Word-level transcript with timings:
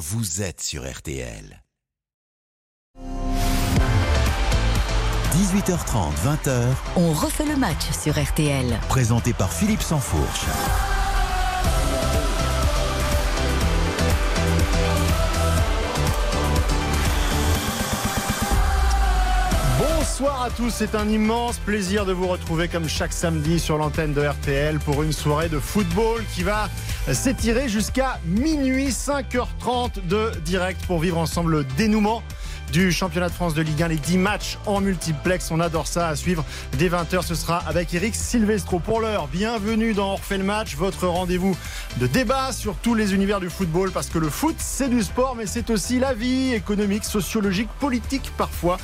vous 0.00 0.40
êtes 0.40 0.62
sur 0.62 0.90
RTL. 0.90 1.62
18h30, 5.34 6.12
20h, 6.24 6.64
On 6.96 7.12
refait 7.12 7.44
le 7.44 7.54
match 7.56 7.90
sur 7.92 8.18
RTL. 8.18 8.80
présenté 8.88 9.34
par 9.34 9.52
Philippe 9.52 9.82
Sansfourche. 9.82 10.46
Bonsoir 20.20 20.42
à 20.42 20.50
tous, 20.50 20.68
c'est 20.68 20.94
un 20.94 21.08
immense 21.08 21.56
plaisir 21.56 22.04
de 22.04 22.12
vous 22.12 22.28
retrouver 22.28 22.68
comme 22.68 22.86
chaque 22.86 23.14
samedi 23.14 23.58
sur 23.58 23.78
l'antenne 23.78 24.12
de 24.12 24.20
RTL 24.20 24.78
pour 24.78 25.02
une 25.02 25.14
soirée 25.14 25.48
de 25.48 25.58
football 25.58 26.22
qui 26.34 26.42
va 26.42 26.68
s'étirer 27.10 27.70
jusqu'à 27.70 28.20
minuit 28.26 28.88
5h30 28.88 30.06
de 30.08 30.30
direct 30.44 30.84
pour 30.84 30.98
vivre 30.98 31.16
ensemble 31.16 31.52
le 31.52 31.64
dénouement 31.64 32.22
du 32.72 32.92
championnat 32.92 33.28
de 33.28 33.34
France 33.34 33.54
de 33.54 33.62
Ligue 33.62 33.82
1, 33.82 33.88
les 33.88 33.96
10 33.96 34.18
matchs 34.18 34.58
en 34.66 34.80
multiplex. 34.80 35.50
On 35.50 35.60
adore 35.60 35.86
ça 35.86 36.08
à 36.08 36.16
suivre. 36.16 36.44
Dès 36.78 36.88
20h, 36.88 37.22
ce 37.22 37.34
sera 37.34 37.58
avec 37.58 37.92
Eric 37.94 38.14
Silvestro. 38.14 38.78
Pour 38.78 39.00
l'heure, 39.00 39.28
bienvenue 39.28 39.92
dans 39.92 40.18
le 40.30 40.44
match, 40.44 40.76
votre 40.76 41.06
rendez-vous 41.06 41.56
de 41.98 42.06
débat 42.06 42.52
sur 42.52 42.76
tous 42.76 42.94
les 42.94 43.14
univers 43.14 43.40
du 43.40 43.50
football, 43.50 43.90
parce 43.90 44.08
que 44.08 44.18
le 44.18 44.28
foot, 44.28 44.54
c'est 44.58 44.88
du 44.88 45.02
sport, 45.02 45.34
mais 45.36 45.46
c'est 45.46 45.70
aussi 45.70 45.98
la 45.98 46.14
vie 46.14 46.54
économique, 46.54 47.04
sociologique, 47.04 47.68
politique 47.80 48.32
parfois. 48.36 48.78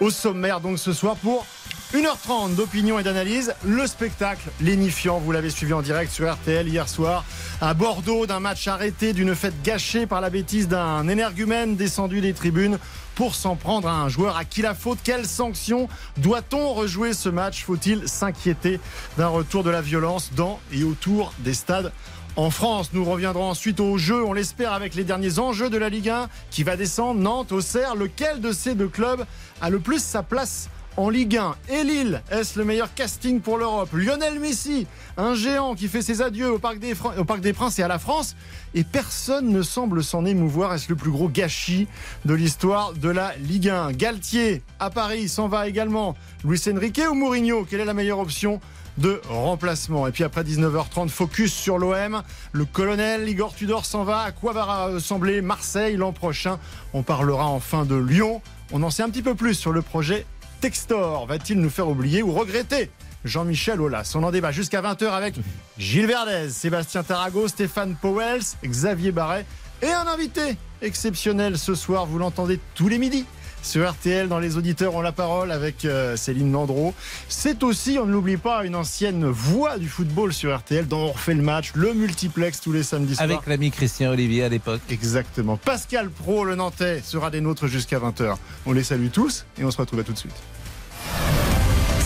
Au 0.00 0.10
sommaire, 0.10 0.60
donc 0.60 0.78
ce 0.78 0.92
soir, 0.92 1.16
pour 1.16 1.46
1h30 1.94 2.56
d'opinion 2.56 2.98
et 2.98 3.04
d'analyse, 3.04 3.54
le 3.64 3.86
spectacle 3.86 4.48
lénifiant, 4.60 5.18
vous 5.18 5.30
l'avez 5.30 5.50
suivi 5.50 5.72
en 5.72 5.82
direct 5.82 6.10
sur 6.10 6.30
RTL 6.30 6.66
hier 6.66 6.88
soir, 6.88 7.24
à 7.60 7.74
Bordeaux, 7.74 8.26
d'un 8.26 8.40
match 8.40 8.66
arrêté, 8.66 9.12
d'une 9.12 9.36
fête 9.36 9.62
gâchée 9.62 10.04
par 10.04 10.20
la 10.20 10.28
bêtise 10.28 10.66
d'un 10.66 11.06
énergumène 11.06 11.76
descendu 11.76 12.20
des 12.20 12.32
tribunes 12.32 12.80
pour 13.14 13.36
s'en 13.36 13.54
prendre 13.54 13.88
à 13.88 13.94
un 13.94 14.08
joueur 14.08 14.36
à 14.36 14.44
qui 14.44 14.62
la 14.62 14.74
faute. 14.74 14.98
Quelle 15.04 15.26
sanction 15.26 15.88
doit-on 16.16 16.74
rejouer 16.74 17.12
ce 17.12 17.28
match? 17.28 17.64
Faut-il 17.64 18.08
s'inquiéter 18.08 18.80
d'un 19.16 19.28
retour 19.28 19.62
de 19.62 19.70
la 19.70 19.80
violence 19.80 20.32
dans 20.34 20.58
et 20.72 20.82
autour 20.82 21.32
des 21.38 21.54
stades 21.54 21.92
en 22.38 22.50
France, 22.50 22.90
nous 22.92 23.02
reviendrons 23.02 23.48
ensuite 23.48 23.80
au 23.80 23.96
jeu, 23.96 24.22
on 24.22 24.34
l'espère, 24.34 24.74
avec 24.74 24.94
les 24.94 25.04
derniers 25.04 25.38
enjeux 25.38 25.70
de 25.70 25.78
la 25.78 25.88
Ligue 25.88 26.10
1 26.10 26.28
qui 26.50 26.64
va 26.64 26.76
descendre. 26.76 27.18
Nantes, 27.18 27.50
Auxerre, 27.50 27.94
lequel 27.94 28.42
de 28.42 28.52
ces 28.52 28.74
deux 28.74 28.88
clubs 28.88 29.24
a 29.62 29.70
le 29.70 29.78
plus 29.78 30.02
sa 30.02 30.22
place 30.22 30.68
en 30.96 31.10
Ligue 31.10 31.36
1 31.36 31.56
Et 31.68 31.84
Lille, 31.84 32.22
est-ce 32.30 32.58
le 32.58 32.64
meilleur 32.64 32.92
casting 32.94 33.40
pour 33.40 33.58
l'Europe? 33.58 33.90
Lionel 33.92 34.40
Messi, 34.40 34.86
un 35.16 35.34
géant 35.34 35.74
qui 35.74 35.88
fait 35.88 36.02
ses 36.02 36.22
adieux 36.22 36.52
au 36.52 36.58
Parc, 36.58 36.78
des 36.78 37.52
Princes 37.52 37.78
et 37.78 37.82
à 37.82 37.88
la 37.88 37.98
France, 37.98 38.36
et 38.74 38.84
personne 38.84 39.50
ne 39.50 39.62
semble 39.62 40.02
s'en 40.02 40.24
émouvoir. 40.24 40.72
Est-ce 40.74 40.88
le 40.88 40.96
plus 40.96 41.10
gros 41.10 41.28
gâchis 41.28 41.86
de 42.24 42.34
l'histoire 42.34 42.92
de 42.94 43.08
la 43.08 43.34
Ligue 43.36 43.68
1 43.68 43.92
Galtier, 43.92 44.62
à 44.80 44.90
Paris, 44.90 45.28
s'en 45.28 45.48
va 45.48 45.68
également. 45.68 46.16
Luis 46.44 46.62
Enrique 46.72 47.02
ou 47.10 47.14
Mourinho? 47.14 47.64
Quelle 47.64 47.80
est 47.80 47.86
la 47.86 47.94
meilleure 47.94 48.18
option 48.18 48.60
de 48.98 49.20
remplacement? 49.28 50.06
Et 50.06 50.12
puis 50.12 50.24
après 50.24 50.44
19h30, 50.44 51.08
focus 51.08 51.52
sur 51.52 51.78
l'OM. 51.78 52.22
Le 52.52 52.64
colonel 52.64 53.28
Igor 53.28 53.54
Tudor 53.54 53.84
s'en 53.84 54.04
va. 54.04 54.20
À 54.20 54.32
quoi 54.32 54.52
va 54.52 54.86
ressembler 54.86 55.42
Marseille 55.42 55.96
l'an 55.96 56.12
prochain? 56.12 56.58
On 56.94 57.02
parlera 57.02 57.46
enfin 57.46 57.84
de 57.84 57.96
Lyon. 57.96 58.40
On 58.72 58.82
en 58.82 58.90
sait 58.90 59.02
un 59.02 59.10
petit 59.10 59.22
peu 59.22 59.34
plus 59.34 59.54
sur 59.54 59.72
le 59.72 59.80
projet 59.80 60.26
Textor. 60.60 61.26
Va-t-il 61.26 61.60
nous 61.60 61.70
faire 61.70 61.88
oublier 61.88 62.22
ou 62.22 62.32
regretter 62.32 62.90
Jean-Michel 63.24 63.80
Aulas. 63.80 64.12
On 64.14 64.22
en 64.22 64.30
débat 64.30 64.52
jusqu'à 64.52 64.82
20h 64.82 65.10
avec 65.10 65.34
Gilles 65.78 66.06
Verdez, 66.06 66.50
Sébastien 66.50 67.02
Tarago, 67.02 67.48
Stéphane 67.48 67.96
Powels, 68.00 68.42
Xavier 68.64 69.12
Barret 69.12 69.44
et 69.82 69.90
un 69.90 70.06
invité 70.06 70.56
exceptionnel 70.82 71.58
ce 71.58 71.74
soir. 71.74 72.06
Vous 72.06 72.18
l'entendez 72.18 72.60
tous 72.74 72.88
les 72.88 72.98
midis 72.98 73.24
sur 73.66 73.90
RTL 73.90 74.28
dans 74.28 74.38
les 74.38 74.56
auditeurs 74.56 74.94
ont 74.94 75.00
la 75.00 75.12
parole 75.12 75.50
avec 75.50 75.84
euh, 75.84 76.16
Céline 76.16 76.52
Landreau. 76.52 76.94
C'est 77.28 77.62
aussi, 77.62 77.98
on 78.00 78.06
ne 78.06 78.12
l'oublie 78.12 78.36
pas, 78.36 78.64
une 78.64 78.76
ancienne 78.76 79.26
voix 79.26 79.76
du 79.78 79.88
football 79.88 80.32
sur 80.32 80.56
RTL 80.56 80.86
dont 80.86 81.06
on 81.08 81.12
refait 81.12 81.34
le 81.34 81.42
match, 81.42 81.72
le 81.74 81.92
multiplex 81.92 82.60
tous 82.60 82.72
les 82.72 82.84
samedis 82.84 83.16
soirs. 83.16 83.24
Avec 83.24 83.46
l'ami 83.46 83.70
Christian 83.70 84.10
Olivier 84.10 84.44
à 84.44 84.48
l'époque. 84.48 84.80
Exactement. 84.88 85.56
Pascal 85.56 86.10
Pro, 86.10 86.44
le 86.44 86.54
Nantais, 86.54 87.02
sera 87.02 87.30
des 87.30 87.40
nôtres 87.40 87.66
jusqu'à 87.66 87.98
20h. 87.98 88.36
On 88.66 88.72
les 88.72 88.84
salue 88.84 89.08
tous 89.12 89.44
et 89.58 89.64
on 89.64 89.70
se 89.70 89.78
retrouve 89.78 90.00
à 90.00 90.04
tout 90.04 90.12
de 90.12 90.18
suite. 90.18 90.36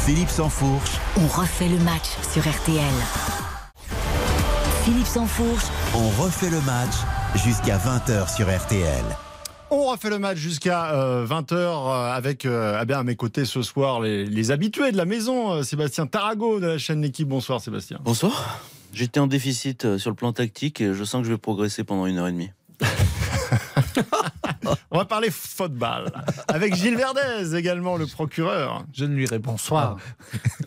Philippe 0.07 0.31
Sansfourche, 0.31 0.93
On 1.17 1.27
refait 1.27 1.69
le 1.69 1.79
match 1.81 2.09
sur 2.33 2.43
RTL. 2.43 2.85
Philippe 4.85 5.07
Sansfourche, 5.07 5.67
on 5.95 6.09
refait 6.23 6.51
le 6.51 6.61
match 6.63 6.95
jusqu'à 7.45 7.77
20h 7.77 8.35
sur 8.35 8.47
RTL. 8.49 9.05
On 9.73 9.85
refait 9.85 10.11
le 10.11 10.19
match 10.19 10.37
jusqu'à 10.37 10.93
20h 11.25 12.13
avec 12.13 12.45
euh, 12.45 12.83
eh 12.89 12.93
à 12.93 13.05
mes 13.05 13.15
côtés 13.15 13.45
ce 13.45 13.63
soir 13.63 14.01
les, 14.01 14.27
les 14.27 14.51
habitués 14.51 14.91
de 14.91 14.97
la 14.97 15.05
maison, 15.05 15.53
euh, 15.53 15.63
Sébastien 15.63 16.07
Tarago 16.07 16.59
de 16.59 16.67
la 16.67 16.79
chaîne 16.79 17.01
L'équipe. 17.01 17.29
Bonsoir 17.29 17.61
Sébastien. 17.61 18.01
Bonsoir. 18.03 18.61
J'étais 18.93 19.21
en 19.21 19.29
déficit 19.29 19.85
euh, 19.85 19.97
sur 19.97 20.11
le 20.11 20.17
plan 20.17 20.33
tactique 20.33 20.81
et 20.81 20.93
je 20.93 21.05
sens 21.05 21.23
que 21.23 21.29
je 21.29 21.33
vais 21.33 21.39
progresser 21.39 21.85
pendant 21.85 22.07
une 22.07 22.19
heure 22.19 22.27
et 22.27 22.33
demie. 22.33 22.51
On 24.93 24.99
va 24.99 25.05
parler 25.05 25.31
football 25.31 26.11
avec 26.49 26.75
Gilles 26.75 26.97
Verdez 26.97 27.57
également, 27.57 27.97
le 27.97 28.07
procureur. 28.07 28.85
Je 28.93 29.05
ne 29.05 29.15
lui 29.15 29.27
réponds 29.27 29.53
Bonsoir. 29.53 29.97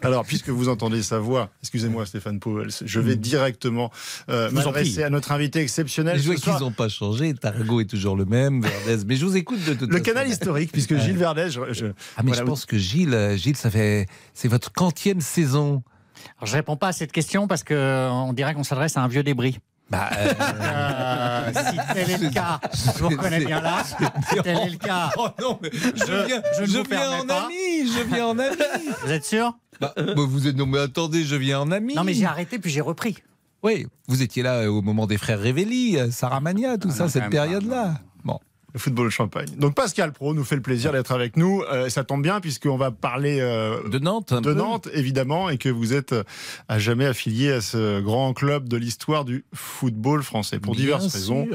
Alors, 0.02 0.24
puisque 0.26 0.50
vous 0.50 0.70
entendez 0.70 1.04
sa 1.04 1.20
voix, 1.20 1.50
excusez-moi 1.62 2.06
Stéphane 2.06 2.40
Powell, 2.40 2.70
je 2.86 3.00
vais 3.02 3.16
directement 3.18 3.92
euh, 4.30 4.50
m'adresser 4.52 5.04
à 5.04 5.10
notre 5.10 5.32
invité 5.34 5.60
exceptionnel. 5.60 6.20
Je 6.20 6.34
soir. 6.36 6.58
qu'ils 6.58 6.66
n'ont 6.66 6.72
pas 6.72 6.88
changé. 6.90 7.34
Targo 7.34 7.82
est 7.82 7.90
toujours 7.90 8.16
le 8.16 8.26
même. 8.26 8.62
Verdez. 8.62 9.04
Mais 9.06 9.16
je 9.18 9.26
vous 9.26 9.36
écoute 9.36 9.64
de 9.66 9.74
toute 9.74 9.90
Le 9.90 9.98
façon. 9.98 10.04
canal 10.04 10.28
historique, 10.30 10.72
puisque 10.72 10.98
Gilles 10.98 11.18
Verdez, 11.18 11.50
je, 11.50 11.74
je- 11.74 11.86
Ah, 12.16 12.24
mais 12.24 12.30
voilà, 12.32 12.42
je 12.42 12.46
pense 12.48 12.66
que 12.66 12.78
Gilles, 12.78 13.14
euh, 13.14 13.36
Gilles, 13.36 13.58
ça 13.58 13.70
fait. 13.70 14.08
C'est 14.34 14.48
votre 14.48 14.72
quantième 14.72 15.20
saison. 15.22 15.84
Alors, 16.38 16.46
je 16.48 16.54
réponds 16.56 16.78
pas 16.78 16.88
à 16.90 16.94
cette 16.94 17.12
question 17.12 17.48
parce 17.48 17.64
que 17.64 17.74
euh, 17.74 18.10
on 18.10 18.32
dirait 18.34 18.54
qu'on 18.54 18.64
s'adresse 18.64 18.96
à 18.96 19.02
un 19.02 19.08
vieux 19.10 19.24
débris. 19.24 19.60
Bah, 19.90 20.10
euh, 20.18 20.34
Euh, 20.40 21.52
si 21.72 21.78
tel 21.94 22.10
est 22.12 22.18
le 22.18 22.30
cas, 22.30 22.60
je 22.74 23.00
vous 23.00 23.10
reconnais 23.10 23.46
bien 23.46 23.62
là. 23.62 23.84
Si 23.84 24.42
tel 24.42 24.58
est 24.58 24.70
le 24.70 24.78
cas, 24.78 25.12
Oh 25.18 25.28
non, 25.40 25.60
mais 25.62 25.70
je, 25.72 26.06
Je- 26.06 26.26
viens, 26.26 26.42
je 26.60 26.66
je 26.66 26.80
en 26.80 27.28
pas. 27.28 27.44
ami, 27.46 27.88
je 27.88 28.04
viens 28.14 28.28
en 28.28 28.40
ami. 28.40 28.56
vous 29.06 29.12
êtes 29.12 29.26
sûr 29.26 29.56
Bah, 29.80 29.94
bah, 29.96 30.14
vous 30.16 30.48
êtes 30.48 30.56
non 30.56 30.66
mais 30.66 30.80
attendez, 30.80 31.24
je 31.24 31.36
viens 31.36 31.60
en 31.62 31.72
ami. 31.72 31.96
Non, 31.96 32.04
mais 32.04 32.14
j'ai 32.14 32.26
arrêté 32.26 32.58
puis 32.60 32.72
j'ai 32.72 32.82
repris. 32.82 33.18
Oui, 33.62 33.88
vous 34.08 34.22
étiez 34.22 34.42
là 34.44 34.56
euh, 34.64 34.68
au 34.68 34.82
moment 34.82 35.06
des 35.08 35.18
frères 35.18 35.40
Révéli, 35.40 35.98
euh, 35.98 36.12
Sarah 36.12 36.40
Mania, 36.42 36.78
tout 36.78 36.90
Ah 36.92 36.96
ça, 36.96 37.04
non, 37.04 37.10
cette 37.10 37.30
période-là. 37.30 37.96
Le 38.74 38.80
football 38.80 39.10
champagne. 39.12 39.50
Donc 39.58 39.76
Pascal 39.76 40.12
Pro 40.14 40.34
nous 40.34 40.44
fait 40.44 40.56
le 40.56 40.62
plaisir 40.64 40.92
d'être 40.92 41.12
avec 41.12 41.38
nous. 41.38 41.62
Euh, 41.72 41.90
ça 41.90 42.04
tombe 42.04 42.24
bien 42.24 42.40
puisqu'on 42.42 42.76
va 42.78 42.90
parler 42.90 43.38
euh, 43.40 43.88
de 43.88 44.00
Nantes. 44.00 44.32
un 44.34 44.42
de 44.42 44.52
peu. 44.52 44.58
Nantes, 44.58 44.90
évidemment, 44.94 45.50
et 45.50 45.58
que 45.60 45.70
vous 45.70 45.94
êtes 45.94 46.14
euh, 46.14 46.24
à 46.68 46.80
jamais 46.80 47.06
affilié 47.06 47.52
à 47.52 47.62
ce 47.62 48.02
grand 48.02 48.34
club 48.34 48.68
de 48.68 48.78
l'histoire 48.78 49.26
du 49.26 49.46
football 49.54 50.24
français 50.24 50.60
pour 50.60 50.74
Bien 50.74 50.86
diverses 50.86 51.14
raisons. 51.14 51.48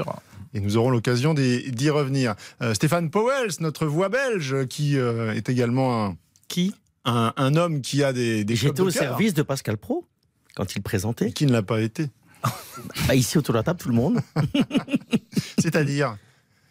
Et 0.53 0.61
nous 0.61 0.77
aurons 0.77 0.89
l'occasion 0.89 1.33
d'y 1.35 1.89
revenir. 1.89 2.35
Euh, 2.61 2.73
Stéphane 2.73 3.09
Powels, 3.11 3.51
notre 3.59 3.85
voix 3.85 4.09
belge, 4.09 4.65
qui 4.67 4.97
euh, 4.97 5.33
est 5.33 5.47
également 5.49 6.05
un, 6.05 6.17
Qui? 6.47 6.73
un, 7.05 7.33
un 7.37 7.55
homme 7.55 7.81
qui 7.81 8.03
a 8.03 8.13
des, 8.13 8.43
des 8.45 8.55
J'étais 8.55 8.81
au 8.81 8.85
cœur, 8.85 8.93
service 8.93 9.33
de 9.33 9.43
Pascal 9.43 9.77
Pro 9.77 10.05
quand 10.55 10.73
il 10.73 10.79
et 10.79 10.81
présentait. 10.81 11.31
qui 11.33 11.45
ne 11.45 11.51
l'a 11.51 11.63
pas 11.63 11.81
été. 11.81 12.07
Bah, 13.07 13.13
ici 13.13 13.37
autour 13.37 13.53
de 13.53 13.59
la 13.59 13.63
table, 13.63 13.77
tout 13.79 13.89
le 13.89 13.95
monde. 13.95 14.19
C'est-à-dire? 15.59 16.15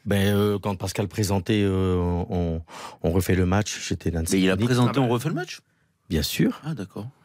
Ben, 0.08 0.34
euh, 0.34 0.58
quand 0.58 0.74
Pascal 0.74 1.06
présentait, 1.06 1.60
euh, 1.62 1.96
on, 2.30 2.62
on 3.02 3.10
refait 3.10 3.34
le 3.34 3.44
match. 3.44 3.78
J'étais 3.86 4.10
l'un 4.10 4.22
de 4.22 4.28
ses 4.28 4.36
Mais 4.36 4.42
il 4.44 4.50
a 4.50 4.56
présenté, 4.56 4.98
on 5.00 5.08
refait 5.08 5.28
le 5.28 5.34
match? 5.34 5.60
Bien 6.08 6.22
sûr. 6.22 6.60
Ah 6.64 6.74
d'accord. 6.74 7.06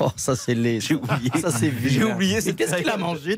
Oh, 0.00 0.10
ça 0.16 0.34
c'est 0.34 0.54
les. 0.54 0.80
J'ai 0.80 0.94
oublié. 0.94 1.30
Ça 1.40 1.50
c'est 1.50 1.70
J'ai 1.84 2.02
oublié 2.02 2.38
Et 2.38 2.40
cette 2.40 2.56
Qu'est-ce 2.56 2.74
qu'il 2.76 2.88
a 2.88 2.96
mangé. 2.96 3.36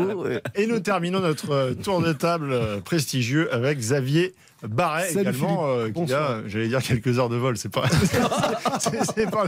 Et 0.54 0.66
nous 0.66 0.78
terminons 0.78 1.18
notre 1.20 1.50
euh, 1.50 1.74
tour 1.74 2.00
de 2.00 2.12
table 2.12 2.80
prestigieux 2.82 3.52
avec 3.52 3.78
Xavier 3.78 4.32
Barret 4.66 5.08
Salut, 5.08 5.20
également, 5.30 5.66
euh, 5.66 5.90
qui 5.90 6.12
a, 6.12 6.42
j'allais 6.46 6.68
dire 6.68 6.82
quelques 6.82 7.18
heures 7.18 7.28
de 7.30 7.36
vol, 7.36 7.56
c'est 7.56 7.70
pas, 7.70 7.84
c'est, 8.80 8.98
c'est 9.16 9.30
pas, 9.30 9.44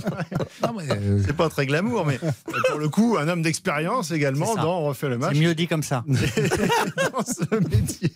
Non, 0.62 0.74
mais, 0.76 0.90
euh, 0.90 1.22
c'est 1.26 1.36
pas 1.36 1.48
très 1.50 1.66
glamour, 1.66 2.06
mais 2.06 2.18
euh, 2.24 2.30
pour 2.70 2.78
le 2.78 2.88
coup, 2.88 3.16
un 3.18 3.28
homme 3.28 3.42
d'expérience 3.42 4.10
également 4.10 4.54
dans 4.54 4.80
On 4.80 4.86
refait 4.86 5.08
le 5.10 5.18
match 5.18 5.34
C'est 5.34 5.40
mieux 5.40 5.54
dit 5.54 5.66
comme 5.68 5.82
ça. 5.82 6.02
dans 6.08 7.24
ce 7.24 7.54
métier. 7.68 8.10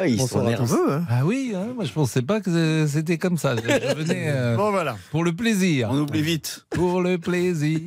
Ah, 0.00 0.06
ils 0.06 0.16
Bonsoir 0.18 0.44
sont 0.44 0.48
nerveux. 0.48 0.92
Hein. 0.92 1.04
Ah 1.10 1.24
oui, 1.24 1.52
hein, 1.56 1.68
moi 1.74 1.84
je 1.84 1.92
pensais 1.92 2.22
pas 2.22 2.40
que 2.40 2.86
c'était 2.86 3.18
comme 3.18 3.36
ça. 3.38 3.56
Je, 3.56 3.62
je 3.62 3.94
venais 3.96 4.26
euh, 4.28 4.56
Bon 4.56 4.70
voilà. 4.70 4.96
pour 5.10 5.24
le 5.24 5.32
plaisir. 5.34 5.88
On 5.90 5.98
oublie 5.98 6.22
vite. 6.22 6.64
Pour 6.70 7.00
le 7.02 7.18
plaisir. 7.18 7.80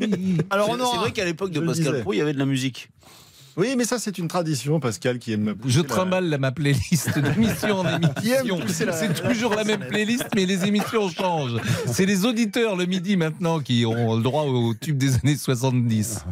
Alors 0.49 0.65
C'est 0.67 0.73
on 0.73 0.79
aura- 0.81 0.91
c'est 0.91 0.97
vrai 0.99 1.11
qu'à 1.13 1.23
l'époque 1.23 1.51
de 1.51 1.61
Pascal. 1.61 2.01
Pro, 2.01 2.11
il 2.13 2.17
y 2.17 2.21
avait 2.21 2.33
de 2.33 2.39
la 2.39 2.45
musique. 2.45 2.89
Oui, 3.57 3.75
mais 3.77 3.83
ça 3.85 3.99
c'est 3.99 4.17
une 4.17 4.27
tradition, 4.27 4.79
Pascal, 4.79 5.19
qui 5.19 5.33
aime. 5.33 5.55
Je 5.65 5.81
la- 5.81 5.87
trimballe 5.87 6.29
là, 6.29 6.37
ma 6.37 6.51
playlist 6.51 7.17
d'émission 7.19 7.79
en 7.79 7.85
émission. 7.85 8.59
la- 8.59 8.67
C'est 8.67 8.85
la 8.85 9.07
toujours 9.09 9.53
la 9.55 9.63
même 9.63 9.81
playlist, 9.87 10.25
mais 10.35 10.45
les 10.45 10.65
émissions 10.65 11.09
changent. 11.09 11.57
C'est 11.87 12.05
les 12.05 12.25
auditeurs 12.25 12.75
le 12.75 12.85
midi 12.85 13.17
maintenant 13.17 13.59
qui 13.59 13.85
ont 13.85 14.15
le 14.15 14.23
droit 14.23 14.43
au 14.43 14.73
tube 14.73 14.97
des 14.97 15.15
années 15.15 15.35
70. 15.35 16.23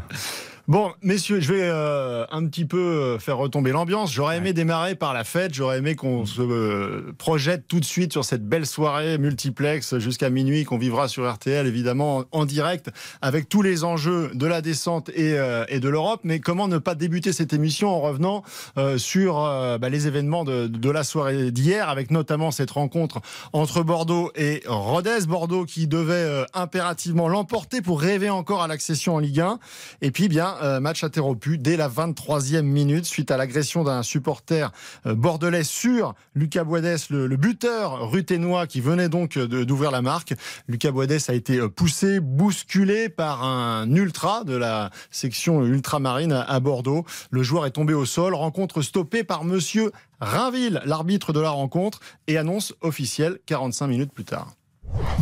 Bon, 0.70 0.92
messieurs, 1.02 1.40
je 1.40 1.52
vais 1.52 1.64
euh, 1.64 2.28
un 2.30 2.46
petit 2.46 2.64
peu 2.64 2.78
euh, 2.78 3.18
faire 3.18 3.38
retomber 3.38 3.72
l'ambiance. 3.72 4.14
J'aurais 4.14 4.38
aimé 4.38 4.54
démarrer 4.54 4.94
par 4.94 5.16
la 5.16 5.24
fête. 5.24 5.52
J'aurais 5.52 5.80
aimé 5.80 5.96
qu'on 5.96 6.28
se 6.28 6.44
euh, 6.44 7.12
projette 7.18 7.68
tout 7.68 7.80
de 7.80 7.86
suite 7.86 8.12
sur 8.12 8.24
cette 8.24 8.48
belle 8.48 8.68
soirée 8.68 9.18
multiplex 9.18 9.98
jusqu'à 9.98 10.30
minuit 10.30 10.66
qu'on 10.66 10.78
vivra 10.78 11.08
sur 11.08 11.28
RTL, 11.28 11.66
évidemment, 11.66 12.18
en, 12.18 12.42
en 12.42 12.46
direct, 12.46 12.92
avec 13.24 13.50
tous 13.50 13.64
les 13.64 13.84
enjeux 13.84 14.30
de 14.36 14.46
la 14.46 14.62
descente 14.62 15.10
et, 15.16 15.40
euh, 15.40 15.66
et 15.70 15.80
de 15.80 15.90
l'Europe. 15.90 16.22
Mais 16.24 16.40
comment 16.40 16.68
ne 16.68 16.78
pas 16.78 16.94
débuter 16.94 17.34
cette 17.34 17.52
émission 17.52 17.90
en 17.90 18.00
revenant 18.00 18.44
euh, 18.78 19.00
sur 19.00 19.38
bah, 19.82 19.90
les 19.90 20.06
événements 20.06 20.44
de, 20.44 20.68
de 20.68 20.90
la 20.92 21.04
soirée 21.04 21.50
d'hier, 21.50 21.90
avec 21.90 22.12
notamment 22.12 22.52
cette 22.52 22.70
rencontre 22.70 23.22
entre 23.54 23.82
Bordeaux 23.82 24.32
et 24.36 24.62
Rodez. 24.68 25.26
Bordeaux 25.28 25.66
qui 25.66 25.88
devait 25.88 26.14
euh, 26.14 26.46
impérativement 26.54 27.28
l'emporter 27.28 27.82
pour 27.82 28.00
rêver 28.00 28.30
encore 28.30 28.62
à 28.62 28.68
l'accession 28.68 29.16
en 29.16 29.20
Ligue 29.20 29.40
1. 29.40 29.58
Et 30.04 30.12
puis, 30.12 30.28
bien, 30.28 30.59
euh, 30.62 30.80
match 30.80 31.04
interrompu 31.04 31.58
dès 31.58 31.78
la 31.78 31.90
23e 31.90 32.62
minute 32.62 33.06
suite 33.06 33.32
à 33.32 33.38
l'agression 33.38 33.84
d'un 33.84 34.04
supporter 34.04 34.72
euh, 35.06 35.16
bordelais 35.16 35.64
sur 35.64 36.14
Lucas 36.36 36.64
Boades, 36.64 36.98
le, 37.10 37.28
buteur 37.36 38.10
ruténois 38.10 38.68
qui 38.68 38.82
venait 38.82 39.10
donc 39.10 39.38
de- 39.38 39.64
d'ouvrir 39.64 39.92
la 39.92 40.02
marque. 40.02 40.34
Lucas 40.68 40.92
Boades 40.92 41.20
a 41.28 41.34
été 41.34 41.58
euh, 41.58 41.70
poussé, 41.70 42.20
bousculé 42.20 43.10
par 43.10 43.44
un 43.44 43.90
ultra 43.96 44.44
de 44.44 44.56
la 44.56 44.90
section 45.12 45.66
ultramarine 45.66 46.32
à- 46.34 46.60
Bordeaux. 46.60 47.06
Le 47.32 47.42
joueur 47.44 47.66
est 47.66 47.72
tombé 47.72 47.94
au 47.94 48.06
sol, 48.06 48.34
rencontre 48.34 48.82
stoppée 48.82 49.24
par 49.24 49.44
monsieur 49.46 49.92
Rainville, 50.20 50.82
l'arbitre 50.86 51.32
de 51.34 51.40
la 51.40 51.50
rencontre, 51.52 52.00
et 52.28 52.38
annonce 52.38 52.74
officielle 52.82 53.40
45 53.46 53.88
minutes 53.88 54.12
plus 54.14 54.26
tard. 54.26 54.54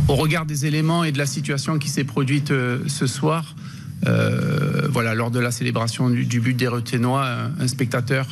Au 0.08 0.14
regard 0.14 0.46
des 0.46 0.66
éléments 0.66 1.04
et 1.04 1.12
de 1.12 1.18
la 1.18 1.26
situation 1.26 1.78
qui 1.78 1.88
s'est 1.88 2.04
produite 2.04 2.50
euh, 2.50 2.82
ce 2.88 3.06
soir, 3.06 3.54
euh, 3.54 3.62
voilà, 4.04 5.14
lors 5.14 5.30
de 5.30 5.40
la 5.40 5.50
célébration 5.50 6.08
du, 6.10 6.40
but 6.40 6.54
des 6.54 6.68
Reténois, 6.68 7.28
un, 7.60 7.68
spectateur 7.68 8.26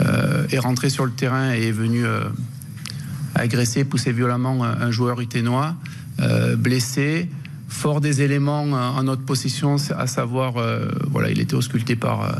euh, 0.00 0.46
est 0.50 0.58
rentré 0.58 0.90
sur 0.90 1.04
le 1.04 1.12
terrain 1.12 1.54
et 1.54 1.68
est 1.68 1.72
venu 1.72 2.04
euh, 2.04 2.24
agresser, 3.34 3.84
pousser 3.84 4.12
violemment 4.12 4.64
un, 4.64 4.90
joueur 4.90 5.18
ruténois, 5.18 5.74
euh, 6.20 6.56
blessé. 6.56 7.28
Fort 7.68 8.00
des 8.00 8.22
éléments 8.22 8.66
euh, 8.66 8.98
en 8.98 9.02
notre 9.02 9.22
possession, 9.22 9.76
à 9.96 10.06
savoir, 10.06 10.56
euh, 10.56 10.88
voilà, 11.10 11.30
il 11.30 11.40
était 11.40 11.54
ausculté 11.54 11.96
par, 11.96 12.22
euh, 12.22 12.32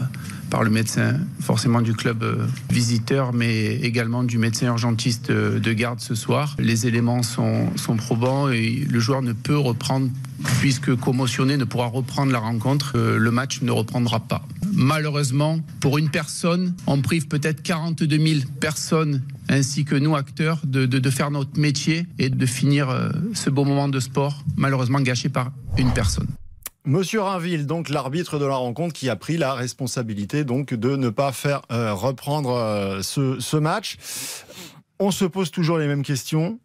par 0.50 0.62
le 0.62 0.70
médecin, 0.70 1.18
forcément 1.40 1.80
du 1.80 1.92
club 1.92 2.22
euh, 2.22 2.46
visiteur, 2.70 3.32
mais 3.32 3.76
également 3.76 4.24
du 4.24 4.38
médecin 4.38 4.66
urgentiste 4.66 5.30
euh, 5.30 5.58
de 5.58 5.72
garde 5.72 6.00
ce 6.00 6.14
soir. 6.14 6.56
Les 6.58 6.86
éléments 6.86 7.22
sont, 7.22 7.70
probants 7.96 8.50
et 8.50 8.86
le 8.88 9.00
joueur 9.00 9.22
ne 9.22 9.32
peut 9.32 9.56
reprendre, 9.56 10.10
puisque 10.60 10.94
commotionné, 10.96 11.56
ne 11.56 11.64
pourra 11.64 11.86
reprendre 11.86 12.32
la 12.32 12.38
rencontre. 12.38 12.92
Euh, 12.96 13.18
Le 13.18 13.30
match 13.30 13.62
ne 13.62 13.70
reprendra 13.70 14.20
pas. 14.20 14.46
Malheureusement, 14.72 15.60
pour 15.80 15.98
une 15.98 16.10
personne, 16.10 16.74
on 16.86 17.00
prive 17.00 17.28
peut-être 17.28 17.62
42 17.62 18.18
000 18.18 18.40
personnes 18.60 19.22
ainsi 19.48 19.84
que 19.84 19.94
nous, 19.94 20.16
acteurs, 20.16 20.60
de, 20.64 21.10
faire 21.10 21.30
notre 21.30 21.58
métier 21.58 22.06
et 22.18 22.28
de 22.28 22.46
finir 22.46 22.88
ce 23.32 23.48
beau 23.48 23.64
moment 23.64 23.88
de 23.88 24.00
sport, 24.00 24.44
malheureusement 24.56 25.00
gâché 25.00 25.28
par 25.28 25.52
une 25.78 25.92
personne. 25.92 26.26
Monsieur 26.88 27.20
Rainville, 27.20 27.66
donc 27.66 27.88
l'arbitre 27.88 28.38
de 28.38 28.44
la 28.44 28.54
rencontre, 28.54 28.94
qui 28.94 29.08
a 29.10 29.16
pris 29.16 29.36
la 29.36 29.54
responsabilité 29.54 30.44
donc 30.44 30.72
de 30.72 30.94
ne 30.94 31.08
pas 31.08 31.32
faire 31.32 31.62
euh, 31.72 31.92
reprendre 31.92 32.50
euh, 32.50 33.02
ce, 33.02 33.40
ce 33.40 33.56
match. 33.56 33.96
On 35.00 35.10
se 35.10 35.24
pose 35.24 35.50
toujours 35.50 35.78
les 35.78 35.88
mêmes 35.88 36.04
questions. 36.04 36.60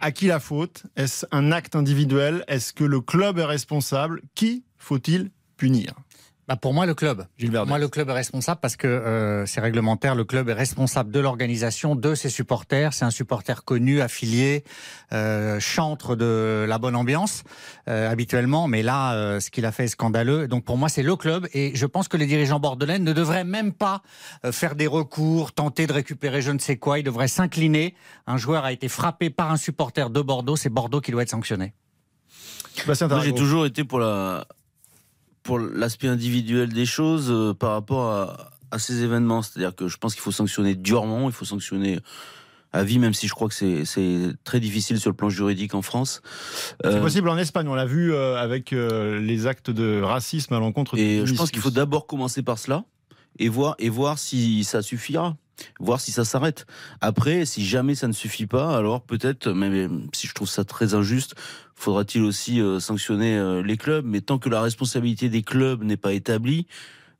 À 0.00 0.12
qui 0.12 0.28
la 0.28 0.38
faute? 0.38 0.84
Est-ce 0.94 1.26
un 1.32 1.50
acte 1.50 1.74
individuel? 1.74 2.44
Est-ce 2.46 2.72
que 2.72 2.84
le 2.84 3.00
club 3.00 3.38
est 3.38 3.44
responsable? 3.44 4.22
Qui 4.36 4.62
faut-il 4.78 5.32
punir? 5.56 5.94
Bah, 6.50 6.56
pour 6.56 6.74
moi, 6.74 6.84
le 6.84 6.94
club. 6.94 7.26
Gilles 7.38 7.52
Verdez. 7.52 7.68
Moi, 7.68 7.78
le 7.78 7.86
club 7.86 8.08
est 8.08 8.12
responsable 8.12 8.58
parce 8.60 8.74
que 8.74 8.88
euh, 8.88 9.46
c'est 9.46 9.60
réglementaire. 9.60 10.16
Le 10.16 10.24
club 10.24 10.48
est 10.48 10.52
responsable 10.52 11.12
de 11.12 11.20
l'organisation, 11.20 11.94
de 11.94 12.16
ses 12.16 12.28
supporters. 12.28 12.92
C'est 12.92 13.04
un 13.04 13.12
supporter 13.12 13.62
connu, 13.64 14.00
affilié, 14.00 14.64
euh, 15.12 15.60
chantre 15.60 16.16
de 16.16 16.66
la 16.68 16.78
bonne 16.78 16.96
ambiance 16.96 17.44
euh, 17.86 18.10
habituellement. 18.10 18.66
Mais 18.66 18.82
là, 18.82 19.14
euh, 19.14 19.38
ce 19.38 19.52
qu'il 19.52 19.64
a 19.64 19.70
fait 19.70 19.84
est 19.84 19.88
scandaleux. 19.94 20.48
Donc 20.48 20.64
pour 20.64 20.76
moi, 20.76 20.88
c'est 20.88 21.04
le 21.04 21.14
club. 21.14 21.46
Et 21.54 21.70
je 21.76 21.86
pense 21.86 22.08
que 22.08 22.16
les 22.16 22.26
dirigeants 22.26 22.58
bordelais 22.58 22.98
ne 22.98 23.12
devraient 23.12 23.44
même 23.44 23.72
pas 23.72 24.02
euh, 24.44 24.50
faire 24.50 24.74
des 24.74 24.88
recours, 24.88 25.52
tenter 25.52 25.86
de 25.86 25.92
récupérer 25.92 26.42
je 26.42 26.50
ne 26.50 26.58
sais 26.58 26.78
quoi. 26.78 26.98
Ils 26.98 27.04
devraient 27.04 27.28
s'incliner. 27.28 27.94
Un 28.26 28.38
joueur 28.38 28.64
a 28.64 28.72
été 28.72 28.88
frappé 28.88 29.30
par 29.30 29.52
un 29.52 29.56
supporter 29.56 30.10
de 30.10 30.20
Bordeaux. 30.20 30.56
C'est 30.56 30.68
Bordeaux 30.68 31.00
qui 31.00 31.12
doit 31.12 31.22
être 31.22 31.30
sanctionné. 31.30 31.74
Moi, 32.86 32.94
j'ai 33.22 33.34
toujours 33.34 33.66
été 33.66 33.84
pour 33.84 34.00
la 34.00 34.46
pour 35.42 35.58
l'aspect 35.58 36.08
individuel 36.08 36.72
des 36.72 36.86
choses 36.86 37.30
euh, 37.30 37.54
par 37.54 37.72
rapport 37.72 38.10
à, 38.10 38.50
à 38.70 38.78
ces 38.78 39.02
événements. 39.02 39.42
C'est-à-dire 39.42 39.74
que 39.74 39.88
je 39.88 39.96
pense 39.96 40.14
qu'il 40.14 40.22
faut 40.22 40.32
sanctionner 40.32 40.74
durement, 40.74 41.28
il 41.28 41.32
faut 41.32 41.44
sanctionner 41.44 42.00
à 42.72 42.84
vie, 42.84 43.00
même 43.00 43.14
si 43.14 43.26
je 43.26 43.34
crois 43.34 43.48
que 43.48 43.54
c'est 43.54 44.32
très 44.44 44.60
difficile 44.60 45.00
sur 45.00 45.10
le 45.10 45.16
plan 45.16 45.28
juridique 45.28 45.74
en 45.74 45.82
France. 45.82 46.22
C'est 46.84 46.94
Euh, 46.94 47.00
possible 47.00 47.28
en 47.28 47.36
Espagne, 47.36 47.66
on 47.66 47.74
l'a 47.74 47.84
vu 47.84 48.12
euh, 48.12 48.36
avec 48.36 48.70
les 48.70 49.46
actes 49.48 49.70
de 49.70 50.00
racisme 50.00 50.54
à 50.54 50.60
l'encontre 50.60 50.96
Et 50.96 51.26
je 51.26 51.34
pense 51.34 51.50
qu'il 51.50 51.60
faut 51.60 51.72
d'abord 51.72 52.06
commencer 52.06 52.42
par 52.42 52.58
cela 52.58 52.84
et 53.40 53.48
voir, 53.48 53.74
et 53.80 53.88
voir 53.88 54.20
si 54.20 54.62
ça 54.62 54.82
suffira. 54.82 55.36
Voir 55.78 56.00
si 56.00 56.12
ça 56.12 56.24
s'arrête. 56.24 56.66
Après, 57.00 57.44
si 57.44 57.64
jamais 57.64 57.94
ça 57.94 58.08
ne 58.08 58.12
suffit 58.12 58.46
pas, 58.46 58.76
alors 58.76 59.02
peut-être, 59.02 59.48
même 59.48 60.08
si 60.12 60.26
je 60.26 60.34
trouve 60.34 60.48
ça 60.48 60.64
très 60.64 60.94
injuste, 60.94 61.34
faudra-t-il 61.74 62.24
aussi 62.24 62.60
euh, 62.60 62.78
sanctionner 62.78 63.36
euh, 63.36 63.62
les 63.62 63.76
clubs. 63.76 64.04
Mais 64.04 64.20
tant 64.20 64.38
que 64.38 64.48
la 64.48 64.60
responsabilité 64.60 65.28
des 65.28 65.42
clubs 65.42 65.82
n'est 65.82 65.96
pas 65.96 66.12
établie, 66.12 66.66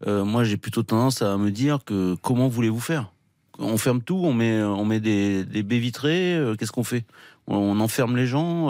euh, 0.07 0.25
moi 0.25 0.45
j'ai 0.45 0.57
plutôt 0.57 0.83
tendance 0.83 1.23
à 1.23 1.37
me 1.37 1.51
dire 1.51 1.79
que 1.85 2.15
comment 2.23 2.49
voulez-vous 2.49 2.81
faire? 2.81 3.13
On 3.59 3.77
ferme 3.77 4.01
tout, 4.01 4.21
on 4.25 4.33
met, 4.33 4.63
on 4.63 4.87
met 4.87 5.01
des, 5.01 5.45
baies 5.45 5.79
vitrées, 5.79 6.41
qu'est-ce 6.59 6.73
qu'on 6.73 6.85
fait? 6.85 7.05
On, 7.47 7.79
enferme 7.81 8.17
les 8.17 8.27
gens 8.27 8.69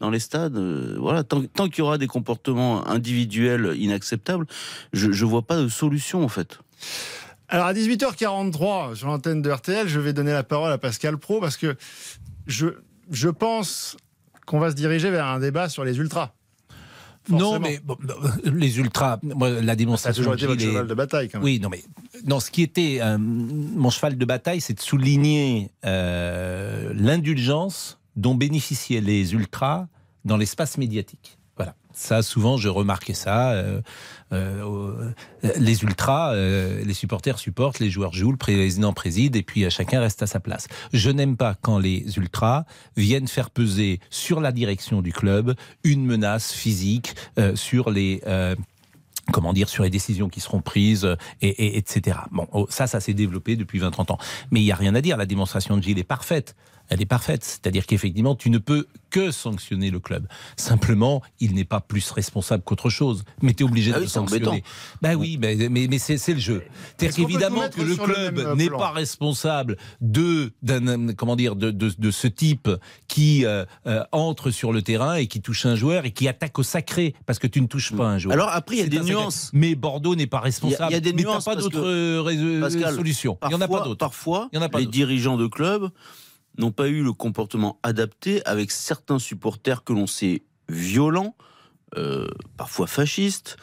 dans 0.00 0.10
les 0.10 0.18
stades. 0.18 0.58
voilà, 0.98 1.22
tant, 1.22 1.44
tant 1.44 1.68
qu'il 1.68 1.80
y 1.80 1.82
aura 1.82 1.98
des 1.98 2.08
comportements 2.08 2.84
individuels 2.88 3.74
inacceptables, 3.76 4.46
je 4.92 5.06
ne 5.06 5.30
vois 5.30 5.42
pas 5.42 5.58
de 5.58 5.68
solution 5.68 6.24
en 6.24 6.28
fait. 6.28 6.58
Alors 7.48 7.66
à 7.66 7.74
18h43 7.74 8.94
sur 8.94 9.06
l'antenne 9.08 9.42
de 9.42 9.50
RTL, 9.50 9.86
je 9.88 10.00
vais 10.00 10.12
donner 10.12 10.32
la 10.32 10.42
parole 10.42 10.72
à 10.72 10.78
Pascal 10.78 11.18
Pro 11.18 11.40
parce 11.40 11.56
que 11.56 11.76
je, 12.46 12.68
je 13.10 13.28
pense 13.28 13.96
qu'on 14.46 14.58
va 14.58 14.70
se 14.70 14.76
diriger 14.76 15.10
vers 15.10 15.26
un 15.26 15.40
débat 15.40 15.68
sur 15.68 15.84
les 15.84 15.98
ultras. 15.98 16.32
Non, 17.28 17.58
mais 17.58 17.80
bon, 17.82 17.96
les 18.44 18.78
ultras, 18.78 19.18
moi, 19.22 19.48
la 19.48 19.64
Ça 19.64 19.72
a 19.72 19.76
démonstration. 19.76 20.22
toujours 20.22 20.34
été 20.34 20.46
votre 20.46 20.60
cheval 20.60 20.86
de 20.86 20.94
bataille 20.94 21.28
quand 21.30 21.38
même. 21.38 21.44
Oui, 21.44 21.58
non, 21.58 21.70
mais 21.70 21.82
non, 22.26 22.38
ce 22.38 22.50
qui 22.50 22.62
était 22.62 22.98
euh, 23.00 23.16
mon 23.18 23.88
cheval 23.88 24.18
de 24.18 24.24
bataille, 24.26 24.60
c'est 24.60 24.74
de 24.74 24.80
souligner 24.80 25.70
euh, 25.86 26.92
l'indulgence 26.94 27.98
dont 28.16 28.34
bénéficiaient 28.34 29.00
les 29.00 29.32
ultras 29.32 29.86
dans 30.26 30.36
l'espace 30.36 30.76
médiatique. 30.76 31.38
Ça, 31.94 32.22
souvent, 32.22 32.56
je 32.56 32.68
remarquais 32.68 33.14
ça. 33.14 33.52
euh, 33.52 33.80
euh, 34.32 35.12
les 35.56 35.82
ultras, 35.84 36.34
euh, 36.34 36.82
les 36.84 36.94
supporters 36.94 37.38
supportent, 37.38 37.78
les 37.78 37.88
joueurs 37.90 38.12
jouent, 38.12 38.32
le 38.32 38.36
président 38.36 38.92
préside, 38.92 39.36
et 39.36 39.42
puis 39.42 39.70
chacun 39.70 40.00
reste 40.00 40.22
à 40.22 40.26
sa 40.26 40.40
place. 40.40 40.66
Je 40.92 41.10
n'aime 41.10 41.36
pas 41.36 41.54
quand 41.60 41.78
les 41.78 42.16
ultras 42.16 42.64
viennent 42.96 43.28
faire 43.28 43.50
peser 43.50 44.00
sur 44.10 44.40
la 44.40 44.50
direction 44.50 45.02
du 45.02 45.12
club 45.12 45.54
une 45.84 46.04
menace 46.04 46.52
physique 46.52 47.14
sur 47.54 47.90
les 47.90 48.22
comment 49.32 49.54
dire, 49.54 49.70
sur 49.70 49.84
les 49.84 49.90
décisions 49.90 50.28
qui 50.28 50.40
seront 50.40 50.60
prises, 50.60 51.08
et- 51.40 51.78
etc. 51.78 52.18
Bon, 52.30 52.46
oh, 52.52 52.66
ça, 52.68 52.86
ça 52.86 53.00
s'est 53.00 53.14
développé 53.14 53.56
depuis 53.56 53.78
20-30 53.78 54.10
ans. 54.10 54.18
Mais 54.50 54.60
il 54.60 54.64
n'y 54.64 54.72
a 54.72 54.76
rien 54.76 54.94
à 54.94 55.00
dire, 55.00 55.16
la 55.16 55.24
démonstration 55.24 55.78
de 55.78 55.82
Gilles 55.82 55.98
est 55.98 56.04
parfaite. 56.04 56.54
Elle 56.88 57.00
est 57.02 57.06
parfaite. 57.06 57.44
C'est-à-dire 57.44 57.86
qu'effectivement, 57.86 58.34
tu 58.34 58.50
ne 58.50 58.58
peux 58.58 58.86
que 59.10 59.30
sanctionner 59.30 59.90
le 59.90 60.00
club. 60.00 60.26
Simplement, 60.56 61.22
il 61.40 61.54
n'est 61.54 61.64
pas 61.64 61.80
plus 61.80 62.10
responsable 62.10 62.62
qu'autre 62.64 62.90
chose. 62.90 63.24
Mais 63.42 63.54
tu 63.54 63.62
es 63.62 63.66
obligé 63.66 63.90
Ah 63.92 63.94
de 63.94 63.98
oui, 64.00 64.04
le 64.06 64.10
sanctionner. 64.10 64.64
Bah 65.02 65.14
oui, 65.14 65.38
mais, 65.40 65.56
mais, 65.70 65.86
mais 65.88 65.98
c'est 65.98 66.34
le 66.34 66.40
jeu. 66.40 66.62
C'est-à-dire 66.98 67.16
qu'évidemment 67.16 67.68
que 67.68 67.80
le 67.82 67.96
club 67.96 68.38
euh, 68.38 68.54
n'est 68.56 68.68
pas 68.70 68.90
responsable 68.90 69.76
de, 70.00 70.52
d'un, 70.62 71.12
comment 71.14 71.36
dire, 71.36 71.54
de, 71.56 71.70
de, 71.70 71.92
de 71.96 72.10
ce 72.10 72.26
type 72.26 72.68
qui 73.08 73.44
euh, 73.46 73.64
euh, 73.86 74.02
entre 74.12 74.50
sur 74.50 74.72
le 74.72 74.82
terrain 74.82 75.14
et 75.14 75.26
qui 75.26 75.40
touche 75.40 75.64
un 75.66 75.76
joueur 75.76 76.04
et 76.04 76.10
qui 76.10 76.26
attaque 76.28 76.58
au 76.58 76.62
sacré 76.62 77.14
parce 77.26 77.38
que 77.38 77.46
tu 77.46 77.60
ne 77.60 77.66
touches 77.66 77.92
pas 77.92 78.06
un 78.06 78.18
joueur. 78.18 78.32
Alors 78.34 78.48
après, 78.50 78.76
il 78.76 78.80
y 78.80 78.82
a 78.82 78.86
des 78.88 78.96
sacré. 78.98 79.12
nuances. 79.12 79.50
Mais 79.52 79.74
Bordeaux 79.74 80.16
n'est 80.16 80.26
pas 80.26 80.40
responsable. 80.40 80.90
Il 80.90 80.94
y 80.94 80.96
a- 80.96 80.98
il 81.00 81.04
y 81.04 81.08
a 81.08 81.12
des 81.12 81.12
Mais 81.12 81.22
nuances 81.22 81.44
pas 81.44 81.56
d'autres 81.56 82.24
solutions. 82.94 83.38
Il 83.44 83.48
n'y 83.48 83.54
en 83.54 83.60
a 83.60 83.68
pas 83.68 83.80
d'autres. 83.84 83.98
Parfois, 83.98 84.48
Il 84.52 84.56
y 84.56 84.58
en 84.58 84.62
a 84.62 84.68
pas 84.68 84.80
les 84.80 84.86
dirigeants 84.86 85.36
de 85.36 85.46
clubs 85.46 85.90
n'ont 86.58 86.72
pas 86.72 86.88
eu 86.88 87.02
le 87.02 87.12
comportement 87.12 87.78
adapté 87.82 88.44
avec 88.46 88.70
certains 88.70 89.18
supporters 89.18 89.82
que 89.84 89.92
l'on 89.92 90.06
sait 90.06 90.42
violents, 90.68 91.34
euh, 91.96 92.28
parfois 92.56 92.86
fascistes. 92.86 93.56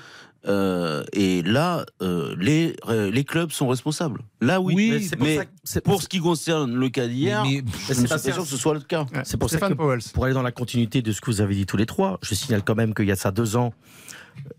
euh, 0.47 1.03
et 1.13 1.43
là, 1.43 1.85
euh, 2.01 2.35
les, 2.39 2.75
les 2.89 3.23
clubs 3.23 3.51
sont 3.51 3.67
responsables. 3.67 4.21
Là, 4.41 4.59
oui. 4.59 4.73
Oui, 4.75 4.89
mais 5.19 5.47
pour 5.83 5.97
ça 5.97 6.01
ce 6.03 6.09
qui 6.09 6.17
concerne 6.19 6.73
le 6.75 6.89
cas 6.89 7.05
d'hier, 7.07 7.43
Mais- 7.43 7.61
mais- 7.63 7.71
je 7.71 7.77
ne 7.77 7.93
c'est 7.93 7.93
suis 7.99 8.07
pas 8.07 8.17
sûr 8.17 8.37
que 8.37 8.47
ce 8.49 8.57
soit 8.57 8.73
le 8.73 8.79
cas. 8.79 9.05
Ouais. 9.13 9.21
C'est 9.23 9.37
pour 9.37 9.49
ça 9.51 9.57
Stéphane 9.57 9.73
que- 9.73 9.77
Powell. 9.77 9.99
Pour 10.13 10.25
aller 10.25 10.33
dans 10.33 10.41
la 10.41 10.51
continuité 10.51 11.03
de 11.03 11.11
ce 11.11 11.21
que 11.21 11.27
vous 11.29 11.41
avez 11.41 11.53
dit 11.53 11.67
tous 11.67 11.77
les 11.77 11.85
trois, 11.85 12.17
je 12.23 12.33
signale 12.33 12.63
quand 12.63 12.73
même 12.73 12.95
qu'il 12.95 13.05
y 13.05 13.11
a 13.11 13.15
ça 13.15 13.29
deux 13.29 13.55
ans, 13.55 13.71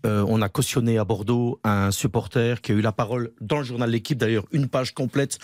euh, 0.05 0.25
on 0.27 0.41
a 0.41 0.49
cautionné 0.49 0.97
à 0.97 1.05
Bordeaux 1.05 1.59
un 1.63 1.91
supporter 1.91 2.61
qui 2.61 2.71
a 2.71 2.75
eu 2.75 2.81
la 2.81 2.91
parole 2.91 3.31
dans 3.41 3.57
le 3.57 3.63
journal 3.63 3.89
L'équipe, 3.89 4.17
d'ailleurs 4.17 4.45
une 4.51 4.67
page 4.67 4.93
complète 4.93 5.37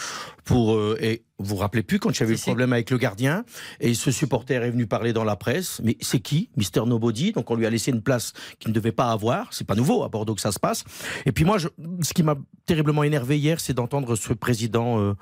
pour 0.44 0.76
euh, 0.76 0.98
et 1.00 1.24
vous 1.38 1.56
vous 1.56 1.56
rappelez 1.58 1.84
plus 1.84 2.00
quand 2.00 2.14
j'avais 2.14 2.34
eu 2.34 2.36
le 2.36 2.42
problème 2.42 2.74
avec 2.74 2.90
le 2.90 2.98
gardien 2.98 3.46
et 3.80 3.94
ce 3.94 4.12
supporter 4.12 4.64
est 4.64 4.72
venu 4.72 4.88
parler 4.88 5.14
dans 5.14 5.24
la 5.24 5.36
presse. 5.36 5.80
Mais 5.84 5.98
c'est 6.02 6.20
qui, 6.20 6.50
Mister 6.58 6.82
Nobody 6.86 7.32
Donc 7.32 7.52
on 7.52 7.56
lui 7.56 7.66
a 7.66 7.70
laissé 7.70 7.92
une 7.92 8.02
place 8.02 8.34
qu'il 8.60 8.72
ne 8.72 8.76
devait 8.76 8.92
pas 8.92 9.12
avoir. 9.12 9.54
C'est 9.54 9.68
pas 9.68 9.76
nouveau 9.76 10.04
à 10.04 10.10
Bordeaux 10.10 10.36
que 10.36 10.42
ça 10.42 10.52
se 10.52 10.60
passe. 10.60 10.84
Et 11.26 11.32
puis 11.32 11.46
moi, 11.46 11.58
je, 11.58 11.68
ce 12.02 12.14
qui 12.14 12.24
m'a 12.24 12.36
terriblement 12.66 13.04
énervé 13.04 13.38
hier, 13.38 13.60
c'est 13.60 13.74
d'entendre 13.74 14.16
ce 14.16 14.34
président. 14.34 15.00
Euh, 15.00 15.14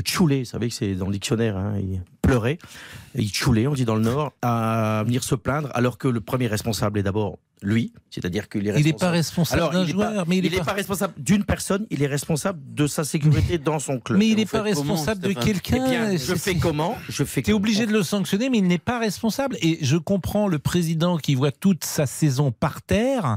Tchoulé, 0.00 0.38
vous 0.38 0.44
savez 0.46 0.68
que 0.68 0.74
c'est 0.74 0.94
dans 0.94 1.04
le 1.04 1.12
dictionnaire, 1.12 1.54
hein, 1.54 1.74
il 1.78 2.02
pleurait, 2.22 2.56
il 3.14 3.28
tchoulait, 3.28 3.66
on 3.66 3.74
dit 3.74 3.84
dans 3.84 3.94
le 3.94 4.00
Nord, 4.00 4.32
à 4.40 5.02
venir 5.04 5.22
se 5.22 5.34
plaindre, 5.34 5.68
alors 5.74 5.98
que 5.98 6.08
le 6.08 6.22
premier 6.22 6.46
responsable 6.46 6.98
est 6.98 7.02
d'abord 7.02 7.38
lui, 7.62 7.92
c'est-à-dire 8.10 8.48
qu'il 8.48 8.66
est 8.66 8.70
Il 8.78 8.84
n'est 8.84 8.92
responsable. 8.92 8.98
pas 8.98 9.10
responsable 9.10 9.72
d'un 9.72 9.84
pas- 9.84 9.86
joueur, 9.90 10.24
mais 10.28 10.36
il 10.38 10.44
il 10.46 10.54
est 10.54 10.58
n'est 10.58 10.64
pas 10.64 10.72
responsable 10.72 11.14
d'une 11.18 11.44
personne, 11.44 11.86
il 11.90 12.02
est 12.02 12.06
responsable 12.06 12.58
de 12.74 12.86
sa 12.86 13.04
sécurité 13.04 13.58
dans 13.58 13.78
son 13.78 13.98
club. 14.00 14.18
Mais 14.18 14.28
il 14.28 14.36
n'est 14.36 14.46
pas 14.46 14.62
responsable 14.62 15.20
de 15.20 15.32
quelqu'un. 15.32 16.10
Eh 16.12 16.18
je 16.18 16.34
fais 16.34 16.56
comment? 16.56 16.96
Je 17.08 17.24
fais 17.24 17.42
Tu 17.42 17.50
es 17.50 17.54
obligé 17.54 17.86
de 17.86 17.92
le 17.92 18.02
sanctionner, 18.02 18.50
mais 18.50 18.58
il 18.58 18.66
n'est 18.66 18.78
pas 18.78 18.98
responsable. 18.98 19.56
Et 19.62 19.78
je 19.82 19.96
comprends 19.96 20.48
le 20.48 20.58
président 20.58 21.16
qui 21.18 21.34
voit 21.34 21.52
toute 21.52 21.84
sa 21.84 22.06
saison 22.06 22.52
par 22.52 22.82
terre 22.82 23.36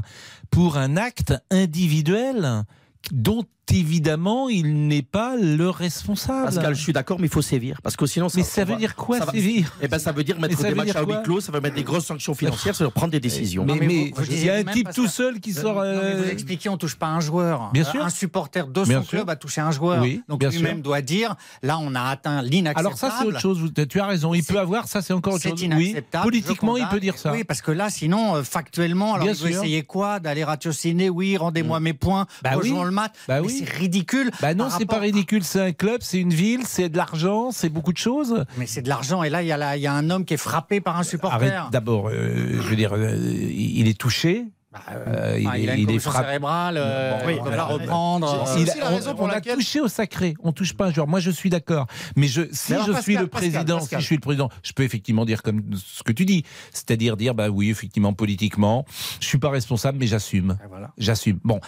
pour 0.50 0.76
un 0.76 0.96
acte 0.96 1.34
individuel 1.50 2.64
dont 3.12 3.44
évidemment 3.72 4.48
il 4.48 4.86
n'est 4.88 5.02
pas 5.02 5.36
le 5.36 5.68
responsable. 5.70 6.46
Pascal, 6.46 6.74
je 6.74 6.80
suis 6.80 6.92
d'accord, 6.92 7.18
mais 7.18 7.26
il 7.26 7.32
faut 7.32 7.42
sévir. 7.42 7.80
Parce 7.82 7.96
que 7.96 8.06
sinon, 8.06 8.28
Mais 8.34 8.42
ça 8.42 8.64
veut 8.64 8.76
dire 8.76 8.94
quoi, 8.96 9.18
va- 9.20 9.32
sévir 9.32 9.72
Eh 9.82 9.88
ben, 9.88 9.98
ça 9.98 10.12
veut 10.12 10.24
dire 10.24 10.38
mettre 10.40 10.56
ça 10.56 10.64
des 10.64 10.68
veut 10.70 10.74
matchs 10.76 10.94
à 10.96 11.02
huis 11.02 11.14
clos, 11.24 11.40
ça 11.40 11.52
va 11.52 11.60
mettre 11.60 11.74
des 11.76 11.82
grosses 11.82 12.06
sanctions 12.06 12.34
financières, 12.34 12.74
ça 12.74 12.84
va 12.84 12.90
prendre 12.90 13.12
des 13.12 13.20
décisions. 13.20 13.64
Mais, 13.64 13.74
mais 13.74 13.86
mais 13.86 14.12
vous- 14.14 14.22
vous 14.24 14.30
il 14.32 14.44
y 14.44 14.50
a 14.50 14.54
un 14.56 14.64
type 14.64 14.88
tout 14.94 15.06
ça. 15.06 15.12
seul 15.12 15.40
qui 15.40 15.52
sort. 15.52 15.74
Non, 15.76 15.80
mais 15.82 15.86
euh, 15.88 16.22
vous 16.24 16.30
expliquez, 16.30 16.68
on 16.68 16.72
ne 16.74 16.78
touche 16.78 16.96
pas 16.96 17.06
un 17.08 17.20
joueur. 17.20 17.70
Bien 17.72 17.82
Euh, 17.84 17.90
sûr. 17.90 18.04
Un 18.04 18.10
supporter 18.10 18.66
de 18.66 18.84
Bien 18.84 19.00
son 19.00 19.08
sûr. 19.08 19.18
club 19.18 19.30
a 19.30 19.36
touché 19.36 19.60
un 19.60 19.70
joueur. 19.70 20.02
Oui, 20.02 20.22
Donc 20.28 20.40
bien 20.40 20.50
lui-même 20.50 20.74
sûr. 20.76 20.82
doit 20.82 21.00
dire, 21.02 21.34
là, 21.62 21.78
on 21.80 21.94
a 21.94 22.02
atteint 22.02 22.42
l'inacceptable. 22.42 22.86
Alors 22.86 22.98
ça 22.98 23.16
c'est 23.20 23.26
autre 23.26 23.40
chose. 23.40 23.58
Vous- 23.60 23.68
Tu 23.70 24.00
as 24.00 24.06
raison. 24.06 24.34
Il 24.34 24.44
peut 24.44 24.58
avoir 24.58 24.88
ça, 24.88 25.02
c'est 25.02 25.12
encore 25.12 25.34
autre 25.34 25.42
chose. 25.42 25.52
Oui, 25.60 25.66
inacceptable. 25.66 26.24
politiquement 26.24 26.76
il 26.76 26.86
peut 26.88 27.00
dire 27.00 27.16
ça. 27.18 27.32
Oui, 27.32 27.44
parce 27.44 27.62
que 27.62 27.70
là, 27.70 27.90
sinon, 27.90 28.36
euh, 28.36 28.42
factuellement, 28.42 29.14
alors 29.14 29.26
Bien 29.26 29.32
veut 29.34 29.50
sûr. 29.50 29.62
essayer 29.62 29.82
quoi? 29.82 30.20
D'aller 30.20 30.44
ratiociner 30.44 31.10
Oui, 31.10 31.36
rendez-moi 31.36 31.80
mes 31.80 31.92
points, 31.94 32.26
Bah 32.42 32.50
rejoins 32.54 32.84
le 32.84 32.90
match. 32.90 33.12
Oui. 33.60 33.64
c'est 33.66 33.72
ridicule. 33.78 34.30
Bah 34.40 34.54
non, 34.54 34.68
c'est 34.70 34.86
pas 34.86 34.94
rapport- 34.94 35.02
ridicule. 35.04 35.44
C'est 35.44 35.60
un 35.60 35.72
club, 35.72 35.98
c'est 36.02 36.18
une 36.20 36.32
ville, 36.32 36.62
c'est 36.66 36.88
de 36.88 36.96
l'argent, 36.96 37.50
c'est 37.50 37.68
beaucoup 37.68 37.92
de 37.92 37.98
choses. 37.98 38.44
Mais 38.58 38.66
c'est 38.66 38.82
de 38.82 38.88
l'argent. 38.88 39.22
Et 39.22 39.30
là, 39.30 39.42
il 39.42 39.48
y, 39.48 39.52
a 39.52 39.76
y 39.76 39.86
un 39.86 40.10
homme 40.10 40.24
qui 40.24 40.34
est 40.34 40.38
frappé 40.38 40.80
par 40.80 40.98
un 40.98 41.02
supporter. 41.02 41.34
Arrête 41.54 41.72
d'abord. 41.72 42.08
euh, 42.08 42.52
je 42.52 42.68
veux 42.68 42.76
dire, 42.76 42.92
euh, 42.94 43.16
il 43.16 43.88
est 43.88 43.98
touché. 43.98 44.44
Bah, 44.72 44.80
Euh, 44.92 45.38
il, 45.40 45.48
Ah, 45.48 45.58
est- 45.58 45.62
il 45.62 45.70
a 45.70 45.74
une 45.74 45.88
il 45.88 45.96
est 45.96 45.98
frappé. 45.98 46.26
cérébrale, 46.26 46.74
euh, 46.76 47.18
Oui, 47.26 47.36
on 47.40 47.44
va 47.44 47.50
la 47.50 47.54
alors, 47.64 47.68
reprendre. 47.68 48.44
c'est 48.46 48.60
euh, 48.60 48.74
la 48.78 48.92
on- 49.10 49.14
pour 49.14 49.24
on 49.24 49.28
a 49.30 49.40
touché 49.40 49.80
au 49.80 49.88
sacré, 49.88 50.34
on 50.42 50.52
touche 50.52 50.74
pas 50.74 50.86
un 50.88 50.92
joueur. 50.92 51.06
Moi, 51.06 51.18
je 51.18 51.30
suis 51.30 51.48
d'accord. 51.48 51.86
Mais 52.14 52.26
je, 52.26 52.42
si 52.52 52.72
Mais 52.72 52.74
alors, 52.76 52.86
je 52.88 52.92
Pascal, 52.92 53.02
suis 53.02 53.14
le 53.14 53.26
Pascal, 53.26 53.50
président, 53.52 53.78
Pascal. 53.78 53.98
si 54.00 54.02
je 54.02 54.06
suis 54.06 54.16
le 54.16 54.20
président, 54.20 54.50
je 54.62 54.72
peux 54.74 54.82
effectivement 54.82 55.24
dire 55.24 55.42
comme 55.42 55.62
ce 55.76 56.02
que 56.02 56.12
tu 56.12 56.26
dis, 56.26 56.44
c'est-à-dire 56.74 57.16
dire, 57.16 57.34
bah 57.34 57.48
oui, 57.48 57.70
effectivement, 57.70 58.12
politiquement, 58.12 58.84
je 59.20 59.26
suis 59.26 59.38
pas 59.38 59.48
responsable, 59.48 59.96
mais 59.98 60.06
j'assume. 60.08 60.58
Voilà. 60.68 60.90
J'assume. 60.98 61.38
Bon. 61.42 61.58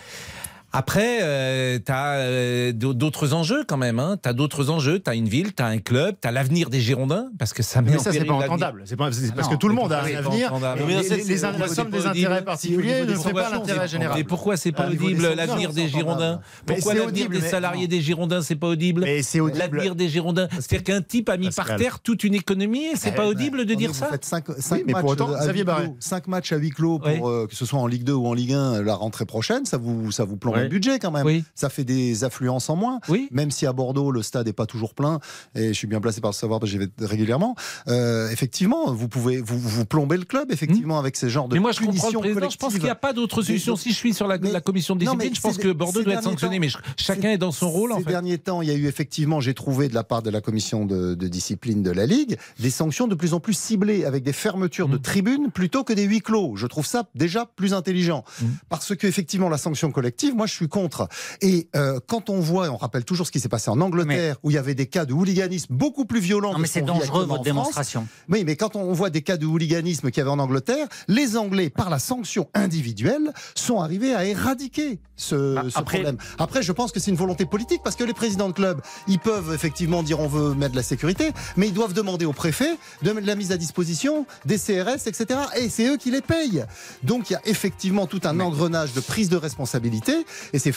Après, 0.72 1.20
euh, 1.22 1.78
tu 1.84 1.90
as 1.92 2.72
d'autres 2.72 3.32
enjeux 3.32 3.64
quand 3.66 3.78
même. 3.78 3.98
Hein. 3.98 4.16
Tu 4.22 4.28
as 4.28 4.32
d'autres 4.34 4.68
enjeux. 4.70 5.00
Tu 5.00 5.10
as 5.10 5.14
une 5.14 5.28
ville, 5.28 5.54
tu 5.54 5.62
as 5.62 5.66
un 5.66 5.78
club, 5.78 6.16
tu 6.20 6.28
as 6.28 6.30
l'avenir 6.32 6.68
des 6.68 6.80
Girondins, 6.80 7.28
parce 7.38 7.54
que 7.54 7.62
ça 7.62 7.80
met 7.80 7.92
Mais 7.92 7.98
ça, 7.98 8.12
c'est 8.12 8.24
pas 8.24 8.34
entendable. 8.34 8.82
C'est 8.84 8.96
pas- 8.96 9.10
c'est 9.10 9.28
Ah 9.30 9.32
parce 9.36 9.48
non, 9.48 9.54
que 9.54 9.58
tout 9.60 9.68
le 9.68 9.74
monde 9.74 9.92
a 9.92 10.02
un 10.02 10.14
avenir. 10.14 10.52
Et 10.54 11.36
La 11.58 11.68
somme 11.68 11.90
des 11.90 12.06
intérêts 12.06 12.44
particuliers 12.44 13.04
ne 13.06 13.14
fait 13.14 13.32
pas 13.32 13.50
l'intérêt 13.50 13.88
général. 13.88 14.16
Mais 14.18 14.24
pourquoi 14.24 14.56
c'est 14.56 14.72
pas 14.72 14.86
Ah, 14.88 14.92
audible 14.92 15.34
l'avenir 15.34 15.72
des 15.72 15.88
Girondins 15.88 16.40
Pourquoi 16.66 16.94
l'avenir 16.94 17.28
des 17.28 17.40
salariés 17.40 17.88
des 17.88 18.00
Girondins 18.00 18.42
c'est 18.42 18.56
pas 18.56 18.68
audible. 18.68 19.06
L'avenir 19.54 19.94
des 19.94 20.08
Girondins, 20.08 20.48
c'est-à-dire 20.52 20.84
qu'un 20.84 21.02
type 21.02 21.28
a 21.28 21.36
mis 21.36 21.50
par 21.50 21.76
terre 21.76 22.00
toute 22.00 22.24
une 22.24 22.34
économie 22.34 22.84
et 22.86 22.96
c'est 22.96 23.10
Eh 23.10 23.16
pas 23.16 23.22
ben, 23.22 23.28
audible 23.28 23.64
de 23.64 23.74
dire 23.74 23.90
Vous 23.92 23.98
ça 23.98 24.06
faites 24.06 24.24
5, 24.24 24.44
Oui, 24.48 24.84
mais 24.86 24.92
pour 24.92 25.06
autant, 25.06 25.30
Xavier 25.32 25.64
Barret. 25.64 25.90
matchs 26.26 26.52
à 26.52 26.56
huis 26.56 26.70
clos, 26.70 26.98
pour, 26.98 27.28
euh, 27.28 27.46
que 27.46 27.54
ce 27.56 27.64
soit 27.64 27.78
en 27.78 27.86
Ligue 27.86 28.04
2 28.04 28.12
ou 28.12 28.26
en 28.26 28.34
Ligue 28.34 28.52
1, 28.52 28.82
la 28.82 28.94
rentrée 28.94 29.24
prochaine, 29.24 29.64
ça 29.64 29.78
vous, 29.78 30.12
ça 30.12 30.24
vous 30.24 30.36
plombe 30.36 30.57
Le 30.64 30.68
budget 30.68 30.98
quand 30.98 31.10
même. 31.10 31.26
Oui. 31.26 31.44
Ça 31.54 31.68
fait 31.70 31.84
des 31.84 32.24
affluences 32.24 32.68
en 32.70 32.76
moins. 32.76 33.00
Oui. 33.08 33.28
Même 33.30 33.50
si 33.50 33.66
à 33.66 33.72
Bordeaux, 33.72 34.10
le 34.10 34.22
stade 34.22 34.46
n'est 34.46 34.52
pas 34.52 34.66
toujours 34.66 34.94
plein, 34.94 35.20
et 35.54 35.68
je 35.68 35.72
suis 35.72 35.86
bien 35.86 36.00
placé 36.00 36.20
par 36.20 36.30
le 36.30 36.34
savoir, 36.36 36.60
parce 36.60 36.72
que 36.72 36.78
j'y 36.78 36.84
vais 36.84 36.90
régulièrement, 37.06 37.54
euh, 37.88 38.30
effectivement, 38.30 38.92
vous 38.92 39.08
pouvez 39.08 39.40
vous, 39.40 39.58
vous 39.58 39.84
plomber 39.84 40.16
le 40.16 40.24
club, 40.24 40.50
effectivement, 40.52 40.98
avec 40.98 41.16
ces 41.16 41.28
genres 41.30 41.48
de 41.48 41.54
Hmm. 41.54 41.58
Mais 41.58 41.60
moi 41.62 41.72
je 41.72 41.80
comprends 41.80 42.10
le 42.10 42.18
président, 42.20 42.50
je 42.50 42.56
pense 42.56 42.74
qu'il 42.74 42.82
n'y 42.82 42.88
a 42.90 42.94
pas 42.94 43.12
d'autre 43.12 43.42
solution. 43.42 43.76
Si 43.76 43.90
je 43.90 43.94
suis 43.96 44.14
sur 44.14 44.26
la, 44.26 44.38
mais- 44.38 44.52
la 44.52 44.60
commission 44.60 44.94
de 44.94 45.00
discipline, 45.00 45.34
je 45.34 45.40
pense 45.40 45.56
que 45.58 45.72
Bordeaux 45.72 46.02
doit 46.02 46.14
être 46.14 46.22
sanctionné, 46.22 46.56
temps- 46.56 46.60
mais 46.60 46.68
je- 46.68 46.78
chacun 46.96 47.30
est 47.30 47.38
dans 47.38 47.52
son 47.52 47.70
rôle 47.70 47.92
en 47.92 47.98
Ces 47.98 48.04
fait. 48.04 48.10
derniers 48.10 48.38
temps, 48.38 48.62
il 48.62 48.68
y 48.68 48.70
a 48.70 48.74
eu 48.74 48.86
effectivement, 48.86 49.40
j'ai 49.40 49.54
trouvé 49.54 49.88
de 49.88 49.94
la 49.94 50.04
part 50.04 50.22
de 50.22 50.30
la 50.30 50.40
commission 50.40 50.84
de, 50.84 51.14
de 51.14 51.28
discipline 51.28 51.82
de 51.82 51.90
la 51.90 52.06
Ligue, 52.06 52.36
des 52.58 52.70
sanctions 52.70 53.06
de 53.08 53.14
plus 53.14 53.34
en 53.34 53.40
plus 53.40 53.54
ciblées, 53.56 54.04
avec 54.04 54.22
des 54.24 54.32
fermetures 54.32 54.88
de 54.88 54.96
Mm. 54.96 55.02
tribunes 55.02 55.50
plutôt 55.50 55.84
que 55.84 55.92
des 55.92 56.04
huis 56.04 56.20
clos. 56.20 56.54
Je 56.56 56.66
trouve 56.66 56.86
ça 56.86 57.04
déjà 57.14 57.46
plus 57.56 57.72
intelligent. 57.74 58.24
Mm. 58.42 58.46
Parce 58.68 58.94
que 58.94 59.06
effectivement, 59.06 59.48
la 59.48 59.58
sanction 59.58 59.90
collective, 59.90 60.34
moi 60.34 60.46
je 60.48 60.54
suis 60.54 60.68
contre. 60.68 61.08
Et 61.40 61.68
euh, 61.76 62.00
quand 62.06 62.30
on 62.30 62.40
voit, 62.40 62.68
on 62.70 62.76
rappelle 62.76 63.04
toujours 63.04 63.26
ce 63.26 63.30
qui 63.32 63.40
s'est 63.40 63.48
passé 63.48 63.70
en 63.70 63.80
Angleterre, 63.80 64.36
où 64.42 64.50
il 64.50 64.54
y 64.54 64.58
avait 64.58 64.74
des 64.74 64.86
cas 64.86 65.04
de 65.04 65.12
hooliganisme 65.14 65.74
beaucoup 65.74 66.04
plus 66.04 66.20
violents. 66.20 66.52
Non, 66.52 66.58
mais 66.58 66.66
ce 66.66 66.74
c'est 66.74 66.82
dangereux 66.82 67.24
votre 67.26 67.42
démonstration. 67.42 68.06
oui, 68.28 68.42
mais 68.44 68.56
quand 68.56 68.74
on 68.76 68.92
voit 68.92 69.10
des 69.10 69.22
cas 69.22 69.36
de 69.36 69.46
hooliganisme 69.46 70.10
qu'il 70.10 70.18
y 70.18 70.22
avait 70.22 70.30
en 70.30 70.38
Angleterre, 70.38 70.86
les 71.08 71.36
Anglais, 71.36 71.70
par 71.70 71.90
la 71.90 71.98
sanction 71.98 72.48
individuelle, 72.54 73.32
sont 73.54 73.80
arrivés 73.80 74.14
à 74.14 74.24
éradiquer 74.24 75.00
ce, 75.16 75.54
Bah, 75.54 75.62
ce 75.68 75.78
après- 75.78 75.98
problème. 75.98 76.16
Après, 76.38 76.62
je 76.62 76.72
pense 76.72 76.92
que 76.92 77.00
c'est 77.00 77.10
une 77.10 77.16
volonté 77.16 77.44
politique 77.46 77.80
parce 77.84 77.96
que 77.96 78.04
les 78.04 78.14
présidents 78.14 78.48
de 78.48 78.54
club, 78.54 78.80
ils 79.06 79.18
peuvent 79.18 79.52
effectivement 79.54 80.02
dire 80.02 80.20
on 80.20 80.28
veut 80.28 80.54
mettre 80.54 80.72
de 80.72 80.76
la 80.76 80.82
sécurité, 80.82 81.30
mais 81.56 81.68
ils 81.68 81.74
doivent 81.74 81.92
demander 81.92 82.24
au 82.24 82.32
préfet 82.32 82.70
de 83.02 83.08
mettre 83.10 83.22
de 83.22 83.26
la 83.26 83.34
mise 83.34 83.52
à 83.52 83.56
disposition 83.56 84.26
des 84.44 84.56
CRS, 84.58 85.06
etc. 85.06 85.40
Et 85.56 85.68
c'est 85.68 85.86
eux 85.88 85.96
qui 85.96 86.10
les 86.10 86.20
payent. 86.22 86.64
Donc 87.02 87.30
il 87.30 87.34
y 87.34 87.36
a 87.36 87.40
effectivement 87.46 88.06
tout 88.06 88.20
un 88.24 88.38
engrenage 88.40 88.92
de 88.92 89.00
prise 89.00 89.28
de 89.28 89.36
responsabilité 89.36 90.12
et 90.52 90.58
c'est, 90.58 90.72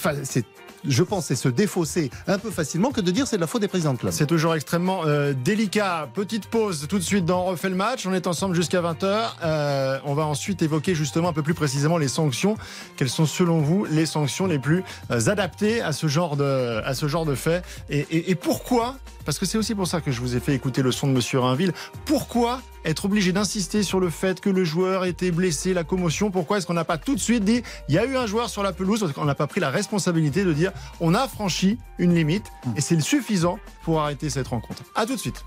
je 0.87 1.03
pense, 1.03 1.25
c'est 1.25 1.35
se 1.35 1.49
défausser 1.49 2.09
un 2.27 2.37
peu 2.37 2.51
facilement 2.51 2.91
que 2.91 3.01
de 3.01 3.11
dire 3.11 3.27
c'est 3.27 3.35
de 3.35 3.41
la 3.41 3.47
faute 3.47 3.61
des 3.61 3.67
présidents 3.67 3.93
de 3.93 3.99
club. 3.99 4.11
C'est 4.11 4.25
toujours 4.25 4.55
extrêmement 4.55 5.05
euh, 5.05 5.33
délicat. 5.33 6.09
Petite 6.13 6.47
pause 6.47 6.87
tout 6.89 6.97
de 6.97 7.03
suite 7.03 7.25
dans 7.25 7.43
refait 7.43 7.69
le 7.69 7.75
match. 7.75 8.05
On 8.05 8.13
est 8.13 8.27
ensemble 8.27 8.55
jusqu'à 8.55 8.81
20h. 8.81 9.31
Euh, 9.43 9.99
on 10.05 10.13
va 10.13 10.25
ensuite 10.25 10.61
évoquer 10.61 10.95
justement 10.95 11.29
un 11.29 11.33
peu 11.33 11.43
plus 11.43 11.53
précisément 11.53 11.97
les 11.97 12.07
sanctions. 12.07 12.55
Quelles 12.97 13.09
sont 13.09 13.25
selon 13.25 13.59
vous 13.59 13.85
les 13.85 14.05
sanctions 14.05 14.47
les 14.47 14.59
plus 14.59 14.83
euh, 15.11 15.27
adaptées 15.27 15.81
à 15.81 15.91
ce 15.91 16.07
genre 16.07 16.35
de, 16.35 16.81
à 16.83 16.93
ce 16.93 17.07
genre 17.07 17.25
de 17.25 17.35
fait? 17.35 17.63
Et 17.89 18.35
pourquoi 18.35 18.95
Parce 19.25 19.39
que 19.39 19.45
c'est 19.45 19.57
aussi 19.57 19.75
pour 19.75 19.87
ça 19.87 20.01
que 20.01 20.11
je 20.11 20.19
vous 20.21 20.35
ai 20.35 20.39
fait 20.39 20.53
écouter 20.53 20.81
le 20.81 20.91
son 20.91 21.07
de 21.07 21.13
Monsieur 21.13 21.39
Rainville. 21.39 21.73
Pourquoi 22.05 22.61
être 22.83 23.05
obligé 23.05 23.31
d'insister 23.31 23.83
sur 23.83 23.99
le 23.99 24.09
fait 24.09 24.41
que 24.41 24.49
le 24.49 24.63
joueur 24.63 25.05
était 25.05 25.31
blessé, 25.31 25.73
la 25.73 25.83
commotion? 25.83 26.31
Pourquoi 26.31 26.57
est-ce 26.57 26.67
qu'on 26.67 26.73
n'a 26.73 26.85
pas 26.85 26.97
tout 26.97 27.15
de 27.15 27.19
suite 27.19 27.43
dit 27.43 27.63
il 27.89 27.95
y 27.95 27.97
a 27.99 28.05
eu 28.05 28.17
un 28.17 28.25
joueur 28.25 28.49
sur 28.49 28.63
la 28.63 28.73
pelouse 28.73 28.99
Parce 29.01 29.13
qu'on 29.13 29.25
n'a 29.25 29.35
pas 29.35 29.47
pris 29.47 29.59
la 29.59 29.69
responsabilité 29.69 30.43
de 30.43 30.53
dire 30.53 30.71
on 30.99 31.13
a 31.13 31.27
franchi 31.27 31.77
une 31.97 32.15
limite 32.15 32.45
et 32.75 32.81
c'est 32.81 32.99
suffisant 32.99 33.59
pour 33.83 34.01
arrêter 34.01 34.29
cette 34.29 34.47
rencontre. 34.47 34.83
À 34.95 35.05
tout 35.05 35.15
de 35.15 35.19
suite. 35.19 35.43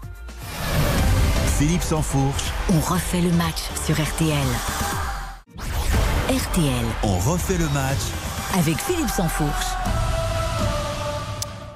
Philippe 1.58 1.82
Sansfourche, 1.82 2.44
On 2.70 2.80
refait 2.80 3.20
le 3.20 3.30
match 3.32 3.62
sur 3.84 3.94
RTL. 3.94 4.36
RTL 6.28 6.84
on 7.02 7.18
refait 7.18 7.58
le 7.58 7.68
match 7.68 7.98
avec 8.58 8.76
Philippe 8.78 9.08
Sansfourche. 9.08 9.66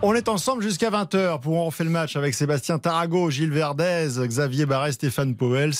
On 0.00 0.14
est 0.14 0.28
ensemble 0.28 0.62
jusqu'à 0.62 0.90
20h 0.90 1.40
pour 1.40 1.54
on 1.54 1.64
refait 1.66 1.82
le 1.84 1.90
match 1.90 2.14
avec 2.14 2.32
Sébastien 2.34 2.78
Tarago, 2.78 3.30
Gilles 3.30 3.50
Verdez, 3.50 4.08
Xavier 4.26 4.64
Barret, 4.64 4.92
Stéphane 4.92 5.34
Powels 5.34 5.72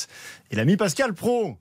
et 0.50 0.56
l'ami 0.56 0.76
Pascal 0.76 1.14
Pro 1.14 1.56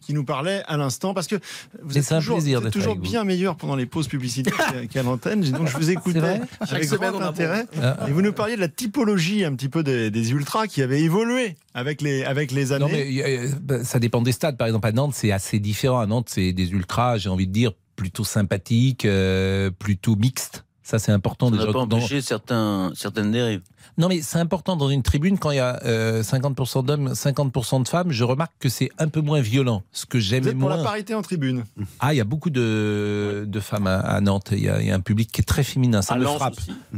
qui 0.00 0.14
nous 0.14 0.22
parlait 0.24 0.62
à 0.68 0.76
l'instant 0.76 1.12
parce 1.12 1.26
que 1.26 1.34
vous 1.82 1.98
êtes 1.98 2.04
c'est 2.04 2.14
un 2.14 2.18
toujours, 2.20 2.36
plaisir 2.36 2.60
vous 2.60 2.68
êtes 2.68 2.72
toujours 2.72 2.94
vous. 2.94 3.00
bien 3.00 3.24
meilleur 3.24 3.56
pendant 3.56 3.74
les 3.74 3.84
pauses 3.84 4.06
publicitaires 4.06 4.54
qu'à- 4.90 5.02
l'antenne. 5.02 5.40
Donc 5.50 5.66
je 5.66 5.76
vous 5.76 5.90
écoutais 5.90 6.40
avec 6.60 6.84
semaine, 6.84 7.10
grand 7.10 7.20
intérêt. 7.22 7.66
Ah. 7.82 7.96
Et 8.06 8.12
vous 8.12 8.22
nous 8.22 8.32
parliez 8.32 8.54
de 8.54 8.60
la 8.60 8.68
typologie 8.68 9.44
un 9.44 9.54
petit 9.56 9.68
peu 9.68 9.82
des, 9.82 10.12
des 10.12 10.30
ultras 10.30 10.68
qui 10.68 10.82
avaient 10.82 11.02
évolué 11.02 11.56
avec 11.74 12.00
les, 12.00 12.22
avec 12.24 12.52
les 12.52 12.70
années. 12.70 12.84
Non, 12.84 12.90
mais 12.92 13.22
euh, 13.24 13.50
bah, 13.60 13.82
ça 13.82 13.98
dépend 13.98 14.22
des 14.22 14.32
stades. 14.32 14.56
Par 14.56 14.68
exemple, 14.68 14.86
à 14.86 14.92
Nantes, 14.92 15.14
c'est 15.14 15.32
assez 15.32 15.58
différent. 15.58 15.98
À 15.98 16.06
Nantes, 16.06 16.28
c'est 16.30 16.52
des 16.52 16.70
ultras, 16.70 17.18
j'ai 17.18 17.28
envie 17.28 17.48
de 17.48 17.52
dire, 17.52 17.72
plutôt 17.96 18.24
sympathiques, 18.24 19.04
euh, 19.04 19.72
plutôt 19.72 20.14
mixtes. 20.14 20.64
Ça, 20.88 20.98
c'est 20.98 21.12
important 21.12 21.50
Ça 21.50 21.56
n'a 21.56 21.66
pas 21.66 21.72
dans- 21.72 21.98
empêché 21.98 22.22
certains, 22.22 22.92
certaines 22.94 23.30
dérives. 23.30 23.60
Non, 23.96 24.08
mais 24.08 24.20
c'est 24.22 24.38
important 24.38 24.76
dans 24.76 24.88
une 24.90 25.02
tribune 25.02 25.38
quand 25.38 25.50
il 25.50 25.56
y 25.56 25.60
a 25.60 25.80
euh, 25.84 26.22
50% 26.22 26.84
d'hommes, 26.84 27.12
50% 27.12 27.82
de 27.82 27.88
femmes. 27.88 28.10
Je 28.12 28.24
remarque 28.24 28.52
que 28.60 28.68
c'est 28.68 28.90
un 28.98 29.08
peu 29.08 29.20
moins 29.20 29.40
violent. 29.40 29.82
Ce 29.92 30.06
que 30.06 30.18
j'aimais 30.18 30.50
êtes 30.50 30.58
pour 30.58 30.68
la 30.68 30.76
moins. 30.76 30.84
parité 30.84 31.14
en 31.14 31.22
tribune 31.22 31.64
Ah, 32.00 32.14
il 32.14 32.16
y 32.16 32.20
a 32.20 32.24
beaucoup 32.24 32.50
de, 32.50 33.44
de 33.46 33.60
femmes 33.60 33.86
à, 33.86 33.98
à 33.98 34.20
Nantes. 34.20 34.48
Il 34.52 34.60
y, 34.60 34.68
a, 34.68 34.80
il 34.80 34.86
y 34.86 34.90
a 34.90 34.94
un 34.94 35.00
public 35.00 35.30
qui 35.32 35.40
est 35.40 35.44
très 35.44 35.62
féminin. 35.64 36.02
Ça 36.02 36.14
À 36.14 36.18
me 36.18 36.24
Lens 36.24 36.36
frappe. 36.36 36.54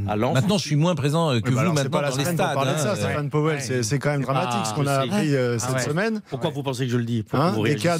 À 0.08 0.16
Lens 0.16 0.34
Maintenant, 0.34 0.58
je 0.58 0.66
suis 0.66 0.76
moins 0.76 0.94
présent 0.94 1.30
euh, 1.32 1.40
que 1.40 1.48
Oui, 1.50 1.54
bah 1.56 1.64
vous 1.64 1.72
maintenant 1.72 1.90
pas 1.90 2.02
la 2.02 2.10
dans 2.10 2.16
les 2.16 2.24
stades. 2.24 2.36
parler 2.36 2.72
de 2.74 2.78
ça, 2.78 2.92
hein. 2.92 2.96
Stéphane 2.96 3.30
Powell. 3.30 3.60
C'est- 3.60 3.82
C'est 3.82 3.98
quand 3.98 4.10
même 4.10 4.22
dramatique 4.22 4.66
ce 4.66 4.74
qu'on 4.74 4.86
a 4.86 4.98
appris 4.98 5.34
euh, 5.34 5.56
Ah 5.56 5.58
cette 5.66 5.76
ouais. 5.76 5.82
semaine. 5.82 6.20
Pourquoi 6.30 6.50
vous 6.50 6.62
pensez 6.62 6.84
que 6.86 6.92
je 6.92 6.96
le 6.98 7.04
dis? 7.04 7.24
Hein, 7.32 7.54
des 7.62 7.76
cas 7.76 7.98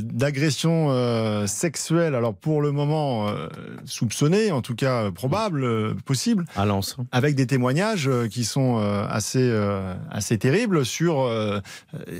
d'agression 0.00 0.88
euh, 0.90 1.46
sexuelle, 1.46 2.14
alors 2.14 2.34
pour 2.34 2.60
le 2.62 2.72
moment 2.72 3.28
euh, 3.28 3.48
soupçonnés, 3.84 4.50
en 4.52 4.62
tout 4.62 4.74
cas 4.74 5.10
probables, 5.10 5.64
euh, 5.64 5.94
possibles, 6.04 6.44
À 6.56 6.64
Lens. 6.66 6.96
avec 7.12 7.34
des 7.34 7.46
témoignages 7.46 8.08
euh, 8.24 8.28
qui 8.28 8.44
sont 8.44 8.78
euh, 8.78 9.06
assez, 9.08 9.38
euh, 9.42 9.94
assez 10.10 10.38
terribles 10.38 10.84
sur 10.84 11.28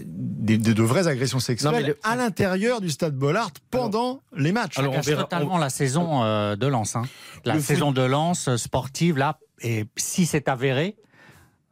des, 0.07 0.59
de 0.59 0.83
vraies 0.83 1.09
agressions 1.09 1.41
sexuelles 1.41 1.73
Non, 1.73 1.79
mais 1.79 1.87
le- 1.87 1.99
à 2.03 2.17
l'intérieur 2.17 2.81
du 2.81 2.91
stade 2.91 3.15
Bollard 3.17 3.51
pendant 3.71 4.21
les 4.37 4.53
matchs. 4.53 4.79
Alors, 4.79 4.93
Ça 4.95 4.99
on 5.01 5.03
verra- 5.03 5.23
totalement 5.23 5.59
la 5.59 5.71
saison 5.71 6.23
euh, 6.25 6.57
de 6.57 6.67
Lens. 6.67 6.97
hein. 6.97 7.03
La 7.45 7.55
Le 7.55 7.61
saison 7.61 7.93
de 7.93 8.03
Lens 8.03 8.55
sportive, 8.57 9.17
là, 9.19 9.39
et 9.61 9.87
si 9.97 10.27
c'est 10.27 10.49
avéré, 10.49 10.97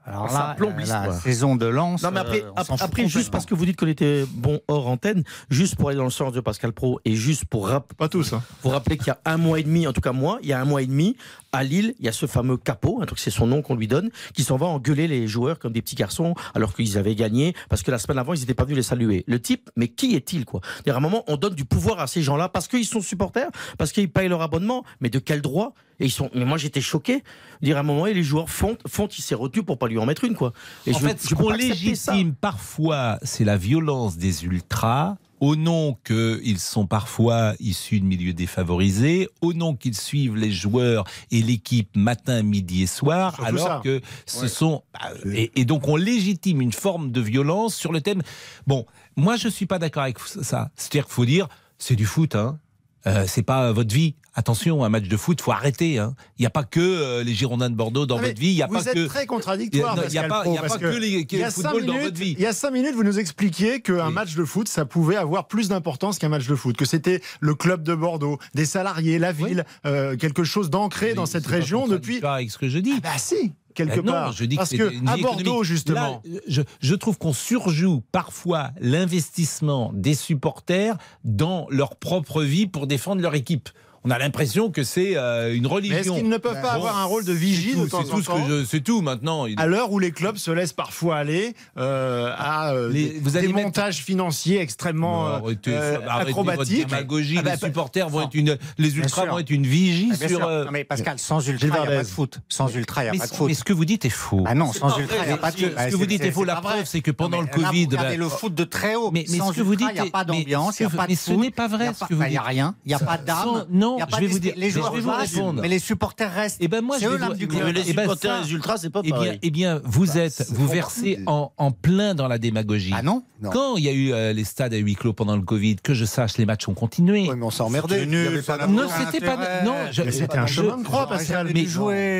alors 0.07 0.31
Ça 0.31 0.38
là, 0.49 0.54
plombe 0.54 0.75
euh, 0.75 0.81
l'histoire. 0.81 1.07
la 1.07 1.12
saison 1.14 1.57
de 1.57 1.64
Lens. 1.64 2.02
Non, 2.02 2.11
mais 2.11 2.21
après, 2.21 2.43
euh, 2.43 2.75
après 2.81 3.09
juste 3.09 3.31
parce 3.31 3.47
que 3.47 3.54
vous 3.54 3.64
dites 3.64 3.76
qu'on 3.78 3.87
était 3.87 4.26
bon 4.31 4.61
hors 4.69 4.87
antenne, 4.88 5.25
juste 5.49 5.76
pour 5.76 5.88
aller 5.88 5.97
dans 5.97 6.04
le 6.04 6.11
sens 6.11 6.33
de 6.35 6.40
Pascal 6.40 6.73
Pro 6.75 7.00
et 7.07 7.14
juste 7.16 7.47
pour 7.47 7.69
rap- 7.69 7.95
Pas 7.95 8.11
tous. 8.11 8.35
hein. 8.35 8.43
vous 8.62 8.69
rappeler 8.69 8.99
qu'il 8.99 9.07
y 9.07 9.11
a 9.11 9.19
un 9.25 9.38
mois 9.38 9.59
et 9.61 9.62
demi, 9.62 9.87
en 9.87 9.95
tout 9.95 10.02
cas 10.02 10.12
moi, 10.12 10.38
il 10.43 10.49
y 10.50 10.52
a 10.52 10.61
un 10.61 10.66
mois 10.66 10.83
et 10.83 10.87
demi, 10.87 11.16
à 11.54 11.62
Lille, 11.64 11.94
il 11.99 12.04
y 12.04 12.08
a 12.08 12.12
ce 12.12 12.26
fameux 12.26 12.56
capot, 12.56 13.00
un 13.02 13.06
truc 13.06 13.18
c'est 13.18 13.30
son 13.30 13.46
nom 13.46 13.62
qu'on 13.62 13.75
lui 13.76 13.88
donne, 13.88 14.11
qui 14.34 14.42
s'en 14.44 14.56
va 14.56 14.66
engueuler 14.66 15.08
les 15.08 15.26
joueurs 15.26 15.58
comme 15.58 15.73
des 15.73 15.82
petits 15.82 15.96
garçons 15.96 16.34
alors 16.54 16.75
qu'ils 16.75 16.99
avaient 16.99 17.14
gagné 17.14 17.54
parce 17.68 17.82
que 17.82 17.90
la 17.90 17.99
semaine 17.99 18.18
avant 18.18 18.34
ils 18.34 18.40
n'étaient 18.40 18.54
pas 18.54 18.64
venus 18.64 18.76
les 18.76 18.82
saluer. 18.82 19.25
Le 19.26 19.40
type, 19.40 19.70
mais 19.76 19.88
qui 19.88 20.14
est-il 20.14 20.44
quoi? 20.44 20.61
À 20.87 20.96
un 20.96 21.00
moment, 21.00 21.25
on 21.28 21.37
donne 21.37 21.54
du 21.54 21.64
pouvoir 21.64 22.00
à 22.00 22.06
ces 22.06 22.23
gens-là 22.23 22.49
parce 22.49 22.68
qu'ils 22.68 22.84
sont 22.87 23.00
supporters, 23.00 23.49
parce 23.78 23.92
qu'ils 23.92 24.11
payent 24.11 24.28
leur 24.28 24.42
abonnement, 24.42 24.84
mais 25.00 25.11
de 25.11 25.18
quel 25.18 25.40
droit? 25.42 25.75
Et 26.00 26.06
ils 26.06 26.11
sont. 26.11 26.28
Mais 26.34 26.44
moi 26.44 26.58
j'étais 26.58 26.80
choqué. 26.80 27.23
Dire 27.62 27.76
à 27.76 27.80
un 27.80 27.82
moment, 27.84 28.06
et 28.06 28.14
les 28.14 28.25
joueurs 28.25 28.50
font, 28.50 28.76
font, 28.88 29.06
il 29.06 29.23
s'est 29.23 29.37
retenu 29.37 29.62
pour 29.62 29.78
pas 29.78 29.87
lui 29.87 29.96
en 29.99 30.06
mettre 30.06 30.25
une 30.25 30.34
quoi. 30.34 30.52
Et 30.87 30.94
en 30.94 30.99
je- 30.99 31.06
fait, 31.06 31.23
je 31.23 31.28
ce 31.28 31.34
qu'on 31.37 31.50
ça. 31.50 31.56
légitime 31.56 32.34
parfois, 32.34 33.18
c'est 33.23 33.44
la 33.44 33.56
violence 33.56 34.16
des 34.16 34.44
ultras, 34.44 35.16
au 35.45 35.57
nom 35.57 35.97
qu'ils 36.05 36.59
sont 36.59 36.87
parfois 36.87 37.53
issus 37.61 38.01
de 38.01 38.05
milieux 38.07 38.33
défavorisés, 38.33 39.29
au 39.43 39.53
nom 39.53 39.75
qu'ils 39.77 39.95
suivent 39.97 40.37
les 40.37 40.51
joueurs 40.51 41.05
et 41.31 41.43
l'équipe 41.43 41.95
matin, 41.97 42.43
midi 42.43 42.83
et 42.83 42.87
soir, 42.87 43.35
Surtout 43.35 43.49
alors 43.49 43.67
ça. 43.67 43.81
que 43.85 44.01
ce 44.25 44.43
Ouais. 44.43 44.49
sont... 44.49 44.83
bah, 44.95 45.11
Et, 45.35 45.53
et 45.61 45.65
donc 45.67 45.87
on 45.87 45.97
légitime 45.97 46.61
une 46.63 46.73
forme 46.73 47.13
de 47.13 47.21
violence 47.21 47.75
sur 47.75 47.93
le 47.93 48.01
thème... 48.01 48.23
Bon, 48.67 48.87
moi 49.17 49.37
je 49.37 49.49
suis 49.49 49.67
pas 49.67 49.79
d'accord 49.79 50.05
avec 50.05 50.19
ça. 50.19 50.71
C'est-à-dire 50.77 51.05
qu'il 51.05 51.15
faut 51.15 51.27
dire, 51.27 51.49
c'est 51.79 51.97
du 51.97 52.07
foot, 52.07 52.35
hein. 52.37 52.59
Euh, 53.06 53.25
c'est 53.26 53.42
pas 53.42 53.70
votre 53.73 53.94
vie. 53.94 54.14
Attention, 54.37 54.82
un 54.82 54.88
match 54.88 55.04
de 55.08 55.16
foot, 55.16 55.40
faut 55.40 55.52
arrêter. 55.52 55.99
hein. 55.99 56.14
Il 56.38 56.42
n'y 56.42 56.46
a 56.46 56.50
pas 56.50 56.64
que 56.64 56.80
euh, 56.80 57.23
les 57.23 57.34
Girondins 57.34 57.70
de 57.70 57.75
Bordeaux 57.76 58.04
dans 58.06 58.18
Ah, 58.18 58.23
votre 58.23 58.40
vie. 58.40 58.49
Il 58.49 58.54
y 58.54 58.62
a 58.62 58.66
vous 58.66 58.75
pas 58.75 58.87
êtes 58.87 58.94
que 58.94 59.06
très 59.06 59.26
contradictoire. 59.26 59.96
Il 60.08 60.12
y 60.12 60.18
a- 60.18 60.25
pas- 60.25 60.44
y 60.46 60.58
a 60.58 60.62
pas 60.62 60.78
que 60.78 60.87
les- 60.96 61.25
que 61.26 61.37
le 61.37 61.50
football 61.50 61.84
dans 61.84 61.92
minutes- 61.92 62.04
votre 62.06 62.18
vie. 62.18 62.34
Il 62.37 62.42
y 62.42 62.46
a 62.46 62.52
cinq 62.52 62.70
minutes, 62.73 62.94
vous 62.94 63.04
nous 63.04 63.18
expliquiez 63.20 63.80
qu'un 63.80 64.08
Oui. 64.08 64.12
match 64.14 64.34
de 64.34 64.44
foot, 64.44 64.66
ça 64.68 64.87
pouvait 64.87 65.16
avoir 65.16 65.46
plus 65.46 65.68
d'importance 65.68 66.18
qu'un 66.18 66.30
match 66.30 66.46
de 66.49 66.54
foot, 66.56 66.76
que 66.76 66.84
c'était 66.87 67.20
le 67.40 67.54
club 67.54 67.82
de 67.84 67.94
Bordeaux, 67.94 68.38
des 68.54 68.64
salariés, 68.66 69.18
la 69.20 69.30
ville, 69.32 69.64
euh, 69.87 70.16
quelque 70.16 70.42
chose 70.42 70.68
d'ancré 70.70 71.14
dans 71.14 71.26
cette 71.26 71.44
pas 71.44 71.50
région 71.50 71.82
depuis. 71.87 72.14
contradictoire 72.20 72.34
avec 72.34 72.50
ce 72.50 72.58
que 72.58 72.68
je 72.68 72.78
dis. 72.78 72.94
Ah 72.96 73.00
bah 73.02 73.18
si, 73.18 73.52
quelque 73.75 73.99
Euh, 73.99 74.02
non, 74.02 74.12
part. 74.12 74.33
je 74.33 74.45
dis 74.45 74.57
Parce 74.57 74.71
que, 74.71 74.93
à 75.09 75.16
Bordeaux 75.16 75.64
justement. 75.64 76.23
Là, 76.25 76.40
je, 76.47 76.62
je 76.81 76.95
trouve 76.95 77.19
qu'on 77.19 77.33
surjoue 77.33 78.02
parfois 78.12 78.71
l'investissement 78.81 79.90
des 79.95 80.14
supporters 80.14 80.97
dans 81.25 81.66
leur 81.71 81.97
propre 81.97 82.43
vie 82.43 82.66
pour 82.66 82.87
défendre 82.87 83.21
leur 83.23 83.35
équipe. 83.35 83.69
On 84.06 84.11
a 84.11 84.18
l'impression 84.18 84.70
que 84.70 84.82
c'est 84.82 85.16
euh, 85.16 85.54
une 85.54 85.66
religion. 85.66 85.94
Mais 85.94 86.00
est-ce 86.02 86.11
qu'ils 86.12 86.28
ne 86.28 86.37
peuvent 86.37 86.61
pas 86.61 86.73
Bon, 86.75 86.76
avoir 86.84 86.99
un 86.99 87.04
rôle 87.04 87.25
de 87.25 87.34
c'est 87.34 87.73
tout, 87.73 87.87
temps 87.88 88.02
C'est 88.04 88.11
tout 88.11 88.23
ce 88.23 88.64
c'est 88.68 88.80
tout 88.82 89.00
maintenant. 89.00 89.46
À 89.56 89.66
l'heure 89.66 89.92
où 89.92 89.99
les 89.99 90.11
clubs 90.12 90.37
se 90.37 90.50
laissent 90.50 90.73
parfois 90.75 91.16
aller 91.16 91.54
euh, 91.78 92.30
à 92.37 92.73
euh, 92.75 92.90
Les- 92.92 93.08
des, 93.11 93.18
vous 93.20 93.37
allez 93.37 93.46
des 93.46 93.52
mettre- 93.54 93.66
montages 93.68 93.96
financiers 94.02 94.61
extrêmement 94.61 95.26
arrêtez, 95.26 95.75
acrobatiques. 96.08 96.87
démagogie. 96.87 97.37
Ah 97.38 97.42
bah, 97.42 97.52
les 97.52 97.66
supporters 97.66 98.08
vont 98.11 98.20
non. 98.20 98.26
être 98.26 98.34
une, 98.34 98.58
les 98.78 98.96
ultras 98.99 99.25
vont 99.26 99.38
être 99.38 99.50
une 99.50 99.66
vigie 99.66 100.11
Ah, 100.20 100.28
sur. 100.28 100.40
Non, 100.40 100.66
mais 100.70 100.84
Pascal, 100.84 101.18
sans 101.18 101.46
ultra, 101.49 101.66
il 101.68 101.70
n'y 101.88 101.94
a 101.94 101.96
pas 101.99 102.02
de 102.02 102.08
foot. 102.08 102.40
Sans 102.49 102.68
ultra, 102.75 103.02
il 103.02 103.04
n'y 103.06 103.08
a 103.08 103.12
mais, 103.12 103.18
pas 103.18 103.26
de 103.26 103.30
mais 103.32 103.37
foot. 103.38 103.54
ce 103.54 103.64
que 103.64 103.73
vous 103.73 103.84
dites 103.84 104.04
est 104.04 104.11
faux. 104.11 104.44
Ah 104.46 104.54
non, 104.54 104.73
sans 104.73 104.99
ultra, 104.99 105.16
il 105.25 105.26
n'y 105.28 105.32
a 105.32 105.37
pas 105.38 105.50
de 105.50 105.56
foot. 105.56 105.73
Ce 105.78 105.90
que 105.90 105.96
vous 105.96 106.06
dites 106.06 106.23
est 106.25 106.30
faux. 106.30 106.44
La 106.44 106.56
preuve, 106.56 106.84
c'est 106.84 107.00
que 107.00 107.11
pendant 107.11 107.40
le 107.40 107.46
Non, 107.46 107.50
mais 107.56 107.62
Covid, 107.64 107.87
regardez 107.87 108.08
bah, 108.11 108.16
le 108.16 108.28
foot 108.28 108.54
de 108.54 108.64
très 108.64 108.97
haut. 108.97 109.10
Mais- 109.12 109.25
mais 109.30 109.38
sans 109.38 109.50
ce 109.52 109.56
que 109.56 109.62
vous 109.62 109.73
ultra, 109.73 109.88
dites 109.88 109.97
il 109.99 110.02
n'y 110.02 110.08
a 110.08 110.12
pas 110.12 110.25
mais 110.28 110.40
d'ambiance, 110.40 110.76
ce 110.76 110.82
il 110.82 110.86
n'y 110.86 110.93
a 110.93 110.97
pas 110.97 111.04
de 111.04 111.08
mais 111.10 111.17
ce 111.17 111.30
foot, 111.30 111.40
n'est 111.40 111.50
pas 111.50 111.69
vrai, 111.69 111.90
il 112.10 112.17
bah, 112.17 112.28
n'y 112.28 112.36
a 112.36 112.43
rien, 112.43 112.75
il 112.84 112.88
n'y 112.88 112.95
a 112.95 112.99
pas 112.99 113.17
d'âme. 113.19 113.36
sans- 113.45 113.67
non, 113.99 114.07
je 114.11 114.21
vais 114.21 114.26
vous 114.26 114.39
dire- 114.39 114.54
Les 114.57 114.71
joueurs 114.71 114.93
répondre. 114.93 115.61
mais 115.63 115.69
les 115.69 115.78
supporters 115.78 116.33
restent. 116.33 116.59
Eh 116.61 116.69
ben 116.69 116.80
moi, 116.83 116.99
je 116.99 117.07
vais 117.09 117.19
les 117.19 117.85
Eh 117.89 117.93
ben, 117.93 118.02
supporters 118.02 118.37
et 118.41 118.45
les 118.45 118.52
ultras, 118.52 118.76
c'est 118.78 118.91
pas 118.91 119.00
Eh 119.04 119.09
bien, 119.09 119.15
pareil. 119.17 119.39
eh 119.43 119.50
bien, 119.50 119.80
vous 119.85 120.07
Bah, 120.07 120.17
êtes, 120.21 120.47
vous 120.50 120.67
versez 120.69 121.21
en, 121.26 121.52
en 121.57 121.71
plein 121.73 122.15
dans 122.15 122.28
la 122.28 122.39
démagogie. 122.39 122.93
Ah 122.95 123.02
non 123.02 123.25
Non. 123.43 123.50
Quand 123.50 123.76
il 123.76 123.85
y 123.85 123.89
a 123.89 123.93
eu 123.93 124.13
euh, 124.13 124.33
les 124.33 124.45
stades 124.45 124.75
à 124.75 124.76
huis 124.76 124.95
clos 124.95 125.13
pendant 125.13 125.37
le 125.37 125.43
Covid, 125.43 125.76
que 125.76 125.95
je 125.95 126.04
sache, 126.04 126.37
les 126.39 126.47
matchs 126.47 126.69
ont 126.69 126.75
continué. 126.75 127.28
Ouais, 127.28 127.37
mais 127.37 127.45
on 127.45 127.50
s'est 127.50 127.63
emmerdé. 127.63 128.07
Non, 128.07 128.89
c'était 129.13 129.25
pas. 129.25 129.63
Non, 129.65 129.75
c'était 129.93 130.39
un 130.39 130.47
chemin 130.47 130.78
de 130.78 130.85
croix, 130.85 131.09
Pascal. 131.09 131.50
Mais 131.54 131.67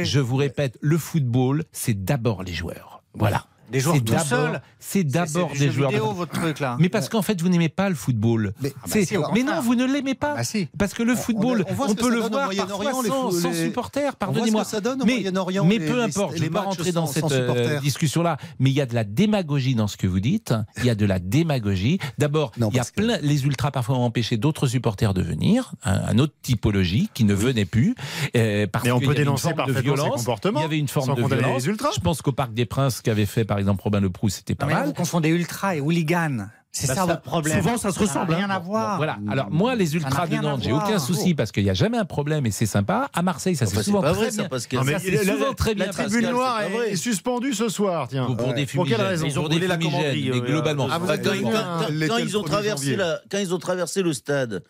je 0.05 0.21
vous 0.21 0.37
répète, 0.37 0.79
le 0.81 0.99
football, 0.99 1.65
c'est 1.73 2.05
d'abord 2.05 2.43
les 2.43 2.53
joueurs. 2.53 3.03
Voilà. 3.15 3.47
Des 3.75 3.81
joueurs 3.81 3.97
C'est 3.97 4.05
tout 4.05 4.25
seuls. 4.25 4.63
C'est 4.79 5.05
d'abord 5.05 5.51
des 5.59 5.71
joueurs. 5.71 5.91
vidéo, 5.91 6.13
votre 6.13 6.33
truc 6.33 6.61
là. 6.61 6.77
Mais 6.79 6.89
parce 6.89 7.09
qu'en 7.09 7.23
fait, 7.23 7.41
vous 7.43 7.49
n'aimez 7.49 7.69
pas 7.69 7.89
le 7.89 7.95
football. 7.95 8.53
Mais- 8.61 8.73
Ah 8.77 8.87
bah 8.87 9.01
si, 9.05 9.17
mais 9.35 9.43
non, 9.43 9.61
vous 9.61 9.75
ne 9.75 9.85
l'aimez 9.85 10.15
pas. 10.15 10.35
Bah 10.37 10.45
si. 10.45 10.69
Parce 10.79 10.95
que 10.95 11.03
le 11.03 11.15
football, 11.17 11.65
on- 11.69 11.95
peut 11.95 12.11
le 12.11 12.21
voir 12.21 12.51
parfois 12.57 12.93
sans, 13.33 13.53
supporters, 13.53 14.17
pardonnez-moi. 14.17 14.65
ce 14.65 14.71
que 14.71 14.77
ça 14.77 14.81
donne 14.81 15.03
au 15.03 15.05
Mais- 15.05 15.15
Moyen-Orient. 15.15 15.65
Mais 15.65 15.79
les- 15.79 15.87
peu 15.87 16.03
importe, 16.03 16.33
je 16.35 16.39
ne 16.39 16.45
vais 16.45 16.51
pas 16.51 16.61
rentrer 16.63 16.93
dans 16.93 17.07
cette 17.07 17.25
euh, 17.33 17.81
discussion-là, 17.81 18.37
mais 18.59 18.71
il 18.71 18.75
y 18.77 18.81
a 18.81 18.87
de 18.87 18.95
la 18.95 19.05
démagogie 19.05 19.75
dans 19.75 19.89
ce 19.89 19.97
que 19.97 20.07
vous 20.07 20.21
dites. 20.21 20.55
Il 20.79 20.85
y 20.85 20.91
a 20.91 20.95
de 20.95 21.07
la 21.07 21.19
démagogie. 21.19 21.99
D'abord, 22.19 22.53
il 22.57 22.75
y 22.77 22.79
a 22.79 22.85
plein, 22.85 23.19
les 23.23 23.45
ultras 23.45 23.71
parfois 23.71 23.97
ont 23.97 24.05
empêché 24.05 24.37
d'autres 24.37 24.67
supporters 24.67 25.15
de 25.15 25.23
venir, 25.23 25.73
un, 25.85 26.19
autre 26.19 26.35
typologie 26.43 27.09
qui 27.15 27.25
ne 27.25 27.35
venait 27.35 27.65
plus. 27.65 27.95
euh, 28.37 28.67
parce 28.71 28.85
Mais 28.85 28.91
on 28.93 28.97
qu'il 28.99 29.05
y 29.05 29.07
peut 29.07 29.13
avait 29.13 29.21
une 29.23 29.25
dénoncer 29.27 29.43
forme 29.43 29.53
de 29.55 29.57
parfaitement 29.57 29.81
ces 29.81 29.83
violence. 30.03 30.17
comportements, 30.21 30.61
Il 30.61 30.63
y 30.63 30.67
avait 30.67 30.79
une 30.79 30.89
forme 30.89 31.15
de 31.17 31.23
condamner 31.23 31.43
violence. 31.43 31.63
les 31.63 31.69
ultras. 31.71 31.89
Je 31.95 32.01
pense 32.01 32.23
qu'au 32.23 32.33
Parc 32.33 32.53
des 32.55 32.67
Princes, 32.67 33.01
qu'avait 33.01 33.27
fait 33.27 33.45
par 33.45 33.59
exemple 33.64 33.83
Robin 33.83 34.00
Le 34.00 34.11
Proust, 34.11 34.37
c'était 34.38 34.55
pas 34.55 34.64
Non, 34.64 34.68
mais 34.68 34.74
là, 34.74 34.81
mal. 34.81 34.88
vous 34.88 34.94
confondez 34.94 35.29
ultra 35.31 35.77
et 35.77 35.81
hooligan. 35.81 36.46
C'est 36.77 36.88
Bah, 36.88 36.94
ça, 36.96 37.00
ça- 37.03 37.07
votre 37.07 37.20
problème. 37.22 37.57
souvent, 37.62 37.77
ça 37.79 37.92
se 37.92 38.00
ressemble, 38.00 38.35
rien 38.35 38.50
hein. 38.50 38.55
à 38.55 38.59
voir. 38.59 38.96
Voilà. 38.96 39.16
Alors 39.31 39.48
moi, 39.48 39.77
les 39.77 39.94
ultras 39.94 40.27
de 40.27 40.31
rien 40.33 40.42
Nantes, 40.42 40.62
j'ai 40.64 40.72
aucun 40.72 40.98
souci 40.98 41.33
parce 41.33 41.53
qu'il 41.53 41.62
n'y 41.62 41.70
a 41.70 41.74
jamais 41.74 41.98
un 41.98 42.05
problème 42.05 42.46
et 42.46 42.50
c'est 42.50 42.66
sympa. 42.66 43.09
À 43.14 43.22
Marseille, 43.22 43.55
ça 43.55 43.64
Enfin, 43.64 43.70
c'est 43.70 43.77
c'est 43.79 43.85
souvent 43.85 44.00
pas 44.03 44.11
très 44.11 44.22
vrai, 44.22 44.31
ça, 44.33 44.48
bien. 44.48 44.59
Non, 44.81 44.85
mais 44.85 44.92
Ça, 44.94 44.98
c'est 44.98 45.11
la- 45.12 45.33
souvent 45.35 45.53
très 45.55 45.74
bien. 45.77 45.87
La 45.87 45.92
tribune 45.92 46.12
Pascal, 46.14 46.33
noire 46.35 46.62
est, 46.88 46.96
suspendue 46.96 47.55
ce 47.55 47.68
soir, 47.68 48.09
tiens. 48.09 48.27
Pour, 48.27 48.37
pour 48.37 48.55
des 48.55 48.66
Pour 48.66 48.87
quelle 48.87 49.00
raison 49.00 49.24
Ils 49.24 49.38
ont 49.38 49.42
Pour 49.42 49.50
des 49.50 49.55
brûlé 49.59 49.68
la 49.68 49.74
fumigènes, 49.79 50.00
commanderie, 50.00 50.31
mais 50.33 50.37
euh, 50.37 50.40
globalement. 50.40 50.88
Ah, 50.90 50.98
vous 50.98 51.11
êtes 51.12 51.22
quand, 51.22 51.31
venu 51.31 51.42
quand- 51.44 51.50
un- 51.50 51.79
quand- 51.85 51.88
l'été 51.90 52.09
quand 52.09 52.16
le 52.18 52.22
ils 52.24 52.37
ont 52.37 52.42
1er 52.42 52.46
traversé 52.50 52.85
janvier. 52.85 52.96
la, 52.96 53.20
quand 53.31 53.38
ils 53.38 53.55
ont 53.55 53.59
traversé 53.59 54.03
le 54.03 54.12
stade 54.12 54.64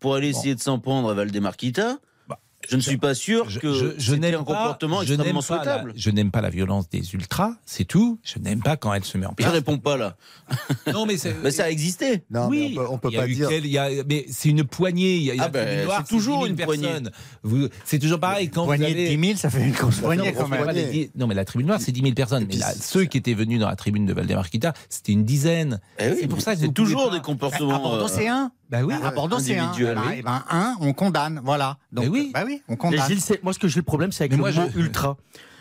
pour 0.00 0.16
aller 0.16 0.30
essayer 0.30 0.56
de 0.56 0.60
s'en 0.60 0.80
prendre 0.80 1.08
à 1.08 1.14
Valdemarquita, 1.14 1.98
je 2.68 2.76
ne 2.76 2.80
suis 2.80 2.96
pas 2.96 3.14
sûr 3.14 3.48
Je, 3.50 3.58
que 3.58 3.72
je- 3.72 3.86
je 3.98 4.14
n'aime 4.14 4.34
un 4.34 4.44
pas- 4.44 4.54
comportement 4.54 5.02
je 5.02 5.14
pas 5.14 5.24
la- 5.24 5.40
souhaitable. 5.40 5.92
Je 5.96 6.10
n'aime 6.10 6.30
pas 6.30 6.40
la 6.40 6.50
violence 6.50 6.88
des 6.88 7.14
ultras, 7.14 7.52
c'est 7.64 7.84
tout. 7.84 8.18
Je 8.22 8.38
n'aime 8.38 8.62
pas 8.62 8.76
quand 8.76 8.92
elle 8.94 9.04
se 9.04 9.16
met 9.18 9.26
en 9.26 9.30
Je 9.30 9.34
place. 9.36 9.52
réponds 9.52 9.78
pas 9.78 9.96
là. 9.96 10.16
Non, 10.92 11.06
mais 11.06 11.16
c'est. 11.16 11.34
Mais 11.42 11.50
ça 11.50 11.64
a 11.64 11.70
existé. 11.70 12.24
Non, 12.30 12.48
mais 12.48 12.56
oui, 12.56 12.76
on 12.78 12.80
peut, 12.82 12.88
on 12.90 12.98
peut 12.98 13.08
il 13.10 13.14
y 13.14 13.18
a 13.18 13.20
pas 13.22 13.28
eu 13.28 13.34
dire. 13.34 13.48
quel- 13.48 13.66
il 13.66 13.72
y 13.72 13.78
a- 13.78 13.88
mais 14.08 14.26
c'est 14.30 14.48
une 14.48 14.64
poignée. 14.64 15.16
Il 15.16 15.22
y 15.24 15.30
a, 15.30 15.34
il 15.34 15.38
y 15.38 15.40
a 15.40 15.44
Ah 15.44 15.48
ben, 15.48 15.84
noire, 15.84 16.02
c'est 16.06 16.14
toujours 16.14 16.38
10 16.46 16.54
000 16.54 16.58
une 16.58 16.64
poignée. 16.64 17.10
Vous- 17.42 17.68
C'est 17.84 17.98
toujours 17.98 18.20
pareil 18.20 18.48
quand 18.50 18.64
Poignée 18.64 18.86
vous 18.88 18.94
de 18.94 18.98
avez. 19.00 19.16
10 19.16 19.26
000, 19.26 19.38
ça 19.38 19.50
fait 19.50 19.62
une 19.64 19.72
grosse 19.72 19.98
poignée 20.00 20.32
quand 20.32 20.48
même. 20.48 20.62
poignée. 20.62 21.10
Non, 21.16 21.26
mais 21.26 21.34
la 21.34 21.44
tribune 21.44 21.66
noire, 21.66 21.80
c'est 21.80 21.92
10 21.92 22.00
000 22.02 22.14
personnes. 22.14 22.46
Mais 22.48 22.56
là, 22.56 22.72
ceux 22.74 23.04
qui 23.04 23.18
étaient 23.18 23.34
venus 23.34 23.60
dans 23.60 23.68
la 23.68 23.76
tribune 23.76 24.06
de 24.06 24.12
Valdemarquita, 24.14 24.72
c'était 24.88 25.12
une 25.12 25.24
dizaine. 25.24 25.80
Eh 25.98 26.08
oui, 26.08 26.16
c'est 26.20 26.26
pour 26.28 26.38
mais 26.38 26.44
ça 26.44 26.54
que 26.54 26.60
c'est 26.60 26.72
toujours 26.72 27.10
des 27.10 27.20
comportements. 27.20 27.78
Bordeaux, 27.78 28.04
euh, 28.04 28.08
c'est 28.08 28.28
un. 28.28 28.50
Bah 28.70 28.82
oui. 28.82 28.94
À 29.02 29.10
Bordeaux, 29.10 29.38
c'est 29.38 29.58
un. 29.58 29.64
individuel, 29.68 29.94
Voilà, 29.96 30.10
oui. 30.10 30.18
et 30.18 30.22
ben, 30.22 30.44
un, 30.50 30.76
on 30.80 30.92
condamne. 30.92 31.40
Voilà. 31.44 31.78
Donc, 31.92 32.04
Mais 32.06 32.10
oui. 32.10 32.30
Bah 32.32 32.42
oui, 32.46 32.62
on 32.68 32.72
Mais 32.72 32.76
condamne. 32.78 33.06
Gilles, 33.06 33.20
c'est- 33.20 33.42
moi, 33.42 33.52
ce 33.52 33.58
que 33.58 33.68
j'ai 33.68 33.78
le 33.80 33.84
problème, 33.84 34.10
c'est 34.12 34.22
avec 34.24 34.32
Mais 34.32 34.36
le 34.38 34.42
moi, 34.42 34.50
mot 34.52 34.70
je- 34.74 34.78
ultra. 34.78 35.16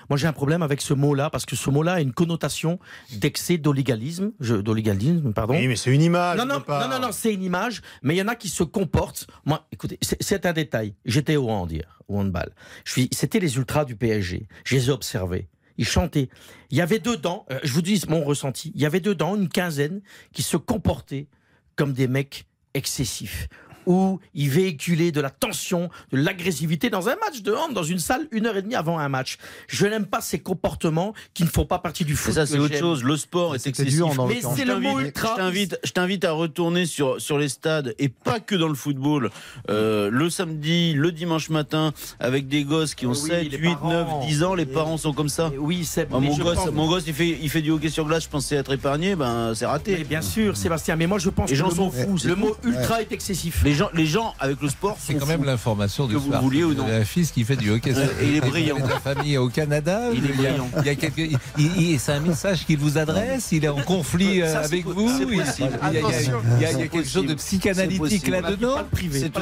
Moi, 0.09 0.17
j'ai 0.17 0.27
un 0.27 0.33
problème 0.33 0.61
avec 0.61 0.81
ce 0.81 0.93
mot-là 0.93 1.29
parce 1.29 1.45
que 1.45 1.55
ce 1.55 1.69
mot-là 1.69 1.93
a 1.93 2.01
une 2.01 2.11
connotation 2.11 2.77
d'excès 3.13 3.57
d'olégalisme, 3.57 4.31
je- 4.41 4.55
d'olégalisme, 4.55 5.31
pardon. 5.33 5.53
Oui, 5.53 5.67
mais 5.67 5.75
c'est 5.77 5.93
une 5.93 6.01
image. 6.01 6.37
Non, 6.37 6.43
on 6.43 6.47
non, 6.47 6.55
peut 6.59 6.65
pas- 6.65 6.87
non, 6.87 6.95
non, 6.99 7.07
non, 7.07 7.11
c'est 7.13 7.33
une 7.33 7.41
image, 7.43 7.81
mais 8.01 8.15
il 8.15 8.17
y 8.17 8.21
en 8.21 8.27
a 8.27 8.35
qui 8.35 8.49
se 8.49 8.63
comportent. 8.63 9.27
Moi, 9.45 9.65
écoutez, 9.71 9.97
c'est- 10.01 10.21
c'est 10.21 10.45
un 10.45 10.51
détail. 10.53 10.93
J'étais 11.05 11.37
au 11.37 11.49
hand 11.49 11.71
hier, 11.71 12.01
au 12.09 12.19
handball. 12.19 12.53
Je 12.83 12.91
suis, 12.91 13.09
c'était 13.11 13.39
les 13.39 13.55
ultras 13.55 13.85
du 13.85 13.95
PSG. 13.95 14.47
Je 14.65 14.75
les 14.75 14.87
ai 14.89 14.91
observés. 14.91 15.47
Ils 15.77 15.87
chantaient. 15.87 16.29
Il 16.69 16.77
y 16.77 16.81
avait 16.81 16.99
dedans, 16.99 17.45
euh, 17.49 17.59
je 17.63 17.71
vous 17.73 17.81
dis 17.81 18.01
mon 18.09 18.23
ressenti, 18.23 18.71
il 18.75 18.81
y 18.81 18.85
avait 18.85 18.99
dedans 18.99 19.35
une 19.35 19.47
quinzaine 19.49 20.01
qui 20.33 20.43
se 20.43 20.57
comportaient 20.57 21.27
comme 21.75 21.93
des 21.93 22.07
mecs 22.09 22.45
excessifs. 22.73 23.47
Où 23.85 24.19
il 24.33 24.49
véhiculait 24.49 25.11
de 25.11 25.21
la 25.21 25.29
tension, 25.29 25.89
de 26.11 26.17
l'agressivité 26.17 26.89
dans 26.89 27.09
un 27.09 27.15
match 27.15 27.41
de 27.41 27.51
hand, 27.53 27.73
dans 27.73 27.83
une 27.83 27.99
salle 27.99 28.27
une 28.31 28.45
heure 28.45 28.57
et 28.57 28.61
demie 28.61 28.75
avant 28.75 28.99
un 28.99 29.09
match. 29.09 29.37
Je 29.67 29.85
n'aime 29.85 30.05
pas 30.05 30.21
ces 30.21 30.39
comportements 30.39 31.13
qui 31.33 31.43
ne 31.43 31.49
font 31.49 31.65
pas 31.65 31.79
partie 31.79 32.05
du 32.05 32.15
foot. 32.15 32.33
ça, 32.33 32.45
c'est 32.45 32.59
autre 32.59 32.77
chose. 32.77 33.03
Le 33.03 33.17
sport 33.17 33.55
est 33.55 33.65
excessif. 33.67 33.93
dur 33.95 34.13
dans 34.15 34.27
Mais 34.27 34.41
c'est 34.55 34.65
le 34.65 34.79
mot 34.79 34.99
ultra. 34.99 35.31
Je 35.31 35.35
t'invite, 35.41 35.79
je 35.83 35.91
t'invite 35.91 36.25
à 36.25 36.31
retourner 36.31 36.85
sur, 36.85 37.19
sur 37.21 37.37
les 37.37 37.49
stades 37.49 37.93
et 37.99 38.09
pas 38.09 38.39
que 38.39 38.55
dans 38.55 38.67
le 38.69 38.75
football. 38.75 39.29
Euh, 39.69 40.09
le 40.11 40.29
samedi, 40.29 40.93
le 40.93 41.11
dimanche 41.11 41.49
matin, 41.49 41.93
avec 42.19 42.47
des 42.47 42.63
gosses 42.63 42.95
qui 42.95 43.05
ont 43.05 43.11
Oui, 43.11 43.15
7, 43.29 43.51
les 43.51 43.57
8, 43.57 43.73
parents. 43.73 43.89
9, 44.21 44.27
10 44.27 44.43
ans, 44.43 44.53
les 44.55 44.65
parents 44.65 44.97
sont 44.97 45.13
comme 45.13 45.29
ça. 45.29 45.51
Oui, 45.57 45.85
c'est 45.85 46.07
Ah, 46.11 46.17
mais 46.19 46.27
mon, 46.27 46.37
gosse, 46.37 46.55
pense- 46.55 46.71
mon 46.71 46.87
gosse, 46.87 47.03
il 47.07 47.13
fait, 47.13 47.37
il 47.41 47.49
fait 47.49 47.61
du 47.61 47.71
hockey 47.71 47.89
sur 47.89 48.05
glace, 48.05 48.23
je 48.23 48.29
pensais 48.29 48.55
être 48.55 48.73
épargné, 48.73 49.15
ben 49.15 49.53
c'est 49.55 49.65
raté. 49.65 49.95
Mais 49.97 50.03
bien 50.03 50.21
sûr, 50.21 50.57
Sébastien, 50.57 50.95
mais 50.95 51.07
moi 51.07 51.19
je 51.19 51.29
pense 51.29 51.49
Les 51.49 51.55
que 51.55 51.59
gens 51.59 51.69
le 51.69 51.75
sont 51.75 51.85
mot, 51.85 51.91
fous, 51.91 52.17
le 52.25 52.35
mot 52.35 52.55
ultra 52.63 53.01
est 53.01 53.11
excessif. 53.11 53.61
Les 53.63 53.72
gens, 53.73 53.89
les 53.93 54.05
gens 54.05 54.33
avec 54.39 54.62
le 54.62 54.69
sport, 54.69 54.97
C'est 54.99 55.15
quand 55.15 55.25
même 55.25 55.43
l'information 55.43 56.07
du 56.07 56.13
Que 56.15 56.19
vous 56.19 56.31
vouliez 56.41 56.63
ou 56.63 56.73
non. 56.73 56.83
Vous 56.83 56.89
avez 56.89 57.01
un 57.01 57.05
fils 57.05 57.31
qui 57.31 57.43
fait 57.43 57.55
du 57.55 57.69
hockey. 57.71 57.93
il 58.21 58.36
est 58.38 58.41
brillant. 58.41 58.77
De 58.79 58.89
la 58.89 58.99
famille 58.99 59.38
au 59.38 59.49
Canada. 59.49 60.01
Il 60.13 60.25
est 60.25 60.33
brillant. 60.33 60.69
Il 60.79 60.86
y 60.86 60.89
a 60.89 60.95
quelques. 60.95 61.17
il- 61.17 61.38
il- 61.57 61.99
c'est 61.99 62.12
un 62.13 62.19
message 62.19 62.65
qu'il 62.65 62.77
vous 62.77 62.97
adresse. 62.97 63.51
Il 63.51 63.63
est 63.65 63.69
en 63.69 63.81
conflit 63.81 64.41
euh, 64.41 64.51
Ça, 64.51 64.59
avec 64.62 64.86
vous. 64.86 65.09
c'est 65.09 65.23
Il 65.23 65.36
y 65.38 65.41
a, 65.41 65.45
possible. 65.45 65.69
il 65.71 65.77
y 65.77 65.81
a- 65.88 65.91
il 65.91 65.93
y 65.93 65.97
a- 65.97 66.07
Attention. 66.07 66.41
il 66.57 66.62
y 66.62 66.65
a 66.65 66.71
C'est 66.71 66.88
quelque 66.88 67.07
chose 67.07 67.25
de 67.25 67.33
psychanalytique 67.36 68.27
là-dedans. 68.27 68.75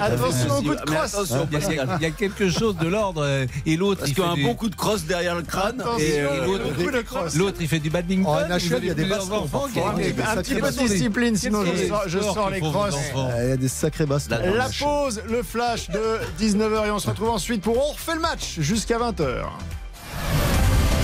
Attention 0.02 0.58
au 0.58 0.62
coup 0.62 0.76
de 0.76 0.82
crosse. 0.82 1.16
Il 1.52 2.02
y, 2.02 2.06
a, 2.06 2.12
quelque 2.12 2.50
chose 2.50 2.76
de 2.78 2.88
l'ordre 2.88 3.24
euh, 3.24 3.46
et 3.66 3.78
l'autre 3.78 4.00
Parce 4.00 4.10
il 4.12 4.16
qu'il 4.16 4.24
y 4.24 4.28
a 4.28 4.30
fait 4.30 4.34
un 4.34 4.36
du- 4.36 4.44
bon 4.44 4.56
coup 4.56 4.70
de 4.70 4.76
crosse 4.76 5.06
derrière 5.06 5.36
le 5.36 5.42
crâne. 5.44 5.82
Euh, 6.00 6.46
l'autre 6.46 6.76
coup 6.76 6.92
de 6.92 7.02
crosse. 7.02 7.36
l'autre 7.36 7.58
il 7.62 7.68
fait 7.68 7.80
du 7.80 7.90
badminton. 7.90 8.26
En 8.52 8.58
il 8.58 8.86
y 8.86 8.90
a 8.90 8.94
des 8.94 9.12
enfants 9.14 9.68
des 9.74 9.82
Un 10.22 10.26
sacrés 10.26 10.42
petit 10.44 10.56
peu 10.56 10.72
de 10.72 10.78
discipline, 10.88 11.36
sinon 11.36 11.64
je 12.08 12.20
sors, 12.20 12.50
les 12.50 12.60
crosses. 12.60 12.96
Ah, 13.16 13.44
Il 13.44 13.50
y 13.50 13.52
a 13.54 13.58
des 13.58 13.68
sacrés 13.68 14.06
La 14.30 14.70
pause, 14.80 15.22
le 15.30 15.44
flash 15.44 15.90
de 15.90 16.20
19h 16.40 16.88
et 16.88 16.92
on 16.92 17.00
se 17.00 17.10
retrouve 17.10 17.30
ensuite 17.30 17.62
pour 17.62 17.78
On 17.78 17.92
refait 17.92 18.16
le 18.16 18.22
match 18.22 18.60
jusqu'à 18.60 18.98
20h. 18.98 19.44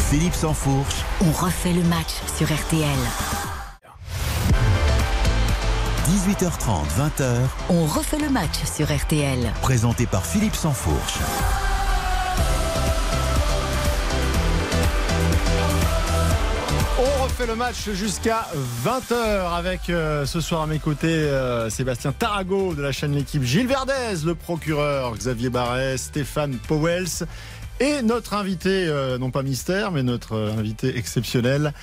Philippe 0.10 0.36
Sansfourche, 0.36 0.96
On 1.22 1.32
refait 1.32 1.74
le 1.74 1.84
match 1.84 2.12
sur 2.38 2.48
RTL. 2.48 2.98
18h30, 6.08 6.86
20h, 6.98 7.36
On 7.70 7.86
refait 7.86 8.18
le 8.20 8.30
match 8.30 8.64
sur 8.74 8.88
RTL. 8.96 9.52
présenté 9.62 10.06
par 10.06 10.26
Philippe 10.26 10.56
Sansfourche. 10.56 11.16
On 17.38 17.40
refait 17.40 17.52
le 17.52 17.56
match 17.56 17.90
jusqu'à 17.92 18.48
20h 18.84 19.54
avec 19.54 19.92
euh, 19.92 20.26
ce 20.26 20.42
soir 20.42 20.64
à 20.64 20.66
mes 20.66 20.80
côtés 20.80 21.08
euh, 21.08 21.70
Sébastien 21.70 22.12
Tarago 22.12 22.74
de 22.74 22.82
la 22.82 22.92
chaîne 22.92 23.14
L'équipe, 23.14 23.44
Gilles 23.44 23.68
Verdez, 23.68 24.26
le 24.26 24.34
procureur, 24.34 25.16
Xavier 25.16 25.52
Barret, 25.52 25.98
Stéphane 25.98 26.56
Powels 26.68 27.28
et 27.80 28.02
notre 28.02 28.34
invité, 28.34 28.88
euh, 28.88 29.20
non 29.20 29.30
pas 29.30 29.44
mystère, 29.44 29.92
mais 29.92 30.02
notre 30.02 30.36
invité 30.58 30.98
exceptionnel, 30.98 31.74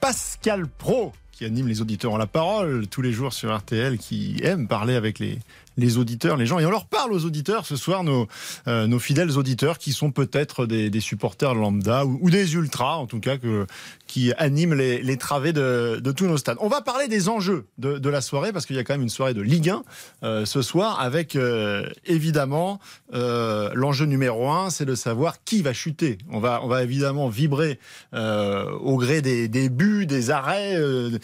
Pascal 0.00 0.66
Pro 0.66 1.12
qui 1.30 1.44
anime 1.44 1.68
les 1.68 1.80
auditeurs 1.80 2.12
en 2.12 2.16
la 2.16 2.26
parole 2.26 2.88
tous 2.88 3.00
les 3.00 3.12
jours 3.12 3.32
sur 3.32 3.56
RTL, 3.56 3.96
qui 3.98 4.40
aime 4.42 4.66
parler 4.66 4.96
avec 4.96 5.20
les, 5.20 5.38
les 5.78 5.96
auditeurs, 5.96 6.36
les 6.36 6.44
gens. 6.44 6.58
Et 6.58 6.66
on 6.66 6.70
leur 6.70 6.86
parle 6.86 7.12
aux 7.12 7.24
auditeurs 7.24 7.64
ce 7.64 7.76
soir, 7.76 8.04
nos, 8.04 8.26
euh, 8.66 8.86
nos 8.86 8.98
fidèles 8.98 9.38
auditeurs 9.38 9.78
qui 9.78 9.92
sont 9.92 10.10
peut-être 10.10 10.66
des, 10.66 10.90
des 10.90 11.00
supporters 11.00 11.54
lambda 11.54 12.04
ou, 12.04 12.18
ou 12.20 12.30
des 12.30 12.54
ultras, 12.54 12.96
en 12.96 13.06
tout 13.06 13.20
cas, 13.20 13.38
que, 13.38 13.66
qui 14.06 14.32
animent 14.34 14.74
les, 14.74 15.00
les 15.00 15.16
travées 15.16 15.52
de, 15.52 16.00
de 16.02 16.12
tous 16.12 16.26
nos 16.26 16.36
stades. 16.36 16.58
On 16.60 16.68
va 16.68 16.82
parler 16.82 17.08
des 17.08 17.28
enjeux 17.28 17.66
de, 17.78 17.98
de 17.98 18.08
la 18.10 18.20
soirée 18.20 18.52
parce 18.52 18.66
qu'il 18.66 18.76
y 18.76 18.78
a 18.78 18.84
quand 18.84 18.94
même 18.94 19.02
une 19.02 19.08
soirée 19.08 19.34
de 19.34 19.40
Ligue 19.40 19.70
1 19.70 19.82
euh, 20.24 20.44
ce 20.44 20.62
soir 20.62 21.00
avec 21.00 21.36
euh, 21.36 21.88
évidemment 22.04 22.80
euh, 23.14 23.70
l'enjeu 23.74 24.06
numéro 24.06 24.50
un, 24.50 24.70
c'est 24.70 24.84
de 24.84 24.94
savoir 24.94 25.44
qui 25.44 25.62
va 25.62 25.72
chuter. 25.72 26.18
On 26.30 26.40
va, 26.40 26.60
on 26.64 26.68
va 26.68 26.82
évidemment 26.82 27.28
vibrer 27.28 27.78
euh, 28.14 28.70
au 28.80 28.96
gré 28.96 29.22
des, 29.22 29.46
des 29.46 29.68
buts, 29.68 30.06
des 30.06 30.30
arrêts 30.30 30.74
euh, 30.76 31.18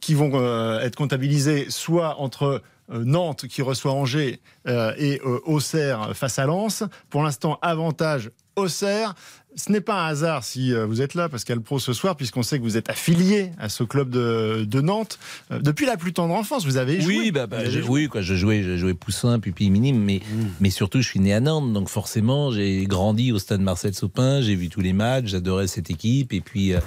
qui 0.00 0.14
vont 0.14 0.34
être 0.80 0.96
comptabilisés 0.96 1.66
soit 1.68 2.18
entre 2.18 2.62
Nantes 2.88 3.46
qui 3.46 3.62
reçoit 3.62 3.92
Angers 3.92 4.40
euh, 4.66 4.92
et 4.98 5.20
euh, 5.24 5.40
Auxerre 5.44 6.14
face 6.14 6.38
à 6.38 6.46
Lens. 6.46 6.84
Pour 7.10 7.22
l'instant, 7.22 7.58
avantage 7.62 8.30
Auxerre. 8.56 9.14
Ce 9.56 9.70
n'est 9.70 9.80
pas 9.80 10.02
un 10.02 10.08
hasard 10.08 10.42
si 10.42 10.72
euh, 10.72 10.84
vous 10.84 11.00
êtes 11.00 11.14
là, 11.14 11.28
Pascal 11.28 11.60
Pro, 11.60 11.78
ce 11.78 11.92
soir, 11.92 12.16
puisqu'on 12.16 12.42
sait 12.42 12.58
que 12.58 12.64
vous 12.64 12.76
êtes 12.76 12.90
affilié 12.90 13.52
à 13.58 13.68
ce 13.68 13.84
club 13.84 14.10
de, 14.10 14.64
de 14.64 14.80
Nantes. 14.80 15.20
Euh, 15.52 15.60
depuis 15.60 15.86
la 15.86 15.96
plus 15.96 16.12
tendre 16.12 16.34
enfance, 16.34 16.64
vous 16.64 16.76
avez 16.76 17.00
joué. 17.00 17.18
Oui, 17.18 17.30
bah, 17.30 17.46
bah, 17.46 17.64
joué. 17.70 17.84
oui, 17.88 18.08
quoi, 18.08 18.20
je 18.20 18.34
jouais, 18.34 18.64
je 18.64 18.76
jouais 18.76 18.94
poussin, 18.94 19.38
pupille 19.38 19.70
minime, 19.70 20.02
mais, 20.02 20.20
mais 20.58 20.70
surtout, 20.70 21.00
je 21.00 21.08
suis 21.08 21.20
né 21.20 21.32
à 21.32 21.38
Nantes, 21.38 21.72
donc 21.72 21.88
forcément, 21.88 22.50
j'ai 22.50 22.84
grandi 22.86 23.30
au 23.30 23.38
stade 23.38 23.60
Marcel 23.60 23.94
Sopin, 23.94 24.40
j'ai 24.40 24.56
vu 24.56 24.68
tous 24.68 24.80
les 24.80 24.92
matchs, 24.92 25.26
j'adorais 25.26 25.68
cette 25.68 25.90
équipe, 25.90 26.32
et 26.32 26.40
puis, 26.40 26.74
euh, 26.74 26.80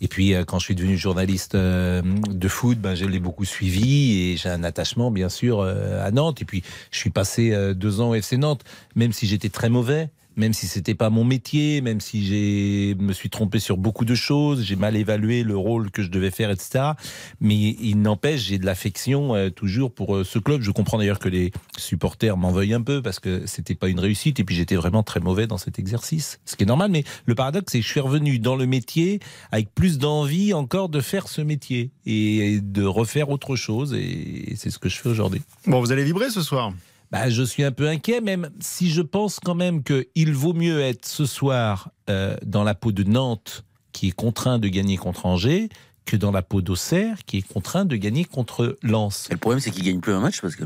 et 0.00 0.08
puis 0.08 0.34
euh, 0.34 0.44
quand 0.44 0.58
je 0.58 0.64
suis 0.64 0.74
devenu 0.74 0.96
journaliste 0.96 1.54
euh, 1.54 2.02
de 2.02 2.48
foot, 2.48 2.78
ben, 2.78 2.94
je 2.94 3.04
l'ai 3.04 3.20
beaucoup 3.20 3.44
suivi, 3.44 4.20
et 4.20 4.36
j'ai 4.36 4.48
un 4.48 4.64
attachement, 4.64 5.10
bien 5.10 5.28
sûr, 5.28 5.60
euh, 5.60 6.04
à 6.04 6.10
Nantes, 6.10 6.42
et 6.42 6.44
puis 6.44 6.62
je 6.90 6.98
suis 6.98 7.10
passé 7.10 7.54
deux 7.74 8.00
ans 8.00 8.10
au 8.10 8.14
FC 8.14 8.36
Nantes, 8.36 8.62
même 8.94 9.12
si 9.12 9.26
j'étais 9.26 9.48
très 9.48 9.68
mauvais. 9.68 10.10
Même 10.36 10.52
si 10.52 10.66
c'était 10.66 10.94
pas 10.94 11.10
mon 11.10 11.24
métier, 11.24 11.80
même 11.80 12.00
si 12.00 12.24
j'ai 12.24 12.94
me 12.98 13.12
suis 13.12 13.30
trompé 13.30 13.58
sur 13.58 13.76
beaucoup 13.76 14.04
de 14.04 14.14
choses, 14.14 14.62
j'ai 14.62 14.76
mal 14.76 14.96
évalué 14.96 15.42
le 15.42 15.56
rôle 15.56 15.90
que 15.90 16.02
je 16.02 16.08
devais 16.08 16.30
faire, 16.30 16.50
etc. 16.50 16.92
Mais 17.40 17.54
il 17.56 18.00
n'empêche, 18.00 18.40
j'ai 18.40 18.58
de 18.58 18.66
l'affection 18.66 19.34
euh, 19.34 19.50
toujours 19.50 19.92
pour 19.92 20.16
euh, 20.16 20.24
ce 20.24 20.38
club. 20.38 20.62
Je 20.62 20.70
comprends 20.70 20.98
d'ailleurs 20.98 21.18
que 21.18 21.28
les 21.28 21.52
supporters 21.76 22.36
m'en 22.36 22.50
veuillent 22.50 22.74
un 22.74 22.82
peu 22.82 23.02
parce 23.02 23.20
que 23.20 23.46
c'était 23.46 23.74
pas 23.74 23.88
une 23.88 24.00
réussite 24.00 24.40
et 24.40 24.44
puis 24.44 24.54
j'étais 24.54 24.76
vraiment 24.76 25.02
très 25.02 25.20
mauvais 25.20 25.46
dans 25.46 25.58
cet 25.58 25.78
exercice, 25.78 26.40
ce 26.44 26.56
qui 26.56 26.64
est 26.64 26.66
normal. 26.66 26.90
Mais 26.90 27.04
le 27.26 27.34
paradoxe, 27.34 27.72
c'est 27.72 27.80
que 27.80 27.84
je 27.84 27.90
suis 27.90 28.00
revenu 28.00 28.38
dans 28.38 28.56
le 28.56 28.66
métier 28.66 29.20
avec 29.50 29.74
plus 29.74 29.98
d'envie 29.98 30.54
encore 30.54 30.88
de 30.88 31.00
faire 31.00 31.28
ce 31.28 31.42
métier 31.42 31.90
et 32.06 32.60
de 32.60 32.84
refaire 32.84 33.30
autre 33.30 33.56
chose 33.56 33.94
et 33.94 34.54
c'est 34.56 34.70
ce 34.70 34.78
que 34.78 34.88
je 34.88 34.98
fais 34.98 35.08
aujourd'hui. 35.08 35.42
Bon, 35.66 35.80
vous 35.80 35.92
allez 35.92 36.04
vibrer 36.04 36.30
ce 36.30 36.42
soir. 36.42 36.72
Bah, 37.12 37.28
je 37.28 37.42
suis 37.42 37.62
un 37.62 37.72
peu 37.72 37.88
inquiet, 37.88 38.20
même 38.22 38.50
si 38.58 38.90
je 38.90 39.02
pense 39.02 39.38
quand 39.38 39.54
même 39.54 39.82
qu'il 39.84 40.32
vaut 40.34 40.54
mieux 40.54 40.80
être 40.80 41.04
ce 41.06 41.26
soir 41.26 41.90
euh, 42.08 42.36
dans 42.44 42.64
la 42.64 42.74
peau 42.74 42.90
de 42.90 43.04
Nantes, 43.04 43.64
qui 43.92 44.08
est 44.08 44.12
contraint 44.12 44.58
de 44.58 44.66
gagner 44.68 44.96
contre 44.96 45.26
Angers, 45.26 45.68
que 46.06 46.16
dans 46.16 46.32
la 46.32 46.40
peau 46.42 46.62
d'Auxerre, 46.62 47.18
qui 47.26 47.36
est 47.38 47.42
contraint 47.52 47.84
de 47.84 47.96
gagner 47.96 48.24
contre 48.24 48.78
Lens. 48.82 49.26
Et 49.28 49.34
le 49.34 49.38
problème, 49.38 49.60
c'est 49.60 49.70
qu'il 49.70 49.84
gagne 49.84 50.00
plus 50.00 50.12
un 50.14 50.20
match 50.20 50.40
parce 50.40 50.56
que 50.56 50.64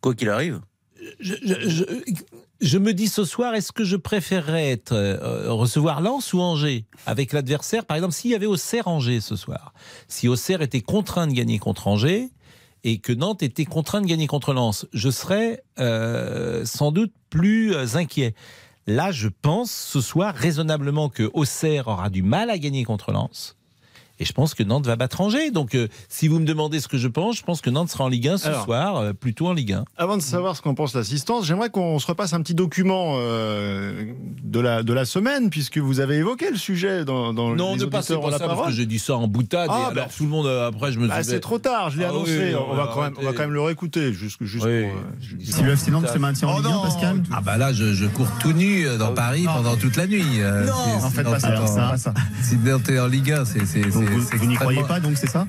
quoi 0.00 0.14
qu'il 0.14 0.28
arrive. 0.28 0.60
Je, 1.18 1.34
je- 1.44 1.68
je- 1.68 1.84
je 2.60 2.78
me 2.78 2.94
dis 2.94 3.08
ce 3.08 3.24
soir, 3.24 3.54
est-ce 3.56 3.72
que 3.72 3.82
je 3.82 3.96
préférerais 3.96 4.70
être, 4.70 4.92
euh, 4.92 5.50
recevoir 5.52 6.00
Lens 6.00 6.32
ou 6.32 6.40
Angers 6.40 6.84
avec 7.06 7.32
l'adversaire? 7.32 7.84
Par 7.84 7.96
exemple, 7.96 8.14
s'il 8.14 8.30
y 8.30 8.36
avait 8.36 8.46
Auxerre-Angers 8.46 9.20
ce 9.20 9.34
soir, 9.34 9.74
si 10.06 10.28
Auxerre 10.28 10.62
était 10.62 10.80
contraint 10.80 11.26
de 11.26 11.32
gagner 11.32 11.58
contre 11.58 11.88
Angers 11.88 12.28
et 12.84 12.98
que 12.98 13.12
Nantes 13.12 13.42
était 13.42 13.64
contraint 13.64 14.00
de 14.00 14.06
gagner 14.06 14.26
contre 14.26 14.52
Lens, 14.52 14.86
je 14.92 15.10
serais 15.10 15.62
euh, 15.78 16.64
sans 16.64 16.92
doute 16.92 17.12
plus 17.30 17.74
euh, 17.74 17.96
inquiet. 17.96 18.34
Là, 18.86 19.12
je 19.12 19.28
pense 19.28 19.70
ce 19.70 20.00
soir 20.00 20.34
raisonnablement 20.34 21.08
que 21.08 21.30
Auxerre 21.34 21.88
aura 21.88 22.10
du 22.10 22.22
mal 22.22 22.50
à 22.50 22.58
gagner 22.58 22.84
contre 22.84 23.12
Lens. 23.12 23.56
Et 24.22 24.24
je 24.24 24.32
pense 24.32 24.54
que 24.54 24.62
Nantes 24.62 24.86
va 24.86 24.94
battre 24.94 25.20
Angers. 25.20 25.50
Donc, 25.50 25.74
euh, 25.74 25.88
si 26.08 26.28
vous 26.28 26.38
me 26.38 26.44
demandez 26.46 26.78
ce 26.78 26.86
que 26.86 26.96
je 26.96 27.08
pense, 27.08 27.36
je 27.38 27.42
pense 27.42 27.60
que 27.60 27.70
Nantes 27.70 27.88
sera 27.90 28.04
en 28.04 28.08
Ligue 28.08 28.28
1 28.28 28.36
ce 28.38 28.46
Alors. 28.46 28.64
soir, 28.64 28.96
euh, 28.98 29.12
plutôt 29.12 29.48
en 29.48 29.52
Ligue 29.52 29.72
1. 29.72 29.84
Avant 29.96 30.16
de 30.16 30.22
savoir 30.22 30.54
ce 30.56 30.62
qu'en 30.62 30.74
pense 30.74 30.94
l'assistance, 30.94 31.44
j'aimerais 31.44 31.70
qu'on 31.70 31.98
se 31.98 32.06
repasse 32.06 32.32
un 32.32 32.40
petit 32.40 32.54
document 32.54 33.16
euh, 33.16 34.04
de, 34.44 34.60
la, 34.60 34.84
de 34.84 34.92
la 34.92 35.04
semaine, 35.06 35.50
puisque 35.50 35.78
vous 35.78 35.98
avez 35.98 36.18
évoqué 36.18 36.50
le 36.52 36.56
sujet 36.56 37.04
dans, 37.04 37.34
dans 37.34 37.52
Non, 37.56 37.72
les 37.74 37.80
ne 37.80 37.86
passez 37.86 38.14
pas 38.14 38.26
la 38.30 38.38
ça 38.38 38.44
parce 38.44 38.50
parole. 38.58 38.66
que 38.66 38.76
j'ai 38.76 38.86
dit 38.86 39.00
ça 39.00 39.16
en 39.16 39.26
boutade. 39.26 39.68
Ah, 39.72 39.88
et 39.90 39.94
bah. 39.96 40.02
alors 40.02 40.14
tout 40.16 40.22
le 40.22 40.28
monde, 40.30 40.46
après, 40.46 40.92
je 40.92 41.00
me 41.00 41.08
Bah, 41.08 41.16
suis 41.16 41.32
c'est 41.32 41.40
trop 41.40 41.58
tard, 41.58 41.90
je 41.90 41.98
l'ai 41.98 42.04
Ah 42.04 42.10
annoncé. 42.10 42.38
oui, 42.38 42.54
on, 42.54 42.74
va 42.76 42.90
quand 42.94 43.02
même, 43.02 43.14
on 43.18 43.24
va 43.24 43.32
quand 43.32 43.40
même 43.40 43.52
le 43.54 43.60
réécouter. 43.60 44.12
Juste, 44.12 44.36
juste 44.42 44.64
Oui. 44.64 44.82
pour, 44.84 44.98
euh, 44.98 45.44
Si 45.44 45.62
le 45.64 45.72
FC 45.72 45.90
Nantes 45.90 46.06
se 46.12 46.18
maintient 46.18 46.46
en 46.46 46.54
Oh 46.54 46.58
Ligue 46.58 46.66
1, 46.66 46.70
non, 46.70 46.82
Pascal 46.82 47.22
Ah 47.32 47.40
bah 47.40 47.56
là, 47.56 47.72
je, 47.72 47.92
je 47.92 48.06
cours 48.06 48.28
tout 48.38 48.52
nu 48.52 48.84
dans 49.00 49.12
Paris 49.14 49.46
pendant 49.46 49.74
toute 49.74 49.96
la 49.96 50.06
nuit. 50.06 50.22
Non, 50.38 51.04
en 51.04 51.10
fait, 51.10 51.24
pas 51.24 51.40
ça. 51.40 51.60
en- 51.60 51.66
ça, 51.66 51.88
pas 51.90 51.96
ça. 51.98 52.14
Sinon 52.40 52.78
t'es 52.78 53.00
en 53.00 53.08
Ligue 53.08 53.32
1, 53.32 53.44
c'est 53.44 53.66
c'est- 53.66 53.80
Donc, 53.80 54.04
c'est- 54.08 54.11
vous, 54.18 54.46
n'y 54.46 54.54
croyez 54.54 54.82
pas, 54.82 55.00
donc 55.00 55.16
c'est 55.16 55.28
ça 55.28 55.46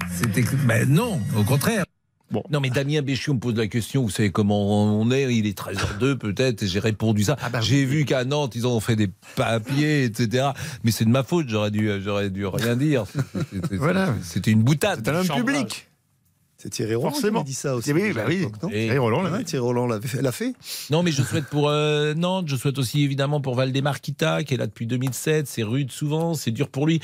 Ben 0.65 0.89
non, 0.89 1.19
au 1.37 1.43
contraire. 1.43 1.85
Non, 2.49 2.59
mais 2.59 2.71
Damien 2.71 3.03
Béchiot 3.03 3.35
me 3.35 3.39
pose 3.39 3.55
la 3.55 3.67
question. 3.67 4.01
Vous 4.01 4.09
savez 4.09 4.31
comment 4.31 4.99
on 4.99 5.11
est 5.11 5.31
Il 5.35 5.45
est 5.45 5.55
13h02 5.55 6.15
peut-être. 6.17 6.63
et 6.63 6.67
J'ai 6.67 6.79
répondu 6.79 7.23
ça. 7.23 7.37
Ah 7.43 7.49
bah 7.49 7.61
J'ai 7.61 7.85
vu 7.85 8.05
qu'à 8.05 8.25
Nantes, 8.25 8.55
ils 8.55 8.65
ont 8.65 8.79
fait 8.79 8.95
des 8.95 9.09
papiers, 9.35 10.05
etc. 10.05 10.47
Mais 10.83 10.89
c'est 10.89 11.05
de 11.05 11.11
ma 11.11 11.21
faute. 11.21 11.47
J'aurais 11.47 11.69
dû, 11.69 11.91
j'aurais 12.01 12.31
dû 12.31 12.47
rien 12.47 12.75
dire. 12.75 13.03
C'était- 13.53 13.75
Voilà. 13.75 14.15
C'était 14.23 14.49
une 14.49 14.63
boutade. 14.63 15.01
C'est 15.05 15.11
un 15.11 15.15
homme 15.19 15.27
public. 15.27 15.87
C'est 16.63 16.69
Thierry 16.69 16.95
Roland 16.95 17.09
Forcément. 17.11 17.39
qui 17.39 17.43
m'a 17.43 17.47
dit 17.49 17.53
ça 17.53 17.75
aussi. 17.75 17.91
Oui, 17.91 18.13
bah 18.13 18.23
oui. 18.25 18.47
non 18.63 18.69
Et- 18.69 18.85
Thierry 18.85 18.97
Roland, 18.97 19.23
Ouais, 19.29 19.43
Thierry 19.43 20.21
l'a 20.21 20.31
fait. 20.31 20.53
Non, 20.89 21.03
mais 21.03 21.11
je 21.11 21.21
souhaite 21.21 21.47
pour 21.47 21.67
euh, 21.67 22.13
Nantes, 22.13 22.47
je 22.47 22.55
souhaite 22.55 22.77
aussi 22.77 23.03
évidemment 23.03 23.41
pour 23.41 23.55
Valdemar 23.55 23.99
Kita, 23.99 24.45
qui 24.45 24.53
est 24.53 24.57
là 24.57 24.65
depuis 24.65 24.87
2007. 24.87 25.45
C'est 25.45 25.63
rude 25.63 25.91
souvent, 25.91 26.35
c'est 26.35 26.51
dur 26.51 26.69
pour 26.69 26.87
lui. 26.87 27.01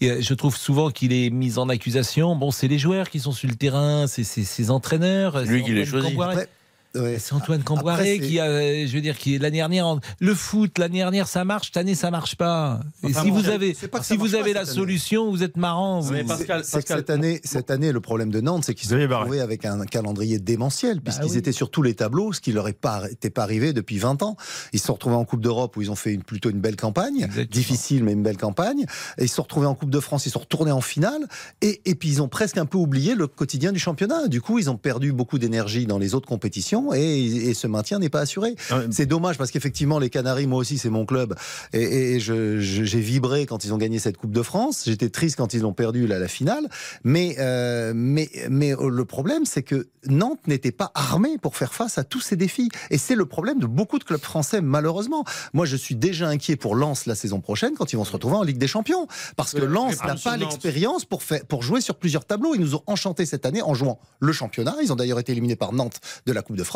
Et 0.00 0.10
euh, 0.12 0.20
je 0.20 0.32
trouve 0.34 0.56
souvent 0.56 0.90
qu'il 0.92 1.12
est 1.12 1.28
mis 1.30 1.58
en 1.58 1.68
accusation. 1.68 2.36
Bon, 2.36 2.52
c'est 2.52 2.68
les 2.68 2.78
joueurs 2.78 3.10
qui 3.10 3.18
sont 3.18 3.32
sur 3.32 3.48
le 3.48 3.56
terrain, 3.56 4.06
c'est 4.06 4.22
ses 4.22 4.70
entraîneurs. 4.70 5.40
lui 5.40 5.58
c'est 5.58 5.64
qui 5.64 5.72
l'a 5.74 5.82
Antoine 5.82 6.32
choisi. 6.34 6.46
C'est 6.94 7.32
Antoine 7.32 7.62
Camboiré 7.62 8.18
qui 8.18 8.40
a, 8.40 8.46
euh, 8.46 8.86
je 8.86 8.92
veux 8.92 9.00
dire, 9.00 9.16
qui 9.16 9.38
l'année 9.38 9.58
dernière, 9.58 10.00
le 10.18 10.34
foot 10.34 10.76
l'année 10.78 10.98
dernière 10.98 11.28
ça 11.28 11.44
marche, 11.44 11.66
cette 11.68 11.76
année 11.76 11.94
ça 11.94 12.10
marche 12.10 12.34
pas. 12.34 12.80
Et 13.06 13.12
si 13.12 13.30
vous 13.30 13.48
avez, 13.48 13.76
si 14.02 14.16
vous 14.16 14.34
avez 14.34 14.52
la 14.52 14.66
solution, 14.66 15.30
vous 15.30 15.44
êtes 15.44 15.56
marrant. 15.56 16.00
Vous... 16.00 16.14
Pascal, 16.26 16.64
cette 16.64 17.10
année, 17.10 17.40
cette 17.44 17.70
année, 17.70 17.92
le 17.92 18.00
problème 18.00 18.30
de 18.30 18.40
Nantes, 18.40 18.64
c'est 18.64 18.74
qu'ils 18.74 18.88
se 18.88 18.98
sont 18.98 19.08
retrouvés 19.08 19.40
avec 19.40 19.64
un 19.64 19.84
calendrier 19.84 20.38
démentiel, 20.38 20.96
bah 20.96 21.02
puisqu'ils 21.04 21.36
étaient 21.36 21.52
sur 21.52 21.70
tous 21.70 21.82
les 21.82 21.94
tableaux, 21.94 22.32
ce 22.32 22.40
qui 22.40 22.52
leur 22.52 22.68
pas, 22.74 23.08
était 23.10 23.30
pas 23.30 23.42
arrivé 23.42 23.72
depuis 23.72 23.98
20 23.98 24.22
ans. 24.22 24.36
Ils 24.72 24.80
se 24.80 24.86
sont 24.86 24.94
retrouvés 24.94 25.16
en 25.16 25.24
Coupe 25.24 25.40
d'Europe 25.40 25.76
où 25.76 25.82
ils 25.82 25.90
ont 25.90 25.96
fait 25.96 26.12
une, 26.12 26.24
plutôt 26.24 26.50
une 26.50 26.60
belle 26.60 26.76
campagne, 26.76 27.28
difficile 27.50 28.02
mais 28.04 28.12
une 28.12 28.22
belle 28.22 28.36
campagne. 28.36 28.84
Et 29.18 29.24
ils 29.24 29.28
se 29.28 29.36
sont 29.36 29.42
retrouvés 29.42 29.66
en 29.66 29.74
Coupe 29.74 29.90
de 29.90 30.00
France, 30.00 30.26
ils 30.26 30.30
sont 30.30 30.40
retournés 30.40 30.72
en 30.72 30.80
finale. 30.80 31.26
Et, 31.62 31.80
et 31.84 31.94
puis 31.94 32.08
ils 32.08 32.22
ont 32.22 32.28
presque 32.28 32.58
un 32.58 32.66
peu 32.66 32.78
oublié 32.78 33.14
le 33.14 33.28
quotidien 33.28 33.70
du 33.70 33.78
championnat. 33.78 34.26
Du 34.26 34.40
coup, 34.40 34.58
ils 34.58 34.70
ont 34.70 34.76
perdu 34.76 35.12
beaucoup 35.12 35.38
d'énergie 35.38 35.86
dans 35.86 35.98
les 35.98 36.14
autres 36.14 36.28
compétitions 36.28 36.79
et, 36.92 37.54
ce 37.54 37.66
maintien 37.66 37.98
n'est 37.98 38.08
pas 38.08 38.20
assuré. 38.20 38.54
C'est 38.90 39.06
dommage 39.06 39.38
parce 39.38 39.50
qu'effectivement, 39.50 39.98
les 39.98 40.10
Canaries, 40.10 40.46
moi 40.46 40.58
aussi, 40.58 40.78
c'est 40.78 40.90
mon 40.90 41.06
club. 41.06 41.34
Et, 41.72 42.18
j'ai 42.20 43.00
vibré 43.00 43.46
quand 43.46 43.64
ils 43.64 43.72
ont 43.72 43.78
gagné 43.78 43.98
cette 43.98 44.16
Coupe 44.16 44.32
de 44.32 44.42
France. 44.42 44.82
J'étais 44.86 45.10
triste 45.10 45.36
quand 45.36 45.54
ils 45.54 45.64
ont 45.64 45.72
perdu 45.72 46.06
la, 46.06 46.18
la 46.18 46.28
finale. 46.28 46.68
Mais, 47.04 47.36
euh, 47.38 47.92
mais, 47.94 48.30
mais 48.48 48.72
euh, 48.72 48.88
le 48.88 49.04
problème, 49.04 49.44
c'est 49.44 49.62
que 49.62 49.88
Nantes 50.06 50.46
n'était 50.46 50.72
pas 50.72 50.90
armé 50.94 51.38
pour 51.38 51.56
faire 51.56 51.72
face 51.72 51.98
à 51.98 52.04
tous 52.04 52.20
ces 52.20 52.36
défis. 52.36 52.68
Et 52.90 52.98
c'est 52.98 53.14
le 53.14 53.26
problème 53.26 53.58
de 53.58 53.66
beaucoup 53.66 53.98
de 53.98 54.04
clubs 54.04 54.20
français, 54.20 54.60
malheureusement. 54.60 55.24
Moi, 55.52 55.66
je 55.66 55.76
suis 55.76 55.94
déjà 55.94 56.28
inquiet 56.28 56.56
pour 56.56 56.74
Lens 56.74 57.06
la 57.06 57.14
saison 57.14 57.40
prochaine 57.40 57.74
quand 57.76 57.92
ils 57.92 57.96
vont 57.96 58.04
se 58.04 58.12
retrouver 58.12 58.36
en 58.36 58.42
Ligue 58.42 58.58
des 58.58 58.68
Champions. 58.68 59.06
Parce 59.36 59.52
que 59.52 59.64
Lens 59.64 60.02
n'a 60.04 60.16
pas 60.16 60.36
l'expérience 60.36 61.04
pour, 61.04 61.22
faire, 61.22 61.44
pour 61.46 61.62
jouer 61.62 61.80
sur 61.80 61.96
plusieurs 61.96 62.24
tableaux. 62.24 62.54
Ils 62.54 62.60
nous 62.60 62.74
ont 62.74 62.82
enchantés 62.86 63.26
cette 63.26 63.46
année 63.46 63.62
en 63.62 63.74
jouant 63.74 64.00
le 64.20 64.32
championnat. 64.32 64.76
Ils 64.82 64.92
ont 64.92 64.96
d'ailleurs 64.96 65.18
été 65.18 65.32
éliminés 65.32 65.56
par 65.56 65.72
Nantes 65.72 66.00
de 66.26 66.32
la 66.32 66.42
Coupe 66.42 66.56
de 66.56 66.64
France. 66.64 66.69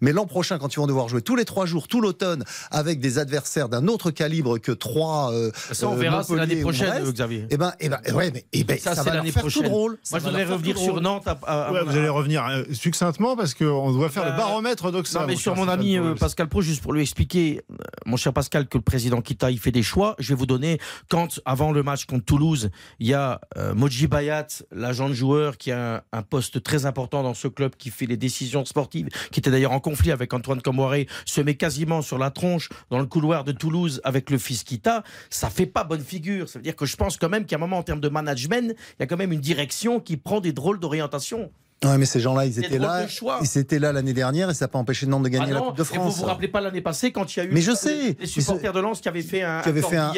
Mais 0.00 0.12
l'an 0.12 0.26
prochain, 0.26 0.58
quand 0.58 0.72
ils 0.72 0.78
vont 0.78 0.86
devoir 0.86 1.08
jouer 1.08 1.22
tous 1.22 1.36
les 1.36 1.44
trois 1.44 1.66
jours, 1.66 1.88
tout 1.88 2.00
l'automne, 2.00 2.44
avec 2.70 3.00
des 3.00 3.18
adversaires 3.18 3.68
d'un 3.68 3.86
autre 3.88 4.10
calibre 4.10 4.58
que 4.58 4.72
trois. 4.72 5.32
Euh, 5.32 5.50
ça, 5.72 5.88
on 5.88 5.94
euh, 5.94 5.96
verra, 5.96 6.22
c'est 6.22 6.36
l'année 6.36 6.60
prochaine, 6.60 7.10
Xavier. 7.10 7.46
Eh 7.50 7.56
ben, 7.56 7.72
eh 7.80 7.88
ben, 7.88 7.98
ouais, 8.14 8.30
mais 8.32 8.44
eh 8.52 8.64
ben, 8.64 8.78
ça, 8.78 8.94
ça 8.94 9.02
va 9.02 9.14
l'année 9.14 9.32
prochaine. 9.32 9.62
Tout 9.62 9.68
drôle. 9.68 9.98
Moi, 10.10 10.20
je 10.20 10.24
voudrais 10.24 10.44
revenir 10.44 10.78
sur 10.78 11.00
Nantes. 11.00 11.26
vous 11.26 11.96
allez 11.96 12.08
revenir 12.08 12.44
euh, 12.46 12.64
succinctement 12.72 13.36
parce 13.36 13.54
qu'on 13.54 13.92
doit 13.92 14.08
faire 14.08 14.24
le 14.24 14.30
bah, 14.32 14.38
baromètre 14.38 14.90
d'Oxa. 14.90 15.20
Non, 15.20 15.26
mais 15.26 15.36
sur 15.36 15.54
mon 15.56 15.68
ami 15.68 15.98
Pascal 16.18 16.48
Pro, 16.48 16.60
juste 16.60 16.82
pour 16.82 16.92
lui 16.92 17.02
expliquer, 17.02 17.62
mon 18.04 18.16
cher 18.16 18.32
Pascal, 18.32 18.68
que 18.68 18.78
le 18.78 18.84
président 18.84 19.20
Kita, 19.20 19.50
il 19.50 19.58
fait 19.58 19.72
des 19.72 19.82
choix. 19.82 20.14
Je 20.18 20.30
vais 20.30 20.38
vous 20.38 20.46
donner, 20.46 20.78
quand, 21.08 21.40
avant 21.44 21.72
le 21.72 21.82
match 21.82 22.06
contre 22.06 22.24
Toulouse, 22.24 22.70
il 22.98 23.06
y 23.06 23.14
a 23.14 23.40
Moji 23.74 24.06
Bayat, 24.06 24.46
l'agent 24.72 25.08
de 25.08 25.14
joueur, 25.14 25.56
qui 25.56 25.72
a 25.72 26.04
un, 26.12 26.22
poste 26.22 26.62
très 26.62 26.86
important 26.86 27.22
dans 27.22 27.34
ce 27.34 27.48
club, 27.48 27.76
qui 27.76 27.90
fait 27.90 28.06
les 28.06 28.16
décisions 28.16 28.64
sportives, 28.64 29.08
qui 29.36 29.40
était 29.40 29.50
d'ailleurs 29.50 29.72
en 29.72 29.80
conflit 29.80 30.12
avec 30.12 30.32
Antoine 30.32 30.62
Camboiré, 30.62 31.06
se 31.26 31.42
met 31.42 31.56
quasiment 31.56 32.00
sur 32.00 32.16
la 32.16 32.30
tronche 32.30 32.70
dans 32.88 32.98
le 32.98 33.04
couloir 33.04 33.44
de 33.44 33.52
Toulouse 33.52 34.00
avec 34.02 34.30
le 34.30 34.38
fils 34.38 34.64
Kita, 34.64 35.04
ça 35.28 35.50
fait 35.50 35.66
pas 35.66 35.84
bonne 35.84 36.00
figure. 36.00 36.48
Ça 36.48 36.58
veut 36.58 36.62
dire 36.62 36.74
que 36.74 36.86
je 36.86 36.96
pense 36.96 37.18
quand 37.18 37.28
même 37.28 37.44
qu'à 37.44 37.56
un 37.56 37.58
moment, 37.58 37.76
en 37.76 37.82
termes 37.82 38.00
de 38.00 38.08
management, 38.08 38.74
il 38.74 39.00
y 39.00 39.02
a 39.02 39.06
quand 39.06 39.18
même 39.18 39.32
une 39.32 39.40
direction 39.40 40.00
qui 40.00 40.16
prend 40.16 40.40
des 40.40 40.54
drôles 40.54 40.80
d'orientation. 40.80 41.50
Ouais, 41.84 41.98
mais 41.98 42.06
ces 42.06 42.18
gens-là, 42.18 42.46
ils 42.46 42.58
étaient 42.58 42.78
là. 42.78 43.06
Ils 43.42 43.58
étaient 43.58 43.78
là 43.78 43.92
l'année 43.92 44.14
dernière 44.14 44.48
et 44.48 44.54
ça 44.54 44.64
n'a 44.64 44.68
pas 44.68 44.78
empêché 44.78 45.06
Nantes 45.06 45.24
de 45.24 45.28
gagner 45.28 45.48
ah 45.50 45.54
la 45.56 45.60
Coupe 45.60 45.76
de 45.76 45.84
France. 45.84 46.14
Et 46.14 46.16
vous 46.16 46.22
vous 46.22 46.24
rappelez 46.24 46.48
pas 46.48 46.62
l'année 46.62 46.80
passée 46.80 47.12
quand 47.12 47.36
il 47.36 47.38
y 47.38 47.42
a 47.42 47.44
eu 47.44 47.52
mais 47.52 47.60
je 47.60 47.72
sais, 47.72 48.16
les, 48.18 48.26
supporters 48.26 48.72
de 48.72 48.80
Lens 48.80 49.02
qui 49.02 49.08
avaient 49.08 49.20
fait 49.20 49.42
un, 49.42 49.60
qui 49.60 49.68
avait 49.68 49.82
fait 49.82 49.98
un, 49.98 50.14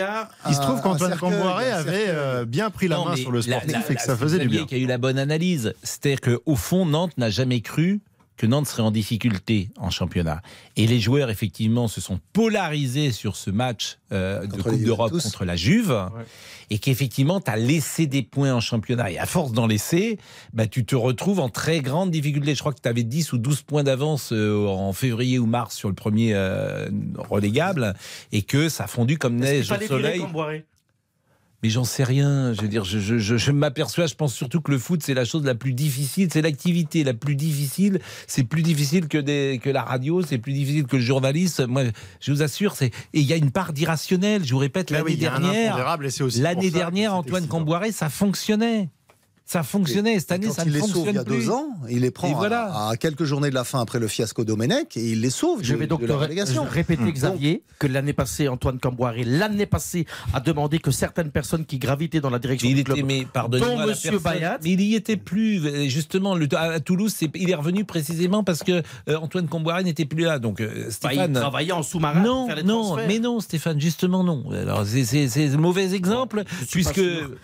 Il 0.49 0.55
se 0.55 0.61
trouve 0.61 0.81
qu'Antoine 0.81 1.17
Camboiré 1.17 1.73
avait 1.73 2.07
euh, 2.07 2.45
bien 2.45 2.71
pris 2.71 2.87
la 2.87 2.99
main 2.99 3.17
sur 3.17 3.33
le 3.33 3.43
sportif 3.43 3.91
et 3.91 3.97
que 3.97 4.03
ça 4.03 4.17
faisait 4.17 4.39
du 4.39 4.47
bien. 4.49 4.65
Qui 4.67 4.77
a 4.77 4.79
eu 4.79 4.87
la 4.87 4.99
bonne 4.99 5.19
analyse, 5.19 5.75
c'est-à-dire 5.83 6.21
qu'au 6.21 6.55
fond, 6.55 6.87
Nantes 6.87 7.19
n'a 7.19 7.31
jamais 7.31 7.61
cru 7.61 8.01
que 8.39 8.47
Nantes 8.47 8.69
serait 8.69 8.83
en 8.83 8.93
difficulté 8.93 9.69
en 9.77 9.91
championnat. 9.91 10.41
Et 10.77 10.87
les 10.87 11.01
joueurs, 11.01 11.29
effectivement, 11.29 11.89
se 11.89 12.01
sont 12.01 12.21
polarisés 12.33 13.11
sur 13.11 13.37
ce 13.37 13.51
match 13.51 13.99
euh, 14.13 14.47
de 14.47 14.63
Coupe 14.63 14.81
d'Europe 14.81 15.11
contre 15.21 15.45
la 15.45 15.57
Juve. 15.57 16.09
Et 16.71 16.79
qu'effectivement, 16.79 17.41
tu 17.41 17.51
as 17.51 17.57
laissé 17.57 18.07
des 18.07 18.23
points 18.23 18.55
en 18.55 18.61
championnat. 18.61 19.11
Et 19.11 19.19
à 19.19 19.27
force 19.27 19.53
d'en 19.53 19.67
laisser, 19.67 20.19
bah, 20.53 20.69
tu 20.69 20.85
te 20.85 20.95
retrouves 20.95 21.41
en 21.41 21.49
très 21.49 21.81
grande 21.81 22.13
difficulté. 22.13 22.55
Je 22.55 22.61
crois 22.61 22.73
que 22.73 22.81
tu 22.81 22.89
avais 22.89 23.03
10 23.03 23.33
ou 23.33 23.39
12 23.39 23.63
points 23.63 23.83
d'avance 23.83 24.31
euh, 24.33 24.67
en 24.67 24.93
février 24.93 25.39
ou 25.41 25.47
mars 25.47 25.75
sur 25.75 25.89
le 25.89 25.95
premier 25.95 26.33
euh, 26.35 26.89
relégable. 27.17 27.95
Et 28.31 28.43
que 28.43 28.69
ça 28.69 28.85
a 28.85 28.87
fondu 28.87 29.19
comme 29.19 29.37
neige 29.37 29.71
au 29.73 29.87
soleil. 29.87 30.23
Mais 31.63 31.71
j'en 31.71 31.85
sais 31.85 32.05
rien. 32.05 32.53
Je 32.53 32.63
veux 32.63 32.69
dire, 32.69 32.85
je, 32.85 32.99
je, 32.99 33.37
je, 33.37 33.53
m'aperçois, 33.53 34.07
je 34.07 34.15
pense 34.15 34.33
surtout 34.33 34.61
que 34.61 34.71
le 34.71 34.79
foot, 34.79 35.03
c'est 35.03 35.15
la 35.15 35.25
chose 35.25 35.45
la 35.45 35.57
plus 35.57 35.73
difficile, 35.73 36.29
c'est 36.33 36.43
l'activité 36.43 37.03
la 37.03 37.15
plus 37.15 37.35
difficile. 37.35 38.01
C'est 38.29 38.45
plus 38.45 38.63
difficile 38.63 39.09
que, 39.09 39.19
des, 39.19 39.61
que 39.63 39.71
la 39.71 39.83
radio, 39.83 40.23
c'est 40.23 40.39
plus 40.39 40.53
difficile 40.53 40.87
que 40.87 40.97
le 40.97 41.03
journaliste. 41.03 41.67
Moi, 41.67 41.85
je 42.21 42.33
vous 42.33 42.43
assure, 42.43 42.77
c'est 42.77 42.87
et 43.13 43.21
il 43.21 43.27
y 43.27 43.33
a 43.33 43.37
une 43.37 43.51
part 43.51 43.73
d'irrationnel. 43.73 44.45
Je 44.45 44.53
vous 44.53 44.61
répète, 44.61 44.91
l'année 44.91 45.17
dernière, 45.17 45.99
l'année 46.37 46.71
dernière, 46.71 47.15
Antoine 47.15 47.49
Camboiré, 47.49 47.91
ça 47.91 48.09
fonctionnait. 48.09 48.89
Ça 49.49 49.63
fonctionnait. 49.63 50.19
Cette 50.19 50.33
année, 50.33 50.51
ça 50.51 50.67
ne 50.67 50.71
fonctionne 50.73 51.05
plus. 51.05 51.11
Il 51.11 51.15
y 51.15 51.19
a 51.19 51.25
deux 51.25 51.51
ans, 51.51 51.71
il 51.89 52.01
les 52.01 52.11
prend 52.11 52.39
à, 52.39 52.93
quelques 53.01 53.25
journées 53.25 53.49
de 53.49 53.55
la 53.55 53.65
fin 53.65 53.81
après 53.81 53.99
le 53.99 54.07
fiasco 54.07 54.45
Domenech 54.45 54.95
et 54.99 55.13
il 55.13 55.23
les 55.23 55.31
sauve. 55.31 55.61
Je 55.63 55.75
vais 55.75 55.87
donc 55.87 56.05
de 56.05 56.13
répéter, 56.13 57.03
mmh. 57.03 57.13
Xavier, 57.13 57.63
que 57.79 57.87
l'année 57.87 58.13
passée, 58.13 58.49
Antoine 58.49 58.79
Camboiré, 58.79 59.25
l'année 59.25 59.65
passée, 59.65 60.05
a 60.35 60.41
demandé 60.41 60.81
que 60.81 60.91
certaines 60.91 61.31
personnes 61.31 61.65
qui 61.65 61.79
gravitaient 61.79 62.21
dans 62.21 62.29
la 62.29 62.39
direction 62.39 62.69
il 62.69 62.75
du 62.75 62.81
était, 62.83 62.93
club, 62.93 63.07
mais, 63.07 63.27
dont 63.49 63.87
Monsieur 63.87 64.19
Bayat, 64.19 64.59
mais 64.63 64.73
il 64.73 64.83
y 64.83 64.95
était 64.95 65.17
plus. 65.17 65.89
Justement, 65.89 66.35
le, 66.35 66.47
à 66.55 66.79
Toulouse, 66.81 67.17
il 67.35 67.49
est 67.49 67.55
revenu 67.55 67.87
précisément 67.87 68.45
parce 68.45 68.63
que 68.63 68.83
euh, 69.09 69.17
Antoine 69.17 69.49
Camboiré 69.49 69.83
n'était 69.83 70.05
plus 70.05 70.25
là. 70.25 70.39
Donc 70.39 70.61
euh, 70.61 70.91
Stéphane, 70.91 71.31
il 71.31 71.41
travaillait 71.41 71.73
en 71.73 71.83
sous-marin. 71.83 72.21
Non, 72.21 72.49
non, 72.67 72.97
mais 73.07 73.19
non, 73.19 73.41
Stéphane, 73.41 73.81
justement 73.81 74.23
non. 74.23 74.45
Alors 74.53 74.85
c'est 74.85 75.57
mauvais 75.57 75.95
exemple 75.95 76.45
puisque 76.71 77.01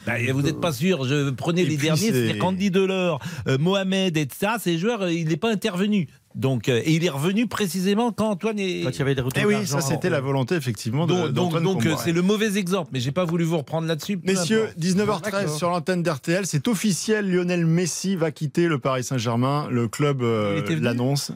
bah, 0.07 0.13
vous 0.31 0.43
n'êtes 0.43 0.61
pas 0.61 0.73
sûr. 0.75 1.05
Je 1.05 1.31
prenais 1.31 1.65
les 1.65 1.79
derniers, 1.79 1.94
c'était 1.97 2.39
Candidat 2.39 2.81
Delors, 2.81 3.21
euh, 3.49 3.59
Mohamed, 3.59 4.17
etc., 4.17 4.53
ces 4.61 4.79
joueurs, 4.79 5.03
euh, 5.03 5.13
il 5.13 5.29
n'est 5.29 5.37
pas 5.37 5.51
intervenu. 5.51 6.09
Donc, 6.35 6.69
euh, 6.69 6.83
et 6.85 6.93
il 6.93 7.05
est 7.05 7.11
revenu 7.11 7.47
précisément 7.47 8.11
quand 8.11 8.31
Antoine 8.31 8.59
est. 8.59 8.83
Quand 8.83 8.91
il 8.91 8.99
y 8.99 9.03
avait 9.03 9.15
des 9.15 9.23
eh 9.37 9.45
oui, 9.45 9.67
ça 9.67 9.81
c'était 9.81 10.11
la 10.11 10.21
volonté 10.21 10.57
effectivement. 10.57 11.07
De, 11.07 11.29
donc, 11.29 11.61
donc 11.63 11.87
c'est 12.03 12.13
le 12.13 12.23
mauvais 12.23 12.57
exemple, 12.59 12.91
mais 12.93 12.99
j'ai 12.99 13.13
pas 13.13 13.25
voulu 13.25 13.45
vous 13.45 13.59
reprendre 13.59 13.87
là-dessus. 13.87 14.19
Messieurs, 14.25 14.69
19h13 14.81 15.57
sur 15.57 15.71
l'antenne 15.71 16.03
d'RTL, 16.03 16.45
c'est 16.47 16.67
officiel. 16.67 17.31
Lionel 17.31 17.67
Messi 17.67 18.17
va 18.17 18.33
quitter 18.33 18.67
le 18.67 18.79
Paris 18.79 19.05
Saint-Germain. 19.05 19.69
Le 19.71 19.87
club 19.87 20.23
l'annonce. 20.23 21.31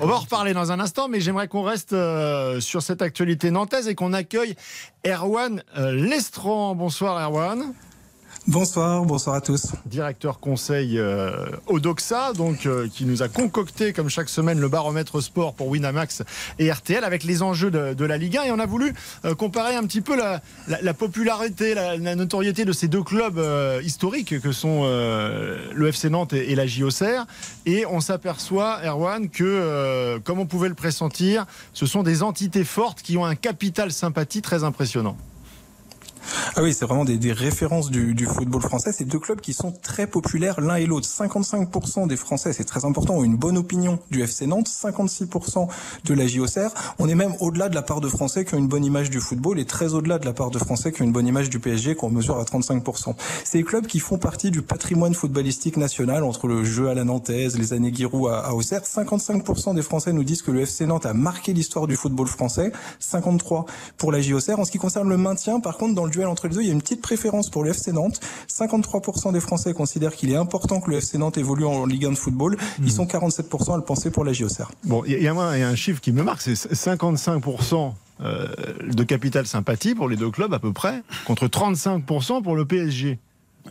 On 0.00 0.06
va 0.06 0.14
en 0.14 0.18
reparler 0.18 0.54
dans 0.54 0.72
un 0.72 0.80
instant, 0.80 1.08
mais 1.08 1.20
j'aimerais 1.20 1.46
qu'on 1.46 1.62
reste 1.62 1.94
sur 2.60 2.82
cette 2.82 3.02
actualité 3.02 3.50
nantaise 3.50 3.86
et 3.86 3.94
qu'on 3.94 4.12
accueille 4.12 4.56
Erwan 5.06 5.62
Lestran. 5.76 6.74
Bonsoir 6.74 7.20
Erwan. 7.20 7.72
Bonsoir, 8.48 9.04
bonsoir 9.04 9.36
à 9.36 9.40
tous. 9.40 9.68
Directeur 9.86 10.40
conseil 10.40 10.98
euh, 10.98 11.46
Odoxa, 11.68 12.32
donc 12.32 12.66
euh, 12.66 12.88
qui 12.92 13.04
nous 13.04 13.22
a 13.22 13.28
concocté 13.28 13.92
comme 13.92 14.08
chaque 14.08 14.28
semaine 14.28 14.58
le 14.58 14.68
baromètre 14.68 15.22
sport 15.22 15.54
pour 15.54 15.68
Winamax 15.68 16.24
et 16.58 16.72
RTL 16.72 17.04
avec 17.04 17.22
les 17.22 17.42
enjeux 17.44 17.70
de, 17.70 18.04
la 18.04 18.18
Ligue 18.18 18.38
1 18.38 18.42
et 18.42 18.50
on 18.50 18.58
a 18.58 18.66
voulu 18.66 18.94
euh, 19.24 19.36
comparer 19.36 19.76
un 19.76 19.84
petit 19.84 20.00
peu 20.00 20.16
la, 20.16 20.40
popularité, 20.94 21.74
la, 21.74 22.16
notoriété 22.16 22.64
de 22.64 22.72
ces 22.72 22.88
deux 22.88 23.04
clubs 23.04 23.40
historiques 23.84 24.40
que 24.40 24.50
sont 24.50 24.82
le 24.84 25.86
FC 25.86 26.10
Nantes 26.10 26.32
et, 26.32 26.56
la 26.56 26.66
JOCR 26.66 27.26
et 27.64 27.86
on 27.86 28.00
s'aperçoit 28.00 28.80
Erwan 28.84 29.28
que 29.28 30.18
comme 30.24 30.40
on 30.40 30.46
pouvait 30.46 30.68
le 30.68 30.74
pressentir, 30.74 31.46
ce 31.72 31.86
sont 31.86 32.02
des 32.02 32.24
entités 32.24 32.64
fortes 32.64 33.02
qui 33.02 33.16
ont 33.16 33.24
un 33.24 33.36
capital 33.36 33.92
sympathie 33.92 34.42
très 34.42 34.64
impressionnant. 34.64 35.16
Ah 36.56 36.62
oui, 36.62 36.74
c'est 36.74 36.84
vraiment 36.84 37.04
des, 37.04 37.18
des 37.18 37.32
références 37.32 37.90
du, 37.90 38.14
du, 38.14 38.26
football 38.26 38.62
français. 38.62 38.92
C'est 38.92 39.04
deux 39.04 39.18
clubs 39.18 39.40
qui 39.40 39.52
sont 39.52 39.72
très 39.72 40.06
populaires 40.06 40.60
l'un 40.60 40.76
et 40.76 40.86
l'autre. 40.86 41.08
55% 41.08 42.06
des 42.06 42.16
Français, 42.16 42.52
c'est 42.52 42.64
très 42.64 42.84
important, 42.84 43.14
ont 43.14 43.24
une 43.24 43.36
bonne 43.36 43.58
opinion 43.58 43.98
du 44.10 44.22
FC 44.22 44.46
Nantes, 44.46 44.68
56% 44.68 45.68
de 46.04 46.14
la 46.14 46.26
JOCR. 46.26 46.72
On 46.98 47.08
est 47.08 47.14
même 47.14 47.34
au-delà 47.40 47.68
de 47.68 47.74
la 47.74 47.82
part 47.82 48.00
de 48.00 48.08
Français 48.08 48.44
qui 48.44 48.54
ont 48.54 48.58
une 48.58 48.68
bonne 48.68 48.84
image 48.84 49.10
du 49.10 49.20
football 49.20 49.58
et 49.58 49.64
très 49.64 49.94
au-delà 49.94 50.18
de 50.18 50.24
la 50.24 50.32
part 50.32 50.50
de 50.50 50.58
Français 50.58 50.92
qui 50.92 51.02
ont 51.02 51.04
une 51.04 51.12
bonne 51.12 51.26
image 51.26 51.50
du 51.50 51.58
PSG 51.58 51.94
qu'on 51.94 52.10
mesure 52.10 52.38
à 52.38 52.44
35%. 52.44 53.14
C'est 53.44 53.58
des 53.58 53.64
clubs 53.64 53.86
qui 53.86 53.98
font 53.98 54.18
partie 54.18 54.50
du 54.50 54.62
patrimoine 54.62 55.14
footballistique 55.14 55.76
national 55.76 56.24
entre 56.24 56.46
le 56.46 56.64
jeu 56.64 56.88
à 56.88 56.94
la 56.94 57.04
nantaise, 57.04 57.58
les 57.58 57.72
années 57.72 57.92
Giroud 57.94 58.30
à, 58.30 58.40
à 58.40 58.52
Auxerre. 58.52 58.82
55% 58.82 59.74
des 59.74 59.82
Français 59.82 60.12
nous 60.12 60.24
disent 60.24 60.42
que 60.42 60.50
le 60.50 60.60
FC 60.60 60.86
Nantes 60.86 61.06
a 61.06 61.14
marqué 61.14 61.52
l'histoire 61.52 61.86
du 61.86 61.96
football 61.96 62.26
français, 62.26 62.72
53 63.00 63.66
pour 63.96 64.12
la 64.12 64.20
JOCR. 64.20 64.58
En 64.58 64.64
ce 64.64 64.70
qui 64.70 64.78
concerne 64.78 65.08
le 65.08 65.16
maintien, 65.16 65.60
par 65.60 65.76
contre, 65.78 65.94
dans 65.94 66.06
duel 66.12 66.28
entre 66.28 66.46
les 66.46 66.54
deux, 66.54 66.60
il 66.62 66.66
y 66.68 66.70
a 66.70 66.72
une 66.72 66.82
petite 66.82 67.02
préférence 67.02 67.50
pour 67.50 67.64
le 67.64 67.70
FC 67.70 67.92
Nantes. 67.92 68.20
53% 68.48 69.32
des 69.32 69.40
Français 69.40 69.72
considèrent 69.72 70.14
qu'il 70.14 70.30
est 70.30 70.36
important 70.36 70.80
que 70.80 70.90
le 70.90 70.98
FC 70.98 71.18
Nantes 71.18 71.38
évolue 71.38 71.64
en 71.64 71.86
Ligue 71.86 72.06
1 72.06 72.10
de 72.10 72.16
football. 72.16 72.56
Ils 72.78 72.84
hmm. 72.84 72.88
sont 72.88 73.04
47% 73.06 73.74
à 73.74 73.76
le 73.76 73.82
penser 73.82 74.10
pour 74.10 74.24
la 74.24 74.32
JOCR. 74.32 74.70
Bon, 74.84 75.02
il 75.04 75.20
y, 75.20 75.28
a 75.28 75.34
un 75.34 75.74
chiffre 75.74 76.00
qui 76.00 76.12
me 76.12 76.22
marque, 76.22 76.42
c'est 76.42 76.54
55% 76.54 77.92
euh, 78.20 78.46
de 78.92 79.02
capital 79.02 79.46
sympathie 79.46 79.94
pour 79.94 80.08
les 80.08 80.16
deux 80.16 80.30
clubs 80.30 80.54
à 80.54 80.58
peu 80.58 80.72
près, 80.72 81.02
contre 81.26 81.48
35% 81.48 82.42
pour 82.42 82.54
le 82.54 82.64
PSG. 82.64 83.18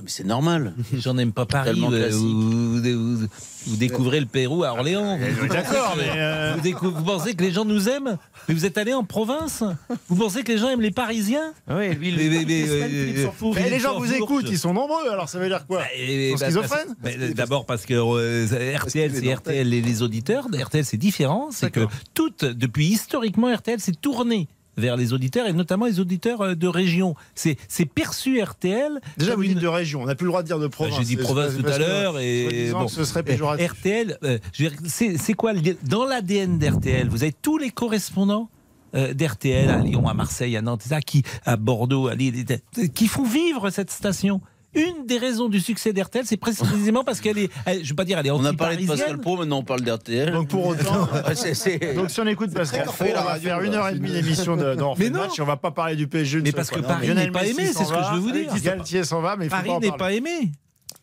Mais 0.04 0.10
c'est 0.10 0.26
normal. 0.26 0.74
Les 0.94 1.00
gens 1.00 1.14
n'aiment 1.14 1.32
pas 1.34 1.46
Paris. 1.46 1.72
Tellement 1.72 1.92
euh. 1.92 2.10
Vous, 2.12 2.82
vous- 2.82 3.18
vous- 3.20 3.28
vous 3.68 3.76
découvrez 3.78 4.20
le 4.20 4.26
Pérou 4.26 4.64
à 4.64 4.72
Orléans. 4.72 5.20
Vous, 5.20 5.48
D'accord, 5.48 5.96
mais. 5.96 6.10
euh, 6.18 6.56
vous 6.82 7.04
pensez 7.04 7.36
que 7.36 7.44
les 7.44 7.52
gens 7.52 7.64
nous 7.64 7.88
aiment? 7.90 8.18
Mais 8.50 8.56
vous 8.56 8.66
êtes 8.66 8.76
allé 8.80 8.92
en 8.92 9.04
province? 9.04 9.64
Vous 10.08 10.16
pensez 10.16 10.42
que 10.42 10.52
les 10.52 10.58
gens 10.58 10.70
aiment 10.70 10.82
les 10.82 10.90
Parisiens? 10.90 11.54
Oui, 11.70 11.94
lui, 11.94 12.12
Mais- 12.18 12.44
mais- 12.44 12.68
euh, 12.70 13.28
euh, 13.28 13.52
mais 13.54 13.70
les 13.70 13.80
gens 13.80 14.00
vous 14.00 14.12
écoutent, 14.12 14.48
ils 14.50 14.58
sont 14.58 14.74
nombreux, 14.74 15.08
alors 15.12 15.30
ça 15.30 15.38
veut 15.38 15.48
dire 15.48 15.68
quoi? 15.68 15.84
Et- 15.96 16.32
Ils 16.32 16.32
sont 16.32 16.40
bah, 16.40 16.46
schizophrènes? 16.48 16.96
bah, 17.04 17.10
D'abord 17.36 17.68
parce 17.68 17.86
que 17.86 17.94
euh, 17.94 18.48
RTL, 18.78 19.12
c'est 19.14 19.32
RTL 19.32 19.72
et 19.74 19.82
les 19.82 20.02
auditeurs. 20.02 20.48
RTL, 20.52 20.84
c'est 20.84 20.98
différent. 20.98 21.50
C'est 21.52 21.70
que 21.70 21.86
toute, 22.16 22.44
depuis 22.46 22.88
historiquement, 22.88 23.54
RTL 23.54 23.80
s'est 23.80 23.92
tourné 23.92 24.48
vers 24.78 24.98
les 24.98 25.14
auditeurs 25.14 25.48
et 25.48 25.54
notamment 25.54 25.86
les 25.86 26.00
auditeurs 26.00 26.42
euh, 26.42 26.56
de 26.56 26.68
région. 26.68 27.16
C'est 27.36 27.58
perçu 27.86 28.42
RTL. 28.42 29.00
Déjà, 29.18 29.36
vous 29.36 29.44
dites 29.44 29.60
de 29.60 29.68
région, 29.68 30.02
on 30.02 30.06
n'a 30.06 30.16
plus 30.16 30.26
le 30.26 30.32
droit 30.32 30.42
de 30.42 30.48
dire 30.48 30.60
de 30.60 30.68
province. 30.68 30.98
J'ai 30.98 31.04
dit 31.06 31.18
province 31.18 31.58
tout 31.58 31.68
à 31.68 31.78
l'heure 31.78 32.20
et 32.20 32.72
bon, 32.72 32.88
ce 32.88 33.04
serait 33.04 33.24
péjoratif. 33.24 33.72
RTL, 33.72 34.18
euh, 34.24 34.38
veux 34.58 34.70
dire, 34.70 34.80
c'est 34.88 35.34
quoi 35.34 35.54
dans 35.84 36.06
l'ADN 36.06 36.58
d'RTL 36.58 37.10
Vous 37.10 37.24
avez 37.24 37.34
tous 37.34 37.58
les 37.58 37.70
correspondants 37.70 38.50
euh, 38.94 39.14
d'RTL 39.14 39.70
à 39.70 39.78
Lyon, 39.78 40.08
à 40.10 40.14
Marseille, 40.14 40.58
à 40.58 40.62
Nantes, 40.62 40.84
ça, 40.84 41.00
qui 41.00 41.24
à 41.46 41.56
Bordeaux, 41.56 42.08
à 42.08 42.16
Lille, 42.16 42.46
qui 42.94 43.08
font 43.08 43.24
vivre 43.24 43.70
cette 43.70 43.90
station. 43.90 44.42
Une 44.74 45.06
des 45.06 45.18
raisons 45.18 45.50
du 45.50 45.60
succès 45.60 45.92
d'RTL, 45.92 46.26
c'est 46.26 46.38
précisément 46.38 47.04
parce 47.04 47.20
qu'elle 47.20 47.38
est, 47.38 47.50
elle- 47.66 47.84
je 47.84 47.90
veux 47.90 47.96
pas 47.96 48.06
dire, 48.06 48.18
elle 48.20 48.28
est 48.28 48.32
On 48.32 48.44
a 48.46 48.54
parlé 48.54 48.78
de. 48.78 48.88
Pascal 48.88 49.18
Pro, 49.18 49.36
maintenant 49.38 49.60
on 49.60 49.64
parle 49.64 49.82
d'RTL. 49.82 50.32
Donc 50.32 50.48
pour 50.48 50.66
autant, 50.68 51.10
C'est- 51.36 51.54
c'est- 51.54 51.94
donc 51.94 52.10
si 52.10 52.20
on 52.22 52.28
écoute 52.28 52.54
Pascal 52.54 52.86
Pro, 52.86 52.96
on 53.10 53.14
va 53.14 53.22
radio, 53.22 53.50
faire 53.50 53.62
une 53.62 53.72
là. 53.74 53.80
heure 53.80 53.88
et 53.90 53.94
demie 53.96 54.12
d'émission 54.12 54.56
de, 54.56 54.76
dans 54.76 54.96
Mais 55.00 55.10
non. 55.10 55.20
match 55.20 55.38
et 55.38 55.42
on 55.42 55.46
va 55.46 55.58
pas 55.58 55.72
parler 55.72 55.96
du 55.98 56.08
PSG. 56.08 56.42
Mais 56.42 56.52
parce 56.54 56.70
que. 56.70 56.80
Paris 56.80 57.08
Lionel 57.08 57.26
n'est 57.26 57.32
pas 57.32 57.42
Messi 57.42 57.52
aimé, 57.60 57.68
s'en 57.74 57.80
c'est 57.80 57.86
ce 57.86 57.90
que 57.90 57.96
va, 57.98 58.10
je 58.10 58.14
veux 58.16 58.20
vous 58.22 58.32
dire. 58.32 58.54
Galtier 58.64 59.04
s'en 59.04 59.22
va, 59.22 59.36
mais 59.36 59.50
Paris 59.50 59.72
n'est 59.82 59.92
pas 59.92 60.14
aimé. 60.14 60.52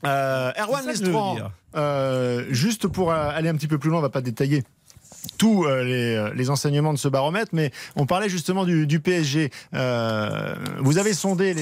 Euh, 0.07 0.53
Erwan 0.61 0.87
Lestran, 0.87 1.35
dire. 1.35 1.51
euh, 1.77 2.45
juste 2.51 2.87
pour 2.87 3.11
euh, 3.13 3.31
aller 3.35 3.49
un 3.49 3.55
petit 3.57 3.67
peu 3.67 3.79
plus 3.79 3.91
loin, 3.91 3.99
on 3.99 4.03
va 4.03 4.11
pas 4.11 4.21
détailler 4.21 4.63
tous 5.37 5.65
euh, 5.65 5.85
les, 5.85 6.15
euh, 6.15 6.33
les 6.35 6.51
enseignements 6.51 6.93
de 6.93 6.99
ce 6.99 7.09
baromètre, 7.09 7.51
mais 7.53 7.71
on 7.97 8.07
parlait 8.07 8.29
justement 8.29 8.65
du, 8.65 9.01
PSG. 9.01 9.51
Euh, 9.75 10.55
vous 10.81 10.99
avez 10.99 11.15
sondé 11.15 11.55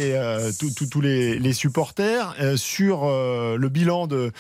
tous- 0.58 1.00
les, 1.00 1.52
supporters 1.52 2.34
sur 2.56 3.06
le 3.06 3.68
bilan 3.68 4.06
de, 4.06 4.32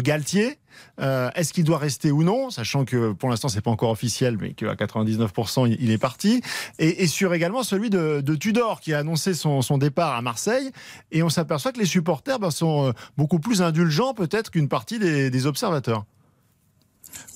Galtier. 0.00 0.58
Est-ce 0.98 1.52
qu'il 1.52 1.64
doit 1.64 1.78
rester 1.78 2.10
ou 2.10 2.22
non, 2.22 2.50
sachant 2.50 2.84
que 2.84 3.12
pour 3.12 3.30
l'instant 3.30 3.48
c'est 3.48 3.60
pas 3.60 3.70
encore 3.70 3.90
officiel, 3.90 4.36
mais 4.40 4.52
qu'à 4.52 4.74
99% 4.74 5.76
il, 5.78 5.90
est 5.90 5.98
parti, 5.98 6.42
et, 6.78 7.06
sur 7.06 7.32
également 7.34 7.62
celui 7.62 7.90
de, 7.90 8.34
Tudor 8.34 8.80
qui 8.80 8.92
a 8.92 8.98
annoncé 8.98 9.34
son, 9.34 9.78
départ 9.78 10.14
à 10.14 10.22
Marseille, 10.22 10.70
et 11.12 11.22
on 11.22 11.30
s'aperçoit 11.30 11.72
que 11.72 11.78
les 11.78 11.86
supporters 11.86 12.38
ben, 12.38 12.50
sont 12.50 12.92
beaucoup 13.16 13.38
plus 13.38 13.62
indulgents 13.62 14.14
peut-être 14.14 14.50
qu'une 14.50 14.68
partie 14.68 14.98
des 14.98 15.46
observateurs. 15.46 16.04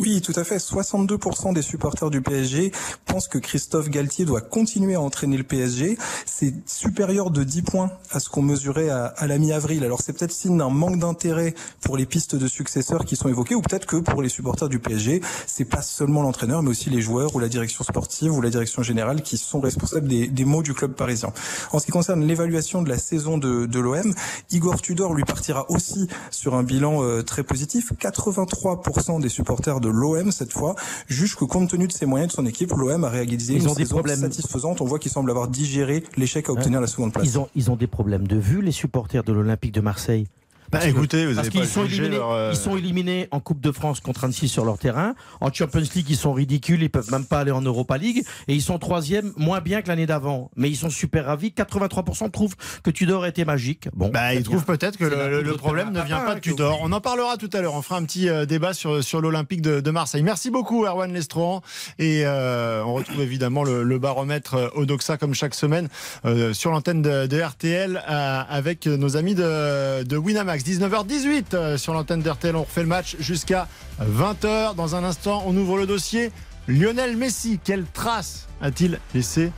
Oui, 0.00 0.22
tout 0.22 0.32
à 0.34 0.44
fait. 0.44 0.56
62% 0.56 1.52
des 1.52 1.60
supporters 1.60 2.08
du 2.08 2.22
PSG 2.22 2.72
pensent 3.04 3.28
que 3.28 3.36
Christophe 3.36 3.90
Galtier 3.90 4.24
doit 4.24 4.40
continuer 4.40 4.94
à 4.94 5.00
entraîner 5.02 5.36
le 5.36 5.44
PSG. 5.44 5.98
C'est 6.24 6.54
supérieur 6.66 7.30
de 7.30 7.44
10 7.44 7.60
points 7.60 7.90
à 8.10 8.18
ce 8.18 8.30
qu'on 8.30 8.40
mesurait 8.40 8.88
à, 8.88 9.26
la 9.26 9.36
mi-avril. 9.36 9.84
Alors 9.84 10.00
c'est 10.00 10.14
peut-être 10.14 10.32
signe 10.32 10.56
d'un 10.56 10.70
manque 10.70 10.98
d'intérêt 10.98 11.54
pour 11.82 11.98
les 11.98 12.06
pistes 12.06 12.34
de 12.34 12.48
successeurs 12.48 13.04
qui 13.04 13.14
sont 13.14 13.28
évoquées, 13.28 13.54
ou 13.54 13.60
peut-être 13.60 13.84
que 13.84 13.96
pour 13.96 14.22
les 14.22 14.30
supporters 14.30 14.70
du 14.70 14.78
PSG, 14.78 15.20
c'est 15.46 15.66
pas 15.66 15.82
seulement 15.82 16.22
l'entraîneur, 16.22 16.62
mais 16.62 16.70
aussi 16.70 16.88
les 16.88 17.02
joueurs 17.02 17.36
ou 17.36 17.38
la 17.38 17.48
direction 17.48 17.84
sportive 17.84 18.32
ou 18.32 18.40
la 18.40 18.48
direction 18.48 18.82
générale 18.82 19.20
qui 19.20 19.36
sont 19.36 19.60
responsables 19.60 20.08
des, 20.08 20.44
maux 20.46 20.62
du 20.62 20.72
club 20.72 20.94
parisien. 20.94 21.30
En 21.72 21.78
ce 21.78 21.84
qui 21.84 21.92
concerne 21.92 22.24
l'évaluation 22.24 22.80
de 22.80 22.88
la 22.88 22.96
saison 22.96 23.36
de, 23.36 23.66
de 23.66 23.78
l'OM, 23.78 24.14
Igor 24.50 24.80
Tudor 24.80 25.12
lui 25.12 25.24
partira 25.24 25.70
aussi 25.70 26.08
sur 26.30 26.54
un 26.54 26.62
bilan 26.62 27.04
euh, 27.04 27.22
très 27.22 27.42
positif. 27.42 27.92
83% 27.92 29.20
des 29.20 29.28
supporters 29.28 29.80
de 29.80 29.89
l'OM 29.90 30.32
cette 30.32 30.52
fois 30.52 30.74
jugent 31.08 31.36
que 31.36 31.44
compte 31.44 31.70
tenu 31.70 31.86
de 31.86 31.92
ses 31.92 32.06
moyens 32.06 32.30
de 32.30 32.34
son 32.36 32.46
équipe, 32.46 32.72
l'OM 32.72 33.04
a 33.04 33.08
réalisé 33.08 33.54
Ils 33.54 33.62
une 33.62 33.68
ont 33.68 33.74
des 33.74 33.84
problèmes. 33.84 34.18
satisfaisante. 34.20 34.80
On 34.80 34.84
voit 34.84 34.98
qu'il 34.98 35.10
semble 35.10 35.30
avoir 35.30 35.48
digéré 35.48 36.02
l'échec 36.16 36.48
à 36.48 36.52
obtenir 36.52 36.80
la 36.80 36.86
seconde 36.86 37.12
place. 37.12 37.26
Ils 37.26 37.38
ont, 37.38 37.48
ils 37.54 37.70
ont 37.70 37.76
des 37.76 37.86
problèmes 37.86 38.26
de 38.26 38.36
vue, 38.36 38.62
les 38.62 38.72
supporters 38.72 39.24
de 39.24 39.32
l'Olympique 39.32 39.72
de 39.72 39.80
Marseille. 39.80 40.26
Bah, 40.70 40.78
Parce 40.78 40.86
écoutez, 40.86 41.26
vous 41.26 41.34
parce 41.34 41.48
qu'ils 41.48 41.66
sont 41.66 41.84
éliminés, 41.84 42.16
leur, 42.16 42.30
euh, 42.30 42.50
ils 42.52 42.56
sont 42.56 42.76
éliminés 42.76 43.28
en 43.32 43.40
Coupe 43.40 43.60
de 43.60 43.72
France 43.72 44.00
contre 44.00 44.24
Annecy 44.24 44.48
sur 44.48 44.64
leur 44.64 44.78
terrain. 44.78 45.14
En 45.40 45.52
Champions 45.52 45.80
League, 45.80 46.06
ils 46.08 46.16
sont 46.16 46.32
ridicules, 46.32 46.82
ils 46.82 46.90
peuvent 46.90 47.10
même 47.10 47.24
pas 47.24 47.40
aller 47.40 47.50
en 47.50 47.60
Europa 47.60 47.98
League. 47.98 48.22
Et 48.46 48.54
ils 48.54 48.62
sont 48.62 48.78
troisième, 48.78 49.32
moins 49.36 49.60
bien 49.60 49.82
que 49.82 49.88
l'année 49.88 50.06
d'avant. 50.06 50.50
Mais 50.56 50.70
ils 50.70 50.76
sont 50.76 50.90
super 50.90 51.26
ravis. 51.26 51.52
83% 51.56 52.30
trouvent 52.30 52.54
que 52.84 52.90
Tudor 52.90 53.26
était 53.26 53.44
magique. 53.44 53.88
Bon, 53.94 54.10
Bah, 54.10 54.32
ils 54.34 54.44
trouvent 54.44 54.64
peut-être 54.64 54.96
que 54.96 55.04
le, 55.04 55.52
problème 55.54 55.90
ne 55.92 56.02
vient 56.02 56.20
pas 56.20 56.34
de 56.36 56.40
Tudor. 56.40 56.78
On 56.82 56.92
en 56.92 57.00
parlera 57.00 57.36
tout 57.36 57.50
à 57.52 57.60
l'heure. 57.60 57.74
On 57.74 57.82
fera 57.82 57.96
un 57.98 58.04
petit 58.04 58.28
euh, 58.28 58.46
débat 58.46 58.72
sur, 58.72 59.02
sur 59.02 59.20
l'Olympique 59.20 59.62
de, 59.62 59.80
de 59.80 59.90
Marseille. 59.90 60.22
Merci 60.22 60.50
beaucoup, 60.50 60.84
Erwan 60.84 61.12
Lestran. 61.12 61.62
Et 61.98 62.22
euh, 62.24 62.84
on 62.84 62.94
retrouve 62.94 63.20
évidemment 63.20 63.64
le, 63.64 63.82
le 63.82 63.98
baromètre 63.98 64.70
Odoxa 64.74 65.16
comme 65.16 65.34
chaque 65.34 65.54
semaine 65.54 65.88
euh, 66.24 66.52
sur 66.52 66.70
l'antenne 66.70 67.02
de, 67.02 67.26
de 67.26 67.40
RTL 67.40 67.96
euh, 68.08 68.42
avec 68.48 68.86
nos 68.86 69.16
amis 69.16 69.34
de, 69.34 70.04
de 70.04 70.16
Winamax. 70.16 70.59
19h18 70.62 71.44
euh, 71.54 71.78
sur 71.78 71.92
l'antenne 71.92 72.22
d'RTL. 72.22 72.56
On 72.56 72.62
refait 72.62 72.82
le 72.82 72.88
match 72.88 73.16
jusqu'à 73.20 73.68
20h. 74.02 74.74
Dans 74.74 74.96
un 74.96 75.04
instant, 75.04 75.42
on 75.46 75.56
ouvre 75.56 75.78
le 75.78 75.86
dossier. 75.86 76.32
Lionel 76.68 77.16
Messi, 77.16 77.58
quelle 77.62 77.84
trace 77.84 78.46
a-t-il 78.62 78.98
laissé 79.14 79.52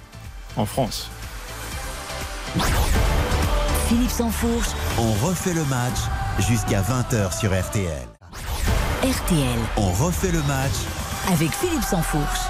en 0.56 0.66
France? 0.66 1.10
Philippe 3.88 4.10
Sansfourche, 4.10 4.68
On 4.98 5.12
refait 5.26 5.54
le 5.54 5.64
match 5.64 5.98
jusqu'à 6.38 6.82
20h 6.82 7.38
sur 7.38 7.50
RTL. 7.50 8.06
RTL, 9.02 9.58
On 9.76 9.90
refait 9.92 10.32
le 10.32 10.42
match 10.44 10.72
avec 11.32 11.50
Philippe 11.50 11.82
Sansfourche. 11.82 12.40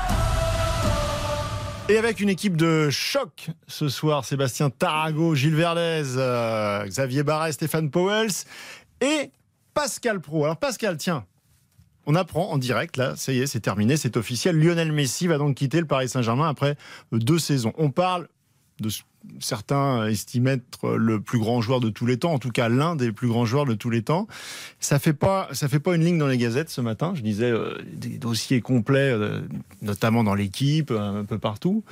Et 1.93 1.99
avec 1.99 2.21
une 2.21 2.31
équipe 2.31 2.57
de 2.57 2.89
choc 2.89 3.51
ce 3.67 3.91
soir, 3.91 4.25
Sébastien 4.25 4.71
Tarago, 4.71 5.35
Gilles 5.35 5.55
Verdez, 5.55 6.17
euh, 6.17 6.87
Xavier 6.87 7.23
Barret, 7.23 7.53
Stéphane 7.53 7.91
Powels 7.91 8.31
et 9.03 9.31
Pascal 9.75 10.19
Pro. 10.19 10.45
Alors 10.45 10.57
Pascal, 10.57 10.97
tiens, 10.97 11.27
on 12.07 12.15
apprend 12.15 12.51
en 12.51 12.57
direct, 12.57 12.97
là, 12.97 13.15
ça 13.17 13.35
y 13.35 13.41
est, 13.41 13.47
c'est 13.47 13.61
terminé, 13.61 13.99
c'est 13.99 14.17
officiel. 14.17 14.59
Lionel 14.59 14.91
Messi 14.91 15.27
va 15.27 15.37
donc 15.37 15.55
quitter 15.55 15.81
le 15.81 15.87
Paris 15.87 16.09
Saint-Germain 16.09 16.49
après 16.49 16.79
deux 17.13 17.39
saisons. 17.39 17.75
On 17.77 17.91
parle 17.91 18.27
de 18.81 18.89
certains 19.41 20.07
estiment 20.07 20.51
être 20.51 20.97
le 20.97 21.21
plus 21.21 21.39
grand 21.39 21.61
joueur 21.61 21.81
de 21.81 21.91
tous 21.91 22.07
les 22.07 22.19
temps, 22.19 22.33
en 22.33 22.39
tout 22.39 22.51
cas 22.51 22.69
l'un 22.69 22.97
des 22.97 23.13
plus 23.13 23.29
grands 23.29 23.45
joueurs 23.45 23.67
de 23.67 23.75
tous 23.75 23.91
les 23.91 24.03
temps. 24.03 24.27
Ça 24.81 24.99
fait 24.99 25.13
pas, 25.13 25.49
ça 25.53 25.69
fait 25.69 25.81
pas 25.81 25.95
une 25.95 26.05
ligne 26.05 26.19
dans 26.19 26.27
les 26.27 26.39
gazettes 26.39 26.71
ce 26.71 26.81
matin. 26.81 27.13
Je 27.15 27.23
disais 27.23 27.51
euh, 27.51 27.79
des 27.93 28.19
dossiers 28.19 28.61
complets, 28.61 29.13
euh, 29.13 29.41
notamment 29.81 30.25
dans 30.25 30.35
l'équipe, 30.35 30.91
un 30.91 31.25
peu 31.25 31.39
partout. 31.39 31.85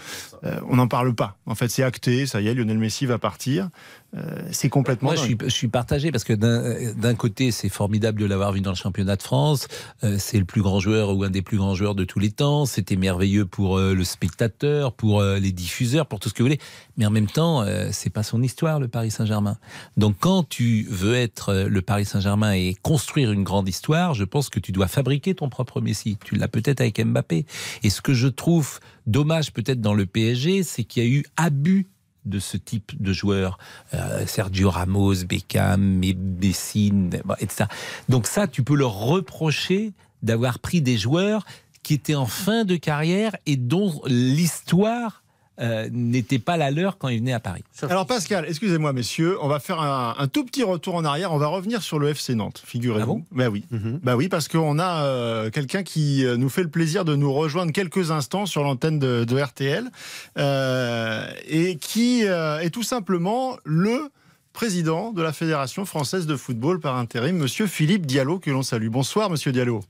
Euh, 0.45 0.61
on 0.69 0.77
n'en 0.77 0.89
parle 0.89 1.15
pas. 1.15 1.37
En 1.47 1.55
fait, 1.55 1.69
c'est 1.69 1.83
acté. 1.83 2.27
Ça 2.27 2.41
y 2.41 2.49
est, 2.49 2.55
Lionel 2.55 2.79
Messi 2.79 3.07
va 3.07 3.19
partir. 3.19 3.69
Euh, 4.17 4.41
c'est 4.51 4.69
complètement. 4.69 5.11
Moi, 5.11 5.17
je 5.17 5.23
suis, 5.23 5.37
dingue. 5.37 5.49
je 5.49 5.55
suis 5.55 5.69
partagé 5.69 6.11
parce 6.11 6.25
que 6.25 6.33
d'un 6.33 7.15
côté, 7.15 7.51
c'est 7.51 7.69
formidable 7.69 8.21
de 8.21 8.27
l'avoir 8.27 8.53
vu 8.53 8.61
dans 8.61 8.71
le 8.71 8.77
championnat 8.77 9.17
de 9.17 9.23
France. 9.23 9.69
Euh, 10.03 10.17
c'est 10.19 10.39
le 10.39 10.45
plus 10.45 10.63
grand 10.63 10.81
joueur 10.81 11.17
ou 11.17 11.23
un 11.23 11.31
des 11.31 11.43
plus 11.43 11.59
grands 11.59 11.75
joueurs 11.75 11.95
de 11.95 12.05
tous 12.05 12.19
les 12.19 12.31
temps. 12.31 12.67
C'était 12.67 12.97
merveilleux 12.97 13.47
pour 13.47 13.79
euh, 13.79 13.95
le 13.95 14.05
spectateur, 14.05 14.93
pour 14.93 15.23
les 15.23 15.53
diffuseurs, 15.53 16.07
pour 16.07 16.19
tout 16.19 16.29
ce 16.29 16.35
que 16.35 16.43
vous 16.43 16.49
voulez. 16.49 16.61
Mais 16.97 17.07
en 17.07 17.11
même 17.11 17.27
temps, 17.27 17.65
c'est 17.93 18.11
pas 18.11 18.23
son 18.23 18.43
histoire, 18.43 18.81
le 18.81 18.89
Paris 18.89 19.11
Saint-Germain. 19.11 19.57
Donc, 19.97 20.17
quand 20.19 20.49
tu 20.49 20.87
veux 20.91 21.15
être 21.15 21.55
le 21.55 21.83
Paris 21.83 22.05
Saint-Germain 22.05 22.53
et 22.53 22.77
construire 22.83 23.33
une 23.33 23.45
grande 23.45 23.69
histoire, 23.69 24.15
je 24.15 24.25
pense 24.25 24.49
que 24.49 24.61
tu 24.61 24.73
dois 24.73 24.89
fabriquer 24.89 25.35
ton 25.35 25.49
propre 25.49 25.81
Messi. 25.81 26.19
Tu 26.25 26.37
l'as 26.37 26.49
peut-être 26.49 26.81
avec 26.81 27.01
Mbappé. 27.05 27.47
Et 27.83 27.91
ce 27.91 28.01
que 28.01 28.15
je 28.15 28.29
trouve 28.29 28.81
dommage 29.07 29.53
peut-être 29.53 29.81
dans 29.81 29.95
le 29.95 30.07
PSG, 30.07 30.63
c'est 30.63 30.85
qu'il 30.85 31.03
y 31.03 31.07
a 31.07 31.09
eu 31.09 31.25
abus 31.37 31.89
de 32.25 32.39
ce 32.39 32.57
type 32.57 33.01
de 33.03 33.13
joueurs, 33.13 33.59
Euh, 33.95 34.27
Sergio 34.27 34.71
Ramos, 34.71 35.25
Beckham, 35.25 36.01
Messi, 36.41 36.93
etc. 37.39 37.65
Donc 38.09 38.27
ça, 38.27 38.47
tu 38.47 38.63
peux 38.63 38.77
leur 38.77 38.95
reprocher 38.95 39.93
d'avoir 40.23 40.59
pris 40.59 40.81
des 40.83 40.97
joueurs 40.97 41.45
qui 41.83 41.95
étaient 41.95 42.15
en 42.15 42.27
fin 42.27 42.65
de 42.65 42.77
carrière 42.77 43.35
et 43.47 43.57
dont 43.57 44.01
l'histoire 44.07 45.20
euh, 45.61 45.89
n'était 45.93 46.39
pas 46.39 46.57
la 46.57 46.71
leur 46.71 46.99
quand 46.99 47.09
ils 47.09 47.19
venaient 47.19 47.33
à 47.33 47.41
Paris. 47.41 47.63
Alors 47.83 48.07
Pascal, 48.07 48.45
excusez-moi 48.49 48.93
messieurs, 48.93 49.37
on 49.43 49.49
va 49.49 49.61
faire 49.61 49.81
un, 49.81 50.15
un 50.19 50.29
tout 50.29 50.45
petit 50.45 50.63
retour 50.63 50.95
en 50.95 51.05
arrière. 51.05 51.33
On 51.33 51.39
va 51.39 51.49
revenir 51.49 51.83
sur 51.83 51.99
le 51.99 52.09
FC 52.09 52.35
Nantes, 52.35 52.63
figurez-vous. 52.65 53.03
Ah 53.03 53.07
bon? 53.07 53.25
Bah 53.31 53.49
oui, 53.49 53.65
bah 54.03 54.17
oui, 54.17 54.29
parce 54.29 54.49
qu'on 54.49 54.79
a 54.79 55.05
euh, 55.05 55.51
quelqu'un 55.51 55.83
qui 55.83 56.25
euh, 56.25 56.37
nous 56.37 56.49
fait 56.49 56.63
le 56.63 56.71
plaisir 56.71 57.05
de 57.05 57.15
nous 57.15 57.33
rejoindre 57.33 57.73
quelques 57.73 58.11
instants 58.11 58.47
sur 58.47 58.63
l'antenne 58.63 58.99
de, 58.99 59.25
de 59.25 59.41
RTL 59.41 59.91
euh, 60.39 61.31
et 61.49 61.77
qui 61.77 62.25
euh, 62.25 62.59
est 62.61 62.71
tout 62.71 62.83
simplement 62.83 63.57
le 63.65 64.11
président 64.53 65.13
de 65.13 65.23
la 65.23 65.33
Fédération 65.33 65.85
française 65.85 66.27
de 66.27 66.37
football 66.37 66.81
par 66.81 66.97
intérim, 66.97 67.37
Monsieur 67.37 67.67
Philippe 67.67 68.07
Diallo, 68.07 68.39
que 68.39 68.51
l'on 68.51 68.63
salue. 68.63 68.89
Bonsoir, 68.89 69.31
Monsieur 69.31 69.53
Diallo. 69.53 69.81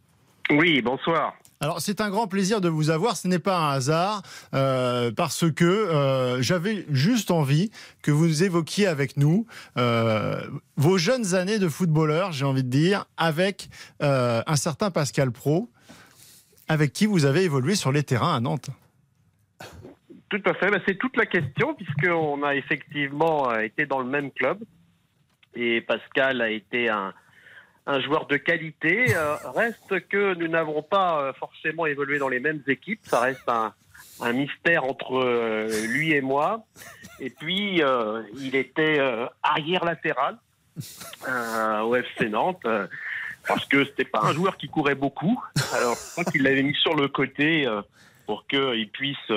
Oui, 0.51 0.83
bonsoir. 0.83 1.35
Alors 1.63 1.83
c'est 1.83 2.01
un 2.01 2.09
grand 2.09 2.27
plaisir 2.27 2.63
de 2.63 2.71
vous 2.71 2.89
avoir, 2.89 3.19
ce 3.19 3.29
n'est 3.29 3.39
pas 3.39 3.59
un 3.59 3.73
hasard, 3.73 4.23
euh, 4.55 5.13
parce 5.13 5.45
que 5.53 5.67
euh, 5.67 6.41
j'avais 6.41 6.87
juste 6.89 7.31
envie 7.31 7.71
que 8.03 8.11
vous 8.11 8.43
évoquiez 8.43 8.87
avec 8.87 9.19
nous 9.19 9.47
euh, 9.77 10.41
vos 10.77 10.97
jeunes 10.97 11.35
années 11.35 11.59
de 11.59 11.69
footballeur, 11.69 12.33
j'ai 12.33 12.47
envie 12.47 12.65
de 12.65 12.71
dire, 12.71 13.05
avec 13.19 13.69
un 14.01 14.57
certain 14.57 14.91
Pascal 14.91 15.33
Pro, 15.33 15.69
avec 16.67 16.95
qui 16.95 17.05
vous 17.05 17.27
avez 17.27 17.43
évolué 17.43 17.75
sur 17.75 17.93
les 17.93 18.05
terrains 18.05 18.35
à 18.35 18.41
Nantes. 18.41 18.71
Tout 20.31 20.43
à 20.47 20.55
fait, 20.55 20.71
Ben, 20.71 20.81
c'est 20.89 20.97
toute 20.97 21.19
la 21.19 21.27
question, 21.27 21.75
puisqu'on 21.75 22.43
a 22.43 22.55
effectivement 22.55 23.55
été 23.59 23.85
dans 23.85 23.99
le 23.99 24.09
même 24.09 24.31
club. 24.31 24.61
Et 25.55 25.83
Pascal 25.83 26.41
a 26.41 26.49
été 26.49 26.89
un, 26.89 27.13
un 27.91 28.01
joueur 28.01 28.27
de 28.27 28.37
qualité. 28.37 29.17
Euh, 29.17 29.35
reste 29.55 30.07
que 30.09 30.35
nous 30.35 30.49
n'avons 30.49 30.83
pas 30.83 31.21
euh, 31.21 31.33
forcément 31.33 31.87
évolué 31.87 32.19
dans 32.19 32.29
les 32.29 32.41
mêmes 32.41 32.63
équipes. 32.69 33.01
Ça 33.03 33.21
reste 33.21 33.49
un, 33.49 33.73
mystère 34.33 34.85
entre 34.85 35.17
euh, 35.17 35.87
lui 35.89 36.13
et 36.13 36.21
moi. 36.21 36.65
Et 37.19 37.31
puis, 37.31 37.83
il 38.39 38.57
était 38.57 38.99
arrière 39.43 39.85
latéral 39.85 40.39
au 41.83 41.95
FC 41.95 42.29
Nantes. 42.31 42.67
parce 43.47 43.67
que 43.67 43.85
c'était 43.85 44.05
pas 44.05 44.21
un 44.23 44.33
joueur 44.33 44.57
qui 44.57 44.69
courait 44.69 44.95
beaucoup. 44.95 45.43
Alors, 45.75 45.97
je 45.97 46.13
crois 46.13 46.25
qu'il 46.25 46.43
l'avait 46.43 46.63
mis 46.63 46.75
sur 46.77 46.95
le 46.95 47.09
côté 47.09 47.69
pour 48.27 48.47
qu'il 48.47 48.89
puisse 48.91 49.33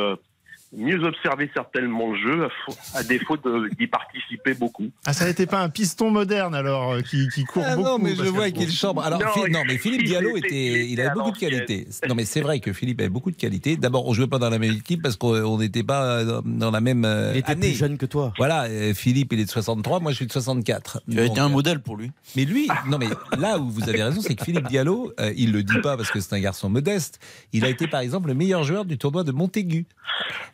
mieux 0.75 1.03
observer 1.03 1.49
certainement 1.53 2.11
le 2.11 2.17
jeu, 2.17 2.47
à 2.95 3.03
défaut 3.03 3.37
d'y 3.79 3.87
participer 3.87 4.53
beaucoup. 4.53 4.89
Ah, 5.05 5.13
ça 5.13 5.25
n'était 5.25 5.45
pas 5.45 5.61
un 5.61 5.69
piston 5.69 6.09
moderne 6.09 6.55
alors, 6.55 6.93
euh, 6.93 7.01
qui, 7.01 7.27
qui 7.29 7.43
court 7.43 7.63
Ah 7.65 7.75
beaucoup 7.75 7.87
non, 7.89 7.99
mais 7.99 8.15
je 8.15 8.23
vois 8.23 8.49
qu'il 8.51 8.71
chambre. 8.71 9.03
Alors, 9.03 9.19
Non, 9.51 9.63
mais 9.67 9.77
Philippe 9.77 10.01
il 10.01 10.07
Diallo 10.07 10.35
était- 10.37 10.47
était, 10.47 10.87
il 10.89 10.99
avait 11.01 11.13
beaucoup 11.13 11.31
de 11.31 11.37
qualités. 11.37 11.87
Non, 12.07 12.15
mais 12.15 12.25
c'est 12.25 12.41
vrai 12.41 12.59
que 12.59 12.73
Philippe 12.73 12.99
avait 13.01 13.09
beaucoup 13.09 13.31
de 13.31 13.35
qualités. 13.35 13.77
D'abord, 13.77 14.07
on 14.07 14.13
jouait 14.13 14.27
pas 14.27 14.39
dans 14.39 14.49
la 14.49 14.57
même 14.59 14.73
équipe 14.73 15.01
parce 15.01 15.15
qu'on 15.15 15.57
n'était 15.57 15.83
pas 15.83 16.23
dans- 16.23 16.71
la 16.71 16.81
même 16.81 17.05
euh, 17.05 17.31
Il 17.33 17.39
était 17.39 17.51
année. 17.51 17.67
plus 17.69 17.77
jeune 17.77 17.97
que 17.97 18.05
toi. 18.05 18.33
Voilà, 18.37 18.63
euh, 18.63 18.93
Philippe, 18.93 19.33
il 19.33 19.39
est 19.41 19.45
de 19.45 19.49
63, 19.51 19.99
moi 19.99 20.11
je 20.11 20.17
suis 20.17 20.27
de 20.27 20.31
64. 20.31 21.01
Tu 21.09 21.19
as 21.19 21.25
été 21.25 21.39
un 21.39 21.49
modèle 21.49 21.81
pour 21.81 21.97
lui. 21.97 22.11
Mais 22.35 22.45
lui, 22.45 22.67
non 22.89 22.97
mais 22.97 23.07
là 23.37 23.59
où 23.59 23.69
vous 23.69 23.87
avez 23.89 24.01
raison, 24.03 24.21
c'est 24.21 24.33
que 24.35 24.43
Philippe 24.43 24.67
Diallo, 24.67 25.13
euh, 25.19 25.31
il 25.37 25.51
le 25.51 25.61
dit 25.63 25.79
pas 25.83 25.97
parce 25.97 26.09
que 26.09 26.19
c'est 26.19 26.33
un 26.33 26.39
garçon 26.39 26.69
modeste. 26.69 27.19
Il 27.53 27.63
a 27.63 27.69
été 27.69 27.87
par 27.87 27.99
exemple 28.01 28.27
le 28.29 28.33
meilleur 28.33 28.63
joueur 28.63 28.85
du 28.85 28.97
tournoi 28.97 29.23
de 29.23 29.31
Montaigu. 29.31 29.85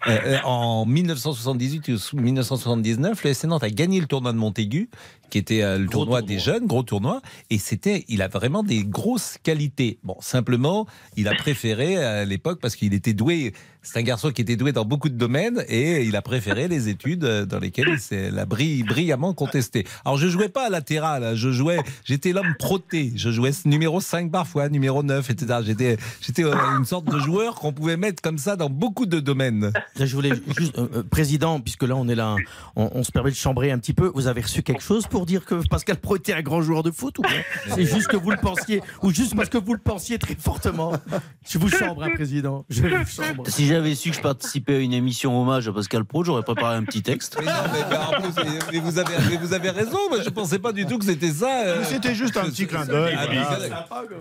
Euh, 0.10 0.18
euh, 0.26 0.38
en 0.44 0.86
1978 0.86 1.88
ou 2.14 2.18
1979, 2.20 3.24
le 3.24 3.34
SC 3.34 3.44
Nantes 3.46 3.64
a 3.64 3.70
gagné 3.70 4.00
le 4.00 4.08
tournoi 4.08 4.34
de 4.34 4.38
Montaigu, 4.38 4.90
qui 5.30 5.38
était 5.38 5.62
euh, 5.62 5.78
le 5.78 5.88
tournoi, 5.88 6.22
des 6.22 6.40
jeunes, 6.40 6.66
gros 6.66 6.84
tournoi, 6.84 7.22
et 7.50 7.60
c'était, 7.60 8.06
il 8.08 8.22
a 8.22 8.28
vraiment 8.28 8.64
des 8.64 8.84
grosses 8.84 9.38
qualités. 9.44 10.00
Bon, 10.04 10.16
simplement, 10.22 10.88
il 11.16 11.28
a 11.28 11.36
préféré 11.36 12.04
à 12.04 12.26
l'époque 12.26 12.60
parce 12.62 12.76
qu'il 12.76 12.94
était 12.94 13.14
doué. 13.14 13.54
C'est 13.82 13.98
un 14.00 14.04
garçon 14.04 14.32
qui 14.32 14.42
était 14.42 14.58
doué 14.58 14.74
dans 14.74 14.84
beaucoup 14.84 15.08
de 15.08 15.16
domaines 15.16 15.64
et 15.70 16.04
il 16.04 16.16
a 16.18 16.22
préféré 16.22 16.68
les 16.68 16.90
études 16.90 17.24
dans 17.24 17.60
lesquelles 17.60 17.88
il 17.94 18.00
s'est 18.00 18.30
l'a 18.30 18.46
bri- 18.46 18.84
brillamment 18.84 19.34
contesté. 19.34 19.86
Alors 20.04 20.18
je 20.18 20.28
jouais 20.28 20.50
pas 20.50 20.66
à 20.68 20.70
latéral, 20.70 21.24
hein, 21.24 21.34
je 21.36 21.50
jouais, 21.52 21.80
j'étais 22.04 22.34
l'homme 22.34 22.56
proté, 22.60 23.14
je 23.16 23.30
jouais 23.32 23.52
numéro 23.64 24.02
5 24.02 24.32
parfois, 24.32 24.68
numéro 24.68 25.02
9, 25.02 25.30
etc. 25.30 25.60
J'étais, 25.66 25.96
j'étais 26.20 26.44
une 26.44 26.84
sorte 26.84 27.06
de 27.06 27.20
joueur 27.20 27.56
qu'on 27.56 27.72
pouvait 27.72 27.96
mettre 27.96 28.22
comme 28.22 28.38
ça 28.38 28.58
dans 28.58 28.70
beaucoup 28.70 29.06
de 29.06 29.22
domaines. 29.22 29.72
Là, 30.00 30.06
je 30.06 30.16
voulais 30.16 30.32
juste, 30.58 30.78
euh, 30.78 30.88
euh, 30.96 31.04
président, 31.04 31.60
puisque 31.60 31.84
là 31.84 31.96
on 31.96 32.08
est 32.08 32.16
là, 32.16 32.36
on, 32.76 32.90
on 32.94 33.04
se 33.04 33.12
permet 33.12 33.32
de 33.32 33.36
chambrer 33.36 33.72
un 33.72 33.78
petit 33.80 33.94
peu. 33.94 34.12
Vous 34.16 34.28
avez 34.28 34.42
reçu 34.42 34.64
quelque 34.64 34.82
chose 34.82 35.08
pour 35.08 35.26
dire 35.26 35.44
que 35.46 35.56
Pascal 35.68 35.98
Pro 35.98 36.16
était 36.16 36.34
un 36.34 36.42
grand 36.42 36.62
joueur 36.62 36.84
de 36.84 36.92
foot 36.92 37.20
ou 37.20 37.22
bien 37.24 37.42
C'est 37.76 37.86
juste 37.86 38.08
que 38.08 38.16
vous 38.18 38.32
le 38.32 38.38
pensiez, 38.38 38.82
ou 39.04 39.12
juste 39.12 39.36
parce 39.36 39.50
que 39.50 39.58
vous 39.58 39.74
le 39.74 39.80
pensiez 39.80 40.18
très 40.18 40.36
fortement? 40.36 40.94
Je 41.48 41.58
vous 41.60 41.70
chambre, 41.70 42.04
hein, 42.04 42.10
président. 42.16 42.66
Je 42.70 42.82
vous 42.84 43.06
chambre. 43.06 43.44
Si 43.48 43.68
j'avais 43.68 43.96
su 43.96 44.12
que 44.12 44.16
je 44.16 44.22
participais 44.22 44.76
à 44.76 44.80
une 44.80 44.94
émission 44.94 45.40
hommage 45.42 45.68
à 45.68 45.74
Pascal 45.74 46.06
Pro, 46.06 46.24
j'aurais 46.24 46.44
préparé 46.44 46.76
un 46.76 46.84
petit 46.84 47.02
texte. 47.02 47.38
Mais 47.40 47.46
non, 47.46 47.52
mais, 47.74 47.80
mais 47.90 47.98
en 47.98 48.22
plus, 48.22 48.44
mais 48.72 48.80
vous, 48.80 48.98
avez, 49.00 49.14
mais 49.30 49.38
vous 49.38 49.54
avez 49.54 49.70
raison, 49.70 49.98
moi 50.10 50.20
je 50.24 50.30
pensais 50.30 50.60
pas 50.60 50.72
du 50.72 50.86
tout 50.86 50.98
que 50.98 51.06
c'était 51.06 51.32
ça. 51.32 51.64
euh. 51.66 51.84
C'était 51.84 52.16
juste 52.16 52.38
un 52.38 52.46
petit 52.46 52.68
clin 52.68 52.86
d'œil. 52.86 53.18
Ah, 53.18 53.26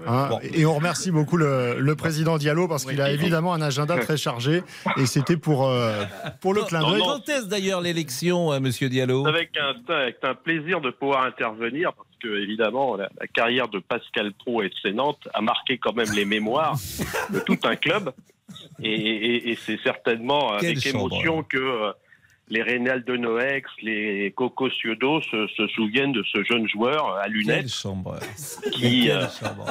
Hein, 0.06 0.30
Et 0.42 0.64
on 0.66 0.74
remercie 0.74 1.10
beaucoup 1.10 1.36
le, 1.36 1.78
le 1.80 1.96
président 1.96 2.38
Diallo 2.38 2.68
parce 2.68 2.84
qu'il 2.84 3.00
a 3.00 3.10
évidemment 3.10 3.52
un 3.54 3.62
agenda 3.62 3.96
très 3.98 4.16
chargé 4.16 4.62
et 4.96 5.06
c'était 5.06 5.36
pour, 5.36 5.67
euh, 5.68 6.04
pour 6.40 6.54
le 6.54 6.62
clin 6.62 6.80
d'œil. 6.88 7.00
Quand 7.00 7.28
est-ce 7.28 7.46
d'ailleurs 7.46 7.80
l'élection, 7.80 8.52
euh, 8.52 8.60
monsieur 8.60 8.88
Diallo 8.88 9.26
Avec 9.26 9.50
un, 9.56 9.74
avec 9.92 10.16
un 10.22 10.34
plaisir 10.34 10.80
de 10.80 10.90
pouvoir 10.90 11.24
intervenir, 11.24 11.92
parce 11.94 12.08
que 12.22 12.42
évidemment, 12.42 12.96
la, 12.96 13.08
la 13.20 13.26
carrière 13.26 13.68
de 13.68 13.78
Pascal 13.78 14.32
Pro 14.32 14.62
et 14.62 14.70
de 14.84 14.90
Nantes 14.90 15.28
a 15.34 15.40
marqué 15.40 15.78
quand 15.78 15.92
même 15.94 16.12
les 16.14 16.24
mémoires 16.24 16.76
de 17.32 17.40
tout 17.40 17.58
un 17.64 17.76
club. 17.76 18.12
Et, 18.82 18.90
et- 18.92 19.50
et 19.50 19.56
c'est 19.56 19.78
certainement 19.82 20.56
Quelle 20.60 20.70
avec 20.70 20.80
chambre. 20.80 21.12
émotion 21.12 21.42
que 21.42 21.58
euh, 21.58 21.92
les 22.50 22.62
Rénal 22.62 23.04
de 23.04 23.16
Noex, 23.16 23.68
les 23.82 24.32
Coco 24.36 24.68
Ciodo 24.70 25.20
se, 25.22 25.46
se 25.56 25.66
souviennent 25.68 26.12
de 26.12 26.22
ce 26.32 26.42
jeune 26.44 26.66
joueur 26.68 27.16
à 27.16 27.28
lunettes 27.28 27.68
chambre 27.68 28.18
qui, 28.72 29.04
Quelle 29.06 29.10
euh, 29.18 29.26
chambre 29.40 29.66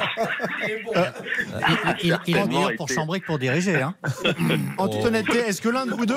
Il, 0.66 1.98
il- 2.04 2.18
il 2.26 2.36
est 2.36 2.46
meilleur 2.46 2.72
pour 2.76 2.86
été- 2.86 2.94
chambrer 2.94 3.20
que 3.20 3.26
pour 3.26 3.38
diriger. 3.38 3.76
Hein. 3.82 3.94
En 4.78 4.88
toute 4.88 5.04
honnêteté, 5.04 5.38
est-ce 5.38 5.60
que 5.60 5.68
l'un 5.68 5.86
de 5.86 5.90
vous 5.92 6.06
deux 6.06 6.14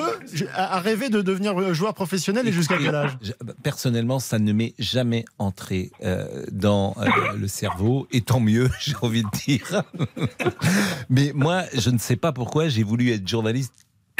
a 0.54 0.78
rêvé 0.80 1.08
de 1.08 1.20
devenir 1.20 1.74
joueur 1.74 1.94
professionnel 1.94 2.46
et 2.46 2.52
jusqu'à 2.52 2.78
quel 2.78 2.94
âge? 2.94 3.12
Personnellement, 3.62 4.18
ça 4.18 4.38
ne 4.38 4.52
m'est 4.52 4.74
jamais 4.78 5.24
entré 5.38 5.90
euh, 6.04 6.44
dans 6.52 6.94
euh, 6.98 7.06
le 7.38 7.48
cerveau, 7.48 8.06
et 8.12 8.20
tant 8.20 8.40
mieux, 8.40 8.68
j'ai 8.80 8.94
envie 9.02 9.22
de 9.22 9.28
dire. 9.46 9.82
Mais 11.10 11.32
moi, 11.34 11.62
je 11.76 11.90
ne 11.90 11.98
sais 11.98 12.16
pas 12.16 12.32
pourquoi 12.32 12.68
j'ai 12.68 12.82
voulu 12.82 13.10
être 13.10 13.26
journaliste 13.26 13.74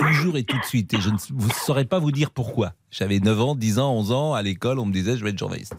toujours 0.06 0.36
et 0.36 0.44
tout 0.44 0.58
de 0.58 0.64
suite, 0.64 0.94
et 0.94 1.00
je 1.00 1.10
ne 1.10 1.18
saurais 1.64 1.84
pas 1.84 1.98
vous 1.98 2.12
dire 2.12 2.30
pourquoi. 2.30 2.74
J'avais 2.90 3.20
9 3.20 3.40
ans, 3.40 3.54
10 3.54 3.78
ans, 3.78 3.94
11 3.94 4.12
ans, 4.12 4.34
à 4.34 4.42
l'école, 4.42 4.78
on 4.78 4.86
me 4.86 4.92
disait 4.92 5.16
je 5.16 5.24
vais 5.24 5.30
être 5.30 5.38
journaliste. 5.38 5.74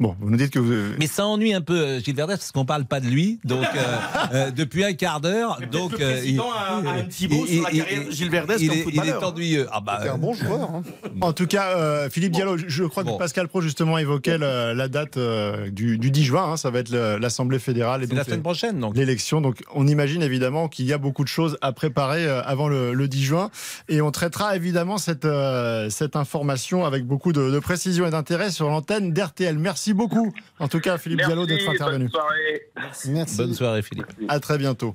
Bon, 0.00 0.16
vous 0.20 0.28
nous 0.28 0.36
dites 0.36 0.50
que 0.50 0.58
vous. 0.58 0.74
Mais 0.98 1.06
ça 1.06 1.24
ennuie 1.24 1.54
un 1.54 1.60
peu 1.60 1.78
euh, 1.78 2.00
Gilles 2.00 2.16
Verdès 2.16 2.34
parce 2.36 2.50
qu'on 2.50 2.64
parle 2.64 2.84
pas 2.84 2.98
de 2.98 3.06
lui, 3.06 3.38
donc 3.44 3.62
euh, 3.76 3.96
euh, 4.32 4.50
depuis 4.50 4.84
un 4.84 4.92
quart 4.94 5.20
d'heure, 5.20 5.60
donc 5.70 5.92
le 5.92 5.98
président 5.98 6.48
il- 6.82 6.86
a- 6.88 6.90
a 6.90 6.94
un 6.96 7.04
petit 7.04 7.28
mot 7.28 7.44
il- 7.48 7.54
sur 7.54 7.62
la 7.62 7.70
carrière 7.70 8.00
de 8.04 8.06
il- 8.10 8.12
Gilles 8.12 8.30
Verdès 8.30 8.56
il 8.58 8.72
est- 8.72 8.76
Il 8.78 8.82
footballeur. 8.82 9.22
est 9.22 9.24
ennuyeux. 9.24 9.66
Ah 9.70 9.80
bah, 9.80 10.00
C'est 10.02 10.08
un 10.08 10.18
bon 10.18 10.32
joueur. 10.32 10.62
hein. 10.70 10.82
En 11.20 11.32
tout 11.32 11.46
cas, 11.46 11.76
euh, 11.76 12.10
Philippe 12.10 12.32
Diallo, 12.32 12.58
je- 12.58 12.64
je 12.66 12.84
crois 12.84 13.04
Bon. 13.04 13.14
que 13.14 13.18
Pascal 13.18 13.46
Pro 13.46 13.60
justement 13.60 13.96
évoquait 13.98 14.36
la 14.38 14.88
date 14.88 15.16
euh, 15.16 15.70
du, 15.70 15.96
du 15.98 16.10
10 16.10 16.24
juin. 16.24 16.44
hein, 16.52 16.56
ça 16.56 16.70
va 16.70 16.80
être 16.80 16.90
l'Assemblée 16.90 17.60
fédérale 17.60 18.02
et 18.02 18.06
c'est 18.08 18.14
la 18.14 18.20
donc 18.22 18.26
semaine 18.26 18.42
prochaine, 18.42 18.80
donc. 18.80 18.96
l'élection. 18.96 19.40
Donc, 19.40 19.62
on 19.74 19.86
imagine 19.86 20.22
évidemment 20.22 20.68
qu'il 20.68 20.86
y 20.86 20.92
a 20.92 20.98
beaucoup 20.98 21.22
de 21.22 21.28
choses 21.28 21.56
à 21.60 21.70
préparer 21.72 22.26
euh, 22.26 22.42
avant 22.44 22.66
le, 22.68 22.94
le 22.94 23.06
10 23.08 23.22
juin. 23.22 23.50
Et 23.88 24.00
on 24.00 24.10
traitera 24.10 24.56
évidemment 24.56 24.98
cette, 24.98 25.24
euh, 25.24 25.88
cette 25.88 26.16
information 26.16 26.84
avec 26.84 27.06
beaucoup 27.06 27.32
de, 27.32 27.50
de 27.52 27.58
précision 27.60 28.06
et 28.06 28.10
d'intérêt 28.10 28.50
sur 28.50 28.68
l'antenne 28.68 29.12
d'RTL. 29.12 29.56
Merci 29.58 29.83
beaucoup, 29.92 30.32
en 30.58 30.68
tout 30.68 30.80
cas, 30.80 30.96
Philippe 30.98 31.20
Diallo, 31.24 31.44
d'être 31.46 31.68
intervenu. 31.68 32.04
bonne 32.04 32.10
soirée. 32.10 32.62
Merci. 33.08 33.36
Bonne 33.36 33.54
soirée, 33.54 33.82
Philippe. 33.82 34.06
À 34.28 34.40
très 34.40 34.56
bientôt. 34.58 34.94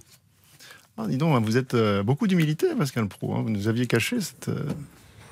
Ah, 0.98 1.06
dis 1.08 1.18
donc, 1.18 1.44
vous 1.46 1.56
êtes 1.58 1.76
euh, 1.76 2.04
beaucoup 2.04 2.28
d'humilité, 2.28 2.68
Pascal 2.78 3.08
Pro. 3.08 3.36
hein. 3.36 3.42
Vous 3.44 3.50
nous 3.50 3.68
aviez 3.70 3.88
caché 3.88 4.20
cette, 4.20 4.50
euh, 4.50 4.64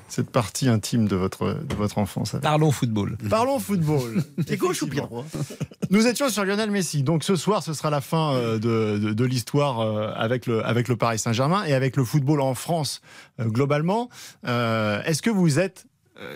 cette 0.08 0.30
partie 0.30 0.66
intime 0.68 1.06
de 1.08 1.14
votre, 1.16 1.62
de 1.62 1.74
votre 1.74 1.98
enfance. 1.98 2.36
Parlons 2.40 2.70
football. 2.72 3.18
Parlons 3.28 3.58
football. 3.58 4.24
T'es 4.46 4.56
gauche 4.56 4.80
ou 4.82 4.86
pied 4.86 5.02
droit 5.02 5.26
Nous 5.90 6.06
étions 6.06 6.30
sur 6.30 6.44
Lionel 6.46 6.70
Messi. 6.70 7.02
Donc 7.02 7.22
ce 7.22 7.36
soir, 7.36 7.62
ce 7.62 7.74
sera 7.74 7.90
la 7.90 8.00
fin 8.00 8.32
euh, 8.32 8.54
de, 8.58 8.98
de- 9.08 9.12
de 9.12 9.24
l'histoire 9.26 9.80
euh, 9.80 10.10
avec, 10.16 10.46
le, 10.46 10.64
avec 10.64 10.88
le 10.88 10.96
Paris 10.96 11.18
Saint-Germain 11.18 11.64
et 11.64 11.74
avec 11.74 11.96
le 11.96 12.04
football 12.04 12.40
en 12.40 12.54
France 12.54 13.02
euh, 13.38 13.44
globalement. 13.44 14.08
Euh, 14.46 15.02
Est-ce 15.04 15.20
que 15.20 15.30
vous 15.30 15.58
êtes 15.58 15.84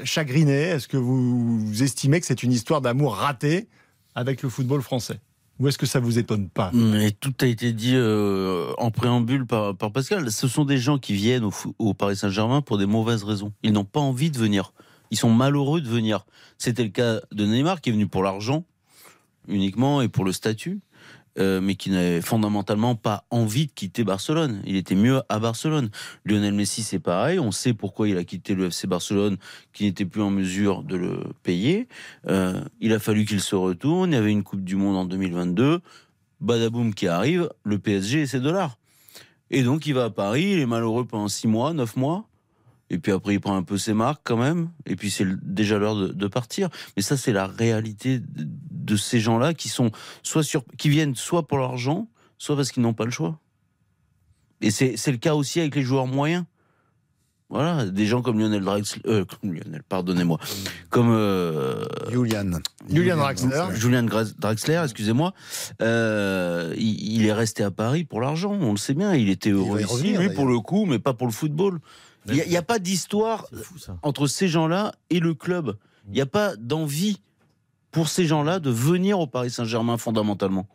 chagriné 0.05 0.53
Est-ce 0.53 0.89
que 0.89 0.97
vous, 0.97 1.83
estimez 1.83 2.21
que 2.21 2.27
c'est 2.27 2.43
une 2.43 2.53
histoire 2.53 2.81
d'amour 2.81 3.17
ratée 3.17 3.69
avec 4.15 4.43
le 4.43 4.49
football 4.49 4.83
français? 4.83 5.21
Ou 5.59 5.69
est-ce 5.69 5.79
que 5.79 5.87
ça 5.87 6.01
vous 6.01 6.19
étonne 6.19 6.49
pas? 6.49 6.71
Mais 6.73 7.13
tout 7.13 7.35
a 7.41 7.47
été 7.47 7.73
dit 7.73 7.95
euh, 7.95 8.73
en 8.79 8.91
préambule 8.91 9.47
par, 9.47 9.77
Pascal. 9.77 10.31
Ce 10.33 10.49
sont 10.49 10.65
des 10.65 10.79
gens 10.79 10.99
qui 10.99 11.15
viennent 11.15 11.45
au, 11.45 11.53
au 11.79 11.95
Paris 11.95 12.17
Saint-Germain 12.17 12.63
pour 12.63 12.79
des 12.79 12.87
mauvaises 12.87 13.23
raisons. 13.23 13.53
Ils 13.63 13.73
n'ont 13.73 13.85
pas 13.85 14.01
envie 14.01 14.31
de 14.31 14.39
venir. 14.39 14.73
Ils 15.11 15.19
sont 15.19 15.31
malheureux 15.31 15.81
de 15.81 15.89
venir. 15.89 16.25
C'était 16.59 16.85
le 16.85 16.89
cas 16.89 17.21
de 17.33 17.45
Neymar 17.45 17.81
qui 17.81 17.91
est 17.91 17.93
venu 17.93 18.09
pour 18.09 18.23
l'argent 18.23 18.65
uniquement 19.49 20.03
et 20.03 20.09
pour 20.09 20.25
le 20.25 20.33
statut, 20.33 20.81
euh, 21.39 21.61
mais 21.61 21.75
qui 21.75 21.91
n'avait 21.91 22.21
fondamentalement 22.21 22.95
pas 22.95 23.25
envie 23.31 23.67
de 23.67 23.73
quitter 23.73 24.05
Barcelone. 24.05 24.63
Il 24.67 24.77
était 24.77 24.95
mieux 24.95 25.23
à 25.29 25.39
Barcelone. 25.39 25.91
Lionel 26.25 26.55
Messi, 26.55 26.83
c'est 26.83 26.99
pareil. 26.99 27.39
On 27.39 27.53
sait 27.53 27.73
pourquoi 27.73 28.09
il 28.09 28.19
a 28.19 28.25
quitté 28.25 28.55
le 28.55 28.67
FC 28.67 28.87
Barcelone, 28.87 29.37
qui 29.73 29.85
n'était 29.85 30.05
plus 30.05 30.23
en 30.23 30.31
mesure 30.31 30.83
de 30.83 30.97
le 30.97 31.21
payer. 31.43 31.89
Euh, 32.29 32.61
il 32.81 32.93
a 32.93 32.99
fallu 32.99 33.25
qu'il 33.25 33.41
se 33.41 33.55
retourne. 33.55 34.13
Il 34.13 34.15
y 34.15 34.19
avait 34.19 34.33
une 34.33 34.43
Coupe 34.43 34.65
du 34.65 34.77
Monde 34.77 34.97
en 34.97 35.05
2022. 35.05 35.81
Badaboum 36.41 36.93
qui 36.93 37.07
arrive, 37.07 37.49
le 37.65 37.79
PSG 37.79 38.23
et 38.23 38.27
ses 38.27 38.41
dollars. 38.41 38.77
Et 39.51 39.63
donc 39.63 39.87
il 39.87 39.95
va 39.95 40.05
à 40.05 40.11
Paris, 40.11 40.53
il 40.53 40.59
est 40.59 40.67
malheureux 40.67 41.05
pendant 41.05 41.29
6 41.29 41.47
mois, 41.47 41.73
9 41.73 41.97
mois. 41.97 42.27
Et 42.93 42.99
puis 42.99 43.11
après, 43.11 43.35
il 43.35 43.41
prend 43.41 43.57
un 43.57 43.63
peu 43.63 43.79
ses 43.79 43.95
marques 43.95 44.21
quand 44.23 44.37
même. 44.37 44.69
Et 44.87 44.97
puis 44.97 45.11
c'est 45.11 45.27
déjà 45.43 45.79
l'heure 45.79 45.97
de, 45.97 46.09
de 46.09 46.27
partir. 46.29 46.69
Mais 46.97 47.03
ça, 47.03 47.17
c'est 47.17 47.33
la 47.33 47.47
réalité 47.47 48.19
de, 48.19 48.47
de 48.71 48.97
ces 48.97 49.19
gens-là 49.19 49.55
qui 49.55 49.69
sont 49.71 49.91
soit 50.23 50.43
sur, 50.43 50.65
qui 50.77 50.91
viennent 50.91 51.17
soit 51.17 51.49
pour 51.49 51.59
l'argent, 51.59 52.09
soit 52.37 52.55
parce 52.55 52.71
qu'ils 52.71 52.83
n'ont 52.83 52.93
pas 52.93 53.07
le 53.07 53.11
choix. 53.11 53.41
Et 54.61 54.71
c'est 54.71 55.11
le 55.11 55.17
cas 55.17 55.35
aussi 55.35 55.59
avec 55.59 55.75
les 55.75 55.83
joueurs 55.83 56.07
moyens. 56.07 56.45
Voilà, 57.49 57.85
des 57.85 58.07
gens 58.07 58.23
comme 58.23 58.39
Lionel 58.39 58.63
Draxler, 58.63 59.03
euh, 59.07 59.25
comme 59.27 59.53
Lionel, 59.53 59.83
pardonnez-moi, 59.87 60.39
comme 60.89 61.11
euh, 61.11 61.85
Julian. 62.11 62.51
Julian 62.89 63.17
Draxler. 63.17 63.65
Julian 63.75 64.05
Draxler, 64.05 64.81
excusez-moi, 64.85 65.35
euh, 65.83 66.73
il, 66.79 67.17
il 67.17 67.27
est 67.27 67.33
resté 67.33 67.63
à 67.63 67.71
Paris 67.71 68.05
pour 68.05 68.23
l'argent, 68.23 68.53
on 68.59 68.71
le 68.71 68.79
sait 68.79 68.95
bien. 68.95 69.15
Il 69.15 69.29
était 69.29 69.51
heureux 69.51 69.81
y 69.81 69.83
ici, 69.83 69.93
revenir, 69.93 70.21
lui 70.23 70.31
pour 70.31 70.47
le 70.47 70.61
coup, 70.61 70.87
mais 70.87 70.99
pas 70.99 71.13
pour 71.13 71.27
le 71.27 71.33
football. 71.33 71.81
Il 72.29 72.35
n'y 72.49 72.57
a, 72.57 72.63
pas 72.63 72.79
d'histoire 72.79 73.47
entre 74.03 74.27
ces 74.27 74.49
gens-là 74.49 74.93
et 75.11 75.21
le 75.21 75.35
club. 75.35 75.77
Il 76.09 76.15
n'y 76.15 76.21
a 76.21 76.27
pas 76.27 76.57
d'envie 76.57 77.21
pour 77.91 78.09
ces 78.09 78.27
gens-là 78.27 78.59
de 78.59 78.71
venir 78.71 79.19
au 79.21 79.27
Paris 79.27 79.51
Saint-Germain 79.51 79.99
fondamentalement. 79.99 80.67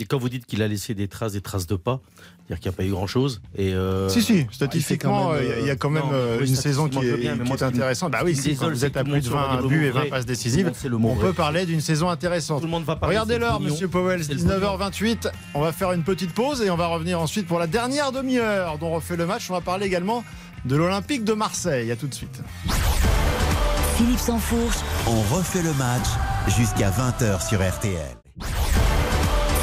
Et 0.00 0.04
quand 0.04 0.18
vous 0.18 0.28
dites 0.28 0.46
qu'il 0.46 0.62
a 0.62 0.68
laissé 0.68 0.94
des 0.94 1.08
traces, 1.08 1.32
des 1.32 1.40
traces 1.40 1.66
de 1.66 1.74
pas, 1.74 2.00
c'est-à-dire 2.48 2.60
qu'il 2.60 2.70
n'y 2.70 2.74
a 2.74 2.76
pas 2.76 2.84
eu 2.84 2.90
grand-chose. 2.90 3.42
Et 3.56 3.74
euh, 3.74 4.08
Si, 4.08 4.22
si, 4.22 4.44
ah, 4.48 4.52
statistiquement, 4.52 5.34
il 5.34 5.40
quand 5.40 5.50
même, 5.50 5.58
il 5.60 5.66
y 5.66 5.70
a 5.70 5.76
quand 5.76 5.90
même 5.90 6.04
non, 6.04 6.10
euh, 6.12 6.38
oui, 6.40 6.48
une 6.48 6.54
saison 6.54 6.88
qui 6.88 6.98
est, 6.98 7.16
bien, 7.16 7.36
qui 7.36 7.64
intéressante. 7.64 8.12
Bah 8.12 8.20
oui, 8.24 8.36
si, 8.36 8.54
vous 8.54 8.84
êtes 8.84 8.96
à 8.96 9.02
plus 9.02 9.10
de 9.10 9.16
monde 9.16 9.24
se 9.24 9.30
20 9.30 9.42
regarde 9.42 9.66
buts 9.66 9.84
et 9.84 9.88
mot 9.88 9.94
20 9.94 10.00
vrai. 10.00 10.08
passes 10.08 10.26
décisives, 10.26 10.72
le 10.84 10.96
on 10.96 11.14
vrai. 11.14 11.28
peut 11.28 11.32
parler 11.32 11.66
d'une 11.66 11.80
saison 11.80 12.08
intéressante. 12.08 12.60
Tout 12.60 12.66
le 12.66 12.70
monde 12.70 12.84
va 12.84 12.94
parler, 12.94 13.16
Regardez 13.16 13.38
l'heure, 13.38 13.60
monsieur 13.60 13.88
Powell, 13.88 14.22
C'est 14.22 14.34
le 14.34 14.40
19h28. 14.40 15.30
On 15.54 15.60
va 15.60 15.72
faire 15.72 15.92
une 15.92 16.04
petite 16.04 16.32
pause 16.32 16.62
et 16.62 16.70
on 16.70 16.76
va 16.76 16.86
revenir 16.86 17.20
ensuite 17.20 17.48
pour 17.48 17.58
la 17.58 17.66
dernière 17.66 18.12
demi-heure 18.12 18.78
dont 18.78 18.86
on 18.86 18.94
refait 18.94 19.16
le 19.16 19.26
match. 19.26 19.50
On 19.50 19.54
va 19.54 19.60
parler 19.60 19.86
également 19.86 20.24
de 20.68 20.76
l'Olympique 20.76 21.24
de 21.24 21.32
Marseille. 21.32 21.90
À 21.90 21.96
tout 21.96 22.06
de 22.06 22.14
suite. 22.14 22.42
Philippe 23.96 24.18
Sansfourche, 24.18 24.76
On 25.06 25.20
refait 25.34 25.62
le 25.62 25.72
match 25.74 26.06
jusqu'à 26.56 26.90
20h 26.90 27.48
sur 27.48 27.58
RTL. 27.66 28.16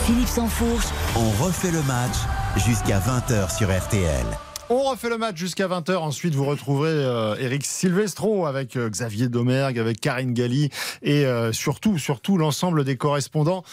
Philippe 0.05 0.27
Sansfourche, 0.27 0.87
On 1.15 1.29
refait 1.43 1.71
le 1.71 1.81
match 1.83 2.15
jusqu'à 2.57 2.99
20h 2.99 3.55
sur 3.55 3.69
RTL. 3.69 4.25
On 4.72 4.82
refait 4.82 5.09
le 5.09 5.20
match 5.20 5.38
jusqu'à 5.38 5.68
20h. 5.68 5.97
Ensuite, 5.97 6.34
vous 6.34 6.45
retrouverez 6.45 6.89
euh, 6.89 7.36
Eric 7.38 7.63
Silvestro 7.63 8.47
avec 8.47 8.76
euh, 8.76 8.89
Xavier 8.89 9.28
Domergue, 9.28 9.78
avec 9.78 10.01
Karine 10.01 10.34
Galli 10.34 10.72
et 11.03 11.24
euh, 11.24 11.53
surtout, 11.53 11.99
surtout 11.99 12.36
l'ensemble 12.39 12.84
des 12.84 12.97
correspondants 12.97 13.63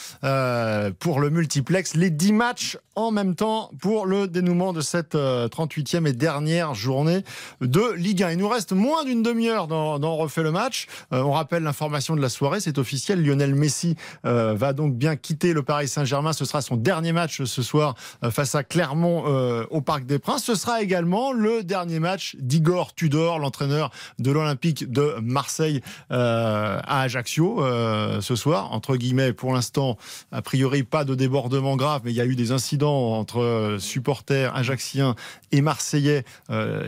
pour 0.99 1.21
le 1.21 1.31
multiplex. 1.31 1.95
Les 1.95 2.11
10 2.11 2.33
matchs 2.35 2.77
en 2.95 3.11
même 3.11 3.35
temps 3.35 3.71
pour 3.81 4.05
le 4.05 4.29
dénouement 4.29 4.75
de 4.75 4.83
cette 4.83 5.15
euh, 5.15 5.49
38e 5.49 6.07
et 6.07 6.13
dernière 6.13 6.75
journée 6.75 7.25
de 7.63 7.93
Ligue 7.93 8.23
1. 8.23 8.33
Il 8.33 8.39
nous 8.39 8.49
reste 8.49 8.73
moins 8.73 9.05
d'une 9.05 9.23
demi-heure 9.23 9.69
dans, 9.69 10.17
refait 10.17 10.43
le 10.43 10.51
match. 10.51 10.89
On 11.11 11.33
rappelle 11.33 11.63
l'information 11.63 12.15
de 12.17 12.21
la 12.21 12.29
soirée, 12.29 12.61
c'est 12.61 12.77
officiel. 12.77 13.25
Lionel 13.25 13.55
Messi 13.55 13.97
va 14.25 14.73
donc 14.75 14.95
bien 14.95 15.17
quitter 15.17 15.55
le 15.55 15.63
Paris 15.63 15.89
Saint-Germain. 15.89 16.35
Ce 16.35 16.45
sera 16.45 16.61
son 16.61 16.77
dernier 16.77 17.13
match 17.13 17.43
ce 17.43 17.63
soir 17.63 17.95
face 18.31 18.55
à 18.55 18.63
Clermont 18.63 19.25
au 19.71 19.81
Parc 19.81 20.05
des 20.05 20.19
Princes. 20.19 20.45
Également 20.83 21.33
le 21.33 21.63
dernier 21.63 22.01
match 22.01 22.37
d'Igor 22.39 22.95
Tudor, 22.95 23.39
l'entraîneur 23.39 23.91
de 24.19 24.31
l'Olympique 24.31 24.91
de 24.91 25.15
Marseille 25.23 25.81
euh, 26.11 26.81
à 26.83 27.03
Ajaccio 27.03 27.65
euh, 27.65 28.21
ce 28.21 28.37
soir. 28.37 28.73
Entre 28.73 28.97
guillemets, 28.97 29.33
pour 29.33 29.53
l'instant, 29.53 29.97
a 30.33 30.43
priori 30.43 30.83
pas 30.83 31.05
de 31.05 31.15
débordement 31.15 31.77
grave, 31.77 32.03
mais 32.05 32.11
il 32.11 32.17
y 32.17 32.21
a 32.21 32.27
eu 32.27 32.37
des 32.37 32.53
incidents 32.53 33.13
entre 33.13 33.41
euh, 33.41 33.79
supporters 33.79 34.55
ajaxiens 34.55 35.15
et 35.53 35.61
marseillais 35.61 36.25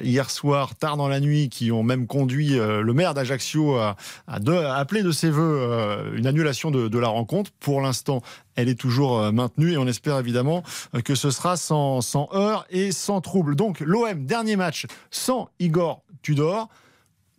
hier 0.02 0.30
soir, 0.30 0.74
tard 0.74 0.96
dans 0.96 1.08
la 1.08 1.20
nuit, 1.20 1.48
qui 1.48 1.70
ont 1.70 1.82
même 1.82 2.06
conduit 2.06 2.54
le 2.54 2.92
maire 2.92 3.12
d'Ajaccio 3.12 3.76
à, 3.76 3.96
appeler 4.26 5.02
de 5.02 5.12
ses 5.12 5.30
voeux 5.30 6.12
une 6.14 6.26
annulation 6.26 6.70
de, 6.70 6.88
de 6.88 6.98
la 6.98 7.08
rencontre. 7.08 7.50
Pour 7.60 7.82
l'instant, 7.82 8.22
elle 8.56 8.68
est 8.68 8.78
toujours 8.78 9.18
euh, 9.18 9.32
maintenue 9.32 9.72
et 9.72 9.76
on 9.76 9.86
espère 9.86 10.18
évidemment 10.18 10.62
euh, 10.94 11.00
que 11.00 11.14
ce 11.14 11.30
sera 11.30 11.56
sans, 11.56 12.00
sans 12.00 12.28
heurts 12.32 12.66
et 12.70 12.92
sans 12.92 13.20
trouble. 13.20 13.56
Donc 13.56 13.80
l'OM, 13.80 14.26
dernier 14.26 14.56
match 14.56 14.86
sans 15.10 15.48
Igor 15.58 16.02
Tudor. 16.22 16.68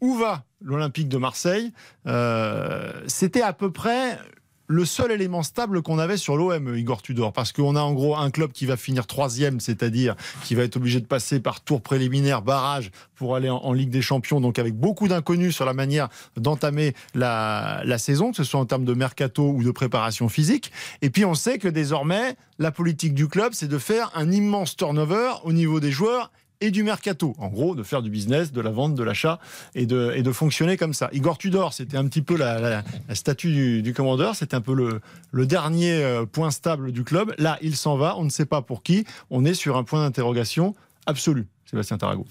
Où 0.01 0.15
va 0.15 0.43
l'Olympique 0.61 1.07
de 1.07 1.17
Marseille? 1.17 1.71
Euh, 2.05 3.01
C'était 3.07 3.41
à 3.41 3.53
peu 3.53 3.71
près 3.71 4.19
le 4.67 4.85
seul 4.85 5.11
élément 5.11 5.43
stable 5.43 5.81
qu'on 5.81 5.99
avait 5.99 6.17
sur 6.17 6.37
l'OM, 6.37 6.75
Igor 6.75 7.01
Tudor, 7.01 7.33
parce 7.33 7.51
qu'on 7.51 7.75
a 7.75 7.81
en 7.81 7.93
gros 7.93 8.15
un 8.15 8.31
club 8.31 8.51
qui 8.51 8.65
va 8.65 8.77
finir 8.77 9.07
troisième, 9.07 9.59
c'est-à-dire 9.59 10.15
qui 10.43 10.55
va 10.55 10.63
être 10.63 10.77
obligé 10.77 10.99
de 10.99 11.05
passer 11.05 11.39
par 11.39 11.61
tour 11.61 11.81
préliminaire, 11.81 12.41
barrage, 12.41 12.91
pour 13.15 13.35
aller 13.35 13.49
en, 13.49 13.73
Ligue 13.75 13.89
des 13.89 14.01
Champions, 14.01 14.39
donc 14.39 14.57
avec 14.57 14.73
beaucoup 14.73 15.07
d'inconnus 15.07 15.53
sur 15.53 15.65
la 15.65 15.73
manière 15.73 16.07
d'entamer 16.37 16.93
la, 17.13 17.81
la 17.83 17.97
saison, 17.97 18.31
que 18.31 18.37
ce 18.37 18.43
soit 18.45 18.59
en 18.59 18.65
termes 18.65 18.85
de 18.85 18.93
mercato 18.93 19.49
ou 19.49 19.63
de 19.63 19.71
préparation 19.71 20.29
physique. 20.29 20.71
Et 21.01 21.09
puis 21.09 21.25
on 21.25 21.35
sait 21.35 21.57
que 21.57 21.67
désormais, 21.67 22.35
la 22.57 22.71
politique 22.71 23.13
du 23.13 23.27
club, 23.27 23.51
c'est 23.53 23.67
de 23.67 23.77
faire 23.77 24.11
un 24.15 24.31
immense 24.31 24.77
turnover 24.77 25.31
au 25.43 25.51
niveau 25.51 25.79
des 25.81 25.91
joueurs 25.91 26.31
et 26.61 26.71
du 26.71 26.83
mercato. 26.83 27.35
En 27.37 27.47
gros, 27.47 27.75
de 27.75 27.83
faire 27.83 28.01
du 28.01 28.09
business, 28.09 28.51
de 28.51 28.61
la 28.61 28.71
vente, 28.71 28.95
de 28.95 29.03
l'achat 29.03 29.39
et 29.73 29.85
de, 29.85 30.21
de 30.21 30.31
fonctionner 30.31 30.77
comme 30.77 30.93
ça. 30.93 31.09
Igor 31.13 31.37
Tudor, 31.37 31.73
c'était 31.73 31.97
un 31.97 32.07
petit 32.07 32.21
peu 32.21 32.37
la 32.37 32.83
statue 33.13 33.51
du, 33.51 33.81
du 33.81 33.93
commandeur, 33.93 34.35
c'était 34.35 34.55
un 34.55 34.61
peu 34.61 34.73
le, 34.73 35.01
le 35.31 35.45
dernier 35.45 36.03
euh, 36.03 36.25
point 36.25 36.51
stable 36.51 36.91
du 36.91 37.03
club. 37.03 37.33
Là, 37.37 37.57
il 37.61 37.75
s'en 37.75 37.97
va, 37.97 38.17
on 38.17 38.23
ne 38.23 38.29
sait 38.29 38.45
pas 38.45 38.61
pour 38.61 38.83
qui. 38.83 39.05
On 39.29 39.45
est 39.45 39.53
sur 39.53 39.77
un 39.77 39.83
point 39.83 40.03
d'interrogation 40.03 40.75
absolu, 41.05 41.47
Sébastien 41.65 41.97
Tarago. 41.97 42.25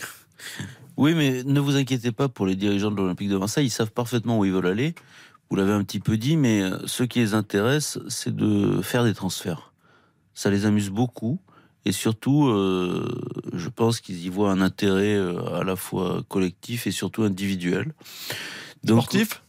Oui, 0.96 1.14
mais 1.14 1.42
ne 1.44 1.60
vous 1.60 1.76
inquiétez 1.76 2.12
pas 2.12 2.28
pour 2.28 2.46
les 2.46 2.56
dirigeants 2.56 2.90
de 2.90 2.96
l'Olympique 2.96 3.28
de 3.28 3.36
Marseille, 3.36 3.66
ils 3.66 3.70
savent 3.70 3.90
parfaitement 3.92 4.38
où 4.38 4.44
ils 4.44 4.52
veulent 4.52 4.66
aller. 4.66 4.94
Vous 5.50 5.56
l'avez 5.56 5.72
un 5.72 5.84
petit 5.84 6.00
peu 6.00 6.16
dit, 6.16 6.36
mais 6.36 6.62
euh, 6.62 6.78
ce 6.86 7.02
qui 7.02 7.18
les 7.18 7.34
intéresse, 7.34 7.98
c'est 8.08 8.34
de 8.34 8.80
faire 8.82 9.04
des 9.04 9.14
transferts. 9.14 9.72
Ça 10.34 10.50
les 10.50 10.66
amuse 10.66 10.90
beaucoup. 10.90 11.38
Et 11.86 11.92
surtout, 11.92 12.46
euh, 12.48 13.06
je 13.52 13.68
pense 13.68 14.00
qu'ils 14.00 14.24
y 14.24 14.28
voient 14.30 14.50
un 14.50 14.60
intérêt 14.60 15.14
euh, 15.14 15.60
à 15.60 15.64
la 15.64 15.76
fois 15.76 16.22
collectif 16.28 16.86
et 16.86 16.90
surtout 16.90 17.22
individuel. 17.24 17.92
Donc, 18.84 19.02
Sportif? 19.02 19.42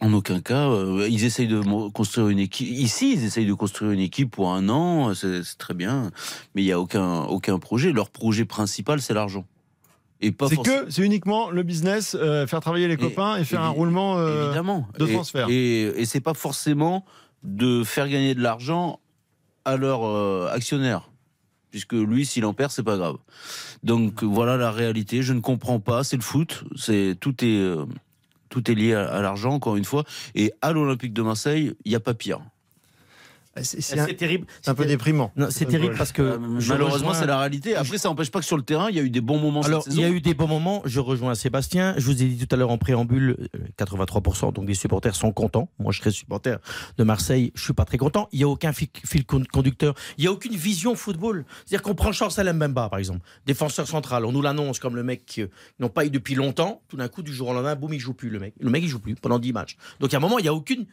En 0.00 0.12
aucun 0.12 0.40
cas. 0.40 0.68
euh, 0.68 1.06
ils 1.08 1.24
essayent 1.24 1.48
de 1.48 1.60
construire 1.90 2.28
une 2.28 2.38
équipe. 2.38 2.68
Ici, 2.68 3.14
ils 3.14 3.24
essayent 3.24 3.46
de 3.46 3.54
construire 3.54 3.90
une 3.92 4.00
équipe 4.00 4.30
pour 4.30 4.52
un 4.52 4.68
an, 4.68 5.14
c'est 5.14 5.40
très 5.58 5.74
bien. 5.74 6.10
Mais 6.54 6.62
il 6.62 6.66
n'y 6.66 6.72
a 6.72 6.78
aucun, 6.80 7.22
aucun 7.22 7.58
projet. 7.58 7.92
Leur 7.92 8.10
projet 8.10 8.44
principal, 8.44 9.00
c'est 9.00 9.14
l'argent. 9.14 9.46
Et 10.20 10.30
pas 10.30 10.48
C'est 10.48 10.54
forcément- 10.56 10.84
que 10.84 10.90
c'est 10.90 11.02
uniquement 11.02 11.50
le 11.50 11.62
business, 11.64 12.16
euh, 12.18 12.46
faire 12.46 12.60
travailler 12.60 12.86
les 12.88 12.96
copains 12.96 13.36
et, 13.36 13.44
faire 13.44 13.62
un 13.62 13.68
roulement 13.68 14.16
euh, 14.18 14.44
évidemment 14.46 14.86
de 14.98 15.06
Et- 15.06 15.12
transfert. 15.12 15.48
Et, 15.50 15.82
et 15.82 16.04
c'est 16.06 16.20
pas 16.20 16.34
forcément 16.34 17.04
de 17.42 17.82
faire 17.82 18.08
gagner 18.08 18.34
de 18.34 18.40
l'argent 18.42 19.00
à 19.64 19.76
leurs 19.76 20.50
actionnaires. 20.52 21.10
Puisque 21.74 21.94
lui, 21.94 22.24
s'il 22.24 22.44
en 22.44 22.54
perd, 22.54 22.70
c'est 22.70 22.84
pas 22.84 22.96
grave. 22.96 23.16
Donc 23.82 24.22
voilà 24.22 24.56
la 24.56 24.70
réalité. 24.70 25.22
Je 25.22 25.32
ne 25.32 25.40
comprends 25.40 25.80
pas. 25.80 26.04
C'est 26.04 26.14
le 26.14 26.22
foot. 26.22 26.62
C'est 26.76 27.16
tout 27.18 27.44
est 27.44 27.58
euh, 27.58 27.84
tout 28.48 28.70
est 28.70 28.76
lié 28.76 28.94
à, 28.94 29.08
à 29.08 29.20
l'argent 29.22 29.50
encore 29.50 29.74
une 29.74 29.84
fois. 29.84 30.04
Et 30.36 30.52
à 30.62 30.70
l'Olympique 30.70 31.12
de 31.12 31.22
Marseille, 31.22 31.74
il 31.84 31.88
n'y 31.88 31.96
a 31.96 32.00
pas 32.00 32.14
pire. 32.14 32.42
C'est 33.62 33.98
un- 33.98 34.06
terrible. 34.06 34.46
c'est 34.62 34.70
un 34.70 34.74
peu 34.74 34.84
déprimant. 34.84 35.30
Non, 35.36 35.46
c'est 35.50 35.66
terrible 35.66 35.94
parce 35.96 36.12
que 36.12 36.22
Euh, 36.22 36.38
malheureusement, 36.38 37.08
rejoins- 37.10 37.14
c'est 37.14 37.26
la 37.26 37.38
réalité. 37.38 37.76
Après, 37.76 37.98
ça 37.98 38.08
n'empêche 38.08 38.30
pas 38.30 38.40
que 38.40 38.44
sur 38.44 38.56
le 38.56 38.62
terrain, 38.62 38.88
il 38.90 38.96
y 38.96 38.98
a 38.98 39.02
eu 39.02 39.10
des 39.10 39.20
bons 39.20 39.38
moments 39.38 39.62
Alors, 39.62 39.84
il 39.88 40.00
y 40.00 40.04
a 40.04 40.08
eu 40.10 40.20
des 40.20 40.34
bons 40.34 40.48
moments. 40.48 40.82
Je 40.84 41.00
rejoins 41.00 41.34
Sébastien. 41.34 41.94
Je 41.96 42.04
vous 42.06 42.22
ai 42.22 42.26
dit 42.26 42.46
tout 42.46 42.54
à 42.54 42.58
l'heure 42.58 42.70
en 42.70 42.78
préambule, 42.78 43.36
euh, 43.54 43.58
83% 43.76 44.52
donc 44.52 44.66
des 44.66 44.74
supporters 44.74 45.14
sont 45.14 45.32
contents. 45.32 45.68
Moi, 45.78 45.92
je 45.92 45.98
serais 46.00 46.10
supporter 46.10 46.58
de 46.98 47.04
Marseille. 47.04 47.52
Je 47.54 47.62
suis 47.62 47.72
pas 47.72 47.84
très 47.84 47.98
content. 47.98 48.28
Il 48.32 48.40
y 48.40 48.44
a 48.44 48.48
aucun 48.48 48.72
fi- 48.72 48.90
fil 49.04 49.24
con- 49.24 49.44
conducteur. 49.52 49.94
Il 50.18 50.24
y 50.24 50.26
a 50.26 50.32
aucune 50.32 50.54
vision 50.56 50.94
football. 50.94 51.44
C'est-à-dire 51.66 51.82
qu'on 51.82 51.94
prend 51.94 52.12
Chancel 52.12 52.52
Mbemba, 52.52 52.88
par 52.88 52.98
exemple, 52.98 53.20
défenseur 53.46 53.86
central. 53.86 54.24
On 54.24 54.32
nous 54.32 54.42
l'annonce 54.42 54.78
comme 54.78 54.96
le 54.96 55.02
mec 55.02 55.26
qu'ils 55.26 55.48
n'ont 55.78 55.88
pas 55.88 56.04
eu 56.06 56.10
depuis 56.10 56.34
longtemps. 56.34 56.82
Tout 56.88 56.96
d'un 56.96 57.08
coup, 57.08 57.22
du 57.22 57.32
jour 57.32 57.48
au 57.48 57.54
lendemain, 57.54 57.74
boum, 57.76 57.92
il 57.94 58.00
joue 58.00 58.14
plus 58.14 58.30
le 58.30 58.38
mec. 58.40 58.54
Le 58.60 58.70
mec, 58.70 58.82
il 58.82 58.88
joue 58.88 58.98
plus 59.00 59.14
pendant 59.14 59.38
10 59.38 59.52
matchs. 59.52 59.76
Donc, 60.00 60.12
à 60.12 60.16
un 60.16 60.20
moment, 60.20 60.38
il 60.38 60.44
y 60.44 60.48
a 60.48 60.54
aucune 60.54 60.86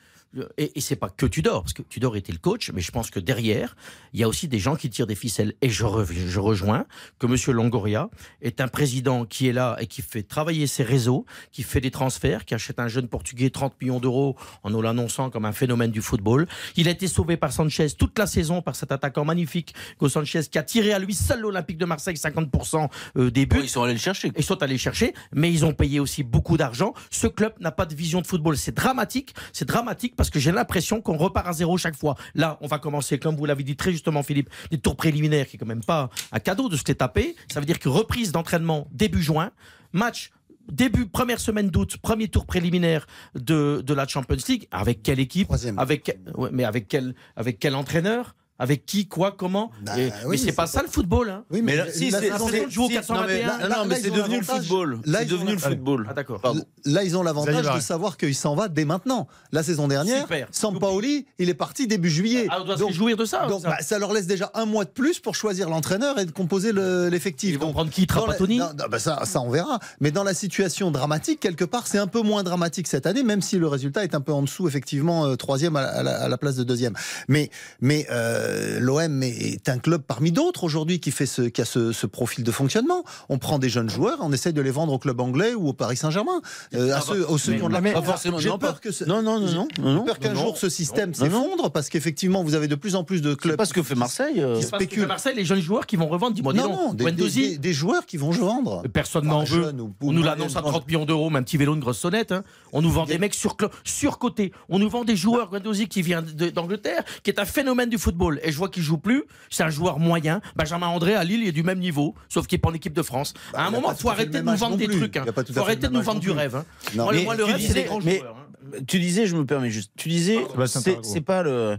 et, 0.57 0.71
et 0.77 0.81
c'est 0.81 0.95
pas 0.95 1.09
que 1.09 1.25
Tudor, 1.25 1.63
parce 1.63 1.73
que 1.73 1.81
Tudor 1.81 2.15
était 2.15 2.31
le 2.31 2.37
coach, 2.37 2.71
mais 2.73 2.81
je 2.81 2.91
pense 2.91 3.09
que 3.09 3.19
derrière, 3.19 3.75
il 4.13 4.19
y 4.19 4.23
a 4.23 4.27
aussi 4.27 4.47
des 4.47 4.59
gens 4.59 4.75
qui 4.75 4.89
tirent 4.89 5.07
des 5.07 5.15
ficelles. 5.15 5.53
Et 5.61 5.69
je, 5.69 5.83
re- 5.83 6.05
je 6.11 6.39
rejoins 6.39 6.85
que 7.19 7.27
Monsieur 7.27 7.51
Longoria 7.53 8.09
est 8.41 8.61
un 8.61 8.67
président 8.67 9.25
qui 9.25 9.47
est 9.47 9.53
là 9.53 9.75
et 9.79 9.87
qui 9.87 10.01
fait 10.01 10.23
travailler 10.23 10.67
ses 10.67 10.83
réseaux, 10.83 11.25
qui 11.51 11.63
fait 11.63 11.81
des 11.81 11.91
transferts, 11.91 12.45
qui 12.45 12.53
achète 12.53 12.79
un 12.79 12.87
jeune 12.87 13.07
Portugais 13.07 13.49
30 13.49 13.73
millions 13.81 13.99
d'euros 13.99 14.35
en 14.63 14.69
nous 14.69 14.81
l'annonçant 14.81 15.29
comme 15.29 15.45
un 15.45 15.51
phénomène 15.51 15.91
du 15.91 16.01
football. 16.01 16.47
Il 16.77 16.87
a 16.87 16.91
été 16.91 17.07
sauvé 17.07 17.35
par 17.35 17.51
Sanchez 17.51 17.87
toute 17.97 18.17
la 18.17 18.27
saison 18.27 18.61
par 18.61 18.75
cet 18.75 18.91
attaquant 18.91 19.25
magnifique, 19.25 19.73
Go 19.99 20.07
Sanchez, 20.07 20.41
qui 20.49 20.57
a 20.57 20.63
tiré 20.63 20.93
à 20.93 20.99
lui 20.99 21.13
seul 21.13 21.41
l'Olympique 21.41 21.77
de 21.77 21.85
Marseille 21.85 22.15
50% 22.15 22.89
euh, 23.17 23.31
des 23.31 23.45
buts. 23.45 23.59
ils 23.63 23.69
sont 23.69 23.83
allés 23.83 23.93
le 23.93 23.99
chercher. 23.99 24.31
Ils 24.37 24.43
sont 24.43 24.61
allés 24.63 24.73
le 24.75 24.79
chercher, 24.79 25.13
mais 25.33 25.51
ils 25.51 25.65
ont 25.65 25.73
payé 25.73 25.99
aussi 25.99 26.23
beaucoup 26.23 26.55
d'argent. 26.57 26.93
Ce 27.09 27.27
club 27.27 27.53
n'a 27.59 27.71
pas 27.71 27.85
de 27.85 27.95
vision 27.95 28.21
de 28.21 28.27
football. 28.27 28.57
C'est 28.57 28.75
dramatique. 28.75 29.33
C'est 29.51 29.65
dramatique 29.67 30.15
parce 30.21 30.29
que 30.29 30.39
j'ai 30.39 30.51
l'impression 30.51 31.01
qu'on 31.01 31.17
repart 31.17 31.47
à 31.47 31.51
zéro 31.51 31.79
chaque 31.79 31.95
fois. 31.95 32.15
Là, 32.35 32.59
on 32.61 32.67
va 32.67 32.77
commencer, 32.77 33.17
comme 33.17 33.35
vous 33.35 33.47
l'avez 33.47 33.63
dit 33.63 33.75
très 33.75 33.91
justement, 33.91 34.21
Philippe, 34.21 34.51
des 34.69 34.77
tours 34.77 34.95
préliminaires 34.95 35.47
qui 35.47 35.55
est 35.55 35.59
quand 35.59 35.65
même 35.65 35.83
pas 35.83 36.11
un 36.31 36.37
cadeau 36.37 36.69
de 36.69 36.75
se 36.75 36.83
les 36.87 36.93
taper. 36.93 37.35
Ça 37.51 37.59
veut 37.59 37.65
dire 37.65 37.79
que 37.79 37.89
reprise 37.89 38.31
d'entraînement 38.31 38.87
début 38.91 39.23
juin, 39.23 39.49
match 39.93 40.29
début 40.71 41.07
première 41.07 41.39
semaine 41.39 41.71
d'août, 41.71 41.97
premier 42.03 42.27
tour 42.27 42.45
préliminaire 42.45 43.07
de, 43.33 43.81
de 43.83 43.93
la 43.95 44.07
Champions 44.07 44.37
League. 44.47 44.67
Avec 44.69 45.01
quelle 45.01 45.19
équipe? 45.19 45.47
Avec 45.77 46.15
ouais, 46.35 46.49
mais 46.53 46.65
avec 46.65 46.87
quel 46.87 47.15
avec 47.35 47.57
quel 47.57 47.73
entraîneur? 47.73 48.35
Avec 48.61 48.85
qui, 48.85 49.07
quoi, 49.07 49.31
comment 49.35 49.71
Bah, 49.83 49.97
Et- 49.99 50.11
oui, 50.25 50.29
Mais 50.29 50.37
c'est 50.37 50.51
pas 50.51 50.67
ça 50.67 50.83
le 50.83 50.87
football. 50.87 51.29
Hein. 51.31 51.43
Oui, 51.49 51.61
Mais 51.63 51.71
mais, 51.71 51.77
là, 51.77 51.85
si, 51.91 52.11
de 52.11 52.17
jouer 52.17 52.29
au 52.29 52.69
si, 52.69 52.77
non, 52.77 52.87
mais 52.87 52.93
421. 52.93 53.47
là- 53.47 53.67
Là, 53.67 53.75
non, 53.77 53.85
mais 53.85 53.95
là, 53.95 54.01
c'est 54.03 54.11
devenu 54.11 54.37
le 54.37 54.43
football. 54.43 54.99
là, 55.03 55.19
C'est 55.19 55.25
ils 55.25 55.33
ont 55.33 55.37
devenu 55.37 55.51
le 55.55 55.61
la- 55.61 55.67
football. 55.69 56.07
Ah 56.09 56.13
d'accord. 56.13 56.41
Là, 56.85 57.03
ils 57.03 57.17
ont 57.17 57.23
l'avantage 57.23 57.73
de 57.75 57.79
savoir 57.79 58.17
qu'il 58.17 58.35
s'en 58.35 58.53
va 58.55 58.67
dès 58.67 58.85
maintenant. 58.85 59.27
La 59.51 59.63
saison 59.63 59.87
dernière. 59.87 60.27
Sampaoli, 60.51 61.25
il 61.39 61.49
est 61.49 61.53
parti 61.55 61.87
début 61.87 62.09
juillet. 62.11 62.45
Ah, 62.49 62.59
on 62.61 62.65
doit 62.65 62.75
se 62.75 62.81
Donc- 62.81 62.89
réjouir 62.89 63.17
de 63.17 63.25
ça. 63.25 63.47
Donc 63.47 63.63
ça. 63.63 63.69
bah, 63.69 63.77
ça 63.81 63.97
leur 63.97 64.13
laisse 64.13 64.27
déjà 64.27 64.51
un 64.53 64.65
mois 64.65 64.85
de 64.85 64.89
plus 64.91 65.19
pour 65.19 65.33
choisir 65.35 65.67
l'entraîneur 65.69 66.19
et 66.19 66.25
de 66.25 66.31
composer 66.31 66.71
le- 66.71 67.09
l'effectif. 67.09 67.49
Ils 67.51 67.57
vont 67.59 67.65
Donc, 67.67 67.73
prendre 67.73 67.89
qui 67.91 68.01
la- 68.01 68.07
Trapattoni 68.07 68.57
non, 68.59 68.67
non, 68.77 68.85
bah, 68.89 68.99
ça, 68.99 69.21
ça, 69.25 69.41
on 69.41 69.49
verra. 69.49 69.79
Mais 70.01 70.11
dans 70.11 70.23
la 70.23 70.33
situation 70.35 70.91
dramatique, 70.91 71.39
quelque 71.39 71.65
part, 71.65 71.87
c'est 71.87 71.97
un 71.97 72.07
peu 72.07 72.21
moins 72.21 72.43
dramatique 72.43 72.87
cette 72.87 73.07
année, 73.07 73.23
même 73.23 73.41
si 73.41 73.57
le 73.57 73.67
résultat 73.67 74.03
est 74.03 74.13
un 74.13 74.21
peu 74.21 74.33
en 74.33 74.43
dessous, 74.43 74.67
effectivement, 74.67 75.25
euh, 75.25 75.35
troisième 75.35 75.75
à, 75.75 75.81
la- 75.81 75.89
à 75.89 76.03
la, 76.03 76.21
à 76.23 76.29
la 76.29 76.37
place 76.37 76.55
de 76.57 76.63
deuxième. 76.63 76.93
Mais, 77.27 77.49
mais 77.79 78.05
euh, 78.11 78.50
l'OM 78.79 79.23
est 79.23 79.69
un 79.69 79.77
club 79.77 80.01
parmi 80.07 80.31
d'autres 80.31 80.63
aujourd'hui 80.63 80.99
qui, 80.99 81.11
fait 81.11 81.25
ce, 81.25 81.41
qui 81.43 81.61
a 81.61 81.65
ce, 81.65 81.91
ce 81.91 82.05
profil 82.07 82.43
de 82.43 82.51
fonctionnement. 82.51 83.03
On 83.29 83.37
prend 83.37 83.59
des 83.59 83.69
jeunes 83.69 83.89
joueurs, 83.89 84.17
on 84.21 84.31
essaye 84.31 84.53
de 84.53 84.61
les 84.61 84.71
vendre 84.71 84.93
au 84.93 84.99
club 84.99 85.19
anglais 85.19 85.53
ou 85.53 85.69
au 85.69 85.73
Paris 85.73 85.97
Saint-Germain. 85.97 86.41
Euh, 86.73 86.95
à 86.95 87.01
ceux, 87.01 87.25
aux 87.29 87.37
ceux 87.37 87.51
mais- 87.51 87.57
qui 87.57 87.63
ont 87.63 87.69
de 87.69 87.73
la 87.73 87.81
mais- 87.81 87.93
pas 87.93 88.01
forcément, 88.01 88.39
J'ai 88.39 88.49
non, 88.49 88.57
peur 88.57 88.73
pas- 88.75 88.79
que 88.79 88.91
ce- 88.91 89.03
non, 89.05 89.21
non, 89.21 89.39
non, 89.39 89.67
non, 89.81 90.03
peur 90.03 90.19
qu'un 90.19 90.33
non, 90.33 90.41
jour 90.41 90.57
ce 90.57 90.69
système 90.69 91.11
non, 91.11 91.25
non. 91.25 91.25
s'effondre 91.25 91.71
parce 91.71 91.89
qu'effectivement 91.89 92.43
vous 92.43 92.55
avez 92.55 92.67
de 92.67 92.75
plus 92.75 92.95
en 92.95 93.03
plus 93.03 93.21
de 93.21 93.31
C'est 93.31 93.37
clubs. 93.37 93.57
pas 93.57 93.65
ce 93.65 93.73
que 93.73 93.83
fait 93.83 93.95
Marseille. 93.95 94.41
euh, 94.41 94.57
qui 94.57 94.63
spéculent. 94.63 95.07
Marseille, 95.07 95.35
les 95.35 95.45
jeunes 95.45 95.61
joueurs 95.61 95.85
qui 95.85 95.95
vont 95.95 96.07
revendre, 96.07 96.33
dis-moi, 96.35 96.53
dis 96.53 96.59
Non, 96.59 96.93
des, 96.93 97.03
des- 97.05 97.11
Guendouzi, 97.11 97.49
des- 97.51 97.57
des 97.57 97.73
joueurs 97.73 98.05
qui 98.05 98.17
vont 98.17 98.31
vendre. 98.31 98.83
Personne 98.93 99.25
n'en 99.25 99.43
veut. 99.43 99.71
ou- 99.79 99.93
On 100.01 100.07
ou 100.07 100.13
nous 100.13 100.23
l'annonce 100.23 100.55
à 100.55 100.61
branches. 100.61 100.73
30 100.73 100.87
millions 100.87 101.05
d'euros, 101.05 101.29
mais 101.29 101.39
un 101.39 101.43
petit 101.43 101.57
vélo, 101.57 101.73
une 101.73 101.79
grosse 101.79 101.99
sonnette. 101.99 102.31
hein. 102.31 102.43
On 102.73 102.81
nous 102.81 102.91
vend 102.91 103.05
des 103.05 103.17
mecs 103.17 103.33
sur, 103.33 103.55
surcotés. 103.83 104.51
On 104.69 104.79
nous 104.79 104.89
vend 104.89 105.03
des 105.03 105.15
joueurs, 105.15 105.49
Guendouzi 105.49 105.87
qui 105.87 106.01
vient 106.01 106.21
d'Angleterre, 106.21 107.03
qui 107.23 107.29
est 107.29 107.39
un 107.39 107.45
phénomène 107.45 107.89
du 107.89 107.97
football. 107.97 108.30
Et 108.43 108.51
je 108.51 108.57
vois 108.57 108.69
qu'il 108.69 108.83
joue 108.83 108.97
plus. 108.97 109.23
C'est 109.49 109.63
un 109.63 109.69
joueur 109.69 109.99
moyen. 109.99 110.41
Benjamin 110.55 110.87
André 110.87 111.15
à 111.15 111.23
Lille, 111.23 111.41
il 111.43 111.47
est 111.47 111.51
du 111.51 111.63
même 111.63 111.79
niveau, 111.79 112.15
sauf 112.29 112.47
qu'il 112.47 112.55
est 112.57 112.59
pas 112.59 112.69
en 112.69 112.73
équipe 112.73 112.93
de 112.93 113.01
France. 113.03 113.33
Bah, 113.53 113.59
à 113.59 113.63
un 113.65 113.69
il 113.69 113.71
moment, 113.73 113.91
il 113.91 113.95
tout 113.95 114.01
faut 114.03 114.09
arrêter 114.09 114.39
de 114.39 114.45
nous 114.45 114.55
vendre 114.55 114.77
des 114.77 114.87
trucs. 114.87 115.17
hein. 115.17 115.25
Il 115.47 115.53
faut 115.53 115.59
arrêter 115.61 115.87
de 115.87 115.93
nous 115.93 116.01
vendre 116.01 116.19
du 116.19 116.31
rêve. 116.31 116.55
hein. 116.55 116.65
Non. 116.95 117.03
Moi, 117.05 117.13
Mais 117.13 117.23
moi, 117.23 117.35
le 117.35 117.43
tu 117.45 117.51
rêve, 117.51 117.59
c'est 117.61 117.67
disais- 117.67 117.81
des 117.81 117.87
grands 117.87 117.99
mais- 118.01 118.19
joueurs. 118.19 118.37
hein. 118.37 118.77
Tu 118.87 118.99
disais, 118.99 119.25
je 119.25 119.35
me 119.35 119.45
permets 119.45 119.71
juste. 119.71 119.91
Tu 119.97 120.07
disais, 120.07 120.37
c'est 120.67 120.83
Tarago. 120.83 121.03
c'est 121.03 121.21
pas 121.21 121.43
le. 121.43 121.77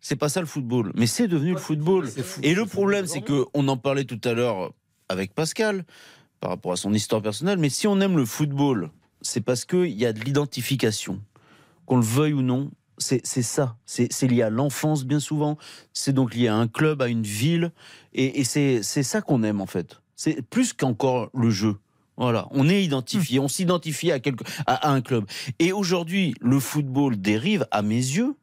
C'est 0.00 0.16
pas 0.16 0.30
ça 0.30 0.40
le 0.40 0.46
football, 0.46 0.92
mais 0.94 1.06
c'est 1.06 1.28
devenu 1.28 1.52
le 1.52 1.58
football. 1.58 2.08
Et 2.42 2.54
le 2.54 2.64
problème, 2.64 3.06
c'est 3.06 3.20
que 3.20 3.44
on 3.52 3.68
en 3.68 3.76
parlait 3.76 4.04
tout 4.04 4.20
à 4.24 4.32
l'heure 4.32 4.72
avec 5.10 5.34
Pascal 5.34 5.84
par 6.40 6.48
rapport 6.50 6.72
à 6.72 6.76
son 6.76 6.94
histoire 6.94 7.20
personnelle. 7.20 7.58
Mais 7.58 7.68
si 7.68 7.86
on 7.86 8.00
aime 8.00 8.16
le 8.16 8.24
football, 8.24 8.88
c'est 9.20 9.42
parce 9.42 9.66
qu'il 9.66 9.90
y 9.90 10.06
a 10.06 10.14
de 10.14 10.20
l'identification, 10.20 11.20
qu'on 11.84 11.96
le 11.98 12.02
veuille 12.02 12.32
ou 12.32 12.40
non. 12.40 12.70
C'est 13.00 13.24
ça. 13.24 13.76
C'est 13.86 14.26
lié 14.28 14.42
à 14.42 14.50
l'enfance 14.50 15.04
bien 15.04 15.20
souvent. 15.20 15.56
C'est 15.92 16.12
donc 16.12 16.34
lié 16.34 16.48
à 16.48 16.56
un 16.56 16.68
club, 16.68 17.02
à 17.02 17.08
une 17.08 17.22
ville, 17.22 17.72
et, 18.12 18.40
et 18.40 18.44
c'est 18.44 18.82
c'est 18.82 19.02
ça 19.02 19.22
qu'on 19.22 19.42
aime 19.42 19.60
en 19.60 19.66
fait. 19.66 20.00
C'est 20.16 20.42
plus 20.42 20.72
qu'encore 20.72 21.30
le 21.34 21.50
jeu. 21.50 21.76
Voilà, 22.16 22.46
on 22.50 22.68
est 22.68 22.84
identifié, 22.84 23.38
on 23.38 23.48
s'identifie 23.48 24.12
à, 24.12 24.20
quelque, 24.20 24.44
à, 24.66 24.88
à 24.88 24.92
un 24.92 25.00
club. 25.00 25.24
Et 25.58 25.72
aujourd'hui, 25.72 26.34
le 26.42 26.60
football 26.60 27.18
dérive, 27.18 27.66
à 27.70 27.80
mes 27.80 27.94
yeux, 27.94 28.34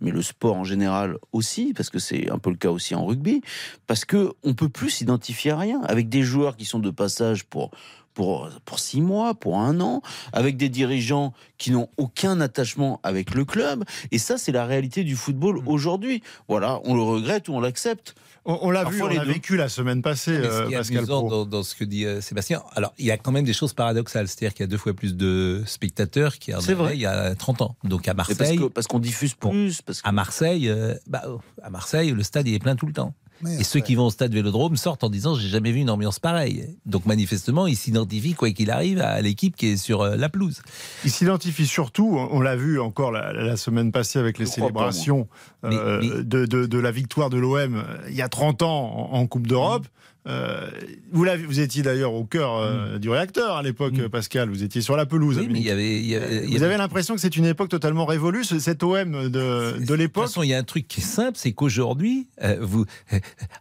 mais 0.00 0.12
le 0.12 0.22
sport 0.22 0.54
en 0.54 0.62
général 0.62 1.16
aussi, 1.32 1.72
parce 1.74 1.90
que 1.90 1.98
c'est 1.98 2.30
un 2.30 2.38
peu 2.38 2.50
le 2.50 2.56
cas 2.56 2.70
aussi 2.70 2.94
en 2.94 3.04
rugby, 3.04 3.42
parce 3.88 4.04
que 4.04 4.32
on 4.44 4.54
peut 4.54 4.68
plus 4.68 4.90
s'identifier 4.90 5.50
à 5.50 5.58
rien 5.58 5.80
avec 5.82 6.08
des 6.08 6.22
joueurs 6.22 6.56
qui 6.56 6.64
sont 6.64 6.78
de 6.78 6.90
passage 6.90 7.44
pour 7.44 7.72
pour 8.16 8.48
pour 8.64 8.80
six 8.80 9.00
mois, 9.00 9.34
pour 9.34 9.60
un 9.60 9.78
an, 9.80 10.02
avec 10.32 10.56
des 10.56 10.70
dirigeants 10.70 11.32
qui 11.58 11.70
n'ont 11.70 11.88
aucun 11.98 12.40
attachement 12.40 12.98
avec 13.02 13.34
le 13.34 13.44
club. 13.44 13.84
Et 14.10 14.18
ça, 14.18 14.38
c'est 14.38 14.52
la 14.52 14.64
réalité 14.64 15.04
du 15.04 15.14
football 15.14 15.60
aujourd'hui. 15.66 16.22
Voilà, 16.48 16.80
on 16.84 16.94
le 16.94 17.02
regrette 17.02 17.48
ou 17.48 17.52
on 17.52 17.60
l'accepte. 17.60 18.14
On, 18.46 18.58
on 18.62 18.70
l'a 18.70 18.84
vu, 18.84 19.02
on 19.02 19.08
l'a 19.08 19.24
vécu 19.24 19.56
la 19.56 19.68
semaine 19.68 20.02
passée, 20.02 20.30
euh, 20.30 20.70
Pascal 20.70 20.98
amusant 20.98 21.20
Pro. 21.20 21.30
dans, 21.30 21.46
dans 21.46 21.62
ce 21.62 21.74
que 21.74 21.84
dit 21.84 22.06
euh, 22.06 22.20
Sébastien, 22.20 22.62
alors 22.74 22.94
il 22.96 23.04
y 23.04 23.10
a 23.10 23.18
quand 23.18 23.32
même 23.32 23.44
des 23.44 23.52
choses 23.52 23.74
paradoxales, 23.74 24.28
c'est-à-dire 24.28 24.54
qu'il 24.54 24.62
y 24.62 24.68
a 24.68 24.70
deux 24.70 24.78
fois 24.78 24.94
plus 24.94 25.14
de 25.14 25.62
spectateurs 25.66 26.38
qu'il 26.38 26.54
y 26.54 26.56
avait 26.56 26.74
vrai. 26.74 26.96
il 26.96 27.00
y 27.00 27.06
a 27.06 27.34
30 27.34 27.62
ans. 27.62 27.76
Donc 27.84 28.08
à 28.08 28.14
Marseille, 28.14 28.60
parce 28.72 28.86
qu'on 28.86 29.00
diffuse 29.00 29.34
plus, 29.34 29.82
parce 29.82 30.00
que 30.00 30.08
à 30.08 30.12
Marseille, 30.12 30.68
euh, 30.68 30.94
bah, 31.06 31.22
oh, 31.28 31.40
à 31.62 31.70
Marseille, 31.70 32.12
le 32.12 32.22
stade 32.22 32.48
il 32.48 32.54
est 32.54 32.60
plein 32.60 32.76
tout 32.76 32.86
le 32.86 32.92
temps. 32.92 33.12
Et 33.44 33.64
ceux 33.64 33.80
qui 33.80 33.94
vont 33.94 34.06
au 34.06 34.10
stade 34.10 34.32
Vélodrome 34.32 34.76
sortent 34.76 35.04
en 35.04 35.10
disant 35.10 35.34
j'ai 35.34 35.48
jamais 35.48 35.72
vu 35.72 35.80
une 35.80 35.90
ambiance 35.90 36.18
pareille. 36.18 36.76
Donc 36.86 37.04
manifestement, 37.06 37.66
ils 37.66 37.76
s'identifient 37.76 38.34
quoi 38.34 38.50
qu'il 38.52 38.70
arrive 38.70 39.00
à 39.00 39.20
l'équipe 39.20 39.54
qui 39.56 39.66
est 39.68 39.76
sur 39.76 40.00
euh, 40.02 40.16
la 40.16 40.28
pelouse. 40.28 40.62
Il 41.04 41.10
s'identifie 41.10 41.66
surtout, 41.66 42.16
on 42.30 42.40
l'a 42.40 42.56
vu 42.56 42.80
encore 42.80 43.12
la, 43.12 43.32
la 43.32 43.56
semaine 43.56 43.92
passée 43.92 44.18
avec 44.18 44.38
les 44.38 44.46
Je 44.46 44.50
crois 44.52 44.68
pas, 44.68 44.90
célébrations. 44.92 45.28
Mais- 45.62 45.76
euh, 45.76 46.00
mais- 46.02 46.24
De, 46.24 46.46
de- 46.46 46.66
de 46.66 46.78
la 46.78 46.90
victoire 46.90 47.28
de 47.30 47.36
l'OM 47.38 47.84
il 48.08 48.14
y 48.14 48.22
a 48.22 48.28
30 48.28 48.62
ans 48.62 49.10
en, 49.12 49.18
en 49.18 49.26
Coupe 49.26 49.46
d'Europe. 49.46 49.86
Euh, 50.26 50.68
vous, 51.12 51.60
étiez 51.60 51.82
d'ailleurs 51.82 52.12
au 52.14 52.24
cœur 52.24 52.56
euh, 52.56 52.98
du 52.98 53.08
réacteur 53.08 53.56
à 53.56 53.62
l'époque, 53.62 53.94
Mm. 53.98 54.08
Pascal. 54.08 54.48
Vous 54.48 54.62
étiez 54.64 54.80
sur 54.82 54.96
la 54.96 55.06
pelouse. 55.06 55.38
Oui, 55.38 55.48
mais 55.50 55.60
il 55.60 55.64
y 55.66 55.70
avait, 55.70 55.98
il 56.00 56.06
y 56.06 56.16
avait- 56.16 56.36
il 56.44 56.44
y 56.44 56.56
Vous 56.56 56.56
avait- 56.64 56.66
avez 56.74 56.76
l'impression 56.78 57.14
que 57.14 57.20
c'est 57.20 57.36
une 57.36 57.44
époque 57.46 57.68
totalement 57.68 58.04
révolue, 58.06 58.42
ce- 58.44 58.58
cet 58.58 58.82
OM 58.82 59.12
de, 59.12 59.28
de 59.28 59.78
De 59.78 59.86
toute 59.86 59.96
l'époque. 59.96 60.24
façon, 60.24 60.42
il 60.42 60.48
y 60.48 60.54
a 60.54 60.58
un 60.58 60.64
truc 60.64 60.88
qui 60.88 61.00
est 61.00 61.04
simple, 61.04 61.38
c'est 61.38 61.52
qu'aujourd'hui, 61.52 62.28
euh, 62.42 62.56
vous, 62.60 62.84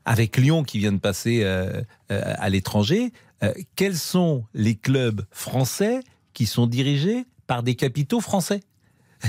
avec 0.05 0.37
Lyon 0.37 0.63
qui 0.63 0.79
vient 0.79 0.91
de 0.91 0.97
passer 0.99 1.43
à 2.09 2.49
l'étranger, 2.49 3.11
quels 3.75 3.95
sont 3.97 4.43
les 4.53 4.75
clubs 4.75 5.21
français 5.31 5.99
qui 6.33 6.45
sont 6.47 6.65
dirigés 6.67 7.25
par 7.47 7.61
des 7.63 7.75
capitaux 7.75 8.21
français? 8.21 8.61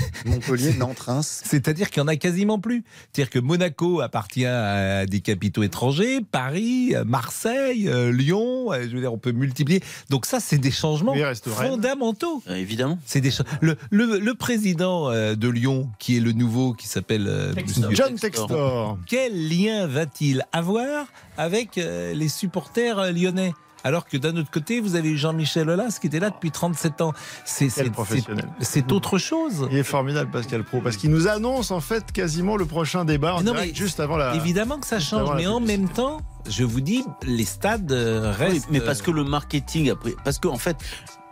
Montpellier, 0.25 0.73
Nantes, 0.73 0.99
Reims. 0.99 1.41
C'est-à-dire 1.45 1.89
qu'il 1.89 2.01
n'y 2.01 2.05
en 2.05 2.07
a 2.09 2.15
quasiment 2.15 2.59
plus. 2.59 2.83
C'est-à-dire 3.13 3.29
que 3.29 3.39
Monaco 3.39 4.01
appartient 4.01 4.45
à 4.45 5.05
des 5.05 5.19
capitaux 5.21 5.63
étrangers, 5.63 6.21
Paris, 6.31 6.93
Marseille, 7.05 7.87
euh, 7.87 8.11
Lyon, 8.11 8.71
euh, 8.71 8.83
je 8.83 8.95
veux 8.95 9.01
dire, 9.01 9.13
on 9.13 9.17
peut 9.17 9.31
multiplier. 9.31 9.81
Donc 10.09 10.25
ça, 10.25 10.39
c'est 10.39 10.57
des 10.57 10.71
changements 10.71 11.13
fondamentaux. 11.45 12.41
euh, 12.49 12.55
évidemment. 12.55 12.99
C'est 13.05 13.21
des 13.21 13.31
le, 13.61 13.77
le, 13.91 14.19
le 14.19 14.33
président 14.33 15.11
de 15.11 15.47
Lyon, 15.49 15.89
qui 15.99 16.17
est 16.17 16.19
le 16.19 16.31
nouveau, 16.31 16.73
qui 16.73 16.87
s'appelle 16.87 17.53
John 17.91 18.15
Textor. 18.15 18.97
quel 19.07 19.49
lien 19.49 19.87
va-t-il 19.87 20.43
avoir 20.51 21.05
avec 21.37 21.75
les 21.75 22.29
supporters 22.29 23.11
lyonnais? 23.11 23.53
Alors 23.87 24.05
que 24.05 24.17
d'un 24.17 24.35
autre 24.37 24.51
côté, 24.51 24.79
vous 24.79 24.95
avez 24.95 25.15
Jean-Michel 25.17 25.69
Aulas 25.69 25.97
qui 25.99 26.07
était 26.07 26.19
là 26.19 26.29
depuis 26.29 26.51
37 26.51 27.01
ans. 27.01 27.13
C'est 27.45 27.69
c'est- 27.69 27.89
professionnel. 27.89 28.47
c'est- 28.59 28.65
c'est 28.65 28.91
autre 28.91 29.17
chose. 29.17 29.67
Il 29.71 29.77
est 29.77 29.83
formidable, 29.83 30.29
Pascal 30.31 30.63
Pro, 30.63 30.81
parce 30.81 30.97
qu'il 30.97 31.09
nous 31.09 31.27
annonce 31.27 31.71
en 31.71 31.79
fait 31.79 32.11
quasiment 32.11 32.57
le 32.57 32.65
prochain 32.65 33.05
débat 33.05 33.33
en 33.35 33.37
Non, 33.41 33.51
direct, 33.53 33.69
mais 33.69 33.75
juste 33.75 33.99
avant 33.99 34.17
la. 34.17 34.35
Évidemment 34.35 34.77
que 34.79 34.85
ça 34.87 34.99
change, 34.99 35.29
mais 35.35 35.47
en 35.47 35.59
même 35.59 35.89
temps, 35.89 36.19
je 36.49 36.63
vous 36.63 36.81
dis, 36.81 37.03
les 37.23 37.45
stades 37.45 37.91
euh, 37.91 38.33
Oui, 38.39 38.45
restent. 38.45 38.67
mais 38.69 38.81
parce 38.81 39.01
que 39.01 39.11
le 39.11 39.23
marketing, 39.23 39.89
après, 39.89 40.13
parce 40.23 40.39
qu'en 40.39 40.53
en 40.53 40.57
fait, 40.57 40.77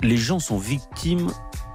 les 0.01 0.17
gens 0.17 0.39
sont 0.39 0.57
victimes 0.57 1.29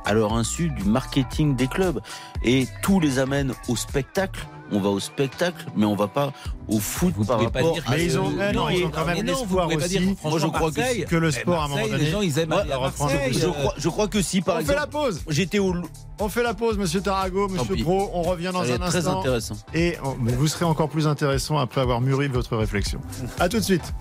à 0.05 0.15
leur 0.15 0.33
insu 0.35 0.71
du 0.71 0.85
marketing 0.85 1.57
des 1.57 1.67
clubs 1.69 2.01
et 2.43 2.67
tout 2.83 3.01
les 3.01 3.19
amène 3.19 3.53
au 3.69 3.77
spectacle. 3.77 4.47
On 4.73 4.81
va 4.81 4.89
au 4.91 5.01
spectacle, 5.01 5.67
mais 5.77 5.85
on 5.85 5.97
va 5.97 6.07
pas 6.07 6.33
au 6.69 6.79
foot 6.79 7.13
Vous 7.17 7.25
par 7.25 7.39
pouvez 7.39 7.51
pas 7.51 7.59
rapport. 7.59 7.75
dire 7.75 7.85
à 7.87 7.91
Mais 7.91 8.05
ils 8.05 8.19
ont- 8.19 8.31
eh 8.51 8.53
non, 8.55 8.69
ils 8.69 8.85
ont 8.85 8.91
quand 8.91 9.05
même 9.05 9.25
l'espoir 9.27 9.67
aussi. 9.69 9.89
dire, 9.89 10.03
Moi, 10.25 10.39
je 10.39 10.47
crois 10.47 10.71
que- 10.71 11.17
le 11.17 11.29
eh, 11.29 11.33
sport, 11.33 11.61
à 11.61 11.65
un 11.65 11.69
moment 11.69 11.75
Marseille, 11.77 11.91
donné, 11.93 12.05
les 12.05 12.11
gens, 12.11 12.21
ils 12.21 12.39
aiment 12.39 12.53
Ouais, 12.53 12.59
aller 12.61 12.73
à 12.73 12.77
reprendre- 12.77 13.13
Marseille. 13.13 13.33
je, 13.35 13.47
euh, 13.47 13.51
crois, 13.51 13.75
je 13.77 13.89
crois 13.89 14.09
que 14.09 14.23
si, 14.23 14.41
par 14.41 14.57
On 14.59 14.65
fait 14.65 14.75
la 14.75 14.87
pause. 14.87 15.23
j'étais 15.29 15.59
au. 15.59 15.75
On 16.21 16.29
fait 16.29 16.43
la 16.43 16.55
pause, 16.55 16.79
Monsieur 16.79 17.01
Tarago, 17.01 17.49
Monsieur. 17.49 17.77
Pro. 17.83 18.11
On 18.15 18.23
revient 18.23 18.51
dans 18.53 18.61
Ça 18.63 18.67
va 18.67 18.73
un 18.73 18.77
être 18.77 18.87
très 18.89 18.99
instant. 18.99 19.21
intéressant. 19.21 19.55
Et 19.75 19.97
on- 20.05 20.17
mais 20.21 20.33
vous 20.33 20.47
serez 20.47 20.65
encore 20.67 20.89
plus 20.89 21.07
intéressant 21.09 21.59
après 21.59 21.81
avoir 21.81 22.01
mûri 22.01 22.29
votre 22.29 22.57
réflexion. 22.57 23.01
À 23.39 23.49
tout 23.49 23.59
de 23.59 23.65
suite. 23.65 23.93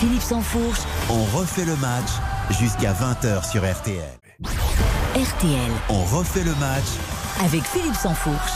Philippe 0.00 0.22
Sansfourche, 0.22 0.80
On 1.10 1.22
refait 1.38 1.64
le 1.64 1.76
match 1.76 2.08
jusqu'à 2.58 2.92
20h 2.92 3.44
sur 3.44 3.62
RTL. 3.62 4.02
RTL, 5.14 5.70
On 5.90 6.02
refait 6.16 6.42
le 6.44 6.54
match 6.56 6.84
avec 7.44 7.62
Philippe 7.64 7.94
Sansfourche. 7.94 8.52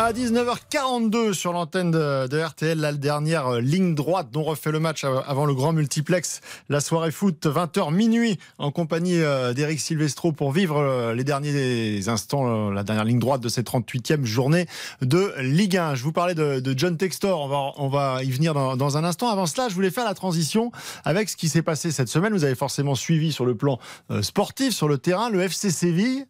À 0.00 0.12
19h42 0.12 1.32
sur 1.32 1.52
l'antenne 1.52 1.90
de, 1.90 2.40
RTL, 2.40 2.78
la 2.78 2.92
dernière 2.92 3.54
euh, 3.54 3.60
ligne 3.60 3.96
droite 3.96 4.28
dont 4.30 4.44
refait 4.44 4.70
le 4.70 4.78
match 4.78 5.02
avant 5.02 5.44
le 5.44 5.56
grand 5.56 5.72
multiplex, 5.72 6.40
la 6.68 6.78
soirée 6.78 7.10
foot 7.10 7.46
20h 7.46 7.92
minuit 7.92 8.38
en 8.58 8.70
compagnie 8.70 9.20
euh, 9.20 9.52
d'Eric 9.54 9.80
Silvestro 9.80 10.30
pour 10.30 10.52
vivre 10.52 10.76
euh, 10.76 11.14
les 11.14 11.24
derniers 11.24 12.08
instants, 12.08 12.70
la 12.70 12.84
dernière 12.84 13.04
ligne 13.04 13.18
droite 13.18 13.40
de 13.40 13.48
cette 13.48 13.66
38e 13.66 14.24
journée 14.24 14.66
de 15.02 15.34
Ligue 15.40 15.76
1. 15.76 15.96
Je 15.96 16.04
vous 16.04 16.12
parlais 16.12 16.36
de, 16.36 16.62
John 16.76 16.96
Textor, 16.96 17.74
on 17.76 17.88
va, 17.88 18.22
y 18.22 18.30
venir 18.30 18.54
dans, 18.54 18.76
dans 18.76 18.96
un 18.98 19.02
instant. 19.02 19.28
Avant 19.30 19.46
cela, 19.46 19.68
je 19.68 19.74
voulais 19.74 19.90
faire 19.90 20.04
la 20.04 20.14
transition 20.14 20.70
avec 21.04 21.28
ce 21.28 21.36
qui 21.36 21.48
s'est 21.48 21.62
passé 21.62 21.90
cette 21.90 22.08
semaine. 22.08 22.32
Vous 22.32 22.44
avez 22.44 22.54
forcément 22.54 22.94
suivi 22.94 23.32
sur 23.32 23.44
le 23.44 23.56
plan 23.56 23.80
sportif, 24.22 24.72
sur 24.72 24.86
le 24.86 24.98
terrain, 24.98 25.28
le 25.28 25.40
FC 25.40 25.72
Séville 25.72 26.24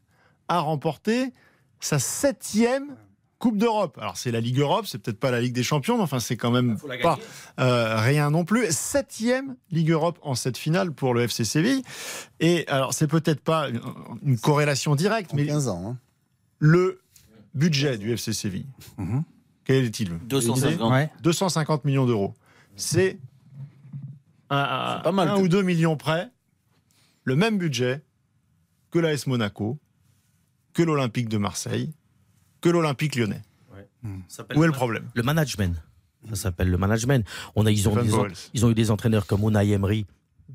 a 0.48 0.60
remporté 0.60 1.34
sa 1.80 1.98
septième 1.98 2.96
Coupe 3.38 3.56
d'Europe. 3.56 3.96
Alors 4.00 4.16
c'est 4.16 4.32
la 4.32 4.40
Ligue 4.40 4.58
Europe, 4.58 4.86
c'est 4.86 4.98
peut-être 4.98 5.20
pas 5.20 5.30
la 5.30 5.40
Ligue 5.40 5.52
des 5.54 5.62
Champions, 5.62 5.96
mais 5.96 6.02
enfin 6.02 6.18
c'est 6.18 6.36
quand 6.36 6.50
même 6.50 6.76
pas 7.02 7.18
euh, 7.60 7.96
rien 8.00 8.30
non 8.30 8.44
plus. 8.44 8.66
Septième 8.70 9.54
Ligue 9.70 9.90
Europe 9.90 10.18
en 10.22 10.34
cette 10.34 10.56
finale 10.58 10.90
pour 10.92 11.14
le 11.14 11.22
FC 11.22 11.44
Séville. 11.44 11.82
Et 12.40 12.66
alors 12.68 12.92
c'est 12.94 13.06
peut-être 13.06 13.40
pas 13.40 13.68
une- 14.22 14.38
corrélation 14.38 14.96
directe, 14.96 15.32
En 15.32 15.36
mais 15.36 15.46
15 15.46 15.68
ans. 15.68 15.90
hein. 15.92 15.98
le 16.58 17.00
budget 17.54 17.96
du 17.96 18.12
FC 18.12 18.32
Séville, 18.32 18.66
quel 19.64 19.84
est-il? 19.84 20.18
250. 20.26 20.90
Ouais. 20.90 21.10
250 21.22 21.84
millions 21.84 22.06
d'euros. 22.06 22.34
C'est 22.74 23.18
un, 24.50 25.00
pas 25.04 25.12
mal, 25.12 25.28
un 25.28 25.36
tout. 25.36 25.42
ou 25.42 25.48
deux 25.48 25.62
millions 25.62 25.96
près, 25.96 26.28
le 27.24 27.36
même 27.36 27.58
budget 27.58 28.02
que 28.90 28.98
l'AS 28.98 29.26
Monaco, 29.26 29.78
que 30.72 30.82
l'Olympique 30.82 31.28
de 31.28 31.38
Marseille, 31.38 31.92
que 32.60 32.68
l'Olympique 32.68 33.14
lyonnais. 33.16 33.42
Où 34.56 34.64
est 34.64 34.66
le 34.66 34.72
problème 34.72 35.04
Le 35.14 35.22
management. 35.22 35.74
Ça 36.30 36.36
s'appelle 36.36 36.68
le 36.70 36.78
management. 36.78 37.26
On 37.56 37.64
a, 37.66 37.70
ils, 37.70 37.88
ont 37.88 37.94
des 37.96 38.10
ils 38.54 38.66
ont 38.66 38.70
eu 38.70 38.74
des 38.74 38.90
entraîneurs 38.90 39.26
comme 39.26 39.42
Unai 39.42 39.70
Emery, 39.70 40.04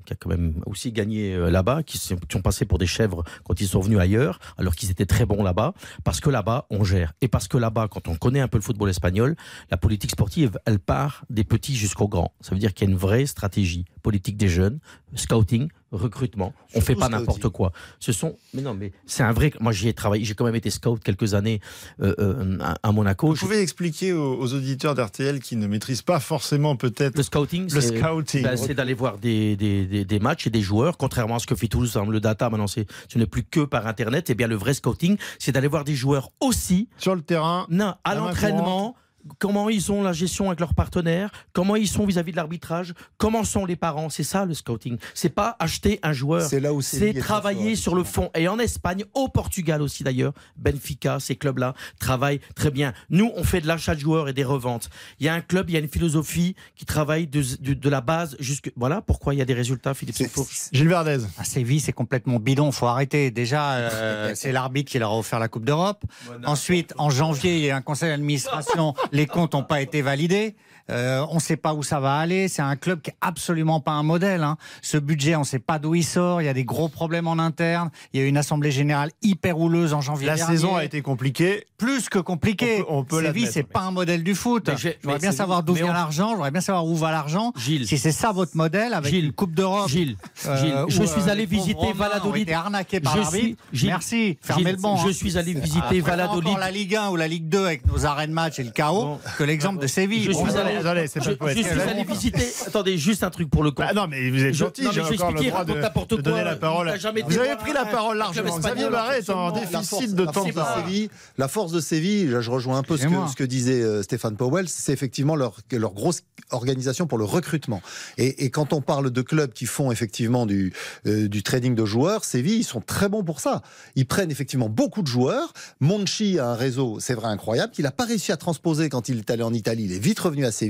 qui 0.05 0.13
a 0.13 0.15
quand 0.15 0.29
même 0.29 0.61
aussi 0.65 0.91
gagné 0.91 1.33
euh, 1.33 1.49
là-bas, 1.49 1.83
qui, 1.83 1.97
sont- 1.97 2.17
qui 2.17 2.35
ont 2.35 2.41
passé 2.41 2.65
pour 2.65 2.77
des 2.79 2.85
chèvres 2.87 3.23
quand 3.45 3.59
ils 3.61 3.67
sont 3.67 3.79
venus 3.79 3.99
ailleurs, 3.99 4.39
alors 4.57 4.75
qu'ils 4.75 4.91
étaient 4.91 5.05
très 5.05 5.25
bons 5.25 5.41
là-bas, 5.43 5.73
parce 6.03 6.19
que 6.19 6.29
là-bas, 6.29 6.65
on 6.69 6.83
gère. 6.83 7.13
Et 7.21 7.27
parce 7.27 7.47
que 7.47 7.57
là-bas, 7.57 7.87
quand 7.89 8.07
on 8.07 8.15
connaît 8.15 8.41
un 8.41 8.47
peu 8.47 8.57
le 8.57 8.63
football 8.63 8.89
espagnol, 8.89 9.35
la 9.71 9.77
politique 9.77 10.11
sportive, 10.11 10.59
elle 10.65 10.79
part 10.79 11.23
des 11.29 11.43
petits 11.45 11.75
jusqu'aux 11.75 12.07
grands. 12.09 12.33
Ça 12.41 12.51
veut 12.55 12.59
dire 12.59 12.73
qu'il 12.73 12.87
y 12.87 12.89
a 12.89 12.91
une 12.91 12.99
vraie 12.99 13.25
stratégie 13.25 13.85
politique 14.03 14.37
des 14.37 14.49
jeunes, 14.49 14.79
scouting, 15.15 15.69
recrutement. 15.91 16.53
On 16.69 16.73
Surtout 16.73 16.85
fait 16.85 16.95
pas 16.95 17.09
n'importe 17.09 17.49
quoi. 17.49 17.71
Ce 17.99 18.11
sont, 18.11 18.35
mais 18.53 18.61
non, 18.61 18.73
mais 18.73 18.91
c'est 19.05 19.23
un 19.23 19.31
vrai. 19.31 19.51
Moi, 19.59 19.71
j'y 19.71 19.87
ai 19.87 19.93
travaillé. 19.93 20.25
J'ai 20.25 20.33
quand 20.35 20.45
même 20.45 20.55
été 20.55 20.69
scout 20.69 21.01
quelques 21.03 21.33
années 21.33 21.61
euh, 22.01 22.13
euh, 22.19 22.57
à, 22.83 22.91
Monaco. 22.91 23.29
Vous 23.29 23.35
pouvez 23.35 23.61
expliquer 23.61 24.11
aux, 24.13 24.35
aux 24.39 24.53
auditeurs 24.53 24.93
d'RTL 24.95 25.39
qui 25.39 25.55
ne 25.55 25.65
maîtrisent 25.67 26.01
pas 26.01 26.19
forcément 26.19 26.75
peut-être 26.75 27.15
Le 27.17 27.23
scouting, 27.23 27.73
le 27.73 27.81
c'est- 27.81 27.97
scouting. 27.97 28.43
ben, 28.43 28.57
c'est 28.57 28.73
d'aller 28.73 28.93
voir 28.93 29.17
des, 29.17 29.55
des, 29.55 29.85
des, 29.85 30.03
des 30.05 30.19
matchs 30.19 30.47
et 30.47 30.49
des 30.49 30.61
joueurs, 30.61 30.97
contrairement 30.97 31.35
à 31.35 31.39
ce 31.39 31.47
que 31.47 31.55
fait 31.55 31.67
Toulouse, 31.67 31.97
le 32.09 32.19
data 32.19 32.49
maintenant, 32.49 32.67
c'est- 32.67 32.87
ce 33.07 33.17
n'est 33.17 33.25
plus 33.27 33.43
que 33.43 33.61
par 33.61 33.87
Internet. 33.87 34.29
Et 34.29 34.35
bien, 34.35 34.47
le 34.47 34.55
vrai 34.55 34.73
scouting, 34.73 35.17
c'est 35.39 35.51
d'aller 35.53 35.67
voir 35.69 35.83
des 35.85 35.95
joueurs 35.95 36.31
aussi. 36.41 36.89
Sur 36.97 37.15
le 37.15 37.21
terrain, 37.21 37.65
Non, 37.69 37.93
à 38.03 38.15
l'entraînement. 38.15 38.95
Comment 39.39 39.69
ils 39.69 39.91
ont 39.91 40.03
la 40.03 40.13
gestion 40.13 40.47
avec 40.47 40.59
leurs 40.59 40.73
partenaires, 40.73 41.29
comment 41.53 41.75
ils 41.75 41.87
sont 41.87 42.05
vis-à-vis 42.05 42.31
de 42.31 42.37
l'arbitrage, 42.37 42.93
comment 43.17 43.43
sont 43.43 43.65
les 43.65 43.75
parents, 43.75 44.09
c'est 44.09 44.23
ça 44.23 44.45
le 44.45 44.53
scouting. 44.53 44.97
C'est 45.13 45.29
pas 45.29 45.55
acheter 45.59 45.99
un 46.03 46.13
joueur, 46.13 46.41
C'est 46.47 46.59
là 46.59 46.73
où 46.73 46.81
c'est 46.81 47.13
travailler 47.13 47.75
sur 47.75 47.95
le 47.95 48.03
fond. 48.03 48.29
Et 48.35 48.47
en 48.47 48.59
Espagne, 48.59 49.05
au 49.13 49.29
Portugal 49.29 49.81
aussi 49.81 50.03
d'ailleurs, 50.03 50.33
Benfica, 50.57 51.19
ces 51.19 51.35
clubs-là 51.35 51.73
travaillent 51.99 52.39
très 52.55 52.71
bien. 52.71 52.93
Nous, 53.09 53.31
on 53.35 53.43
fait 53.43 53.61
de 53.61 53.67
l'achat 53.67 53.95
de 53.95 53.99
joueurs 53.99 54.27
et 54.29 54.33
des 54.33 54.43
reventes. 54.43 54.89
Il 55.19 55.25
y 55.25 55.29
a 55.29 55.33
un 55.33 55.41
club, 55.41 55.69
il 55.69 55.73
y 55.73 55.77
a 55.77 55.79
une 55.79 55.87
philosophie 55.89 56.55
qui 56.75 56.85
travaille 56.85 57.27
de, 57.27 57.43
de, 57.61 57.73
de 57.73 57.89
la 57.89 58.01
base 58.01 58.35
jusque. 58.39 58.71
Voilà 58.75 59.01
pourquoi 59.01 59.33
il 59.33 59.37
y 59.37 59.41
a 59.41 59.45
des 59.45 59.53
résultats, 59.53 59.93
Philippe 59.93 60.15
C'est- 60.15 60.25
Sansfourche. 60.25 60.69
Gilles 60.71 60.87
Verdez. 60.89 61.19
À 61.37 61.43
Séville, 61.43 61.79
c'est 61.79 61.93
complètement 61.93 62.39
bidon. 62.39 62.71
Faut 62.71 62.87
arrêter. 62.87 63.31
Déjà, 63.31 63.73
euh, 63.73 64.31
c'est 64.35 64.51
l'arbitre 64.51 64.91
qui 64.91 64.99
leur 64.99 65.11
a 65.11 65.17
offert 65.17 65.39
la 65.39 65.47
Coupe 65.47 65.65
d'Europe. 65.65 66.03
Ensuite, 66.45 66.93
en 66.97 67.09
janvier, 67.09 67.57
il 67.57 67.63
y 67.65 67.69
a 67.69 67.75
un 67.77 67.81
conseil 67.81 68.09
d'administration. 68.09 68.93
Les 69.13 69.27
comptes 69.27 69.53
n'ont 69.53 69.63
pas 69.63 69.79
été 69.79 70.01
validés. 70.01 70.55
Euh, 70.89 71.25
on 71.29 71.35
ne 71.35 71.39
sait 71.39 71.55
pas 71.57 71.73
où 71.73 71.81
ça 71.83 71.99
va 71.99 72.17
aller. 72.17 72.47
C'est 72.47 72.61
un 72.61 72.75
club 72.75 73.01
qui 73.01 73.09
est 73.11 73.15
absolument 73.21 73.79
pas 73.79 73.91
un 73.91 74.03
modèle. 74.03 74.43
hein. 74.43 74.57
Ce 74.81 74.97
budget, 74.97 75.35
on 75.35 75.39
ne 75.41 75.45
sait 75.45 75.59
pas 75.59 75.79
d'où 75.79 75.95
il 75.95 76.03
sort. 76.03 76.41
Il 76.41 76.45
y 76.45 76.49
a 76.49 76.53
des 76.53 76.65
gros 76.65 76.89
problèmes 76.89 77.27
en 77.27 77.39
interne. 77.39 77.89
Il 78.13 78.19
y 78.19 78.23
a 78.23 78.25
eu 78.25 78.29
une 78.29 78.37
assemblée 78.37 78.71
générale 78.71 79.11
hyper 79.21 79.57
houleuse 79.59 79.93
en 79.93 80.01
janvier 80.01 80.27
La 80.27 80.35
dernier. 80.35 80.53
saison 80.55 80.75
a 80.75 80.83
été 80.83 81.01
compliquée. 81.01 81.65
plus 81.77 82.07
que 82.07 82.19
compliqué. 82.19 82.77
On 82.87 83.03
peut- 83.03 83.17
on 83.17 83.19
peut 83.19 83.25
Séville, 83.25 83.47
c'est 83.47 83.59
mais- 83.63 83.63
pas 83.73 83.81
un 83.81 83.91
modèle 83.91 84.23
du 84.23 84.35
foot. 84.35 84.69
J'aimerais 84.77 85.19
bien 85.19 85.33
savoir 85.33 85.63
d'où 85.63 85.73
vient 85.73 85.87
on- 85.89 85.93
l'argent. 85.93 86.29
J'aimerais 86.31 86.51
bien 86.51 86.61
savoir 86.61 86.85
où 86.85 86.95
va 86.95 87.11
l'argent. 87.11 87.51
Gilles. 87.57 87.87
Si 87.87 87.97
c'est 87.97 88.13
ça 88.13 88.31
votre 88.31 88.55
modèle 88.55 88.93
avec 88.93 89.11
Gilles. 89.11 89.25
une 89.25 89.33
Coupe 89.33 89.53
d'Europe. 89.53 89.89
Gilles, 89.89 90.15
euh, 90.45 90.57
Gilles, 90.57 90.75
je 90.87 91.03
suis 91.03 91.21
euh, 91.27 91.31
allé 91.31 91.45
visiter 91.45 91.91
Valladolid. 91.93 92.43
été 92.43 92.53
arnaqués 92.53 93.01
par 93.01 93.15
Je 93.17 93.21
l'arbitre. 93.21 93.43
suis- 93.45 93.57
Gilles, 93.73 93.89
Merci. 93.89 94.37
Fermez 94.41 94.63
Gilles, 94.63 94.75
le 94.75 94.81
banc. 94.81 94.95
Je 94.97 95.09
hein. 95.09 95.13
suis 95.13 95.37
allé 95.37 95.53
visiter 95.53 95.99
Valladolid. 95.99 96.57
la 96.57 96.71
Ligue 96.71 96.95
1 96.95 97.09
ou 97.09 97.17
la 97.17 97.27
Ligue 97.27 97.49
2 97.49 97.65
avec 97.65 97.85
nos 97.85 98.05
arrêts 98.05 98.27
de 98.27 98.33
match 98.33 98.59
et 98.59 98.63
le 98.63 98.71
chaos 98.71 99.19
que 99.37 99.43
l'exemple 99.43 99.81
de 99.81 99.87
Séville. 99.87 100.23
Je 100.23 100.31
suis 100.31 100.41
Bon, 100.45 100.55
allé- 100.55 100.72
Attendez, 100.77 101.07
c'est 101.07 101.19
pas 101.19 101.25
Je, 101.25 101.29
le 101.31 101.35
poète. 101.37 101.57
je 101.57 101.63
suis 101.63 101.79
allé 101.81 102.03
visiter. 102.03 102.47
Attendez, 102.67 102.97
juste 102.97 103.23
un 103.23 103.29
truc 103.29 103.49
pour 103.49 103.63
le 103.63 103.71
compte. 103.71 103.85
Bah 103.87 103.93
non, 103.93 104.07
mais 104.07 104.29
vous 104.29 104.43
êtes 104.43 104.53
gentil, 104.53 104.83
j'ai 104.83 104.91
je 104.91 105.01
vais 105.01 105.15
encore 105.15 105.31
le 105.31 105.37
expliquer, 105.37 105.51
droit 105.51 105.65
de, 105.65 106.21
donner 106.21 106.35
quoi. 106.35 106.43
la 106.43 106.55
parole. 106.55 106.93
Vous 107.27 107.39
avez 107.39 107.55
pris 107.55 107.73
la 107.73 107.85
parole 107.85 108.17
largement. 108.17 108.57
Xavier 108.57 108.89
Barret 108.89 109.19
est 109.19 109.29
en 109.29 109.47
absolument. 109.47 109.71
La 109.73 109.81
force, 109.81 109.99
déficit 109.99 110.15
de 110.15 110.25
temps. 110.25 110.33
force 110.33 110.47
de 110.53 110.81
Séville, 110.81 111.09
la 111.37 111.47
force 111.47 111.71
de 111.71 111.79
Séville, 111.79 112.27
là, 112.27 112.41
je 112.41 112.51
rejoins 112.51 112.77
un 112.77 112.83
peu 112.83 112.97
ce 112.97 113.03
que, 113.07 113.31
ce 113.31 113.35
que 113.35 113.43
disait 113.43 113.81
euh, 113.81 114.03
Stéphane 114.03 114.35
Powell, 114.35 114.67
c'est 114.69 114.93
effectivement 114.93 115.35
leur, 115.35 115.57
leur 115.71 115.93
grosse 115.93 116.21
organisation 116.51 117.07
pour 117.07 117.17
le 117.17 117.25
recrutement. 117.25 117.81
Et, 118.17 118.45
et 118.45 118.49
quand 118.49 118.73
on 118.73 118.81
parle 118.81 119.09
de 119.11 119.21
clubs 119.21 119.51
qui 119.53 119.65
font 119.65 119.91
effectivement 119.91 120.45
du, 120.45 120.73
euh, 121.07 121.27
du 121.27 121.43
trading 121.43 121.75
de 121.75 121.85
joueurs, 121.85 122.23
Séville, 122.23 122.59
ils 122.59 122.63
sont 122.63 122.81
très 122.81 123.09
bons 123.09 123.23
pour 123.23 123.39
ça. 123.39 123.61
Ils 123.95 124.05
prennent 124.05 124.31
effectivement 124.31 124.69
beaucoup 124.69 125.01
de 125.01 125.07
joueurs. 125.07 125.53
Monchi 125.79 126.39
a 126.39 126.49
un 126.49 126.55
réseau, 126.55 126.99
c'est 126.99 127.13
vrai, 127.13 127.27
incroyable, 127.27 127.73
qu'il 127.73 127.83
n'a 127.83 127.91
pas 127.91 128.05
réussi 128.05 128.31
à 128.31 128.37
transposer 128.37 128.89
quand 128.89 129.09
il 129.09 129.19
est 129.19 129.29
allé 129.29 129.43
en 129.43 129.53
Italie. 129.53 129.85
Il 129.85 129.93
est 129.93 129.99
vite 129.99 130.19
revenu 130.19 130.45
à 130.45 130.51
Séville. 130.51 130.62